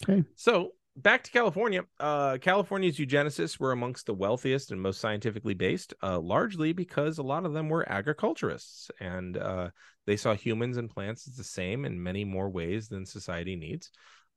Okay. 0.07 0.23
So 0.35 0.73
back 0.95 1.23
to 1.23 1.31
California. 1.31 1.83
Uh, 1.99 2.37
California's 2.39 2.97
eugenicists 2.99 3.59
were 3.59 3.71
amongst 3.71 4.05
the 4.05 4.13
wealthiest 4.13 4.69
and 4.71 4.79
most 4.79 5.01
scientifically 5.01 5.55
based, 5.55 5.95
uh, 6.03 6.19
largely 6.19 6.73
because 6.73 7.17
a 7.17 7.23
lot 7.23 7.43
of 7.43 7.53
them 7.53 7.69
were 7.69 7.91
agriculturists 7.91 8.91
and 8.99 9.35
uh, 9.35 9.69
they 10.05 10.15
saw 10.15 10.35
humans 10.35 10.77
and 10.77 10.91
plants 10.91 11.27
as 11.27 11.35
the 11.37 11.43
same 11.43 11.85
in 11.85 12.03
many 12.03 12.23
more 12.23 12.49
ways 12.51 12.87
than 12.87 13.03
society 13.03 13.55
needs. 13.55 13.89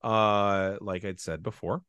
Uh, 0.03 0.77
like 0.81 1.05
I'd 1.05 1.21
said 1.21 1.43
before, 1.43 1.83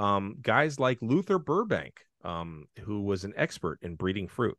um, 0.00 0.36
guys 0.40 0.80
like 0.80 0.98
Luther 1.02 1.38
Burbank, 1.38 2.00
um, 2.24 2.64
who 2.84 3.02
was 3.02 3.24
an 3.24 3.34
expert 3.36 3.78
in 3.82 3.96
breeding 3.96 4.28
fruit. 4.28 4.56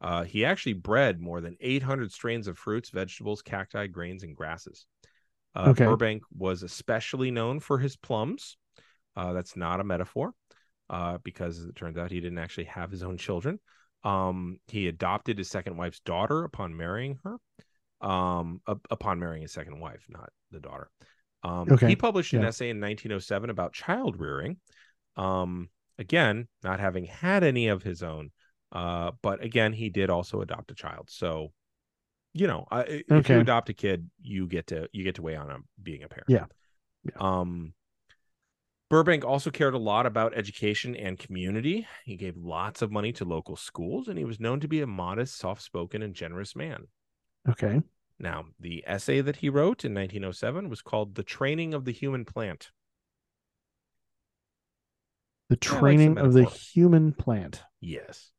Uh, 0.00 0.24
he 0.24 0.44
actually 0.44 0.72
bred 0.74 1.20
more 1.20 1.40
than 1.40 1.56
800 1.60 2.12
strains 2.12 2.46
of 2.48 2.58
fruits, 2.58 2.90
vegetables, 2.90 3.40
cacti, 3.42 3.86
grains, 3.86 4.22
and 4.22 4.36
grasses. 4.36 4.86
Uh, 5.54 5.68
Okay. 5.70 5.84
Burbank 5.84 6.22
was 6.36 6.62
especially 6.62 7.30
known 7.30 7.60
for 7.60 7.78
his 7.78 7.96
plums. 7.96 8.56
Uh, 9.16 9.32
that's 9.32 9.56
not 9.56 9.80
a 9.80 9.84
metaphor, 9.84 10.32
uh, 10.90 11.18
because 11.22 11.64
it 11.64 11.76
turns 11.76 11.96
out 11.98 12.10
he 12.10 12.20
didn't 12.20 12.38
actually 12.38 12.64
have 12.64 12.90
his 12.90 13.02
own 13.02 13.16
children. 13.16 13.60
Um, 14.04 14.58
he 14.66 14.88
adopted 14.88 15.38
his 15.38 15.48
second 15.50 15.76
wife's 15.76 16.00
daughter 16.00 16.44
upon 16.44 16.76
marrying 16.76 17.18
her. 17.24 17.36
Um, 18.06 18.60
up- 18.66 18.86
upon 18.90 19.20
marrying 19.20 19.42
his 19.42 19.52
second 19.52 19.78
wife, 19.78 20.04
not 20.08 20.30
the 20.50 20.58
daughter. 20.60 20.90
Um, 21.44 21.68
Okay. 21.70 21.88
He 21.88 21.96
published 21.96 22.32
an 22.32 22.42
Yeah. 22.42 22.48
essay 22.48 22.70
in 22.70 22.80
1907 22.80 23.48
about 23.50 23.72
child 23.72 24.18
rearing. 24.18 24.56
Um, 25.16 25.68
again, 25.98 26.48
not 26.62 26.80
having 26.80 27.04
had 27.04 27.44
any 27.44 27.68
of 27.68 27.82
his 27.82 28.02
own. 28.02 28.30
Uh, 28.70 29.12
but 29.22 29.42
again, 29.42 29.72
he 29.72 29.90
did 29.90 30.08
also 30.10 30.40
adopt 30.40 30.70
a 30.70 30.74
child. 30.74 31.08
So, 31.10 31.52
you 32.32 32.46
know, 32.46 32.66
I, 32.70 33.02
if 33.08 33.28
you 33.28 33.38
adopt 33.38 33.68
a 33.68 33.74
kid, 33.74 34.08
you 34.20 34.46
get 34.46 34.68
to 34.68 34.88
you 34.92 35.04
get 35.04 35.16
to 35.16 35.22
weigh 35.22 35.36
on 35.36 35.50
him 35.50 35.64
being 35.82 36.02
a 36.02 36.08
parent. 36.08 36.28
Yeah. 36.28 36.46
Yeah. 37.04 37.16
Um, 37.18 37.74
Burbank 38.88 39.24
also 39.24 39.50
cared 39.50 39.74
a 39.74 39.78
lot 39.78 40.04
about 40.04 40.36
education 40.36 40.94
and 40.94 41.18
community. 41.18 41.86
He 42.04 42.16
gave 42.16 42.36
lots 42.36 42.82
of 42.82 42.92
money 42.92 43.12
to 43.14 43.24
local 43.24 43.56
schools, 43.56 44.08
and 44.08 44.18
he 44.18 44.24
was 44.26 44.38
known 44.38 44.60
to 44.60 44.68
be 44.68 44.82
a 44.82 44.86
modest, 44.86 45.38
soft-spoken, 45.38 46.02
and 46.02 46.14
generous 46.14 46.54
man. 46.54 46.88
Okay. 47.48 47.80
Now, 48.18 48.44
the 48.60 48.84
essay 48.86 49.22
that 49.22 49.36
he 49.36 49.48
wrote 49.48 49.84
in 49.84 49.94
1907 49.94 50.68
was 50.68 50.82
called 50.82 51.14
"The 51.14 51.22
Training 51.22 51.74
of 51.74 51.84
the 51.84 51.92
Human 51.92 52.24
Plant." 52.24 52.70
The 55.52 55.56
training 55.56 56.16
of 56.16 56.32
the 56.32 56.46
human 56.46 57.12
plant. 57.12 57.62
Yes. 57.78 58.30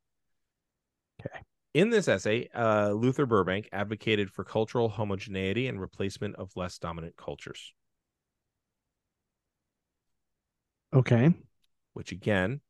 Okay. 1.22 1.41
In 1.76 1.91
this 1.91 2.07
essay, 2.07 2.49
uh, 2.56 2.90
Luther 2.94 3.27
Burbank 3.27 3.69
advocated 3.72 4.31
for 4.31 4.44
cultural 4.44 4.90
homogeneity 4.90 5.68
and 5.68 5.80
replacement 5.80 6.35
of 6.38 6.49
less 6.56 6.80
dominant 6.80 7.15
cultures, 7.15 7.72
Okay. 10.91 11.31
which 11.94 12.11
again, 12.11 12.61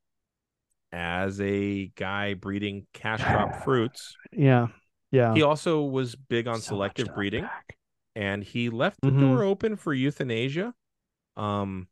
as 0.92 1.40
a 1.40 1.88
guy 1.96 2.34
breeding 2.34 2.86
cash 2.94 3.24
crop 3.24 3.56
fruits, 3.64 4.18
Yeah. 4.34 4.68
Yeah. 5.10 5.34
he 5.36 5.42
also 5.42 5.84
was 5.84 6.16
big 6.18 6.48
on 6.50 6.56
So 6.56 6.68
selective 6.76 7.14
breeding 7.16 7.44
unpack. 7.46 7.78
and 8.14 8.44
he 8.44 8.70
left 8.70 9.00
the 9.02 9.10
Mhm. 9.10 9.20
door 9.22 9.44
open 9.44 9.78
for 9.78 9.94
euthanasia. 9.94 10.74
Um, 11.38 11.88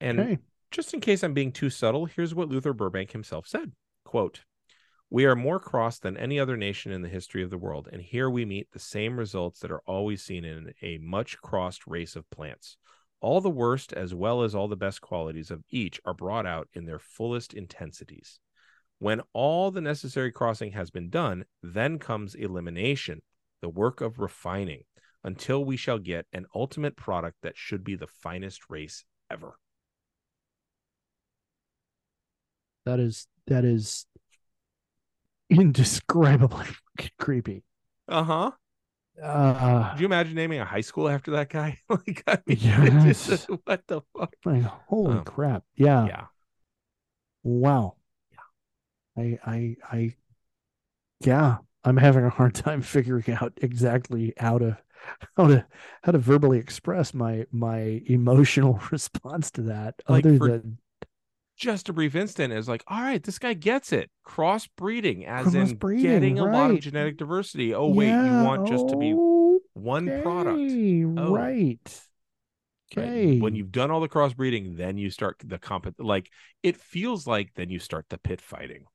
and 0.00 0.18
Okay. 0.20 0.38
Just 0.70 0.94
in 0.94 1.00
case 1.00 1.22
I'm 1.22 1.34
being 1.34 1.52
too 1.52 1.70
subtle, 1.70 2.06
here's 2.06 2.34
what 2.34 2.48
Luther 2.48 2.72
Burbank 2.72 3.12
himself 3.12 3.46
said 3.46 3.72
quote, 4.04 4.44
We 5.08 5.24
are 5.24 5.36
more 5.36 5.60
crossed 5.60 6.02
than 6.02 6.16
any 6.16 6.38
other 6.38 6.56
nation 6.56 6.92
in 6.92 7.02
the 7.02 7.08
history 7.08 7.42
of 7.42 7.50
the 7.50 7.58
world, 7.58 7.88
and 7.92 8.02
here 8.02 8.30
we 8.30 8.44
meet 8.44 8.70
the 8.70 8.78
same 8.78 9.18
results 9.18 9.60
that 9.60 9.70
are 9.70 9.82
always 9.86 10.22
seen 10.22 10.44
in 10.44 10.72
a 10.82 10.98
much 10.98 11.38
crossed 11.40 11.86
race 11.86 12.16
of 12.16 12.28
plants. 12.30 12.76
All 13.20 13.40
the 13.40 13.50
worst 13.50 13.92
as 13.92 14.14
well 14.14 14.42
as 14.42 14.54
all 14.54 14.68
the 14.68 14.76
best 14.76 15.00
qualities 15.00 15.50
of 15.50 15.62
each 15.68 16.00
are 16.04 16.14
brought 16.14 16.46
out 16.46 16.68
in 16.72 16.86
their 16.86 16.98
fullest 16.98 17.52
intensities. 17.52 18.40
When 18.98 19.22
all 19.32 19.70
the 19.70 19.80
necessary 19.80 20.30
crossing 20.32 20.72
has 20.72 20.90
been 20.90 21.10
done, 21.10 21.44
then 21.62 21.98
comes 21.98 22.34
elimination, 22.34 23.22
the 23.60 23.68
work 23.68 24.00
of 24.00 24.18
refining, 24.18 24.84
until 25.24 25.64
we 25.64 25.76
shall 25.76 25.98
get 25.98 26.26
an 26.32 26.46
ultimate 26.54 26.96
product 26.96 27.38
that 27.42 27.56
should 27.56 27.84
be 27.84 27.94
the 27.94 28.06
finest 28.06 28.70
race 28.70 29.04
ever. 29.30 29.58
That 32.84 33.00
is 33.00 33.26
that 33.46 33.64
is 33.64 34.06
indescribably 35.50 36.66
creepy. 37.18 37.64
Uh 38.08 38.22
huh. 38.22 38.50
Uh 39.22 39.90
Could 39.92 40.00
you 40.00 40.06
imagine 40.06 40.34
naming 40.34 40.60
a 40.60 40.64
high 40.64 40.80
school 40.80 41.08
after 41.08 41.32
that 41.32 41.50
guy? 41.50 41.78
like, 41.88 42.22
I 42.26 42.38
mean, 42.46 42.58
Yes. 42.60 43.26
just- 43.26 43.48
what 43.64 43.86
the 43.86 44.00
fuck? 44.16 44.34
like, 44.44 44.62
holy 44.62 45.18
Um, 45.18 45.24
crap. 45.24 45.64
Yeah. 45.76 46.06
yeah. 46.06 46.24
Wow. 47.42 47.96
Yeah. 48.32 49.22
I 49.22 49.38
I 49.44 49.76
I 49.90 50.16
yeah, 51.24 51.58
I'm 51.84 51.96
having 51.96 52.24
a 52.24 52.30
hard 52.30 52.54
time 52.54 52.82
figuring 52.82 53.24
out 53.40 53.52
exactly 53.58 54.32
how 54.38 54.58
to 54.58 54.78
how 55.36 55.48
to 55.48 55.66
how 56.02 56.12
to 56.12 56.18
verbally 56.18 56.58
express 56.58 57.14
my 57.14 57.46
my 57.50 58.02
emotional 58.06 58.80
response 58.92 59.50
to 59.52 59.62
that 59.62 59.96
Like, 60.08 60.24
other 60.26 60.38
for- 60.38 60.48
than 60.48 60.78
Just 61.60 61.90
a 61.90 61.92
brief 61.92 62.14
instant 62.16 62.52
is 62.54 62.68
like, 62.68 62.82
all 62.88 63.00
right, 63.02 63.22
this 63.22 63.38
guy 63.38 63.52
gets 63.52 63.92
it. 63.92 64.10
Crossbreeding, 64.26 65.26
as 65.26 65.54
in 65.54 65.66
Crossbreeding, 65.78 66.00
getting 66.02 66.38
a 66.38 66.44
lot 66.46 66.70
of 66.70 66.80
genetic 66.80 67.18
diversity. 67.18 67.74
Oh, 67.74 67.88
wait, 67.88 68.06
Yeah, 68.08 68.40
you 68.40 68.46
want 68.46 68.66
just 68.66 68.88
to 68.88 68.96
be 68.96 69.12
one 69.74 70.22
product. 70.22 70.58
Oh. 71.18 71.34
Right. 71.34 71.78
right? 71.84 72.00
Okay. 72.98 73.38
When 73.38 73.54
you've 73.54 73.70
done 73.70 73.90
all 73.90 74.00
the 74.00 74.08
crossbreeding, 74.08 74.76
then 74.78 74.96
you 74.96 75.10
start 75.10 75.36
the 75.44 75.58
comp. 75.58 75.94
Like, 75.98 76.30
it 76.62 76.76
feels 76.76 77.26
like 77.26 77.52
then 77.54 77.68
you 77.70 77.78
start 77.78 78.06
the 78.08 78.18
pit 78.18 78.40
fighting 78.40 78.86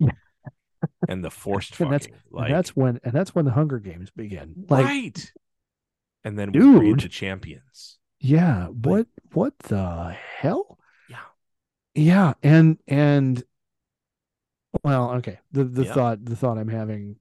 and 1.08 1.22
the 1.24 1.30
forced 1.30 1.78
And 1.80 1.92
that's- 1.92 2.06
fucking. 2.06 2.20
like, 2.30 2.50
that's 2.50 2.74
when 2.74 2.98
and 3.04 3.12
that's 3.12 3.34
when 3.34 3.44
the 3.44 3.52
Hunger 3.52 3.78
Games 3.78 4.10
begin. 4.10 4.64
Like 4.68 4.84
right. 4.84 5.32
And 6.24 6.38
then 6.38 6.50
we 6.50 6.58
breed 6.60 6.96
Dude. 6.96 7.00
the 7.00 7.08
champions. 7.08 7.98
yeah, 8.18 8.66
what 8.66 9.06
what 9.32 9.56
the 9.60 10.16
hell? 10.38 10.75
Yeah. 11.96 12.34
And 12.42 12.78
and 12.86 13.42
well, 14.84 15.12
okay. 15.14 15.38
The 15.52 15.64
the 15.64 15.84
Yeah. 15.84 15.94
thought 15.94 16.24
the 16.24 16.36
thought 16.36 16.58
I'm 16.58 16.68
having 16.68 17.16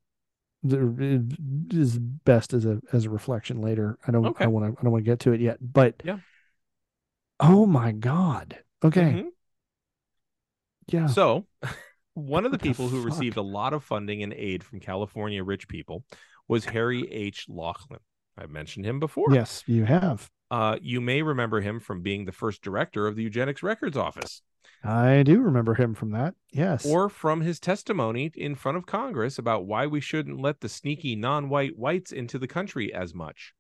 the, 0.63 1.25
is 1.71 1.97
best 1.97 2.53
as 2.53 2.65
a 2.65 2.81
as 2.91 3.05
a 3.05 3.09
reflection 3.09 3.61
later. 3.61 3.97
I 4.07 4.11
don't 4.11 4.25
Okay. 4.25 4.43
I 4.43 4.47
want 4.47 4.65
to 4.65 4.79
I 4.79 4.83
don't 4.83 4.91
want 4.91 5.05
to 5.05 5.09
get 5.09 5.19
to 5.21 5.31
it 5.31 5.41
yet, 5.41 5.57
but 5.61 6.01
Yeah. 6.03 6.19
Oh 7.39 7.65
my 7.65 7.91
god. 7.91 8.59
Okay. 8.83 9.01
Mhm. 9.01 9.27
Yeah. 10.87 11.07
So, 11.07 11.47
one 12.13 12.45
of 12.45 12.51
the 12.51 12.55
What 12.57 12.61
the 12.61 12.67
people 12.69 12.87
who 12.89 13.01
received 13.01 13.37
a 13.37 13.41
lot 13.41 13.73
of 13.73 13.83
funding 13.83 14.21
and 14.23 14.33
aid 14.33 14.63
from 14.63 14.79
California 14.79 15.43
rich 15.43 15.67
people 15.67 16.03
was 16.47 16.65
Harry 16.65 17.11
H. 17.11 17.47
Laughlin. 17.49 17.99
I 18.37 18.45
mentioned 18.47 18.85
him 18.85 18.99
before. 18.99 19.33
yes, 19.33 19.63
you 19.65 19.85
have. 19.85 20.29
Uh, 20.51 20.77
you 20.81 21.01
may 21.01 21.21
remember 21.21 21.61
him 21.61 21.79
from 21.79 22.01
being 22.01 22.25
the 22.25 22.31
first 22.31 22.61
director 22.61 23.07
of 23.07 23.15
the 23.15 23.23
Eugenics 23.23 23.63
Records 23.63 23.97
Office 23.97 24.41
I 24.83 25.23
do 25.23 25.41
remember 25.41 25.73
him 25.73 25.93
from 25.93 26.11
that. 26.11 26.35
Yes. 26.51 26.85
or 26.85 27.09
from 27.09 27.41
his 27.41 27.59
testimony 27.59 28.31
in 28.35 28.55
front 28.55 28.77
of 28.77 28.85
Congress 28.85 29.37
about 29.37 29.65
why 29.65 29.87
we 29.87 29.99
shouldn't 29.99 30.39
let 30.39 30.61
the 30.61 30.69
sneaky 30.69 31.15
non 31.15 31.49
white 31.49 31.77
whites 31.77 32.11
into 32.11 32.39
the 32.39 32.47
country 32.47 32.93
as 32.93 33.13
much. 33.13 33.53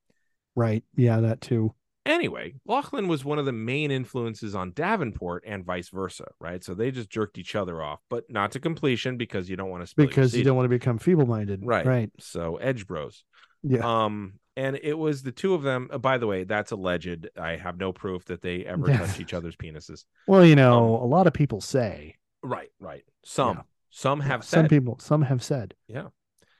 right. 0.55 0.83
Yeah, 0.95 1.19
that 1.21 1.41
too. 1.41 1.73
Anyway, 2.05 2.53
Laughlin 2.67 3.07
was 3.07 3.25
one 3.25 3.39
of 3.39 3.45
the 3.45 3.51
main 3.51 3.89
influences 3.89 4.53
on 4.53 4.71
Davenport 4.73 5.43
and 5.47 5.65
vice 5.65 5.89
versa, 5.89 6.27
right? 6.39 6.63
So 6.63 6.75
they 6.75 6.91
just 6.91 7.09
jerked 7.09 7.39
each 7.39 7.55
other 7.55 7.81
off, 7.81 7.99
but 8.11 8.25
not 8.29 8.51
to 8.51 8.59
completion 8.59 9.17
because 9.17 9.49
you 9.49 9.55
don't 9.55 9.71
want 9.71 9.87
to 9.87 9.95
Because 9.95 10.35
you 10.35 10.43
don't 10.43 10.55
want 10.55 10.65
to 10.65 10.69
become 10.69 10.99
feeble-minded. 10.99 11.61
Right. 11.63 11.85
Right. 11.85 12.11
So 12.19 12.57
Edge 12.57 12.85
Bros. 12.85 13.23
Yeah. 13.63 13.79
Um, 13.79 14.33
and 14.57 14.79
it 14.81 14.93
was 14.97 15.23
the 15.23 15.31
two 15.31 15.53
of 15.53 15.61
them. 15.63 15.89
uh, 15.91 15.97
by 15.97 16.17
the 16.17 16.27
way, 16.27 16.43
that's 16.43 16.71
alleged. 16.71 17.27
I 17.37 17.55
have 17.57 17.77
no 17.77 17.91
proof 17.91 18.25
that 18.25 18.41
they 18.41 18.65
ever 18.65 18.87
touched 18.87 19.19
each 19.19 19.33
other's 19.33 19.55
penises. 19.55 20.05
Well, 20.27 20.45
you 20.45 20.55
know, 20.55 20.95
um, 20.95 21.01
a 21.01 21.05
lot 21.05 21.27
of 21.27 21.33
people 21.33 21.61
say. 21.61 22.15
Right, 22.43 22.69
right. 22.79 23.03
Some, 23.23 23.57
Yeah. 23.57 23.63
some 23.89 24.19
Yeah, 24.19 24.25
have 24.27 24.43
some 24.43 24.67
people 24.67 24.97
some 24.99 25.21
have 25.23 25.43
said. 25.43 25.73
Yeah, 25.87 26.07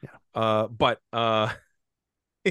yeah. 0.02 0.10
Uh, 0.34 0.68
but 0.68 1.00
uh, 1.14 1.50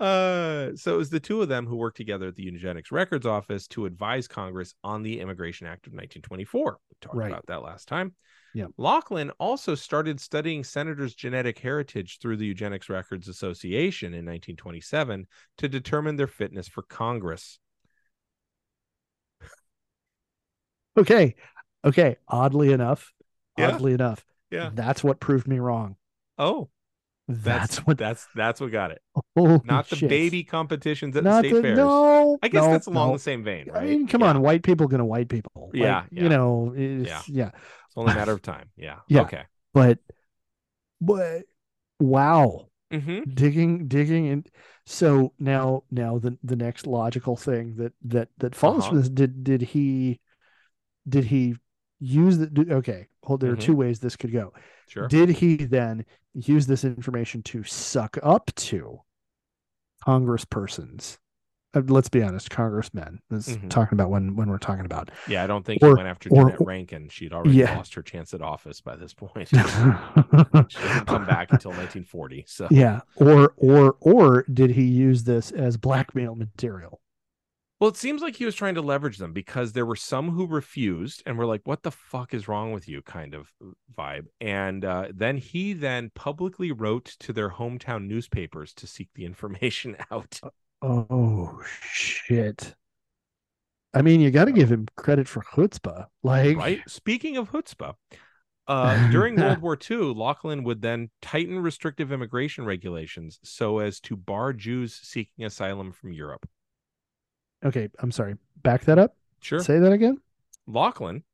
uh, 0.00 0.70
so 0.76 0.94
it 0.94 0.96
was 0.96 1.10
the 1.10 1.20
two 1.20 1.42
of 1.42 1.48
them 1.48 1.66
who 1.66 1.76
worked 1.76 1.96
together 1.96 2.28
at 2.28 2.36
the 2.36 2.42
Eugenics 2.44 2.92
Records 2.92 3.26
Office 3.26 3.66
to 3.68 3.86
advise 3.86 4.28
Congress 4.28 4.74
on 4.84 5.02
the 5.02 5.20
Immigration 5.20 5.66
Act 5.66 5.86
of 5.86 5.92
1924. 5.92 6.78
We 6.90 6.96
talked 7.00 7.16
Right. 7.16 7.30
about 7.30 7.46
that 7.46 7.62
last 7.62 7.88
time. 7.88 8.14
Yep. 8.58 8.70
Laughlin 8.76 9.30
also 9.38 9.74
started 9.74 10.20
studying 10.20 10.64
senators' 10.64 11.14
genetic 11.14 11.58
heritage 11.60 12.18
through 12.20 12.36
the 12.38 12.46
Eugenics 12.46 12.88
Records 12.88 13.28
Association 13.28 14.08
in 14.08 14.24
1927 14.26 15.26
to 15.58 15.68
determine 15.68 16.16
their 16.16 16.26
fitness 16.26 16.66
for 16.66 16.82
Congress. 16.82 17.60
Okay. 20.96 21.34
Okay. 21.84 22.16
Oddly 22.26 22.72
enough, 22.72 23.12
Yeah. 23.56 23.68
oddly 23.72 23.92
enough, 23.92 24.24
Yeah. 24.50 24.70
that's 24.74 25.04
what 25.04 25.20
proved 25.20 25.46
me 25.46 25.58
wrong. 25.60 25.96
Oh, 26.36 26.70
That's, 27.28 27.76
that's, 27.76 27.86
what 27.86 27.98
that's 27.98 28.26
that's 28.34 28.58
what 28.60 28.72
got 28.72 28.90
it. 28.90 29.02
Not 29.36 29.88
the 29.90 29.96
shit. 29.96 30.08
baby 30.08 30.42
competitions 30.44 31.14
at 31.14 31.24
Not 31.24 31.42
the 31.42 31.48
state 31.50 31.56
the, 31.56 31.62
fairs. 31.62 31.76
no. 31.76 32.38
I 32.42 32.48
guess 32.48 32.64
no, 32.64 32.70
that's 32.72 32.86
along 32.86 33.08
no. 33.08 33.12
the 33.16 33.18
same 33.22 33.44
vein, 33.44 33.68
right? 33.70 33.82
I 33.82 33.86
mean, 33.86 34.06
come 34.08 34.22
Yeah. 34.22 34.28
on, 34.30 34.40
white 34.40 34.62
people 34.62 34.88
gonna 34.88 35.04
white 35.04 35.28
people. 35.28 35.70
Like, 35.72 35.74
Yeah, 35.82 36.04
yeah. 36.10 36.22
You 36.22 36.28
know, 36.30 36.72
it's, 36.74 37.28
yeah. 37.28 37.50
Only 37.98 38.12
a 38.12 38.16
matter 38.16 38.32
of 38.32 38.42
time. 38.54 38.70
Yeah. 38.76 39.00
Yeah. 39.08 39.22
Okay. 39.22 39.42
But 39.74 39.98
but 41.00 41.42
wow. 42.00 42.64
Mm-hmm. 42.90 43.34
digging 43.34 43.86
digging 43.86 44.28
and 44.28 44.48
so 44.86 45.34
now 45.38 45.82
now 45.90 46.16
the 46.18 46.38
the 46.42 46.56
next 46.56 46.86
logical 46.86 47.36
thing 47.36 47.76
that 47.76 47.92
that 48.06 48.30
that 48.38 48.54
follows 48.54 48.84
Uh-huh. 48.84 48.88
from 48.88 48.98
this 49.00 49.08
did 49.10 49.44
did 49.44 49.60
he 49.60 50.20
did 51.06 51.24
he 51.24 51.54
use 52.00 52.38
the 52.38 52.66
okay 52.70 53.08
hold 53.24 53.40
there 53.40 53.50
Mhm. 53.50 53.58
are 53.58 53.60
two 53.60 53.76
ways 53.76 54.00
this 54.00 54.16
could 54.16 54.32
go 54.32 54.54
Sure. 54.88 55.06
did 55.06 55.28
he 55.28 55.56
then 55.56 56.06
use 56.32 56.66
this 56.66 56.82
information 56.82 57.42
to 57.42 57.62
suck 57.62 58.16
up 58.22 58.50
to 58.54 59.02
congresspersons 60.06 61.18
uh, 61.74 61.82
let's 61.86 62.08
be 62.08 62.22
honest 62.22 62.48
congressmen 62.50 63.20
this 63.30 63.48
is 63.48 63.56
Mhm. 63.58 63.68
talking 63.70 63.94
about 63.96 64.10
when 64.10 64.36
when 64.36 64.48
we're 64.48 64.58
talking 64.58 64.84
about 64.84 65.10
yeah, 65.26 65.44
I 65.44 65.46
don't 65.46 65.64
think 65.64 65.82
or- 65.82 65.88
he 65.88 65.94
went 65.94 66.08
after 66.08 66.28
or- 66.30 66.44
Jeanette 66.50 66.60
Rankin. 66.66 67.08
She'd 67.08 67.32
already 67.32 67.56
Yeah. 67.56 67.76
lost 67.76 67.94
her 67.94 68.02
chance 68.02 68.32
at 68.34 68.40
office 68.42 68.80
by 68.80 68.96
this 68.96 69.12
point. 69.14 69.48
she 69.48 69.56
didn't 69.56 71.06
come 71.06 71.26
back 71.26 71.52
until 71.52 71.70
1940. 71.72 72.44
So 72.46 72.68
yeah 72.70 73.00
or 73.16 73.52
or 73.56 73.96
or 74.00 74.44
did 74.52 74.70
he 74.70 74.84
use 74.84 75.24
this 75.24 75.50
as 75.50 75.76
blackmail 75.76 76.34
material 76.34 77.00
Well, 77.80 77.90
it 77.90 77.96
seems 77.96 78.22
like 78.22 78.34
he 78.36 78.44
was 78.44 78.56
trying 78.56 78.74
to 78.74 78.82
leverage 78.82 79.18
them 79.18 79.32
because 79.32 79.72
there 79.72 79.86
were 79.86 79.94
some 79.94 80.30
who 80.30 80.48
refused 80.48 81.22
and 81.24 81.38
were 81.38 81.46
like, 81.46 81.60
"What 81.64 81.84
the 81.84 81.92
fuck 81.92 82.34
is 82.34 82.48
wrong 82.48 82.72
with 82.72 82.88
you?" 82.88 83.02
kind 83.02 83.34
of 83.34 83.52
vibe. 83.96 84.26
And 84.40 84.84
uh, 84.84 85.08
then 85.14 85.36
he 85.36 85.74
then 85.74 86.10
publicly 86.12 86.72
wrote 86.72 87.04
to 87.20 87.32
their 87.32 87.50
hometown 87.50 88.08
newspapers 88.08 88.74
to 88.74 88.88
seek 88.88 89.10
the 89.14 89.24
information 89.24 89.96
out. 90.10 90.40
Oh 90.82 91.60
shit. 91.82 92.74
I 93.94 94.02
mean, 94.02 94.20
you 94.20 94.30
got 94.30 94.44
to 94.44 94.52
give 94.52 94.70
him 94.70 94.86
credit 94.96 95.26
for 95.26 95.42
chutzpah. 95.42 96.06
Like, 96.22 96.56
right? 96.56 96.80
Speaking 96.86 97.36
of 97.36 97.50
chutzpah, 97.50 97.94
uh, 98.66 99.10
during 99.10 99.34
World 99.40 99.58
War 99.62 99.78
II, 99.90 100.14
Laughlin 100.14 100.62
would 100.64 100.82
then 100.82 101.10
tighten 101.22 101.58
restrictive 101.58 102.12
immigration 102.12 102.64
regulations 102.64 103.40
so 103.42 103.78
as 103.78 103.98
to 104.00 104.16
bar 104.16 104.52
Jews 104.52 104.94
seeking 105.02 105.44
asylum 105.46 105.90
from 105.90 106.12
Europe. 106.12 106.46
Okay, 107.64 107.88
I'm 107.98 108.12
sorry. 108.12 108.36
Back 108.62 108.82
that 108.84 108.98
up. 108.98 109.16
Sure. 109.40 109.60
Say 109.60 109.78
that 109.78 109.92
again. 109.92 110.18
Laughlin, 110.66 111.24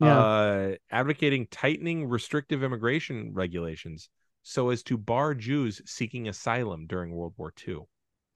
Yeah. 0.00 0.18
uh, 0.18 0.74
advocating 0.90 1.46
tightening 1.50 2.08
restrictive 2.08 2.62
immigration 2.62 3.34
regulations 3.34 4.08
so 4.42 4.70
as 4.70 4.82
to 4.84 4.96
bar 4.96 5.34
Jews 5.34 5.82
seeking 5.84 6.28
asylum 6.28 6.86
during 6.86 7.10
World 7.10 7.34
War 7.36 7.52
II. 7.66 7.80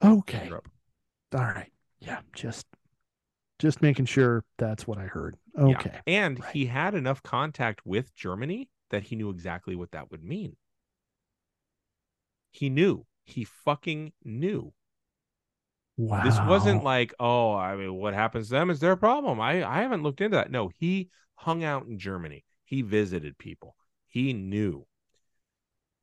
Okay. 0.03 0.49
All 0.51 0.61
right. 1.41 1.71
Yeah. 1.99 2.19
Just, 2.33 2.65
just 3.59 3.81
making 3.81 4.05
sure 4.05 4.43
that's 4.57 4.87
what 4.87 4.97
I 4.97 5.03
heard. 5.05 5.35
Yeah. 5.57 5.65
Okay. 5.77 5.99
And 6.07 6.39
Right. 6.39 6.51
he 6.53 6.65
had 6.65 6.95
enough 6.95 7.21
contact 7.21 7.85
with 7.85 8.15
Germany 8.15 8.69
that 8.89 9.03
he 9.03 9.15
knew 9.15 9.29
exactly 9.29 9.75
what 9.75 9.91
that 9.91 10.09
would 10.11 10.23
mean. 10.23 10.55
He 12.51 12.69
knew. 12.69 13.05
He 13.25 13.43
fucking 13.43 14.13
knew. 14.23 14.73
Wow. 15.97 16.23
This 16.23 16.39
wasn't 16.39 16.83
like, 16.83 17.13
oh, 17.19 17.53
I 17.53 17.75
mean, 17.75 17.93
what 17.93 18.13
happens 18.13 18.47
to 18.47 18.53
them 18.53 18.69
is 18.69 18.79
their 18.79 18.95
problem. 18.95 19.41
I, 19.41 19.63
I 19.69 19.81
haven't 19.81 20.01
looked 20.01 20.21
into 20.21 20.37
that. 20.37 20.49
No, 20.49 20.71
he 20.79 21.09
hung 21.35 21.63
out 21.63 21.85
in 21.87 21.99
Germany. 21.99 22.45
He 22.63 22.81
visited 22.81 23.37
people. 23.37 23.75
He 24.07 24.31
knew. 24.33 24.87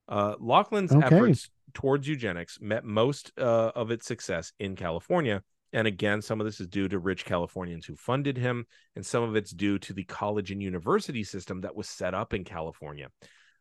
Uh, 0.06 0.35
Laughlin's 0.39 0.93
Okay. 0.93 1.06
efforts 1.06 1.51
towards 1.74 2.09
eugenics 2.09 2.59
met 2.60 2.84
most 2.84 3.32
uh, 3.38 3.72
of 3.74 3.90
its 3.90 4.06
success 4.06 4.52
in 4.59 4.76
California. 4.76 5.43
And 5.72 5.86
again, 5.86 6.22
some 6.22 6.40
of 6.40 6.47
this 6.47 6.60
is 6.60 6.68
due 6.68 6.88
to 6.88 6.98
rich 6.98 7.24
Californians 7.24 7.84
who 7.86 7.97
funded 7.97 8.38
him, 8.38 8.66
and 8.94 9.05
some 9.05 9.22
of 9.22 9.36
it's 9.36 9.51
due 9.51 9.78
to 9.80 9.93
the 9.93 10.05
college 10.05 10.51
and 10.51 10.62
university 10.62 11.24
system 11.24 11.60
that 11.62 11.76
was 11.76 11.88
set 11.88 12.14
up 12.14 12.32
in 12.32 12.44
California. 12.44 13.09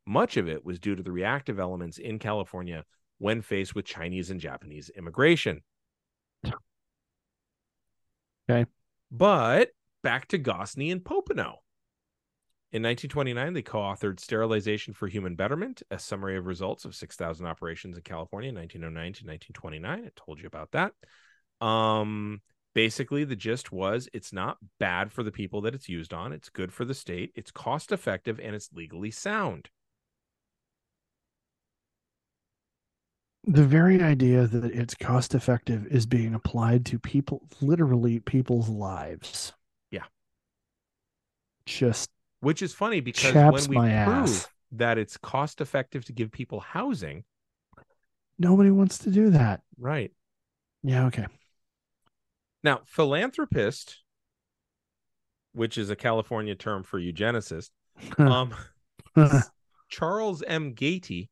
Much 0.06 0.38
of 0.38 0.48
it 0.48 0.64
was 0.64 0.80
due 0.80 0.96
to 0.96 1.04
the 1.04 1.12
reactive 1.12 1.60
elements 1.60 1.98
in 1.98 2.20
California 2.20 2.86
when 3.18 3.42
faced 3.42 3.76
with 3.76 3.86
Chinese 3.86 4.30
and 4.30 4.40
Japanese 4.40 4.90
immigration. 4.96 5.62
Okay. 8.50 8.70
But 9.12 9.70
back 10.04 10.28
to 10.28 10.40
Gosney 10.40 10.92
and 10.92 11.04
Popenoe. 11.04 11.56
In 12.76 12.82
1929, 12.82 13.54
they 13.54 13.62
co 13.62 13.78
authored 13.78 14.20
Sterilization 14.20 14.94
for 14.94 15.08
Human 15.08 15.36
Betterment, 15.36 15.82
a 15.92 15.98
summary 15.98 16.36
of 16.36 16.46
results 16.46 16.84
of 16.84 16.94
6,000 16.94 17.46
operations 17.46 17.96
in 17.96 18.04
California, 18.04 18.52
1909 18.52 19.14
to 19.14 19.26
1929. 19.26 20.06
I 20.06 20.12
told 20.14 20.42
you 20.42 20.48
about 20.48 20.72
that. 20.74 20.92
Um, 21.66 22.42
basically, 22.74 23.24
the 23.24 23.38
gist 23.38 23.72
was 23.72 24.10
it's 24.12 24.34
not 24.34 24.58
bad 24.78 25.14
for 25.14 25.24
the 25.24 25.32
people 25.32 25.62
that 25.62 25.74
it's 25.74 25.88
used 25.88 26.14
on, 26.14 26.34
it's 26.34 26.50
good 26.50 26.74
for 26.74 26.84
the 26.84 26.94
state, 26.94 27.32
it's 27.34 27.50
cost 27.50 27.94
effective, 27.94 28.42
and 28.42 28.54
it's 28.54 28.70
legally 28.74 29.10
sound. 29.10 29.70
the 33.48 33.64
very 33.64 34.02
idea 34.02 34.48
that 34.48 34.66
it's 34.66 34.96
cost 34.96 35.34
effective 35.34 35.88
is 35.88 36.06
being 36.06 36.34
applied 36.34 36.86
to 36.88 37.00
people, 37.00 37.48
literally 37.62 38.20
people's 38.20 38.68
lives. 38.68 39.54
Yeah. 39.92 40.06
Just 41.68 42.10
Which 42.42 42.62
is 42.62 42.74
funny 42.74 43.00
because 43.00 43.34
Chaps 43.34 43.68
when 43.68 43.70
we 43.70 43.76
prove 43.78 44.30
ass. 44.30 44.48
that 44.74 44.98
it's 44.98 45.18
cost 45.18 45.62
effective 45.62 46.06
to 46.06 46.14
give 46.14 46.32
people 46.32 46.60
housing, 46.60 47.24
nobody 48.38 48.72
wants 48.72 49.00
to 49.00 49.10
do 49.10 49.32
that. 49.32 49.62
right? 49.80 50.12
Yeah. 50.84 51.08
Okay. 51.08 51.26
Now, 52.64 52.82
philanthropist, 52.86 54.02
which 55.54 55.78
is 55.78 55.90
a 55.90 55.96
California 55.96 56.56
term 56.56 56.84
for 56.84 57.00
eugenicist, 57.00 57.70
um, 58.18 58.54
Charles 59.90 60.44
M. 60.44 60.74
Goethe, 60.74 61.28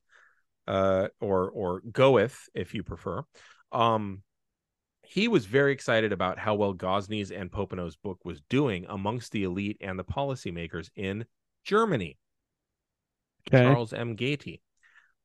uh, 0.67 1.07
or 1.19 1.49
or 1.49 1.81
Goeth, 1.91 2.49
if 2.53 2.73
you 2.73 2.83
prefer, 2.83 3.23
um, 3.71 4.21
he 5.03 5.27
was 5.27 5.45
very 5.45 5.73
excited 5.73 6.11
about 6.11 6.39
how 6.39 6.55
well 6.55 6.73
Gosney's 6.73 7.31
and 7.31 7.51
Popenoe's 7.51 7.95
book 7.95 8.19
was 8.23 8.41
doing 8.49 8.85
amongst 8.89 9.31
the 9.31 9.43
elite 9.43 9.77
and 9.81 9.99
the 9.99 10.03
policymakers 10.03 10.89
in 10.95 11.25
Germany. 11.63 12.17
okay. 13.47 13.63
Charles 13.63 13.93
M. 13.93 14.15
Goethe. 14.15 14.59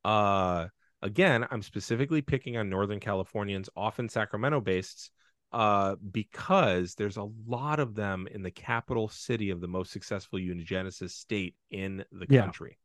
Uh, 0.05 0.67
again, 1.03 1.47
I'm 1.51 1.63
specifically 1.63 2.23
picking 2.23 2.57
on 2.57 2.69
Northern 2.69 3.01
Californians, 3.01 3.69
often 3.77 4.09
Sacramento 4.09 4.61
based, 4.61 5.11
uh, 5.53 5.97
because 6.11 6.95
there's 6.95 7.17
a 7.17 7.29
lot 7.47 7.81
of 7.81 7.95
them 7.95 8.29
in 8.31 8.43
the 8.43 8.51
capital 8.51 9.09
city 9.09 9.51
of 9.51 9.61
the 9.61 9.69
most 9.69 9.93
successful 9.93 10.39
eugenicist 10.39 11.13
state 11.13 11.55
in 11.71 12.05
the 12.13 12.27
Yeah. 12.29 12.43
country. 12.43 12.79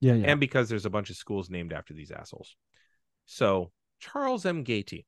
Yeah. 0.00 0.14
Yeah. 0.14 0.26
And 0.30 0.40
because 0.40 0.68
there's 0.68 0.86
a 0.86 0.90
bunch 0.90 1.10
of 1.10 1.16
schools 1.16 1.50
named 1.50 1.72
after 1.72 1.94
these 1.94 2.10
assholes. 2.10 2.56
So, 3.26 3.72
Charles 4.00 4.44
M. 4.44 4.64
Goethe 4.64 5.04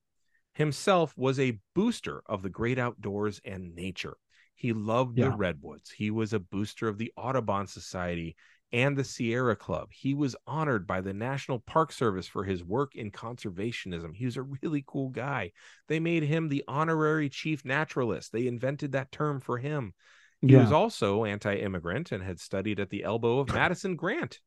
himself 0.57 1.13
was 1.17 1.39
a 1.39 1.59
booster 1.75 2.23
of 2.27 2.43
the 2.43 2.49
great 2.49 2.79
outdoors 2.79 3.41
and 3.45 3.75
nature. 3.75 4.17
He 4.55 4.73
loved 4.73 5.19
Yeah. 5.19 5.29
the 5.29 5.37
redwoods. 5.37 5.91
He 5.91 6.11
was 6.11 6.33
a 6.33 6.41
booster 6.41 6.89
of 6.89 6.97
the 6.97 7.13
Audubon 7.17 7.67
Society 7.67 8.37
and 8.73 8.97
the 8.97 9.05
Sierra 9.05 9.55
Club. 9.55 9.91
He 9.93 10.15
was 10.15 10.35
honored 10.47 10.87
by 10.87 11.03
the 11.03 11.13
National 11.13 11.61
Park 11.61 11.93
Service 11.93 12.27
for 12.27 12.43
his 12.43 12.65
work 12.65 12.95
in 12.97 13.11
conservationism. 13.11 14.15
He 14.15 14.25
was 14.25 14.37
a 14.37 14.43
really 14.43 14.83
cool 14.87 15.11
guy. 15.11 15.53
They 15.89 16.01
made 16.01 16.23
him 16.23 16.49
the 16.49 16.65
honorary 16.67 17.29
chief 17.29 17.65
naturalist. 17.65 18.33
They 18.33 18.47
invented 18.47 18.93
that 18.93 19.13
term 19.13 19.41
for 19.41 19.59
him. 19.59 19.93
He 20.41 20.49
yeah. 20.49 20.63
was 20.63 20.73
also 20.73 21.25
anti-immigrant 21.25 22.13
and 22.13 22.23
had 22.23 22.41
studied 22.41 22.81
at 22.81 22.91
the 22.91 23.05
elbow 23.05 23.39
of 23.39 23.53
Madison 23.53 23.95
Grant, 23.95 24.41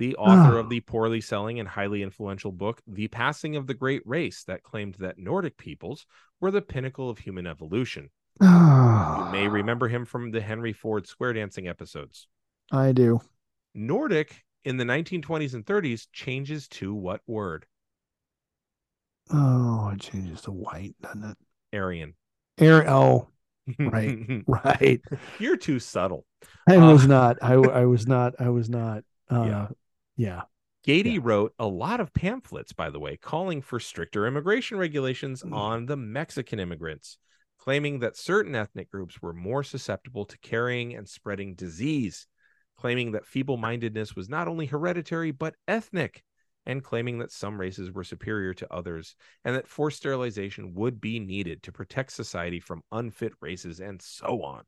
the 0.00 0.16
author 0.16 0.56
Oh. 0.56 0.60
of 0.60 0.70
the 0.70 0.80
poorly 0.80 1.20
selling 1.20 1.60
and 1.60 1.68
highly 1.68 2.02
influential 2.02 2.50
book 2.52 2.80
The 2.86 3.08
Passing 3.08 3.54
of 3.54 3.66
the 3.66 3.74
Great 3.74 4.00
Race 4.06 4.42
that 4.44 4.62
claimed 4.62 4.94
that 4.94 5.18
Nordic 5.18 5.58
peoples 5.58 6.06
were 6.40 6.50
the 6.50 6.62
pinnacle 6.62 7.10
of 7.10 7.18
human 7.18 7.46
evolution. 7.46 8.08
You 8.40 8.48
may 9.30 9.46
remember 9.46 9.88
him 9.88 10.06
from 10.06 10.30
the 10.30 10.40
Henry 10.40 10.72
Ford 10.72 11.06
square 11.06 11.34
dancing 11.34 11.68
episodes. 11.68 12.28
I 12.72 12.92
do. 12.92 13.20
Nordic 13.74 14.42
in 14.64 14.78
the 14.78 14.84
1920s 14.84 15.52
and 15.52 15.66
30s 15.66 16.06
changes 16.14 16.66
to 16.68 16.94
what 16.94 17.20
word? 17.26 17.66
Oh, 19.30 19.90
it 19.92 20.00
changes 20.00 20.40
to 20.42 20.50
white, 20.50 20.94
doesn't 21.02 21.24
it? 21.24 21.36
Aryan. 21.76 22.14
Air. 22.58 22.88
Oh, 22.88 23.28
Right. 23.78 24.18
right. 24.46 25.00
You're 25.38 25.58
too 25.58 25.78
subtle. 25.78 26.24
I 26.66 26.76
Uh, 26.76 26.90
was 26.92 27.06
not. 27.06 27.36
I 27.42 27.56
was 27.84 28.06
not. 28.08 28.34
I 28.40 28.48
was 28.48 28.70
not. 28.70 29.04
Uh, 29.30 29.42
Yeah. 29.44 29.68
Yeah. 30.20 30.42
Goethe 30.84 31.06
Yeah. 31.06 31.18
wrote 31.22 31.54
a 31.58 31.66
lot 31.66 31.98
of 32.00 32.12
pamphlets, 32.12 32.74
by 32.74 32.90
the 32.90 33.00
way, 33.00 33.16
calling 33.16 33.62
for 33.62 33.80
stricter 33.80 34.26
immigration 34.26 34.76
regulations 34.76 35.42
Mm. 35.42 35.54
on 35.54 35.86
the 35.86 35.96
Mexican 35.96 36.60
immigrants, 36.60 37.16
claiming 37.58 38.00
that 38.00 38.18
certain 38.18 38.54
ethnic 38.54 38.90
groups 38.90 39.22
were 39.22 39.32
more 39.32 39.64
susceptible 39.64 40.26
to 40.26 40.38
carrying 40.40 40.94
and 40.94 41.08
spreading 41.08 41.54
disease, 41.54 42.26
claiming 42.76 43.12
that 43.12 43.26
feeble 43.26 43.56
mindedness 43.56 44.14
was 44.14 44.28
not 44.28 44.46
only 44.46 44.66
hereditary 44.66 45.30
but 45.30 45.54
ethnic, 45.66 46.22
and 46.66 46.84
claiming 46.84 47.18
that 47.18 47.32
some 47.32 47.58
races 47.58 47.90
were 47.90 48.04
superior 48.04 48.52
to 48.52 48.70
others, 48.70 49.16
and 49.44 49.56
that 49.56 49.66
forced 49.66 49.96
sterilization 49.96 50.74
would 50.74 51.00
be 51.00 51.18
needed 51.18 51.62
to 51.62 51.72
protect 51.72 52.12
society 52.12 52.60
from 52.60 52.82
unfit 52.92 53.32
races, 53.40 53.80
and 53.80 54.02
so 54.02 54.42
on. 54.42 54.64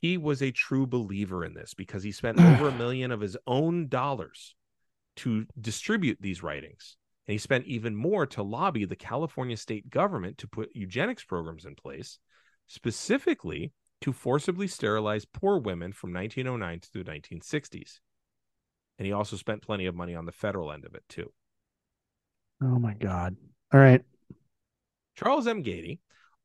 He 0.00 0.16
was 0.16 0.42
a 0.42 0.52
true 0.52 0.86
believer 0.86 1.44
in 1.44 1.54
this 1.54 1.74
because 1.74 2.02
he 2.02 2.12
spent 2.12 2.40
over 2.40 2.68
a 2.68 2.72
million 2.72 3.10
of 3.10 3.20
his 3.20 3.36
own 3.46 3.88
dollars 3.88 4.54
to 5.16 5.46
distribute 5.60 6.18
these 6.20 6.42
writings. 6.42 6.96
And 7.26 7.32
he 7.32 7.38
spent 7.38 7.66
even 7.66 7.96
more 7.96 8.24
to 8.26 8.42
lobby 8.42 8.84
the 8.84 8.96
California 8.96 9.56
state 9.56 9.90
government 9.90 10.38
to 10.38 10.48
put 10.48 10.70
eugenics 10.74 11.24
programs 11.24 11.64
in 11.64 11.74
place, 11.74 12.18
specifically 12.68 13.72
to 14.00 14.12
forcibly 14.12 14.68
sterilize 14.68 15.24
poor 15.24 15.58
women 15.58 15.92
from 15.92 16.12
1909 16.12 16.80
to 16.80 17.04
the 17.04 17.10
1960s. 17.10 17.98
And 18.98 19.06
he 19.06 19.12
also 19.12 19.36
spent 19.36 19.62
plenty 19.62 19.86
of 19.86 19.94
money 19.94 20.14
on 20.14 20.26
the 20.26 20.32
federal 20.32 20.72
end 20.72 20.84
of 20.84 20.94
it, 20.94 21.02
too. 21.08 21.32
Oh 22.62 22.78
my 22.78 22.94
God. 22.94 23.36
All 23.72 23.80
right. 23.80 24.02
Charles 25.16 25.46
M. 25.46 25.62
Goethe 25.62 25.98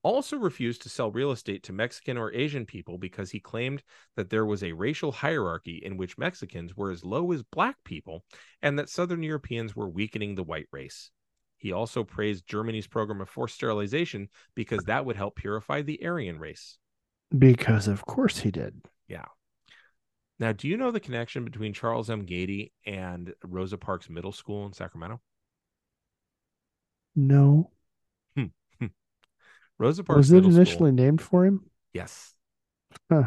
also 0.04 0.38
refused 0.38 0.82
to 0.84 0.90
sell 0.90 1.12
real 1.12 1.32
estate 1.32 1.64
to 1.64 1.74
Mexican 1.74 2.18
or 2.18 2.34
Asian 2.34 2.66
people 2.66 2.98
because 2.98 3.32
he 3.32 3.40
claimed 3.40 3.82
that 4.16 4.30
there 4.30 4.46
was 4.46 4.64
a 4.64 4.74
racial 4.74 5.12
hierarchy 5.12 5.82
in 5.84 5.98
which 5.98 6.18
Mexicans 6.18 6.76
were 6.76 6.92
as 6.92 7.04
low 7.04 7.32
as 7.32 7.42
black 7.42 7.78
people 7.84 8.24
and 8.62 8.78
that 8.78 8.90
Southern 8.90 9.24
Europeans 9.24 9.76
were 9.76 9.90
weakening 9.90 10.36
the 10.36 10.44
white 10.44 10.68
race. 10.72 11.10
He 11.58 11.72
also 11.72 12.04
praised 12.04 12.46
Germany's 12.46 12.88
program 12.88 13.22
of 13.22 13.30
forced 13.30 13.56
sterilization 13.56 14.28
because 14.54 14.84
that 14.84 15.06
would 15.06 15.16
help 15.16 15.38
purify 15.38 15.82
the 15.82 16.06
Aryan 16.06 16.38
race. 16.38 16.78
Because 17.36 17.88
of 17.88 18.06
course 18.06 18.40
he 18.40 18.52
did. 18.52 18.82
Yeah. 19.08 19.26
Now, 20.40 20.52
do 20.52 20.68
you 20.68 20.76
know 20.76 20.92
the 20.92 21.00
connection 21.00 21.46
between 21.46 21.74
Charles 21.74 22.10
M. 22.10 22.26
Goethe 22.26 22.72
and 22.86 23.34
Rosa 23.46 23.78
Parks 23.78 24.10
Middle 24.10 24.34
School 24.34 24.66
in 24.66 24.74
Sacramento? 24.74 25.22
No. 27.16 27.72
Rosa 29.84 30.04
Parks 30.04 30.18
Was 30.18 30.32
it 30.32 30.36
Middle 30.36 30.52
initially 30.56 30.92
School. 30.92 30.92
named 30.92 31.22
for 31.22 31.46
him? 31.46 31.70
Yes. 31.94 32.34
of 33.12 33.26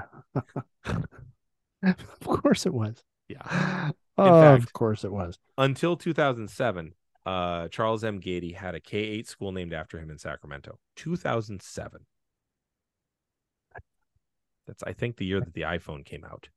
course 2.24 2.65
it 2.66 2.73
was. 2.73 3.03
Yeah. 3.28 3.91
of 4.16 4.61
fact- 4.61 4.73
course 4.73 5.05
it 5.05 5.12
was. 5.12 5.39
Until 5.59 5.97
2007, 5.97 6.95
uh, 7.27 7.69
Charles 7.69 8.05
M. 8.05 8.20
Goethe 8.20 8.55
had 8.55 8.74
a 8.74 8.81
K 8.81 8.99
8 8.99 9.28
school 9.28 9.53
named 9.53 9.73
after 9.74 9.99
him 9.99 10.11
in 10.11 10.19
Sacramento. 10.19 10.78
2007. 10.97 12.07
That's, 14.66 14.83
I 14.83 14.95
think, 14.95 15.16
the 15.16 15.27
year 15.27 15.41
that 15.41 15.55
the 15.55 15.61
iPhone 15.62 16.05
came 16.05 16.24
out. 16.24 16.49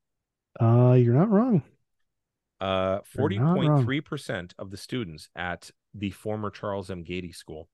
Uh, 0.59 0.93
you're 0.93 1.13
not 1.13 1.29
wrong. 1.29 1.61
Uh, 2.59 2.99
You're 3.17 3.39
not 3.39 3.57
wrong. 3.59 3.85
40.3% 3.85 4.51
of 4.57 4.71
the 4.71 4.77
students 4.77 5.29
at 5.35 5.69
the 5.93 6.09
former 6.09 6.49
Charles 6.49 6.89
M. 6.89 7.03
Goethe 7.03 7.33
School 7.35 7.69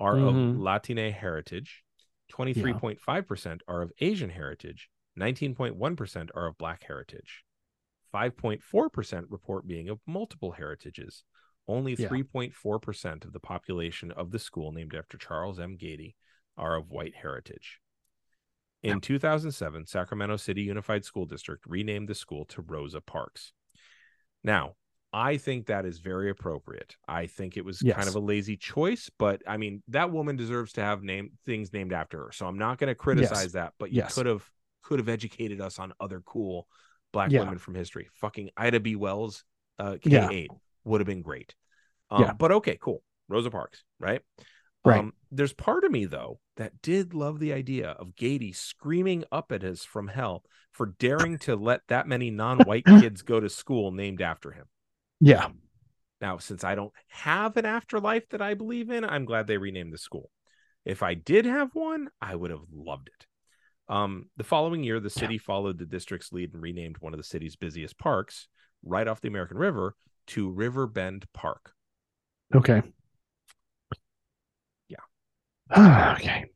are 0.00 0.16
Mhm. 0.16 0.52
of 0.54 0.58
Latine 0.58 1.12
heritage. 1.12 1.84
23.5% 2.28 3.62
are 3.68 3.82
of 3.82 3.92
Asian 4.00 4.30
heritage. 4.30 4.90
19.1% 5.16 6.30
are 6.34 6.46
of 6.46 6.58
Black 6.58 6.82
heritage. 6.84 7.44
5.4% 8.12 9.30
report 9.30 9.66
being 9.66 9.88
of 9.88 10.00
multiple 10.06 10.52
heritages. 10.52 11.24
Only 11.68 11.94
3.4% 12.08 13.24
of 13.24 13.32
the 13.32 13.38
population 13.40 14.10
of 14.10 14.30
the 14.32 14.38
school 14.40 14.72
named 14.72 14.94
after 14.94 15.16
Charles 15.18 15.60
M. 15.60 15.76
Goethe 15.76 16.14
are 16.56 16.74
of 16.76 16.90
white 16.90 17.14
heritage. 17.16 17.80
In 18.82 19.00
2007, 19.00 19.86
Sacramento 19.86 20.36
City 20.38 20.62
Unified 20.62 21.04
School 21.04 21.26
District 21.26 21.64
renamed 21.66 22.08
the 22.08 22.14
school 22.14 22.44
to 22.46 22.62
Rosa 22.62 23.00
Parks. 23.00 23.52
Now, 24.42 24.76
I 25.12 25.36
think 25.38 25.66
that 25.66 25.84
is 25.86 25.98
very 25.98 26.30
appropriate. 26.30 26.96
I 27.08 27.26
think 27.26 27.56
it 27.56 27.64
was 27.64 27.82
kind 27.96 28.08
of 28.08 28.14
a 28.14 28.20
lazy 28.20 28.56
choice, 28.56 29.10
but 29.18 29.42
I 29.46 29.56
mean, 29.56 29.82
that 29.88 30.12
woman 30.12 30.36
deserves 30.36 30.72
to 30.74 30.82
have 30.82 31.02
name 31.02 31.32
things 31.46 31.72
named 31.72 31.92
after 31.92 32.26
her. 32.26 32.32
So 32.32 32.46
I'm 32.46 32.58
not 32.58 32.78
going 32.78 32.88
to 32.88 32.94
criticize 32.94 33.52
that, 33.52 33.72
but 33.78 33.90
you 33.90 33.98
Yes. 33.98 34.14
could 34.14 34.26
have 34.26 34.48
could 34.82 34.98
have 34.98 35.08
educated 35.08 35.60
us 35.60 35.78
on 35.78 35.92
other 36.00 36.20
cool 36.20 36.66
black 37.12 37.30
Yeah. 37.30 37.40
women 37.40 37.58
from 37.58 37.74
history. 37.74 38.08
Fucking 38.14 38.50
Ida 38.56 38.80
B. 38.80 38.96
Wells, 38.96 39.44
uh, 39.78 39.98
Yeah. 40.04 40.28
K8 40.28 40.48
would 40.84 41.00
have 41.00 41.06
been 41.06 41.22
great. 41.22 41.54
Um, 42.10 42.22
Yeah. 42.22 42.32
but 42.32 42.50
okay, 42.52 42.78
cool. 42.80 43.02
Rosa 43.28 43.50
Parks, 43.50 43.84
right? 43.98 44.22
Right. 44.84 45.00
Um, 45.00 45.12
there's 45.30 45.52
part 45.52 45.84
of 45.84 45.90
me 45.92 46.06
though 46.06 46.40
that 46.56 46.80
did 46.82 47.12
love 47.14 47.38
the 47.40 47.52
idea 47.52 47.90
of 47.90 48.16
Goethe 48.16 48.54
screaming 48.54 49.24
up 49.30 49.52
at 49.52 49.62
us 49.64 49.84
from 49.84 50.08
hell 50.08 50.44
for 50.72 50.86
daring 50.98 51.36
to 51.40 51.56
let 51.56 51.82
that 51.88 52.06
many 52.08 52.30
non-white 52.30 52.84
kids 53.12 53.22
go 53.22 53.38
to 53.40 53.48
school 53.50 53.90
named 53.92 54.22
after 54.22 54.52
him. 54.52 54.66
Yeah. 55.20 55.48
Now, 56.20 56.38
since 56.38 56.64
I 56.64 56.74
don't 56.74 56.92
have 57.08 57.56
an 57.56 57.64
afterlife 57.64 58.28
that 58.30 58.42
I 58.42 58.54
believe 58.54 58.90
in, 58.90 59.04
I'm 59.04 59.24
glad 59.24 59.46
they 59.46 59.58
renamed 59.58 59.92
the 59.92 59.98
school. 59.98 60.30
If 60.84 61.02
I 61.02 61.14
did 61.14 61.44
have 61.44 61.74
one, 61.74 62.08
I 62.20 62.34
would 62.34 62.50
have 62.50 62.64
loved 62.72 63.08
it. 63.08 63.26
Um, 63.92 64.26
the 64.36 64.44
following 64.44 64.84
year, 64.84 65.00
the 65.00 65.10
city 65.10 65.36
followed 65.36 65.78
the 65.78 65.86
district's 65.86 66.32
lead 66.32 66.54
and 66.54 66.62
renamed 66.62 66.98
one 67.00 67.12
of 67.12 67.18
the 67.18 67.24
city's 67.24 67.56
busiest 67.56 67.98
parks, 67.98 68.48
right 68.84 69.06
off 69.06 69.20
the 69.20 69.28
American 69.28 69.58
River, 69.58 69.94
to 70.28 70.48
River 70.48 70.86
Bend 70.86 71.26
Park. 71.34 71.72
Okay. 72.54 72.82
Yeah. 74.88 76.14
okay. 76.18 76.46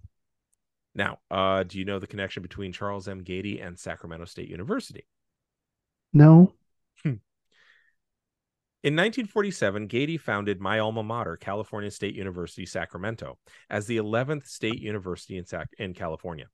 Now, 0.94 1.18
uh, 1.30 1.64
do 1.64 1.78
you 1.78 1.84
know 1.84 1.98
the 1.98 2.06
connection 2.06 2.42
between 2.42 2.72
Charles 2.72 3.08
M. 3.08 3.24
Goethe 3.24 3.60
and 3.60 3.78
Sacramento 3.78 4.26
State 4.26 4.48
University? 4.48 5.06
No. 6.12 6.53
In 8.84 8.92
1947, 8.96 9.88
Goethe 9.88 10.20
founded 10.20 10.60
my 10.60 10.78
alma 10.78 11.02
mater, 11.02 11.38
California 11.38 11.90
State 11.90 12.14
University, 12.14 12.66
Sacramento, 12.66 13.38
as 13.70 13.86
the 13.86 13.96
11th 13.96 14.46
state 14.46 14.78
university 14.78 15.38
in, 15.38 15.46
Sac- 15.46 15.70
in 15.78 15.94
California. 15.94 16.48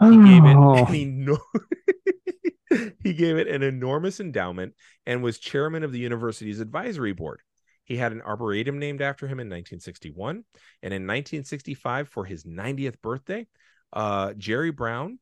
He 0.00 0.06
gave 0.06 0.44
it 0.44 0.54
Oh, 0.56 0.86
an 0.86 0.94
eno- 0.94 2.92
he 3.02 3.12
gave 3.12 3.38
it 3.38 3.48
an 3.48 3.64
enormous 3.64 4.20
endowment 4.20 4.74
and 5.04 5.20
was 5.20 5.40
chairman 5.40 5.82
of 5.82 5.90
the 5.90 5.98
university's 5.98 6.60
advisory 6.60 7.12
board. 7.12 7.40
He 7.82 7.96
had 7.96 8.12
an 8.12 8.22
arboretum 8.22 8.78
named 8.78 9.02
after 9.02 9.26
him 9.26 9.40
in 9.40 9.48
1961, 9.48 10.44
and 10.84 10.94
in 10.94 11.08
1965, 11.08 12.08
for 12.08 12.24
his 12.24 12.44
90th 12.44 13.02
birthday, 13.02 13.48
uh, 13.92 14.32
Jerry 14.34 14.70
Brown, 14.70 15.18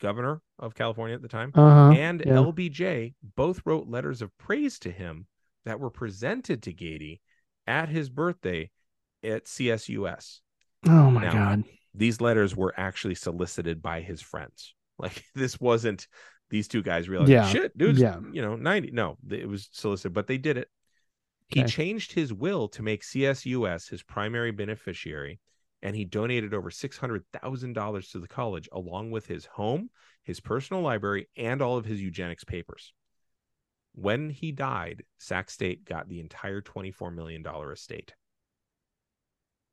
governor 0.00 0.42
of 0.60 0.76
California 0.76 1.16
at 1.16 1.22
the 1.22 1.28
time, 1.28 1.50
uh-huh. 1.52 1.90
and 1.98 2.22
yeah. 2.24 2.34
LBJ 2.34 3.14
both 3.34 3.62
wrote 3.64 3.88
letters 3.88 4.22
of 4.22 4.30
praise 4.38 4.78
to 4.78 4.90
him 4.92 5.26
that 5.64 5.80
were 5.80 5.90
presented 5.90 6.62
to 6.64 6.72
Goethe 6.72 7.18
at 7.66 7.88
his 7.88 8.08
birthday 8.10 8.70
at 9.22 9.44
CSUS. 9.44 10.40
oh 10.86 11.10
my 11.10 11.24
now, 11.24 11.32
god. 11.32 11.64
These 11.94 12.20
letters 12.20 12.56
were 12.56 12.74
actually 12.76 13.14
solicited 13.14 13.82
by 13.82 14.00
his 14.00 14.20
friends. 14.20 14.74
Like 14.98 15.24
this 15.34 15.58
wasn't 15.58 16.06
these 16.50 16.68
two 16.68 16.82
guys 16.82 17.08
realized, 17.08 17.32
Yeah, 17.32 17.48
shit, 17.48 17.76
dude, 17.76 17.96
yeah. 17.96 18.20
you 18.30 18.40
know, 18.40 18.54
90. 18.54 18.92
No, 18.92 19.16
it 19.28 19.48
was 19.48 19.68
solicited, 19.72 20.12
but 20.12 20.28
they 20.28 20.38
did 20.38 20.58
it. 20.58 20.68
He 21.48 21.64
changed 21.64 22.12
his 22.12 22.32
will 22.32 22.68
to 22.68 22.82
make 22.82 23.02
CSUS 23.02 23.88
his 23.88 24.02
primary 24.02 24.52
beneficiary, 24.52 25.40
and 25.82 25.96
he 25.96 26.04
donated 26.04 26.54
over 26.54 26.70
$600,000 26.70 28.12
to 28.12 28.18
the 28.18 28.28
college, 28.28 28.68
along 28.70 29.10
with 29.10 29.26
his 29.26 29.46
home, 29.46 29.90
his 30.22 30.38
personal 30.40 30.82
library, 30.82 31.28
and 31.36 31.60
all 31.60 31.76
of 31.76 31.84
his 31.84 32.00
eugenics 32.00 32.44
papers. 32.44 32.92
When 33.94 34.30
he 34.30 34.52
died, 34.52 35.04
Sac 35.18 35.50
State 35.50 35.84
got 35.84 36.08
the 36.08 36.20
entire 36.20 36.60
$24 36.60 37.14
million 37.14 37.44
estate. 37.72 38.14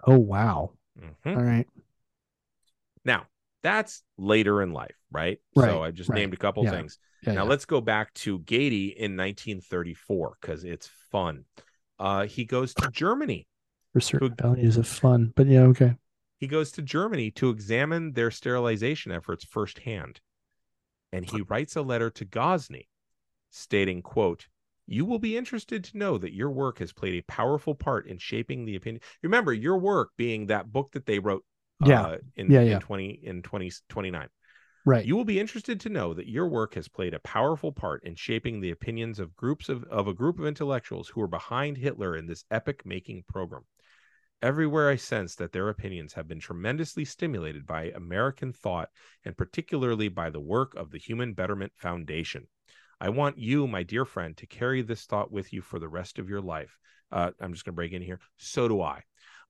Oh 0.06 0.18
wow. 0.18 0.72
Mhm. 1.00 1.38
All 1.38 1.44
right. 1.44 1.68
Now, 3.06 3.28
that's 3.64 4.04
later 4.18 4.62
in 4.62 4.72
life, 4.72 4.96
right? 5.12 5.40
Right, 5.56 5.70
So 5.70 5.84
I 5.84 5.92
just 5.92 6.10
right. 6.10 6.18
named 6.18 6.34
a 6.34 6.38
couple 6.38 6.64
Yeah, 6.64 6.72
things. 6.72 6.98
Yeah. 7.22 7.34
now 7.34 7.44
yeah. 7.44 7.50
let's 7.50 7.66
go 7.66 7.82
back 7.82 8.14
to 8.16 8.40
Goethe 8.40 8.94
in 8.98 9.16
1934 9.16 10.38
because 10.40 10.64
it's 10.64 10.90
fun. 11.12 11.46
Uh, 11.98 12.26
he 12.26 12.46
goes 12.46 12.74
to 12.76 12.90
Germany. 12.92 13.48
For 13.94 14.00
certain 14.00 14.36
values 14.36 14.78
of 14.78 14.88
fun, 14.88 15.34
but 15.36 15.48
yeah. 15.48 15.64
Okay. 15.64 15.96
He 16.40 16.48
goes 16.48 16.72
to 16.74 16.82
Germany 16.82 17.32
to 17.32 17.50
examine 17.50 18.14
their 18.14 18.32
sterilization 18.32 19.12
efforts 19.12 19.44
firsthand. 19.44 20.22
And 21.12 21.26
he 21.30 21.42
writes 21.42 21.76
a 21.76 21.82
letter 21.82 22.10
to 22.12 22.26
Gosney 22.26 22.88
stating, 23.50 24.02
quote, 24.02 24.48
you 24.88 25.06
will 25.06 25.20
be 25.20 25.38
interested 25.38 25.84
to 25.84 25.98
know 25.98 26.18
that 26.18 26.34
your 26.34 26.50
work 26.50 26.80
has 26.80 26.92
played 26.92 27.14
a 27.16 27.32
powerful 27.32 27.76
part 27.76 28.08
in 28.08 28.18
shaping 28.18 28.66
the 28.66 28.76
opinion. 28.76 29.02
Remember, 29.22 29.54
your 29.54 29.78
work 29.78 30.10
being 30.18 30.48
that 30.48 30.72
book 30.72 30.92
that 30.94 31.06
they 31.06 31.20
wrote 31.20 31.46
Yeah. 31.86 32.02
uh, 32.02 32.18
in, 32.36 32.52
Yeah, 32.52 32.62
in 32.62 32.68
yeah. 32.68 32.80
20 32.80 33.20
in 33.24 33.42
2029. 33.44 34.30
Right. 34.86 35.06
You 35.06 35.16
will 35.16 35.26
be 35.26 35.40
interested 35.40 35.80
to 35.82 35.90
know 35.90 36.14
that 36.14 36.28
your 36.28 36.48
work 36.48 36.74
has 36.74 36.88
played 36.88 37.14
a 37.14 37.20
powerful 37.20 37.72
part 37.72 38.04
in 38.04 38.16
shaping 38.16 38.60
the 38.60 38.72
opinions 38.72 39.20
of 39.20 39.36
groups 39.36 39.70
of, 39.70 39.84
of 39.86 40.08
a 40.08 40.14
group 40.14 40.40
of 40.40 40.46
intellectuals 40.46 41.10
who 41.10 41.22
are 41.22 41.28
behind 41.28 41.78
Hitler 41.78 42.16
in 42.16 42.26
this 42.26 42.46
epic 42.50 42.86
making 42.86 43.24
program. 43.28 43.64
Everywhere 44.42 44.90
I 44.90 44.96
sense 44.96 45.36
that 45.36 45.52
their 45.52 45.68
opinions 45.70 46.14
have 46.14 46.28
been 46.28 46.40
tremendously 46.40 47.04
stimulated 47.06 47.66
by 47.68 47.92
American 47.92 48.54
thought 48.54 48.90
and 49.26 49.38
particularly 49.38 50.08
by 50.08 50.30
the 50.30 50.40
work 50.40 50.74
of 50.76 50.92
the 50.92 50.98
Human 50.98 51.34
Betterment 51.34 51.74
Foundation. 51.76 52.48
I 53.02 53.10
want 53.10 53.38
you, 53.38 53.68
my 53.68 53.84
dear 53.84 54.06
friend, 54.06 54.36
to 54.38 54.46
carry 54.46 54.82
this 54.82 55.06
thought 55.06 55.32
with 55.32 55.54
you 55.54 55.62
for 55.62 55.80
the 55.80 55.88
rest 55.88 56.20
of 56.20 56.30
your 56.30 56.42
life. 56.42 56.78
Uh, 57.12 57.32
I'm 57.40 57.54
just 57.54 57.66
going 57.66 57.74
to 57.74 57.76
break 57.76 57.94
in 57.94 58.02
here. 58.02 58.20
So 58.38 58.68
do 58.68 58.82
I. 58.82 59.04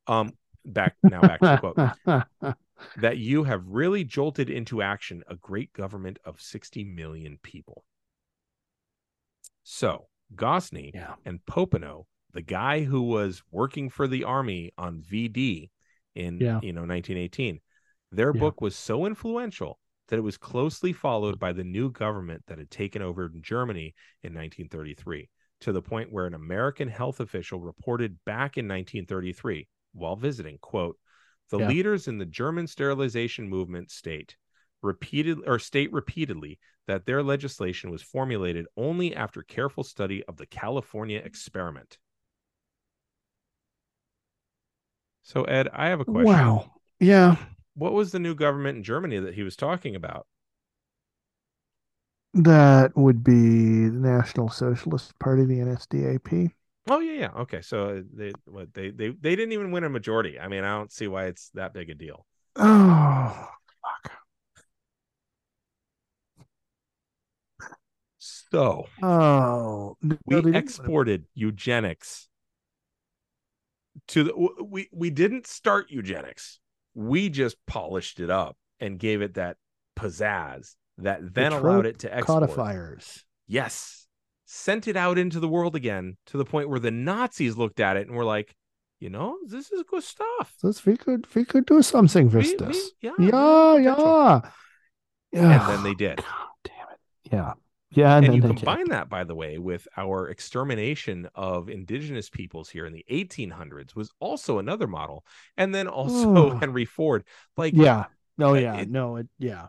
Um, 0.08 0.34
back 0.66 0.96
now, 1.04 1.22
back 1.22 1.40
to 1.40 1.60
the 1.62 2.24
quote 2.44 2.56
that 2.98 3.18
you 3.18 3.44
have 3.44 3.64
really 3.68 4.04
jolted 4.04 4.50
into 4.50 4.82
action 4.82 5.24
a 5.28 5.36
great 5.36 5.74
government 5.74 6.20
of 6.24 6.40
60 6.40 6.84
million 6.84 7.40
people. 7.42 7.84
So, 9.64 10.08
Gosney 10.36 10.92
yeah. 10.94 11.16
and 11.26 11.40
Popenoe, 11.46 12.06
the 12.34 12.42
guy 12.42 12.84
who 12.84 13.04
was 13.04 13.42
working 13.52 13.90
for 13.90 14.08
the 14.08 14.24
army 14.24 14.72
on 14.78 15.02
VD 15.02 15.70
in 16.16 16.40
Yeah. 16.40 16.60
you 16.62 16.74
know 16.74 16.86
1918, 16.86 17.60
their 18.12 18.32
Yeah. 18.34 18.40
book 18.40 18.62
was 18.62 18.76
so 18.76 19.06
influential 19.06 19.79
that 20.10 20.18
it 20.18 20.24
was 20.24 20.38
closely 20.38 20.92
followed 20.92 21.40
by 21.40 21.54
the 21.54 21.64
new 21.64 21.92
government 21.92 22.44
that 22.48 22.58
had 22.58 22.70
taken 22.70 23.02
over 23.02 23.28
in 23.28 23.42
Germany 23.42 23.94
in 24.24 24.34
1933 24.34 25.30
to 25.62 25.72
the 25.72 25.82
point 25.82 26.12
where 26.12 26.26
an 26.26 26.34
American 26.34 26.88
health 26.88 27.20
official 27.20 27.60
reported 27.60 28.18
back 28.26 28.58
in 28.58 28.68
1933 28.68 29.68
while 29.94 30.16
visiting 30.16 30.58
quote 30.60 30.98
the 31.50 31.60
Yeah. 31.60 31.68
leaders 31.68 32.08
in 32.08 32.18
the 32.18 32.26
German 32.26 32.68
sterilization 32.68 33.48
movement 33.50 33.90
state 33.92 34.36
repeated 34.82 35.40
or 35.48 35.60
state 35.60 35.92
repeatedly 35.92 36.60
that 36.88 37.06
their 37.06 37.22
legislation 37.22 37.92
was 37.92 38.02
formulated 38.02 38.66
only 38.78 39.16
after 39.16 39.44
careful 39.44 39.84
study 39.84 40.24
of 40.26 40.38
the 40.38 40.46
California 40.46 41.20
experiment. 41.20 41.98
So 45.24 45.44
Ed, 45.44 45.70
I 45.74 45.90
have 45.90 46.00
a 46.00 46.06
question. 46.06 46.26
Wow. 46.26 46.72
Yeah. 47.00 47.36
What 47.80 47.94
was 47.94 48.12
the 48.12 48.20
new 48.20 48.36
government 48.36 48.76
in 48.78 48.84
Germany 48.84 49.20
that 49.20 49.36
he 49.36 49.44
was 49.44 49.56
talking 49.56 49.96
about? 49.96 50.28
That 52.34 52.92
would 52.98 53.24
be 53.24 53.88
the 53.88 53.98
National 53.98 54.50
Socialist 54.50 55.18
Party, 55.18 55.46
the 55.46 55.62
NSDAP. 55.62 56.52
Oh 56.90 57.00
yeah, 57.00 57.14
yeah. 57.14 57.32
Okay, 57.42 57.62
so 57.62 57.98
uh, 57.98 58.02
they 58.14 58.34
what 58.46 58.74
they 58.74 58.90
they 58.92 59.10
they 59.10 59.36
didn't 59.36 59.54
even 59.54 59.72
win 59.72 59.86
a 59.86 59.90
majority. 59.90 60.38
I 60.38 60.50
mean, 60.50 60.66
I 60.66 60.78
don't 60.78 60.92
see 60.92 61.08
why 61.08 61.26
it's 61.26 61.52
that 61.52 61.74
big 61.74 61.90
a 61.90 61.96
deal. 61.96 62.26
Oh, 62.58 63.48
fuck. 63.82 64.12
So 68.18 68.88
Oh, 69.02 69.96
no, 70.02 70.18
we 70.26 70.54
exported 70.54 71.26
eugenics 71.34 72.28
to 74.08 74.24
the 74.26 74.66
we 74.66 74.90
we 74.92 75.10
didn't 75.10 75.48
start 75.48 75.90
eugenics. 75.90 76.60
We 76.96 77.30
just 77.30 77.56
polished 77.68 78.20
it 78.20 78.30
up 78.30 78.58
and 78.80 78.98
gave 79.00 79.22
it 79.22 79.36
that 79.36 79.58
pizzazz 79.98 80.76
that 80.98 81.34
then 81.34 81.52
The 81.52 81.60
allowed 81.60 81.86
it 81.86 82.00
to 82.00 82.14
export. 82.14 82.42
codifiers. 82.44 83.24
Yes. 83.48 84.08
Sent 84.46 84.88
it 84.88 84.98
out 84.98 85.18
into 85.18 85.40
the 85.40 85.48
world 85.48 85.76
again 85.76 86.18
to 86.28 86.38
the 86.38 86.46
point 86.46 86.70
where 86.70 86.80
the 86.80 86.92
Nazis 86.92 87.56
looked 87.58 87.80
at 87.80 87.98
it 87.98 88.08
and 88.08 88.16
were 88.16 88.26
like, 88.26 88.56
you 89.00 89.10
know, 89.10 89.38
this 89.48 89.72
is 89.72 89.84
good 89.84 90.04
stuff. 90.04 90.56
This 90.62 90.86
we 90.86 90.98
could 90.98 91.26
we 91.36 91.46
could 91.46 91.66
do 91.66 91.82
something 91.82 92.26
with 92.30 92.46
We- 92.48 92.56
this. 92.56 92.92
we- 93.02 93.10
yeah, 93.10 93.14
yeah, 93.20 93.76
yeah, 93.78 94.42
yeah. 95.32 95.62
And 95.62 95.70
then 95.70 95.84
they 95.84 95.94
did. 95.94 96.18
God 96.18 96.26
damn 96.64 96.88
it. 96.92 97.00
Yeah, 97.32 97.54
yeah. 97.92 98.16
And, 98.18 98.26
and 98.26 98.34
then 98.44 98.52
you 98.52 98.56
combine 98.56 98.90
that 98.90 99.10
by 99.10 99.24
the 99.24 99.36
way 99.36 99.58
with 99.58 99.88
our 99.98 100.30
extermination 100.30 101.28
of 101.36 101.70
indigenous 101.70 102.30
peoples 102.30 102.70
here 102.70 102.86
in 102.86 102.94
the 102.94 103.06
1800s 103.10 103.96
was 103.96 104.12
also 104.20 104.60
another 104.60 104.88
model 104.88 105.26
and 105.58 105.74
then 105.74 105.88
also 105.88 106.36
Oh. 106.38 106.58
henry 106.58 106.86
ford 106.86 107.24
like 107.58 107.74
Yeah. 107.76 108.06
Oh 108.40 108.52
Uh, 108.52 108.54
yeah. 108.54 108.76
it- 108.78 108.90
no. 108.90 109.16
It. 109.18 109.28
Yeah. 109.40 109.68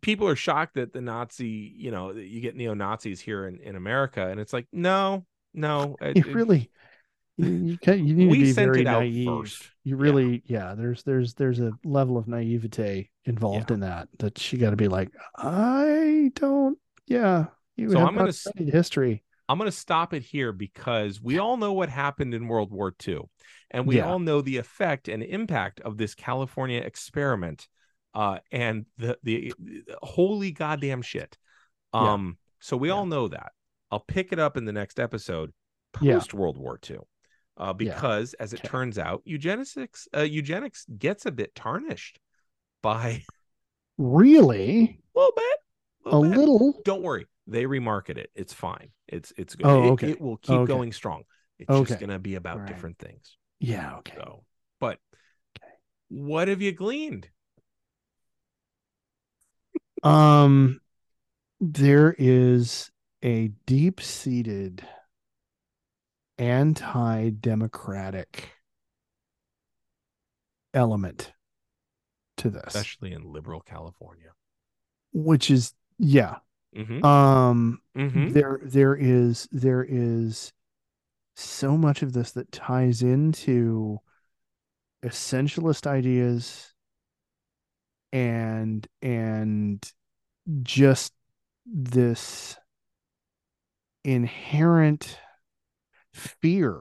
people 0.00 0.26
are 0.28 0.36
shocked 0.36 0.74
that 0.74 0.92
the 0.92 1.00
nazi 1.02 1.72
you 1.76 1.90
know 1.90 2.12
you 2.12 2.40
get 2.40 2.56
neo-nazis 2.56 3.20
here 3.20 3.46
in, 3.46 3.58
in 3.60 3.76
america 3.76 4.26
and 4.28 4.40
it's 4.40 4.52
like 4.52 4.66
no 4.72 5.24
no 5.52 5.96
it- 6.00 6.26
really. 6.26 6.70
You, 7.38 7.78
can, 7.78 8.06
you 8.06 8.14
need 8.14 8.30
We 8.30 8.38
to 8.40 8.44
be 8.44 8.52
very 8.52 8.84
naive. 8.84 9.26
first. 9.26 9.70
You 9.84 9.96
really, 9.96 10.42
yeah. 10.44 10.74
There's 10.76 11.02
there's 11.02 11.32
there's 11.34 11.60
a 11.60 11.72
level 11.82 12.18
of 12.18 12.28
naivete 12.28 13.08
involved 13.24 13.70
Yeah. 13.70 13.74
in 13.74 13.80
that 13.80 14.08
that 14.18 14.52
you 14.52 14.58
got 14.58 14.70
to 14.70 14.76
be 14.76 14.86
like, 14.86 15.10
I 15.34 16.30
don't. 16.34 16.78
Yeah. 17.06 17.46
You 17.76 17.90
So 17.90 17.98
I'm 18.06 18.18
s- 18.28 18.40
studied 18.40 18.72
history. 18.72 19.22
i'm 19.48 19.58
going 19.58 19.70
to 19.70 19.76
stop 19.76 20.14
it 20.14 20.22
here 20.22 20.52
because 20.52 21.20
we 21.20 21.38
all 21.38 21.56
know 21.56 21.72
what 21.72 21.88
happened 21.88 22.32
in 22.34 22.48
world 22.48 22.70
war 22.70 22.94
ii 23.08 23.18
and 23.70 23.86
we 23.86 23.96
Yeah. 23.96 24.06
all 24.08 24.18
know 24.18 24.40
the 24.40 24.58
effect 24.58 25.08
and 25.08 25.22
impact 25.22 25.80
of 25.80 25.96
this 25.98 26.14
california 26.14 26.80
experiment 26.80 27.68
uh 28.14 28.38
and 28.52 28.86
the 28.98 29.18
the, 29.22 29.52
the 29.58 29.84
holy 30.02 30.52
goddamn 30.52 31.02
shit 31.02 31.36
Yeah. 31.94 32.12
um 32.12 32.38
so 32.60 32.76
we 32.76 32.88
Yeah. 32.88 32.94
all 32.94 33.06
know 33.06 33.28
that 33.28 33.52
i'll 33.90 34.04
pick 34.06 34.32
it 34.32 34.38
up 34.38 34.56
in 34.56 34.64
the 34.64 34.72
next 34.72 35.00
episode 35.00 35.52
post 35.92 36.32
world 36.34 36.56
war 36.56 36.78
ii 36.90 36.98
uh 37.56 37.72
because 37.72 38.34
as 38.34 38.52
it 38.52 38.60
Okay. 38.60 38.68
turns 38.68 38.98
out 38.98 39.22
eugenics 39.24 40.06
uh, 40.16 40.20
eugenics 40.20 40.86
gets 40.98 41.26
a 41.26 41.32
bit 41.32 41.54
tarnished 41.54 42.20
by 42.82 43.24
Really, 43.98 44.98
a 45.16 45.18
little 45.18 45.32
bit 45.36 45.58
a 46.06 46.20
bit. 46.20 46.38
little. 46.38 46.80
don't 46.84 47.02
worry 47.02 47.26
they 47.46 47.64
remarket 47.64 48.16
it 48.18 48.30
it's 48.34 48.52
fine 48.52 48.90
it's 49.08 49.32
it's 49.36 49.54
good 49.54 49.66
Oh, 49.66 49.88
It- 49.88 49.90
okay. 49.92 50.10
it, 50.10 50.20
will 50.20 50.36
keep 50.36 50.54
Okay. 50.54 50.72
going 50.72 50.92
strong 50.92 51.22
it's 51.58 51.70
Okay. 51.70 51.88
just 51.88 52.00
gonna 52.00 52.18
be 52.18 52.34
about 52.36 52.58
right. 52.58 52.66
different 52.68 52.98
things 52.98 53.36
Yeah. 53.60 53.96
Okay. 53.98 54.14
so 54.16 54.44
but 54.80 54.98
Okay. 55.58 55.72
what 56.08 56.48
have 56.48 56.60
you 56.62 56.72
gleaned 56.72 57.28
Um, 60.04 60.80
there 61.60 62.12
is 62.18 62.90
a 63.22 63.48
deep-seated 63.66 64.84
anti-democratic 66.38 68.50
element 70.74 71.32
to 72.38 72.48
this, 72.50 72.62
especially 72.66 73.12
in 73.12 73.30
liberal 73.30 73.60
california 73.60 74.32
which 75.12 75.50
is 75.50 75.74
yeah. 75.98 76.36
mm-hmm. 76.76 77.04
Um, 77.04 77.80
Mm-hmm. 77.96 78.32
there 78.32 78.58
there 78.64 78.94
is 78.94 79.46
there 79.52 79.84
is 79.86 80.52
so 81.36 81.76
much 81.76 82.02
of 82.02 82.14
this 82.14 82.32
that 82.32 82.50
ties 82.50 83.02
into 83.02 83.98
essentialist 85.04 85.86
ideas 85.86 86.72
and 88.12 88.86
and 89.02 89.92
just 90.62 91.12
this 91.66 92.58
inherent 94.04 95.18
fear 96.14 96.78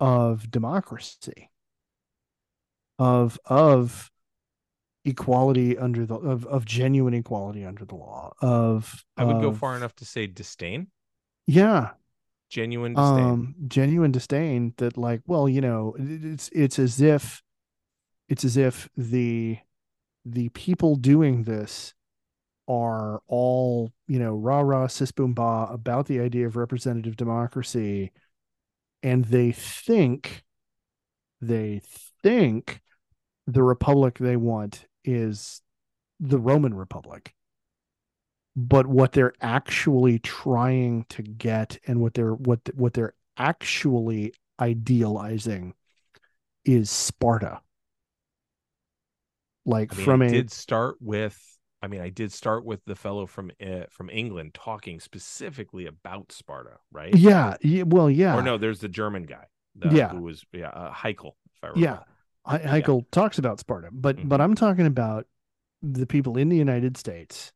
of 0.00 0.50
democracy 0.50 1.50
of 2.98 3.38
of 3.46 4.11
equality 5.04 5.76
under 5.76 6.06
the 6.06 6.14
of, 6.14 6.46
of 6.46 6.64
genuine 6.64 7.14
equality 7.14 7.64
under 7.64 7.84
the 7.84 7.94
law 7.94 8.32
of 8.40 9.04
i 9.16 9.24
would 9.24 9.40
go 9.42 9.52
far 9.52 9.76
enough 9.76 9.94
to 9.96 10.04
say 10.04 10.26
disdain. 10.26 10.86
Yeah. 11.46 11.90
Genuine 12.50 12.94
disdain. 12.94 13.24
um 13.24 13.54
genuine 13.66 14.12
disdain 14.12 14.74
that 14.76 14.96
like 14.96 15.22
well 15.26 15.48
you 15.48 15.60
know 15.60 15.96
it's 15.98 16.50
it's 16.52 16.78
as 16.78 17.00
if 17.00 17.42
it's 18.28 18.44
as 18.44 18.56
if 18.56 18.88
the 18.96 19.58
the 20.24 20.50
people 20.50 20.94
doing 20.94 21.44
this 21.44 21.94
are 22.68 23.22
all 23.26 23.90
you 24.06 24.18
know 24.18 24.34
rah 24.34 24.60
rah 24.60 24.86
sis 24.86 25.10
boom 25.10 25.32
bah 25.32 25.66
about 25.70 26.06
the 26.06 26.20
idea 26.20 26.46
of 26.46 26.56
representative 26.56 27.16
democracy 27.16 28.12
and 29.02 29.24
they 29.24 29.50
think 29.50 30.44
they 31.40 31.80
think 32.22 32.80
the 33.46 33.62
republic 33.62 34.18
they 34.18 34.36
want 34.36 34.86
is 35.04 35.60
the 36.20 36.38
roman 36.38 36.74
republic 36.74 37.34
but 38.54 38.86
what 38.86 39.12
they're 39.12 39.32
actually 39.40 40.18
trying 40.18 41.04
to 41.08 41.22
get 41.22 41.78
and 41.86 42.00
what 42.00 42.12
they're 42.14 42.34
what 42.34 42.60
what 42.74 42.92
they're 42.92 43.14
actually 43.38 44.34
idealizing 44.60 45.74
is 46.64 46.90
Sparta. 46.90 47.60
Like 49.64 49.92
I 49.92 49.96
mean, 49.96 50.04
from 50.04 50.22
I 50.22 50.26
a 50.26 50.30
did 50.30 50.50
start 50.50 50.96
with. 51.00 51.38
I 51.84 51.88
mean, 51.88 52.00
I 52.00 52.10
did 52.10 52.32
start 52.32 52.64
with 52.64 52.84
the 52.84 52.94
fellow 52.94 53.26
from 53.26 53.50
uh, 53.60 53.84
from 53.90 54.08
England 54.10 54.54
talking 54.54 55.00
specifically 55.00 55.86
about 55.86 56.30
Sparta, 56.30 56.78
right? 56.92 57.14
yeah, 57.16 57.56
yeah, 57.62 57.82
well, 57.84 58.08
yeah, 58.10 58.36
Or 58.36 58.42
no, 58.42 58.56
there's 58.58 58.80
the 58.80 58.88
German 58.88 59.24
guy. 59.24 59.46
the- 59.74 59.88
Yeah. 59.96 60.08
Who 60.10 60.22
was 60.22 60.44
yeah 60.52 60.68
uh, 60.68 60.92
Haeckel. 60.92 61.36
If 61.56 61.64
I 61.64 61.66
remember. 61.68 61.84
yeah. 61.86 62.11
He- 62.50 62.58
Haeckel 62.58 63.06
talks 63.12 63.38
about 63.38 63.60
Sparta, 63.60 63.88
but 63.92 64.16
Mhm. 64.16 64.28
but 64.28 64.40
I'm 64.40 64.54
talking 64.54 64.86
about 64.86 65.26
the 65.82 66.06
people 66.06 66.36
in 66.36 66.48
the 66.48 66.56
United 66.56 66.96
States 66.96 67.52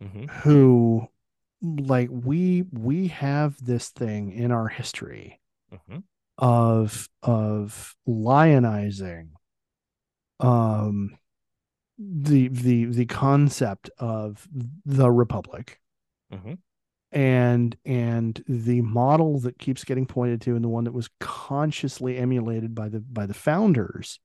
hmm 0.00 0.26
who 0.42 1.08
like 1.62 2.08
we 2.12 2.62
we 2.72 3.08
have 3.08 3.62
this 3.64 3.90
thing 3.90 4.30
in 4.32 4.52
our 4.52 4.68
history 4.68 5.40
hmm 5.86 5.98
of 6.38 7.08
of 7.22 7.96
lionizing 8.06 9.30
um 10.40 11.18
the 11.98 12.48
the 12.48 12.84
the 12.86 13.06
concept 13.06 13.90
of 13.98 14.48
the 14.86 15.10
republic 15.10 15.80
hmm 16.32 16.54
and 17.12 17.76
and 17.84 18.42
the 18.46 18.82
model 18.82 19.40
that 19.40 19.58
keeps 19.58 19.84
getting 19.84 20.04
pointed 20.06 20.40
to 20.42 20.54
and 20.54 20.62
the 20.64 20.68
one 20.68 20.84
that 20.84 20.92
was 20.92 21.08
consciously 21.20 22.18
emulated 22.18 22.74
by 22.74 22.88
the 22.88 23.00
by 23.00 23.24
the 23.26 23.34
founders 23.34 24.20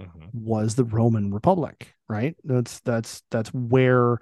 hmm 0.00 0.06
was 0.32 0.74
the 0.74 0.84
roman 0.84 1.32
republic 1.32 1.94
right 2.08 2.36
that's 2.44 2.80
that's 2.80 3.22
that's 3.30 3.48
where 3.54 4.18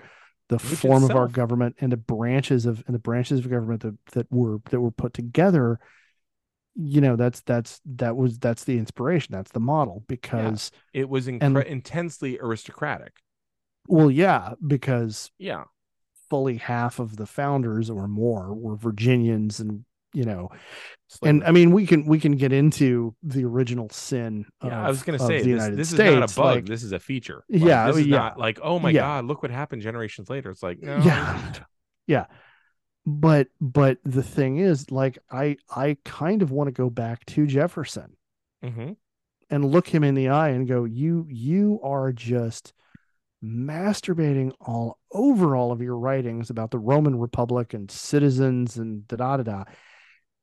the 0.51 0.57
Which 0.59 0.79
form 0.79 1.03
of 1.05 1.11
our 1.13 1.27
government 1.27 1.77
and 1.81 1.91
the 1.91 1.97
branches 1.97 2.67
of 2.67 2.85
and 2.87 2.95
the 2.95 2.99
branches 3.01 3.41
of 3.41 3.51
government 3.51 3.81
that 3.83 3.97
that 4.13 4.31
were 4.31 4.59
that 4.71 4.81
were 4.81 4.91
put 4.93 5.15
together 5.15 5.81
you 6.77 7.01
know 7.01 7.17
that's 7.17 7.41
that's 7.41 7.81
that 7.97 8.17
was 8.17 8.39
that's 8.39 8.65
the 8.65 8.79
inspiration 8.79 9.33
that's 9.33 9.51
the 9.53 9.61
model 9.61 10.05
because 10.07 10.71
It 10.93 11.09
was 11.09 11.27
And- 11.29 11.43
intensely 11.43 12.39
aristocratic. 12.39 13.15
well 13.89 14.11
yeah 14.11 14.53
because 14.65 15.31
Yeah. 15.39 15.65
Fully 16.35 16.57
half 16.57 16.99
of 16.99 17.17
the 17.17 17.27
founders 17.27 17.89
or 17.89 18.09
more 18.09 18.53
were 18.53 18.75
virginians 18.75 19.61
and 19.61 19.85
you 20.13 20.25
know 20.25 20.51
Slavery. 21.07 21.31
and 21.31 21.45
i 21.45 21.53
mean 21.53 21.71
we 21.71 21.87
can 21.87 22.07
we 22.07 22.19
can 22.19 22.33
get 22.33 22.53
into 22.53 23.15
the 23.23 23.45
original 23.45 23.89
sin 23.91 24.45
yeah, 24.65 24.85
I 24.85 24.89
was 24.89 25.05
going 25.05 25.17
to 25.17 25.25
of 25.25 25.29
say 25.29 25.43
the 25.43 25.53
this, 25.53 25.77
this 25.77 25.89
states 25.91 26.11
is 26.11 26.15
not 26.21 26.31
a 26.31 26.35
bug. 26.35 26.55
like, 26.57 26.67
this 26.67 26.83
is 26.83 26.91
a 26.91 26.99
feature. 26.99 27.45
Yeah, 27.49 27.87
this 27.87 27.99
is 27.99 28.07
yeah. 28.09 28.17
not 28.17 28.39
like 28.39 28.59
oh 28.63 28.81
my 28.81 28.91
Yeah. 28.91 29.03
god, 29.03 29.27
look 29.27 29.43
what 29.43 29.53
happened 29.53 29.83
generations 29.83 30.29
later. 30.29 30.51
It's 30.51 30.63
like 30.63 30.83
no, 30.83 30.99
yeah 30.99 31.53
yeah 32.09 32.27
but 33.07 33.47
but 33.61 33.99
the 34.05 34.23
thing 34.25 34.59
is 34.59 34.91
like 34.91 35.19
i 35.31 35.57
i 35.71 35.97
kind 36.05 36.43
of 36.43 36.51
want 36.51 36.67
to 36.67 36.73
go 36.73 36.91
back 36.91 37.25
to 37.27 37.47
jefferson 37.47 38.17
hmm 38.63 38.93
and 39.51 39.65
look 39.65 39.87
him 39.87 40.03
in 40.03 40.15
the 40.15 40.29
eye 40.29 40.49
and 40.49 40.67
go, 40.67 40.85
"You 40.85 41.27
you 41.29 41.79
are 41.83 42.13
just 42.13 42.73
masturbating 43.45 44.53
all 44.61 44.99
over 45.13 45.55
all 45.55 45.73
of 45.73 45.83
your 45.83 45.99
writings 45.99 46.51
about 46.51 46.71
the 46.71 46.79
Roman 46.79 47.19
Republic 47.19 47.75
and 47.75 47.91
citizens 47.91 48.77
and 48.77 49.07
da 49.07 49.17
da 49.17 49.37
da 49.39 49.43
da." 49.43 49.65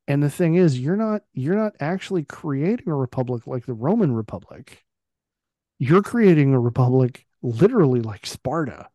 And 0.08 0.22
the 0.22 0.30
thing 0.30 0.56
is, 0.56 0.80
you're 0.80 0.98
not 0.98 1.22
you're 1.34 1.56
not 1.56 1.76
actually 1.80 2.24
creating 2.24 2.90
a 2.90 2.96
republic 2.96 3.48
like 3.48 3.66
the 3.66 3.74
Roman 3.74 4.14
Republic. 4.14 4.84
You're 5.80 6.04
creating 6.04 6.54
a 6.54 6.60
republic 6.60 7.26
literally 7.42 8.02
like 8.02 8.26
Sparta. 8.26 8.90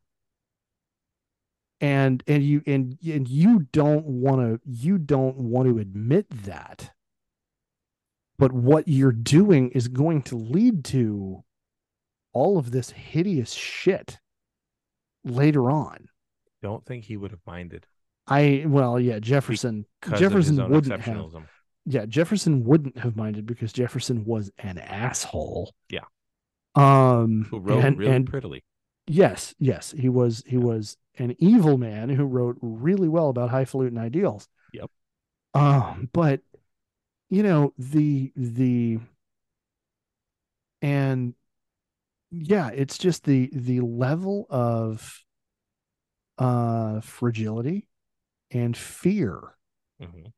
And 1.80 2.22
and 2.26 2.42
you 2.42 2.62
and 2.66 2.98
and 3.06 3.28
you 3.28 3.66
don't 3.72 4.06
want 4.06 4.40
to 4.40 4.60
you 4.64 4.98
don't 4.98 5.36
want 5.36 5.68
to 5.68 5.78
admit 5.78 6.28
that. 6.44 6.92
But 8.38 8.52
what 8.52 8.86
you're 8.86 9.12
doing 9.12 9.70
is 9.70 9.88
going 9.88 10.22
to 10.24 10.36
lead 10.36 10.84
to 10.86 11.44
all 12.36 12.58
of 12.58 12.70
this 12.70 12.90
hideous 12.90 13.52
shit 13.52 14.18
later 15.24 15.70
on. 15.70 16.08
Don't 16.62 16.84
think 16.84 17.04
he 17.04 17.16
would 17.16 17.30
have 17.30 17.40
minded. 17.46 17.86
I 18.26 18.64
well, 18.66 19.00
yeah, 19.00 19.20
Jefferson 19.20 19.86
Jefferson 20.16 20.56
wouldn't 20.68 21.00
have. 21.00 21.32
Yeah, 21.86 22.04
Jefferson 22.04 22.64
wouldn't 22.64 22.98
have 22.98 23.16
minded 23.16 23.46
because 23.46 23.72
Jefferson 23.72 24.24
was 24.24 24.50
an 24.58 24.76
asshole. 24.78 25.72
Yeah. 25.88 26.04
Um 26.74 27.46
Who 27.50 27.58
wrote 27.58 27.84
and, 27.84 27.98
really 27.98 28.12
and 28.12 28.26
prettily. 28.28 28.64
yes, 29.06 29.54
yes, 29.58 29.94
he 29.96 30.10
was 30.10 30.42
he 30.46 30.58
was 30.58 30.98
an 31.18 31.34
evil 31.38 31.78
man 31.78 32.10
who 32.10 32.24
wrote 32.24 32.58
really 32.60 33.08
well 33.08 33.30
about 33.30 33.48
highfalutin 33.48 33.96
ideals. 33.96 34.46
Yep. 34.74 34.90
Um, 35.54 36.10
but 36.12 36.40
you 37.30 37.42
know, 37.42 37.72
the 37.78 38.30
the 38.36 38.98
and 40.82 41.34
yeah, 42.38 42.70
it's 42.74 42.98
just 42.98 43.24
the 43.24 43.50
the 43.52 43.80
level 43.80 44.46
of 44.50 45.22
uh 46.38 47.00
fragility 47.00 47.88
and 48.50 48.76
fear 48.76 49.56
Mhm, 50.00 50.32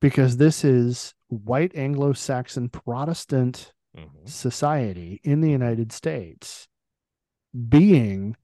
because 0.00 0.36
this 0.36 0.64
is 0.64 1.14
white 1.28 1.74
Anglo-Saxon 1.74 2.68
Protestant 2.68 3.72
mhm. 3.96 4.28
society 4.28 5.20
in 5.24 5.40
the 5.40 5.50
United 5.50 5.90
States 5.90 6.68
being 7.68 8.36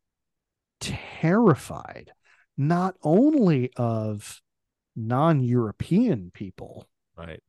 terrified 0.81 2.13
not 2.57 2.97
only 3.03 3.71
of 3.77 4.41
non-European 4.97 6.31
people 6.33 6.89
Right. 7.17 7.43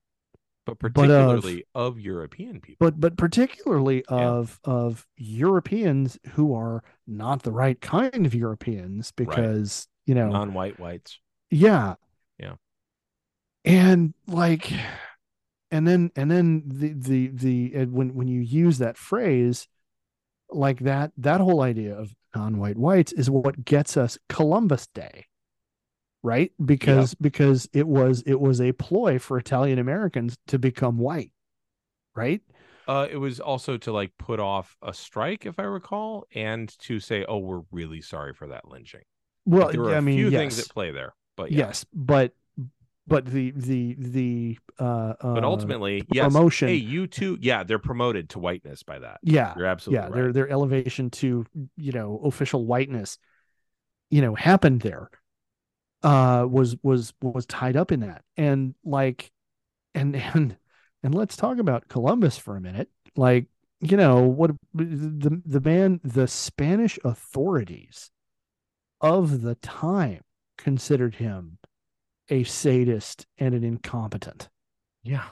But 0.65 0.77
But 0.79 0.87
of- 0.87 0.93
particularly 0.93 1.65
of, 1.73 1.99
European 1.99 2.61
people. 2.61 2.85
but 2.85 2.99
but 2.99 3.17
particularly 3.17 4.03
Yeah. 4.09 4.17
of 4.29 4.59
of 4.63 5.07
Europeans 5.17 6.19
who 6.33 6.53
are 6.53 6.83
not 7.07 7.43
the 7.43 7.51
right 7.51 7.79
kind 7.81 8.25
of 8.25 8.35
Europeans 8.35 9.11
because 9.11 9.87
you 10.05 10.13
know 10.15 10.29
non-white 10.29 10.79
whites. 10.79 11.19
yeah 11.49 11.95
Yeah. 12.39 12.55
and 13.65 14.13
like 14.27 14.71
and 15.71 15.87
then 15.87 16.11
and 16.15 16.29
then 16.29 16.63
the 16.67 16.93
the 16.93 17.27
the 17.27 17.85
when 17.85 18.13
when 18.13 18.27
you 18.27 18.41
use 18.41 18.77
that 18.79 18.97
phrase 18.97 19.67
like 20.49 20.79
that 20.81 21.11
that 21.17 21.41
whole 21.41 21.61
idea 21.61 21.97
of 21.97 22.13
non-white 22.35 22.77
whites 22.77 23.11
is 23.13 23.29
what 23.29 23.65
gets 23.65 23.97
us 23.97 24.17
Columbus 24.29 24.87
Day 24.87 25.25
right 26.23 26.51
because 26.63 27.15
because 27.15 27.67
it 27.73 27.87
was 27.87 28.23
it 28.25 28.39
was 28.39 28.61
a 28.61 28.71
ploy 28.73 29.17
for 29.19 29.37
Italian 29.37 29.79
Americans 29.79 30.37
to 30.47 30.59
become 30.59 30.97
white 30.97 31.31
right 32.15 32.41
Uh, 32.87 33.07
it 33.09 33.17
was 33.17 33.39
also 33.39 33.77
to 33.77 33.91
like 33.91 34.11
put 34.17 34.39
off 34.39 34.75
a 34.81 34.93
strike, 34.93 35.45
if 35.45 35.59
I 35.59 35.63
recall, 35.63 36.25
and 36.33 36.67
to 36.79 36.99
say, 36.99 37.23
"Oh, 37.27 37.37
we're 37.37 37.61
really 37.71 38.01
sorry 38.01 38.33
for 38.33 38.47
that 38.47 38.67
lynching." 38.67 39.03
well 39.45 39.69
Like, 39.69 39.71
there 39.71 39.81
were 39.81 39.93
a 39.93 39.97
I 39.97 40.01
mean 40.01 40.25
few 40.25 40.25
yes 40.25 40.43
things 40.47 40.59
at 40.59 40.69
play 40.69 40.91
there, 40.91 41.15
but 41.37 41.51
yeah. 41.51 41.73
yes 41.73 41.85
but 41.93 42.33
but 43.07 43.25
the 43.25 43.51
the 43.51 43.95
the 43.99 44.57
uh, 44.79 45.13
But 45.33 45.43
uh, 45.43 45.43
ultimately, 45.43 46.03
yes. 46.09 46.33
promotion 46.33 46.67
Hey, 46.67 46.75
you 46.75 47.07
too. 47.07 47.37
Yeah, 47.41 47.63
they're 47.63 47.79
promoted 47.79 48.29
to 48.31 48.39
whiteness 48.39 48.83
by 48.83 48.99
that. 48.99 49.21
yeah 49.21 49.55
You're 49.55 49.65
absolutely 49.65 50.07
yeah 50.07 50.09
right. 50.09 50.15
their 50.15 50.33
their 50.33 50.49
elevation 50.49 51.09
to 51.09 51.45
you 51.77 51.91
know 51.91 52.19
official 52.23 52.65
whiteness 52.65 53.17
you 54.09 54.21
know 54.21 54.35
happened 54.35 54.81
there 54.81 55.09
uh 56.03 56.45
was 56.49 56.75
was 56.83 57.13
was 57.21 57.45
tied 57.45 57.75
up 57.75 57.91
in 57.91 57.99
that 58.01 58.23
and 58.37 58.73
like 58.83 59.31
and 59.93 60.15
and 60.35 60.57
and 61.03 61.15
let's 61.15 61.35
talk 61.35 61.57
about 61.57 61.87
columbus 61.87 62.37
for 62.37 62.55
a 62.57 62.61
minute 62.61 62.89
like 63.15 63.45
you 63.81 63.97
know 63.97 64.21
what 64.21 64.51
the 64.73 65.41
the 65.45 65.61
man 65.61 65.99
the 66.03 66.27
spanish 66.27 66.99
authorities 67.03 68.11
of 69.01 69.41
the 69.41 69.55
time 69.55 70.21
considered 70.57 71.15
him 71.15 71.57
a 72.29 72.43
sadist 72.43 73.25
and 73.37 73.53
an 73.55 73.63
incompetent 73.63 74.49
Yeah, 75.03 75.25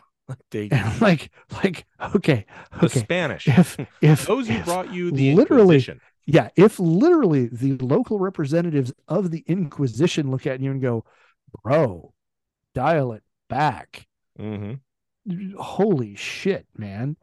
they 0.51 0.69
and 0.71 1.01
like 1.01 1.31
like 1.63 1.85
okay 2.15 2.45
the 2.79 2.85
okay 2.87 2.99
Spanish. 2.99 3.47
if 3.47 3.77
if 4.01 4.25
Those 4.27 4.47
who 4.47 4.55
if- 4.55 4.65
brought 4.65 4.91
you 4.93 5.11
the 5.11 5.35
literally 5.35 5.75
Inquisition. 5.75 6.01
Yeah, 6.31 6.49
if 6.55 6.79
literally 6.79 7.47
the 7.47 7.75
local 7.77 8.19
representatives 8.19 8.93
of 9.07 9.31
the 9.31 9.43
Inquisition 9.47 10.29
look 10.29 10.45
at 10.45 10.59
you 10.61 10.69
and 10.69 10.81
go, 10.81 11.03
bro, 11.63 12.13
dial 12.75 13.13
it 13.13 13.23
back. 13.49 14.07
Mhm. 14.39 14.79
Holy 15.57 16.15
shit, 16.15 16.67
man. 16.77 17.17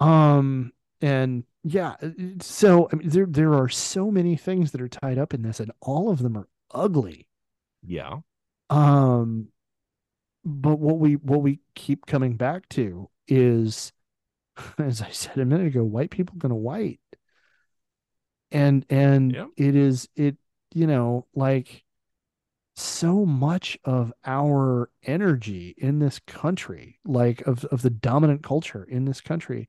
Um, 0.00 0.72
and 1.00 1.44
yeah, 1.64 1.96
so 2.40 2.88
I 2.92 2.96
mean 2.96 3.08
there 3.10 3.26
there 3.26 3.54
are 3.54 3.68
so 3.68 4.10
many 4.10 4.36
things 4.36 4.72
that 4.72 4.80
are 4.80 4.88
tied 4.88 5.18
up 5.18 5.34
in 5.34 5.42
this, 5.42 5.60
and 5.60 5.72
all 5.80 6.10
of 6.10 6.20
them 6.20 6.36
are 6.36 6.48
ugly. 6.70 7.28
Yeah. 7.82 8.20
Um, 8.70 9.48
but 10.44 10.78
what 10.78 10.98
we 10.98 11.16
what 11.16 11.42
we 11.42 11.60
keep 11.74 12.06
coming 12.06 12.36
back 12.36 12.68
to 12.70 13.10
is, 13.28 13.92
as 14.78 15.02
I 15.02 15.10
said 15.10 15.38
a 15.38 15.44
minute 15.44 15.68
ago, 15.68 15.84
white 15.84 16.10
people 16.10 16.36
gonna 16.38 16.56
white, 16.56 17.00
and 18.52 18.86
and 18.90 19.34
Yeah. 19.34 19.46
it 19.56 19.76
is 19.76 20.08
it 20.16 20.36
you 20.74 20.86
know 20.86 21.26
like 21.34 21.84
so 22.76 23.26
much 23.26 23.78
of 23.84 24.12
our 24.24 24.90
energy 25.04 25.74
in 25.78 25.98
this 25.98 26.20
country, 26.20 26.98
like 27.04 27.42
of 27.46 27.64
of 27.66 27.82
the 27.82 27.90
dominant 27.90 28.42
culture 28.42 28.84
in 28.84 29.04
this 29.04 29.20
country, 29.20 29.68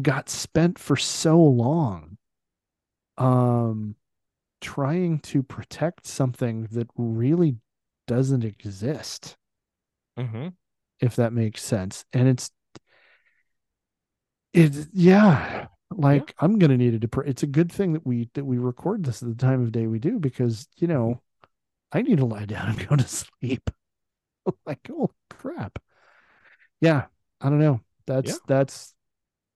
got 0.00 0.28
spent 0.28 0.78
for 0.78 0.96
so 0.96 1.38
long, 1.40 2.16
um, 3.18 3.96
trying 4.60 5.20
to 5.20 5.42
protect 5.42 6.06
something 6.06 6.64
that 6.72 6.88
really 6.96 7.56
doesn't 8.08 8.44
exist 8.44 9.36
hmm 10.16 10.54
if 11.00 11.16
that 11.16 11.32
makes 11.32 11.62
sense. 11.62 12.04
And 12.12 12.28
it's 12.28 12.50
it's 14.52 14.86
yeah, 14.92 15.66
like 15.98 16.34
I'm 16.38 16.58
gonna 16.58 16.76
need 16.76 16.94
a 16.94 16.98
dep- 16.98 17.26
it's 17.26 17.42
a 17.42 17.46
good 17.46 17.70
thing 17.72 17.92
that 17.94 18.06
we 18.06 18.28
that 18.34 18.44
we 18.44 18.58
record 18.58 19.04
this 19.04 19.22
at 19.22 19.28
the 19.28 19.34
time 19.34 19.62
of 19.62 19.72
day 19.72 19.86
we 19.86 19.98
do 19.98 20.18
because 20.18 20.68
you 20.76 20.86
know 20.88 21.22
I 21.92 22.02
need 22.02 22.18
to 22.18 22.24
lie 22.26 22.46
down 22.46 22.70
and 22.70 22.88
go 22.88 22.96
to 22.96 23.08
sleep. 23.08 23.70
like, 24.66 24.88
oh 24.90 25.10
crap. 25.30 25.78
Yeah, 26.80 27.06
I 27.40 27.48
don't 27.50 27.60
know. 27.60 27.80
That's 28.06 28.32
Yeah. 28.32 28.38
that's 28.46 28.94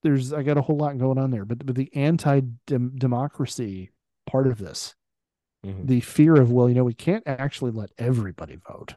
there's 0.02 0.32
I 0.32 0.42
got 0.42 0.58
a 0.58 0.62
whole 0.62 0.76
lot 0.76 0.98
going 0.98 1.18
on 1.18 1.30
there, 1.30 1.44
but 1.44 1.64
but 1.66 1.74
the 1.76 1.90
anti 1.94 2.40
democracy 2.66 3.90
part 4.26 4.46
of 4.46 4.58
this, 4.58 4.94
Mhm. 5.64 5.86
the 5.86 6.00
fear 6.00 6.36
of 6.40 6.52
well, 6.52 6.68
you 6.68 6.74
know, 6.74 6.84
we 6.84 6.94
can't 6.94 7.24
actually 7.26 7.72
let 7.72 7.90
everybody 7.98 8.56
vote. 8.56 8.94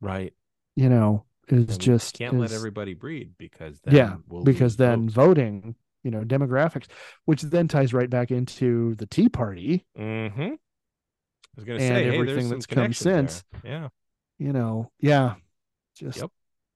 Right. 0.00 0.34
You 0.76 0.88
know, 0.88 1.24
is 1.52 1.68
And 1.70 1.80
just 1.80 2.16
can't 2.18 2.38
let 2.38 2.52
everybody 2.52 2.94
breed 2.94 3.32
because 3.38 3.80
then 3.80 3.94
yeah 3.94 4.16
we'll 4.28 4.44
because 4.44 4.76
then 4.76 5.02
votes. 5.04 5.14
voting 5.14 5.74
you 6.04 6.10
know 6.10 6.22
demographics 6.22 6.86
which 7.24 7.42
then 7.42 7.68
ties 7.68 7.92
right 7.92 8.08
back 8.10 8.30
into 8.30 8.94
the 8.96 9.06
tea 9.06 9.28
party 9.28 9.84
Mm-hmm. 9.98 10.40
I 10.42 10.56
was 11.56 11.64
gonna 11.64 11.80
And 11.80 11.88
say 11.96 12.06
everything 12.16 12.42
some 12.42 12.50
that's 12.50 12.66
come 12.66 12.74
connections 12.84 13.04
there. 13.04 13.28
since. 13.28 13.44
Yeah. 13.64 13.88
you 14.38 14.52
know 14.52 14.90
yeah 15.00 15.34
just 15.96 16.18
Yep. 16.20 16.30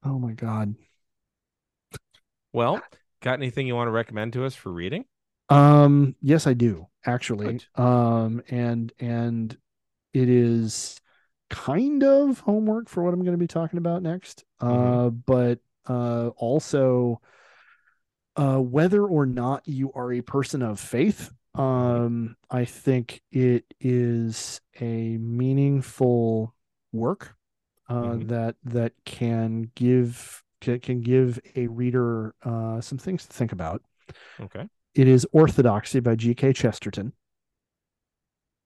oh 0.05 0.19
my 0.19 0.33
god 0.33 0.75
Well, 2.53 2.83
got 3.21 3.35
anything 3.35 3.67
you 3.67 3.75
want 3.75 3.89
to 3.89 3.93
recommend 3.93 4.33
to 4.35 4.45
us 4.45 4.55
for 4.55 4.71
reading? 4.73 5.05
um 5.49 6.15
yes 6.23 6.47
i 6.47 6.55
do 6.55 6.87
actually 7.05 7.59
Good. 7.77 7.81
um 7.83 8.43
and 8.49 8.93
and 9.01 9.57
it 10.15 10.29
is 10.31 11.01
kind 11.53 12.03
of 12.03 12.41
homework 12.41 12.89
for 12.89 13.05
what 13.05 13.13
i'm 13.15 13.21
going 13.21 13.33
to 13.33 13.39
be 13.39 13.47
talking 13.47 13.79
about 13.79 14.03
next 14.03 14.45
uh 14.61 14.67
Mhm. 14.67 15.23
but 15.27 15.59
uh 15.87 16.29
also 16.37 17.21
uh 18.37 18.59
whether 18.59 19.05
or 19.05 19.27
not 19.27 19.63
you 19.69 19.93
are 19.93 20.13
a 20.13 20.23
person 20.23 20.63
of 20.63 20.81
faith 20.81 21.31
um 21.55 22.35
i 22.51 22.65
think 22.65 23.21
it 23.31 23.65
is 23.81 24.61
a 24.81 25.19
meaningful 25.19 26.55
work 26.93 27.37
uh 27.89 27.95
Mhm. 28.17 28.29
that 28.29 28.57
that 28.65 28.93
can 29.05 29.71
give 29.75 30.43
can, 30.61 30.81
can 30.81 31.01
give 31.03 31.39
a 31.57 31.67
reader 31.67 32.35
uh, 32.45 32.81
some 32.81 32.97
things 32.97 33.27
to 33.27 33.33
think 33.33 33.51
about. 33.51 33.83
Okay. 34.41 34.69
It 34.95 35.09
is 35.09 35.27
Orthodoxy 35.33 35.99
by 35.99 36.15
G.K. 36.15 36.53
Chesterton. 36.53 37.13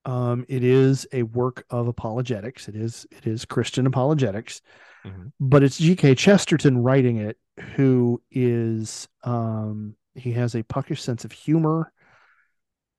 Um, 0.07 0.47
it 0.49 0.63
is 0.65 1.07
a 1.13 1.25
work 1.25 1.65
of 1.69 1.89
apologetics. 1.89 2.69
It 2.69 2.77
is 2.77 3.07
it 3.11 3.27
is 3.27 3.45
Christian 3.45 3.87
apologetics, 3.87 4.63
Mhm. 5.05 5.33
but 5.41 5.63
it's 5.63 5.79
G.K. 5.79 6.15
Chesterton 6.15 6.79
writing 6.79 7.17
it, 7.17 7.39
who 7.75 8.23
is 8.31 9.09
um, 9.25 9.97
he 10.15 10.33
has 10.33 10.55
a 10.55 10.63
puckish 10.63 11.03
sense 11.03 11.25
of 11.25 11.33
humor, 11.33 11.93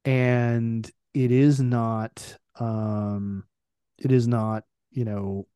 and 0.06 0.90
it 1.14 1.32
is 1.32 1.60
not 1.62 2.38
um, 2.60 3.44
it 3.98 4.12
is 4.12 4.28
not 4.28 4.64
you 4.92 5.06
know 5.06 5.48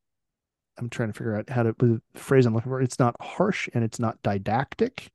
I'm 0.78 0.88
trying 0.88 1.10
to 1.10 1.12
figure 1.12 1.36
out 1.36 1.50
how 1.50 1.64
to 1.64 1.74
the 1.78 2.00
phrase 2.14 2.46
I'm 2.46 2.54
looking 2.54 2.70
for. 2.70 2.80
It's 2.80 2.98
not 2.98 3.14
harsh 3.20 3.68
and 3.74 3.84
it's 3.84 3.98
not 4.00 4.22
didactic. 4.22 5.10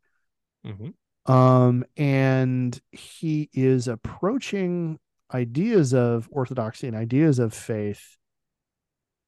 Mhm. 0.66 0.94
Um, 1.26 1.84
and 1.98 2.80
he 2.92 3.50
is 3.54 3.88
approaching 3.88 5.00
ideas 5.34 5.94
of 5.94 6.28
orthodoxy 6.32 6.88
and 6.88 6.96
ideas 6.96 7.40
of 7.40 7.54
faith 7.54 8.18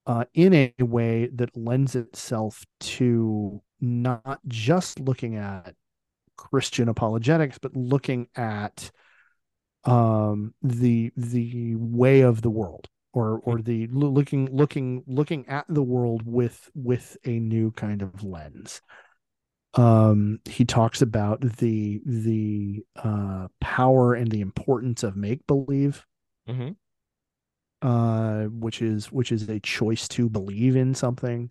uh, 0.05 0.25
in 0.33 0.53
a 0.53 0.73
way 0.79 1.29
that 1.33 1.55
lends 1.55 1.95
itself 1.95 2.65
to 2.79 3.61
not 3.79 4.39
just 4.47 4.99
looking 4.99 5.35
at 5.35 5.75
Christian 6.35 6.89
apologetics, 6.89 7.57
but 7.57 7.75
looking 7.75 8.27
at 8.35 8.91
um, 9.83 10.53
the 10.61 11.11
the 11.15 11.75
way 11.75 12.21
of 12.21 12.41
the 12.41 12.49
world, 12.49 12.87
or 13.13 13.39
or 13.43 13.61
the 13.61 13.87
looking 13.87 14.49
looking 14.55 15.03
looking 15.05 15.47
at 15.47 15.65
the 15.69 15.83
world 15.83 16.23
with 16.25 16.69
with 16.73 17.17
a 17.25 17.39
new 17.39 17.71
kind 17.71 18.01
of 18.01 18.23
lens 18.23 18.81
um 19.75 20.39
he 20.45 20.65
talks 20.65 21.01
about 21.01 21.41
the 21.57 22.01
the 22.05 22.83
uh 23.03 23.47
power 23.61 24.15
and 24.15 24.31
the 24.31 24.41
importance 24.41 25.03
of 25.03 25.15
make 25.15 25.45
believe 25.47 26.05
Mhm. 26.47 26.75
uh 27.81 28.43
which 28.45 28.81
is 28.81 29.11
which 29.11 29.31
is 29.31 29.47
a 29.49 29.59
choice 29.59 30.07
to 30.07 30.29
believe 30.29 30.75
in 30.75 30.93
something 30.93 31.49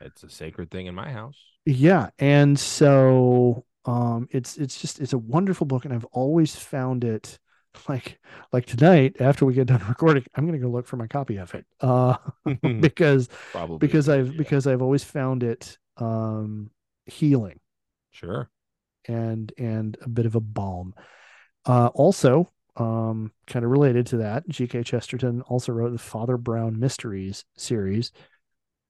It's 0.00 0.22
a 0.22 0.30
sacred 0.30 0.70
thing 0.70 0.86
in 0.86 0.94
my 0.94 1.10
house. 1.12 1.38
yeah 1.64 2.10
and 2.18 2.58
so 2.58 3.64
um 3.84 4.28
it's 4.30 4.56
it's 4.56 4.80
just 4.80 5.00
it's 5.00 5.12
a 5.12 5.18
wonderful 5.18 5.66
book 5.66 5.84
and 5.84 5.94
i've 5.94 6.04
always 6.06 6.54
found 6.56 7.04
it 7.04 7.38
like 7.88 8.18
like 8.52 8.66
tonight 8.66 9.16
after 9.20 9.44
we 9.44 9.54
get 9.54 9.66
done 9.68 9.82
recording 9.88 10.24
i'm 10.34 10.46
gonna 10.46 10.58
go 10.58 10.68
look 10.68 10.86
for 10.86 10.96
my 10.96 11.06
copy 11.06 11.36
of 11.36 11.54
it 11.54 11.64
uh 11.80 12.16
because 12.80 13.28
Probably 13.52 13.78
because 13.78 14.08
i've 14.08 14.28
idea. 14.28 14.36
because 14.36 14.66
i've 14.66 14.82
always 14.82 15.04
found 15.04 15.42
it 15.42 15.78
um 15.98 16.70
healing 17.08 17.60
sure. 18.10 18.50
and 19.06 19.52
and 19.58 19.96
a 20.02 20.08
bit 20.08 20.26
of 20.26 20.34
a 20.34 20.40
balm. 20.40 20.94
Uh, 21.66 21.88
also, 21.94 22.48
um, 22.76 23.32
kind 23.46 23.64
of 23.64 23.70
related 23.70 24.06
to 24.06 24.18
that, 24.18 24.48
G.K. 24.48 24.82
Chesterton 24.84 25.42
also 25.42 25.72
wrote 25.72 25.90
the 25.90 25.98
Father 25.98 26.36
Brown 26.36 26.78
Mysteries 26.78 27.44
series, 27.56 28.12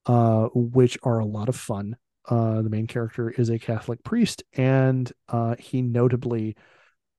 uh, 0.07 0.49
which 0.55 0.99
are 1.03 1.19
a 1.19 1.25
lot 1.27 1.49
of 1.49 1.57
fun. 1.57 1.97
Uh, 2.29 2.61
the 2.61 2.71
main 2.71 2.87
character 2.87 3.31
is 3.31 3.49
a 3.49 3.59
Catholic 3.59 4.05
priest, 4.05 4.43
and 4.53 5.11
uh, 5.31 5.57
he 5.59 5.81
notably, 5.81 6.57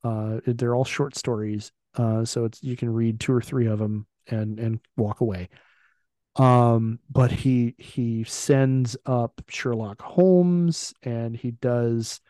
uh, 0.03 0.39
they're 0.45 0.75
all 0.75 0.85
short 0.85 1.15
stories, 1.15 1.71
uh, 1.95 2.23
so 2.23 2.45
it's 2.45 2.61
you 2.61 2.77
can 2.77 2.89
read 2.91 3.19
two 3.19 3.33
or 3.33 3.41
three 3.41 3.65
of 3.65 3.79
them 3.79 4.05
and 4.27 4.59
and 4.59 4.79
walk 4.95 5.21
away. 5.21 5.49
Um, 6.35 6.99
but 7.09 7.31
he 7.31 7.75
he 7.77 8.23
sends 8.23 8.95
up 9.05 9.41
Sherlock 9.49 10.01
Holmes, 10.01 10.93
and 11.03 11.35
he 11.35 11.51
does 11.51 12.21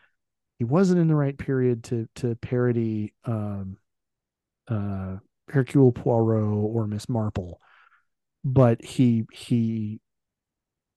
he 0.58 0.64
wasn't 0.64 1.00
in 1.00 1.08
the 1.08 1.14
right 1.14 1.36
period 1.36 1.84
to 1.84 2.08
to 2.16 2.34
parody 2.36 3.14
um 3.24 3.78
uh 4.68 5.16
Hercule 5.48 5.92
Poirot 5.92 6.44
or 6.44 6.86
Miss 6.86 7.08
Marple 7.08 7.60
but 8.44 8.82
he 8.82 9.26
he 9.32 10.00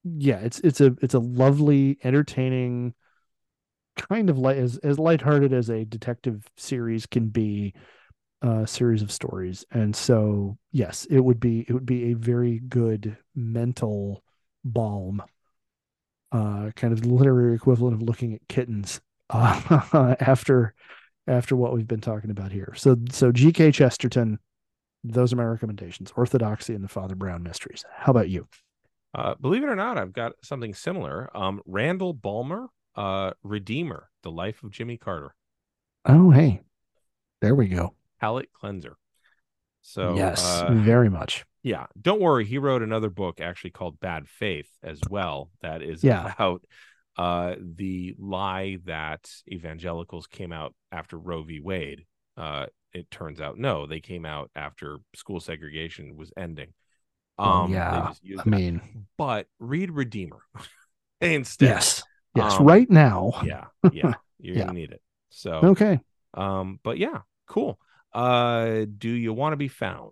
yeah 0.03 0.39
it's 0.39 0.59
it's 0.59 0.81
a 0.81 0.95
it's 1.01 1.13
a 1.13 1.19
lovely 1.19 1.97
entertaining 2.03 2.93
kind 3.95 4.29
of 4.29 4.37
light 4.37 4.57
as 4.57 4.77
as 4.77 4.99
lighthearted 4.99 5.53
as 5.53 5.69
a 5.69 5.85
detective 5.85 6.45
series 6.57 7.05
can 7.05 7.27
be 7.29 7.73
uh 8.43 8.65
series 8.65 9.01
of 9.01 9.11
stories 9.11 9.65
and 9.71 9.95
so 9.95 10.57
yes 10.71 11.05
it 11.09 11.21
would 11.21 11.39
be 11.39 11.65
it 11.67 11.73
would 11.73 11.85
be 11.85 12.11
a 12.11 12.13
very 12.13 12.59
good 12.69 13.17
mental 13.35 14.23
balm 14.65 15.23
uh 16.31 16.71
kind 16.75 16.93
of 16.93 17.05
literary 17.05 17.55
equivalent 17.55 17.95
of 17.95 18.01
looking 18.01 18.33
at 18.33 18.41
kittens 18.49 19.01
uh, 19.29 20.15
after 20.19 20.73
after 21.27 21.55
what 21.55 21.73
we've 21.73 21.87
been 21.87 22.01
talking 22.01 22.29
about 22.29 22.51
here. 22.51 22.73
So 22.75 22.97
so 23.09 23.31
G.K. 23.31 23.71
Chesterton, 23.71 24.39
those 25.03 25.31
are 25.33 25.37
my 25.37 25.45
recommendations. 25.45 26.11
Orthodoxy 26.15 26.75
and 26.75 26.83
the 26.83 26.89
Father 26.89 27.15
Brown 27.15 27.43
Mysteries. 27.43 27.85
How 27.95 28.11
about 28.11 28.29
you? 28.29 28.47
Uh, 29.15 29.35
believe 29.35 29.63
it 29.63 29.67
or 29.69 29.75
not, 29.75 29.97
I've 29.97 30.13
got 30.13 30.33
something 30.43 30.73
similar. 30.73 31.29
Um, 31.35 31.61
Randall 31.65 32.13
Balmer, 32.13 32.67
uh, 32.95 33.31
Redeemer, 33.43 34.09
The 34.23 34.31
Life 34.31 34.63
of 34.63 34.71
Jimmy 34.71 34.97
Carter, 34.97 35.33
Oh, 36.05 36.31
hey, 36.31 36.61
there 37.41 37.55
we 37.55 37.67
go. 37.67 37.95
Palate 38.23 38.53
Cleanser. 38.53 38.95
So 39.81 40.15
yes, 40.15 40.39
uh, 40.39 40.73
very 40.75 41.09
much. 41.09 41.43
yeah, 41.61 41.87
don't 42.01 42.21
worry. 42.21 42.45
He 42.45 42.57
wrote 42.57 42.81
another 42.81 43.09
book 43.09 43.41
actually 43.41 43.71
called 43.71 43.99
Bad 43.99 44.29
Faith 44.29 44.69
as 44.81 45.01
well. 45.09 45.51
That 45.61 45.81
is 45.81 46.03
Yeah. 46.03 46.33
about 46.33 46.63
uh, 47.17 47.55
the 47.59 48.15
lie 48.17 48.77
that 48.85 49.29
evangelicals 49.51 50.27
came 50.27 50.53
out 50.53 50.73
after 50.91 51.17
Roe 51.17 51.43
v. 51.43 51.59
Wade. 51.59 52.05
Uh, 52.37 52.67
it 52.93 53.11
turns 53.11 53.41
out 53.41 53.57
no, 53.57 53.87
they 53.87 53.99
came 53.99 54.25
out 54.25 54.51
after 54.55 54.99
school 55.15 55.41
segregation 55.41 56.15
was 56.15 56.31
ending. 56.37 56.73
Um, 57.37 57.71
yeah, 57.71 58.13
I 58.37 58.37
that. 58.37 58.45
mean, 58.45 58.81
but 59.17 59.47
read 59.59 59.91
Redeemer 59.91 60.39
instead. 61.21 61.67
yes, 61.67 62.03
yes, 62.35 62.53
Um, 62.53 62.65
right 62.65 62.89
now. 62.89 63.33
Yeah, 63.45 63.65
yeah, 63.91 64.13
you're 64.39 64.55
Yeah. 64.55 64.63
gonna 64.63 64.75
need 64.75 64.91
it. 64.91 65.01
So, 65.29 65.59
Okay. 65.63 65.99
um, 66.35 66.79
but 66.83 66.97
yeah, 66.97 67.21
cool. 67.47 67.79
Uh, 68.13 68.85
do 68.97 69.09
you 69.09 69.33
want 69.33 69.53
to 69.53 69.57
be 69.57 69.67
found? 69.67 70.11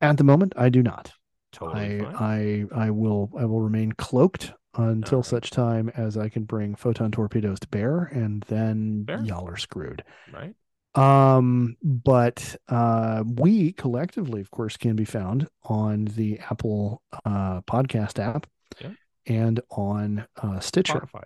At 0.00 0.16
the 0.16 0.24
moment, 0.24 0.52
I 0.56 0.68
do 0.68 0.82
not. 0.82 1.12
Totally 1.52 2.00
I 2.00 2.04
fine. 2.12 2.68
I 2.74 2.86
I 2.86 2.90
will 2.90 3.30
I 3.38 3.44
will 3.44 3.60
remain 3.60 3.92
cloaked 3.92 4.52
until 4.76 5.18
Alright. 5.18 5.26
such 5.26 5.50
time 5.50 5.90
as 5.96 6.16
I 6.16 6.28
can 6.30 6.44
bring 6.44 6.74
photon 6.74 7.10
torpedoes 7.12 7.60
to 7.60 7.68
bear, 7.68 8.04
and 8.04 8.42
then 8.48 9.04
Fair. 9.06 9.20
y'all 9.22 9.46
are 9.48 9.56
screwed. 9.56 10.02
right. 10.32 10.54
Um, 10.94 11.76
but 11.82 12.56
uh, 12.68 13.24
we 13.26 13.72
collectively, 13.72 14.40
of 14.42 14.50
course, 14.50 14.76
can 14.76 14.94
be 14.94 15.06
found 15.06 15.48
on 15.64 16.04
the 16.04 16.38
Apple 16.50 17.00
uh, 17.24 17.62
podcast 17.62 18.18
app 18.18 18.46
Yeah. 18.80 18.90
and 19.26 19.60
on 19.70 20.26
uh, 20.42 20.60
Stitcher. 20.60 21.00
Spotify. 21.00 21.24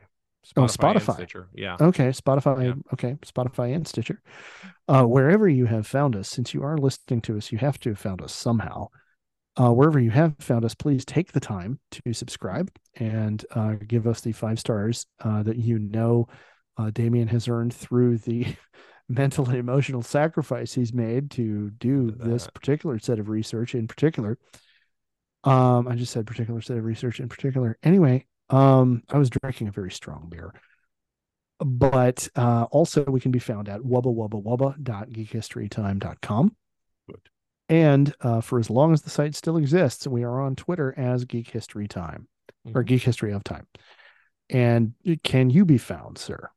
Oh, 0.56 0.62
and 0.62 0.70
Spotify. 0.70 1.14
Stitcher. 1.14 1.48
Yeah. 1.54 1.76
Okay, 1.80 2.08
Spotify. 2.08 2.66
Yeah. 2.66 2.74
Okay, 2.92 3.16
Spotify 3.24 3.74
and 3.74 3.86
Stitcher. 3.86 4.22
Uh, 4.86 5.04
wherever 5.04 5.48
you 5.48 5.66
have 5.66 5.86
found 5.86 6.14
us, 6.14 6.28
since 6.28 6.54
you 6.54 6.62
are 6.62 6.78
listening 6.78 7.20
to 7.22 7.36
us, 7.36 7.50
you 7.50 7.58
have 7.58 7.78
to 7.80 7.90
have 7.90 7.98
found 7.98 8.22
us 8.22 8.32
somehow. 8.32 8.88
Uh, 9.56 9.72
wherever 9.72 9.98
you 9.98 10.10
have 10.10 10.34
found 10.38 10.64
us, 10.64 10.74
please 10.74 11.04
take 11.04 11.32
the 11.32 11.40
time 11.40 11.80
to 11.90 12.12
subscribe 12.12 12.70
and 12.96 13.44
uh, 13.52 13.74
give 13.86 14.06
us 14.06 14.20
the 14.20 14.32
five 14.32 14.60
stars 14.60 15.06
uh, 15.24 15.42
that 15.42 15.56
you 15.56 15.78
know 15.78 16.28
uh, 16.76 16.90
Damien 16.90 17.28
has 17.28 17.48
earned 17.48 17.72
through 17.72 18.18
the 18.18 18.46
mental 19.08 19.48
and 19.48 19.56
emotional 19.56 20.02
sacrifice 20.02 20.74
he's 20.74 20.92
made 20.92 21.30
to 21.30 21.70
do 21.70 22.10
this 22.10 22.48
particular 22.54 22.98
set 22.98 23.18
of 23.18 23.28
research 23.28 23.74
in 23.74 23.86
particular. 23.86 24.38
Um, 25.44 25.86
I 25.88 25.94
just 25.94 26.12
said 26.12 26.26
particular 26.26 26.60
set 26.60 26.76
of 26.76 26.84
research 26.84 27.20
in 27.20 27.28
particular. 27.28 27.78
Anyway, 27.82 28.26
um, 28.50 29.02
I 29.10 29.18
was 29.18 29.30
drinking 29.30 29.68
a 29.68 29.72
very 29.72 29.90
strong 29.90 30.28
beer. 30.28 30.52
But 31.58 32.28
uh, 32.36 32.66
also 32.70 33.04
we 33.04 33.20
can 33.20 33.30
be 33.30 33.38
found 33.38 33.68
at 33.68 33.80
wubba 33.80 34.14
wubba 34.14 34.42
wubba.geekhistorytime.com. 34.42 36.56
Good. 37.08 37.20
And 37.68 38.14
uh, 38.20 38.40
for 38.42 38.58
as 38.58 38.68
long 38.68 38.92
as 38.92 39.02
the 39.02 39.10
site 39.10 39.34
still 39.34 39.56
exists, 39.56 40.06
we 40.06 40.22
are 40.22 40.40
on 40.40 40.54
Twitter 40.54 40.94
as 40.96 41.24
Geek 41.24 41.48
History 41.48 41.88
Time 41.88 42.28
or 42.74 42.82
Mhm. 42.82 42.86
Geek 42.86 43.02
History 43.02 43.32
of 43.32 43.42
Time. 43.42 43.66
And 44.50 44.92
can 45.24 45.50
you 45.50 45.64
be 45.64 45.78
found, 45.78 46.18
sir? 46.18 46.50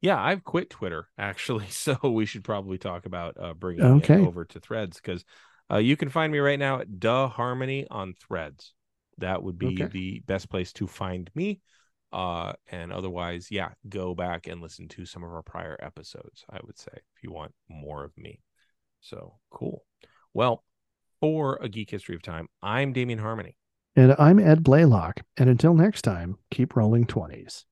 Yeah, 0.00 0.22
I've 0.22 0.44
quit 0.44 0.70
Twitter 0.70 1.08
actually, 1.18 1.66
so 1.70 1.98
we 2.02 2.24
should 2.24 2.44
probably 2.44 2.78
talk 2.78 3.06
about 3.06 3.36
uh, 3.40 3.54
bringing 3.54 3.84
Okay. 3.84 4.22
it 4.22 4.26
over 4.26 4.44
to 4.44 4.60
Threads 4.60 5.00
because 5.00 5.24
uh, 5.70 5.78
you 5.78 5.96
can 5.96 6.10
find 6.10 6.32
me 6.32 6.38
right 6.38 6.58
now 6.58 6.80
at 6.80 7.00
Duh 7.00 7.28
Harmony 7.28 7.86
on 7.90 8.14
Threads. 8.14 8.72
That 9.18 9.42
would 9.42 9.58
be 9.58 9.82
Okay. 9.82 9.86
the 9.86 10.22
best 10.26 10.48
place 10.50 10.72
to 10.74 10.86
find 10.86 11.30
me. 11.34 11.60
Uh, 12.12 12.52
and 12.70 12.92
otherwise, 12.92 13.48
yeah, 13.50 13.70
go 13.88 14.14
back 14.14 14.46
and 14.46 14.60
listen 14.60 14.86
to 14.88 15.04
some 15.04 15.24
of 15.24 15.30
our 15.30 15.42
prior 15.42 15.76
episodes. 15.80 16.44
I 16.48 16.60
would 16.64 16.78
say 16.78 16.92
if 16.94 17.22
you 17.22 17.32
want 17.32 17.52
more 17.68 18.04
of 18.04 18.16
me. 18.16 18.40
So 19.00 19.34
cool. 19.50 19.84
Well, 20.32 20.64
for 21.20 21.58
a 21.60 21.68
geek 21.68 21.90
history 21.90 22.14
of 22.14 22.22
time, 22.22 22.48
I'm 22.62 22.92
Damien 22.92 23.18
Harmony. 23.18 23.56
And 23.96 24.14
I'm 24.18 24.38
Ed 24.38 24.62
Blaylock. 24.62 25.22
And 25.36 25.48
until 25.48 25.74
next 25.74 26.02
time, 26.02 26.36
keep 26.50 26.76
rolling 26.76 27.06
20s. 27.06 27.64